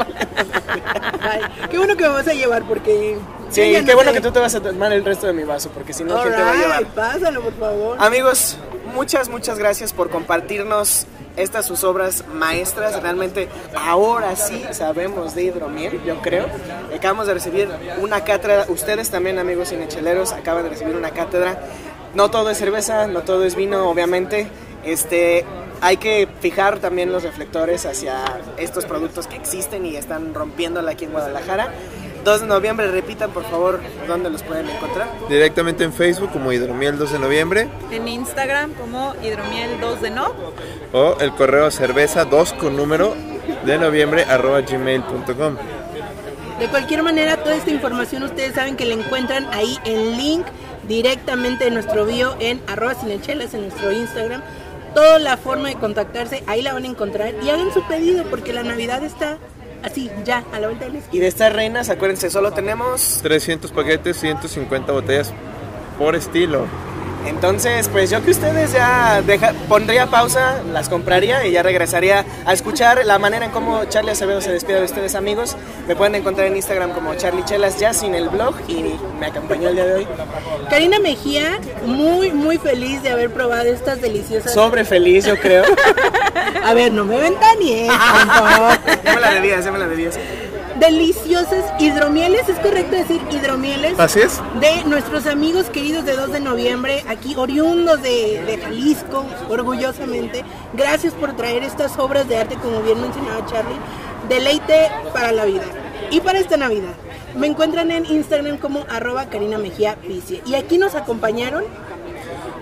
Ay, 1.21 1.43
qué 1.71 1.79
bueno 1.79 1.97
que 1.97 2.05
me 2.05 2.11
vas 2.11 2.29
a 2.29 2.33
llevar 2.33 2.65
porque. 2.65 3.17
Sí, 3.51 3.73
no 3.79 3.85
qué 3.85 3.95
bueno 3.95 4.11
sé. 4.11 4.17
que 4.17 4.23
tú 4.23 4.33
te 4.33 4.41
vas 4.41 4.55
a 4.55 4.61
tomar 4.61 4.93
el 4.93 5.05
resto 5.05 5.27
de 5.27 5.33
mi 5.33 5.43
vaso, 5.43 5.71
porque 5.71 5.93
si 5.93 6.05
no, 6.05 6.21
¿quién 6.23 6.35
te 6.35 6.43
va 6.43 6.53
a 6.53 6.55
llevar? 6.55 6.87
Pásalo, 6.87 7.43
por 7.43 7.59
favor. 7.59 7.97
Amigos, 8.01 8.57
muchas, 8.95 9.29
muchas 9.29 9.59
gracias 9.59 9.93
por 9.93 10.11
compartirnos 10.11 11.07
estas 11.37 11.67
sus 11.67 11.85
obras 11.85 12.25
maestras. 12.33 13.01
Realmente 13.03 13.49
ahora 13.77 14.37
sí 14.37 14.65
sabemos 14.73 15.35
de 15.35 15.45
hidromiel, 15.45 16.03
yo 16.05 16.21
creo. 16.21 16.47
Acabamos 16.95 17.27
de 17.27 17.35
recibir 17.35 17.69
una 18.01 18.25
cátedra. 18.25 18.67
Ustedes 18.69 19.11
también, 19.11 19.39
amigos 19.39 19.71
cinecheleros, 19.71 20.33
acaban 20.33 20.65
de 20.65 20.71
recibir 20.71 20.97
una 20.97 21.11
cátedra. 21.11 21.59
No 22.15 22.31
todo 22.31 22.51
es 22.51 22.59
cerveza, 22.59 23.07
no 23.07 23.20
todo 23.23 23.45
es 23.45 23.55
vino, 23.55 23.89
obviamente. 23.89 24.49
Este, 24.85 25.45
hay 25.81 25.97
que 25.97 26.28
fijar 26.41 26.78
también 26.78 27.12
los 27.12 27.23
reflectores 27.23 27.87
hacia 27.87 28.41
estos 28.57 28.85
productos 28.85 29.27
que 29.27 29.37
existen 29.37 29.87
y 29.87 29.97
están 29.97 30.35
rompiéndola 30.35 30.93
aquí 30.93 31.05
en 31.05 31.12
Guadalajara. 31.12 31.73
2 32.24 32.43
de 32.43 32.47
noviembre, 32.47 32.87
repitan 32.89 33.31
por 33.31 33.45
favor 33.45 33.81
dónde 34.07 34.28
los 34.28 34.43
pueden 34.43 34.69
encontrar. 34.69 35.09
Directamente 35.28 35.85
en 35.85 35.93
Facebook 35.93 36.31
como 36.32 36.53
Hidromiel 36.53 36.99
2 36.99 37.12
de 37.12 37.19
noviembre 37.19 37.69
En 37.91 38.07
Instagram 38.09 38.74
como 38.74 39.15
hidromiel 39.23 39.81
2 39.81 40.03
de 40.03 40.11
no. 40.11 40.35
o 40.93 41.16
el 41.20 41.32
correo 41.32 41.70
cerveza 41.70 42.27
2 42.27 42.53
con 42.55 42.77
número 42.77 43.15
de 43.65 43.78
noviembre 43.78 44.24
arroba 44.24 44.61
gmail.com. 44.61 45.57
De 46.59 46.69
cualquier 46.69 47.03
manera, 47.03 47.39
toda 47.39 47.57
esta 47.57 47.70
información 47.70 48.23
ustedes 48.23 48.55
saben 48.55 48.77
que 48.77 48.85
la 48.85 48.93
encuentran 48.93 49.47
ahí 49.55 49.78
en 49.87 50.19
link 50.19 50.45
directamente 50.89 51.66
en 51.66 51.74
nuestro 51.74 52.07
bio 52.07 52.36
en 52.40 52.61
arroba 52.66 52.94
cinechelas 52.94 53.55
en 53.55 53.62
nuestro 53.62 53.93
Instagram. 53.93 54.43
Toda 54.94 55.19
la 55.19 55.36
forma 55.36 55.69
de 55.69 55.77
contactarse, 55.77 56.43
ahí 56.47 56.62
la 56.62 56.73
van 56.73 56.85
a 56.85 56.89
encontrar 56.89 57.35
y 57.43 57.51
hagan 57.51 57.73
su 57.73 57.82
pedido 57.86 58.24
porque 58.24 58.52
la 58.52 58.62
Navidad 58.62 59.05
está 59.05 59.39
así, 59.82 60.11
ya, 60.24 60.44
a 60.52 60.61
la 60.61 60.69
vuelta 60.69 60.86
de 60.86 60.93
la 60.93 60.98
esquina. 60.98 61.16
Y 61.16 61.20
de 61.20 61.28
estas 61.28 61.52
reinas, 61.52 61.90
acuérdense, 61.90 62.31
solo 62.31 62.52
tenemos 62.52 63.20
300 63.23 63.70
paquetes, 63.73 64.16
150 64.19 64.93
botellas 64.93 65.32
por 65.98 66.16
estilo. 66.16 66.66
Entonces, 67.27 67.89
pues 67.89 68.11
yo 68.11 68.25
que 68.25 68.31
ustedes 68.31 68.73
ya 68.73 69.23
deja, 69.23 69.53
pondría 69.69 70.07
pausa, 70.07 70.63
las 70.73 70.89
compraría 70.89 71.47
y 71.47 71.53
ya 71.53 71.63
regresaría 71.63 72.25
a 72.45 72.53
escuchar 72.53 73.05
la 73.05 73.19
manera 73.19 73.47
en 73.47 73.51
cómo 73.51 73.85
Charlie 73.85 74.13
Acevedo 74.13 74.41
se 74.41 74.53
despide 74.53 74.79
de 74.79 74.85
ustedes, 74.85 75.15
amigos. 75.15 75.57
Me 75.87 75.97
pueden 75.97 76.15
encontrar 76.15 76.47
en 76.47 76.57
Instagram 76.57 76.93
como 76.93 77.15
Charlie 77.15 77.45
Chelas, 77.45 77.79
ya 77.79 77.93
sin 77.93 78.15
el 78.15 78.29
blog, 78.29 78.55
y 78.69 78.95
me 79.19 79.27
acompañó 79.27 79.69
el 79.69 79.75
día 79.75 79.87
de 79.87 79.95
hoy. 79.95 80.09
Karina 80.69 80.99
Mejía, 80.99 81.59
muy, 81.85 82.33
muy 82.33 82.59
feliz 82.59 83.03
de 83.03 83.11
haber 83.11 83.31
probado 83.31 83.71
estas 83.71 84.01
deliciosas. 84.01 84.53
Sobre 84.53 84.85
feliz, 84.85 85.27
yo 85.27 85.39
creo. 85.39 85.65
A 86.65 86.75
ver, 86.75 86.93
no 86.93 87.05
me 87.05 87.17
favor. 87.89 88.79
ya 89.05 89.15
me 89.15 89.21
la 89.21 89.31
debías, 89.35 89.65
ya 89.65 89.73
me 89.73 89.79
la 89.79 89.87
debías. 89.87 90.19
Deliciosas 90.81 91.65
hidromieles, 91.78 92.48
es 92.48 92.59
correcto 92.59 92.97
decir 92.97 93.20
hidromieles. 93.31 94.01
Así 94.01 94.20
es. 94.20 94.40
de 94.61 94.82
nuestros 94.86 95.27
amigos 95.27 95.66
queridos 95.66 96.07
de 96.07 96.16
2 96.16 96.32
de 96.32 96.40
noviembre, 96.40 97.05
aquí 97.07 97.35
oriundos 97.36 98.01
de, 98.02 98.43
de 98.47 98.57
Jalisco, 98.57 99.27
orgullosamente. 99.51 100.43
Gracias 100.73 101.12
por 101.12 101.36
traer 101.36 101.65
estas 101.65 101.98
obras 101.98 102.27
de 102.28 102.39
arte, 102.39 102.55
como 102.57 102.81
bien 102.81 102.98
mencionaba 102.98 103.44
Charlie. 103.44 103.77
Deleite 104.31 104.90
para 105.12 105.32
la 105.32 105.44
vida 105.44 105.65
y 106.11 106.20
para 106.20 106.39
esta 106.39 106.57
Navidad. 106.57 106.94
Me 107.36 107.47
encuentran 107.47 107.90
en 107.90 108.07
Instagram 108.07 108.57
como 108.57 108.86
arroba 108.89 109.27
Karina 109.27 109.59
Mejía 109.59 109.97
Picie. 109.97 110.43
Y 110.47 110.55
aquí 110.55 110.78
nos 110.78 110.94
acompañaron. 110.94 111.65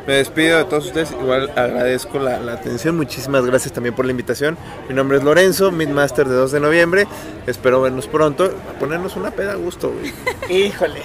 Me 0.09 0.15
despido 0.15 0.57
de 0.59 0.65
todos 0.65 0.87
ustedes. 0.87 1.13
Igual 1.13 1.51
agradezco 1.55 2.19
la, 2.19 2.39
la 2.41 2.55
atención. 2.55 2.97
Muchísimas 2.97 3.45
gracias 3.45 3.73
también 3.75 3.95
por 3.95 4.07
la 4.07 4.11
invitación. 4.11 4.57
Mi 4.89 4.95
nombre 4.95 5.19
es 5.19 5.23
Lorenzo, 5.23 5.71
Midmaster 5.71 6.27
de 6.27 6.35
2 6.35 6.51
de 6.51 6.61
noviembre. 6.61 7.07
Espero 7.47 7.83
vernos 7.83 8.07
pronto. 8.07 8.45
A 8.75 8.79
ponernos 8.79 9.17
una 9.17 9.31
peda 9.31 9.53
a 9.53 9.57
gusto, 9.57 9.93
güey. 9.93 10.13
Híjole. 10.67 11.03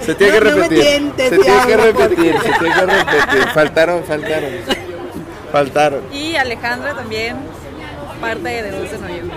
Se 0.00 0.14
tiene 0.14 0.32
que 0.38 0.40
No, 0.44 0.50
no 0.50 0.56
me 0.56 0.62
repetir. 0.62 0.80
tientes, 0.84 1.28
se 1.30 1.38
tiene 1.38 1.66
que 1.66 1.76
repetir. 1.76 2.34
Se 2.40 2.52
tiene 2.60 2.74
que 2.74 2.86
repetir. 2.86 3.48
Faltaron, 3.52 4.04
faltaron. 4.04 4.50
Faltaron. 5.50 6.00
Y 6.12 6.36
Alejandra 6.36 6.94
también, 6.94 7.36
parte 8.20 8.62
de 8.62 8.70
2 8.70 8.90
de 8.92 8.98
noviembre. 8.98 9.36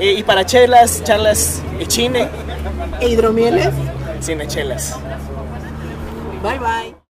Y, 0.00 0.08
y 0.08 0.22
para 0.24 0.44
chelas, 0.44 1.02
charlas 1.04 1.62
y 1.80 1.86
chine, 1.86 2.28
E 3.00 3.08
hidromieles. 3.08 3.68
cine 4.20 4.48
chelas. 4.48 4.96
Bye 6.42 6.58
bye. 6.58 6.96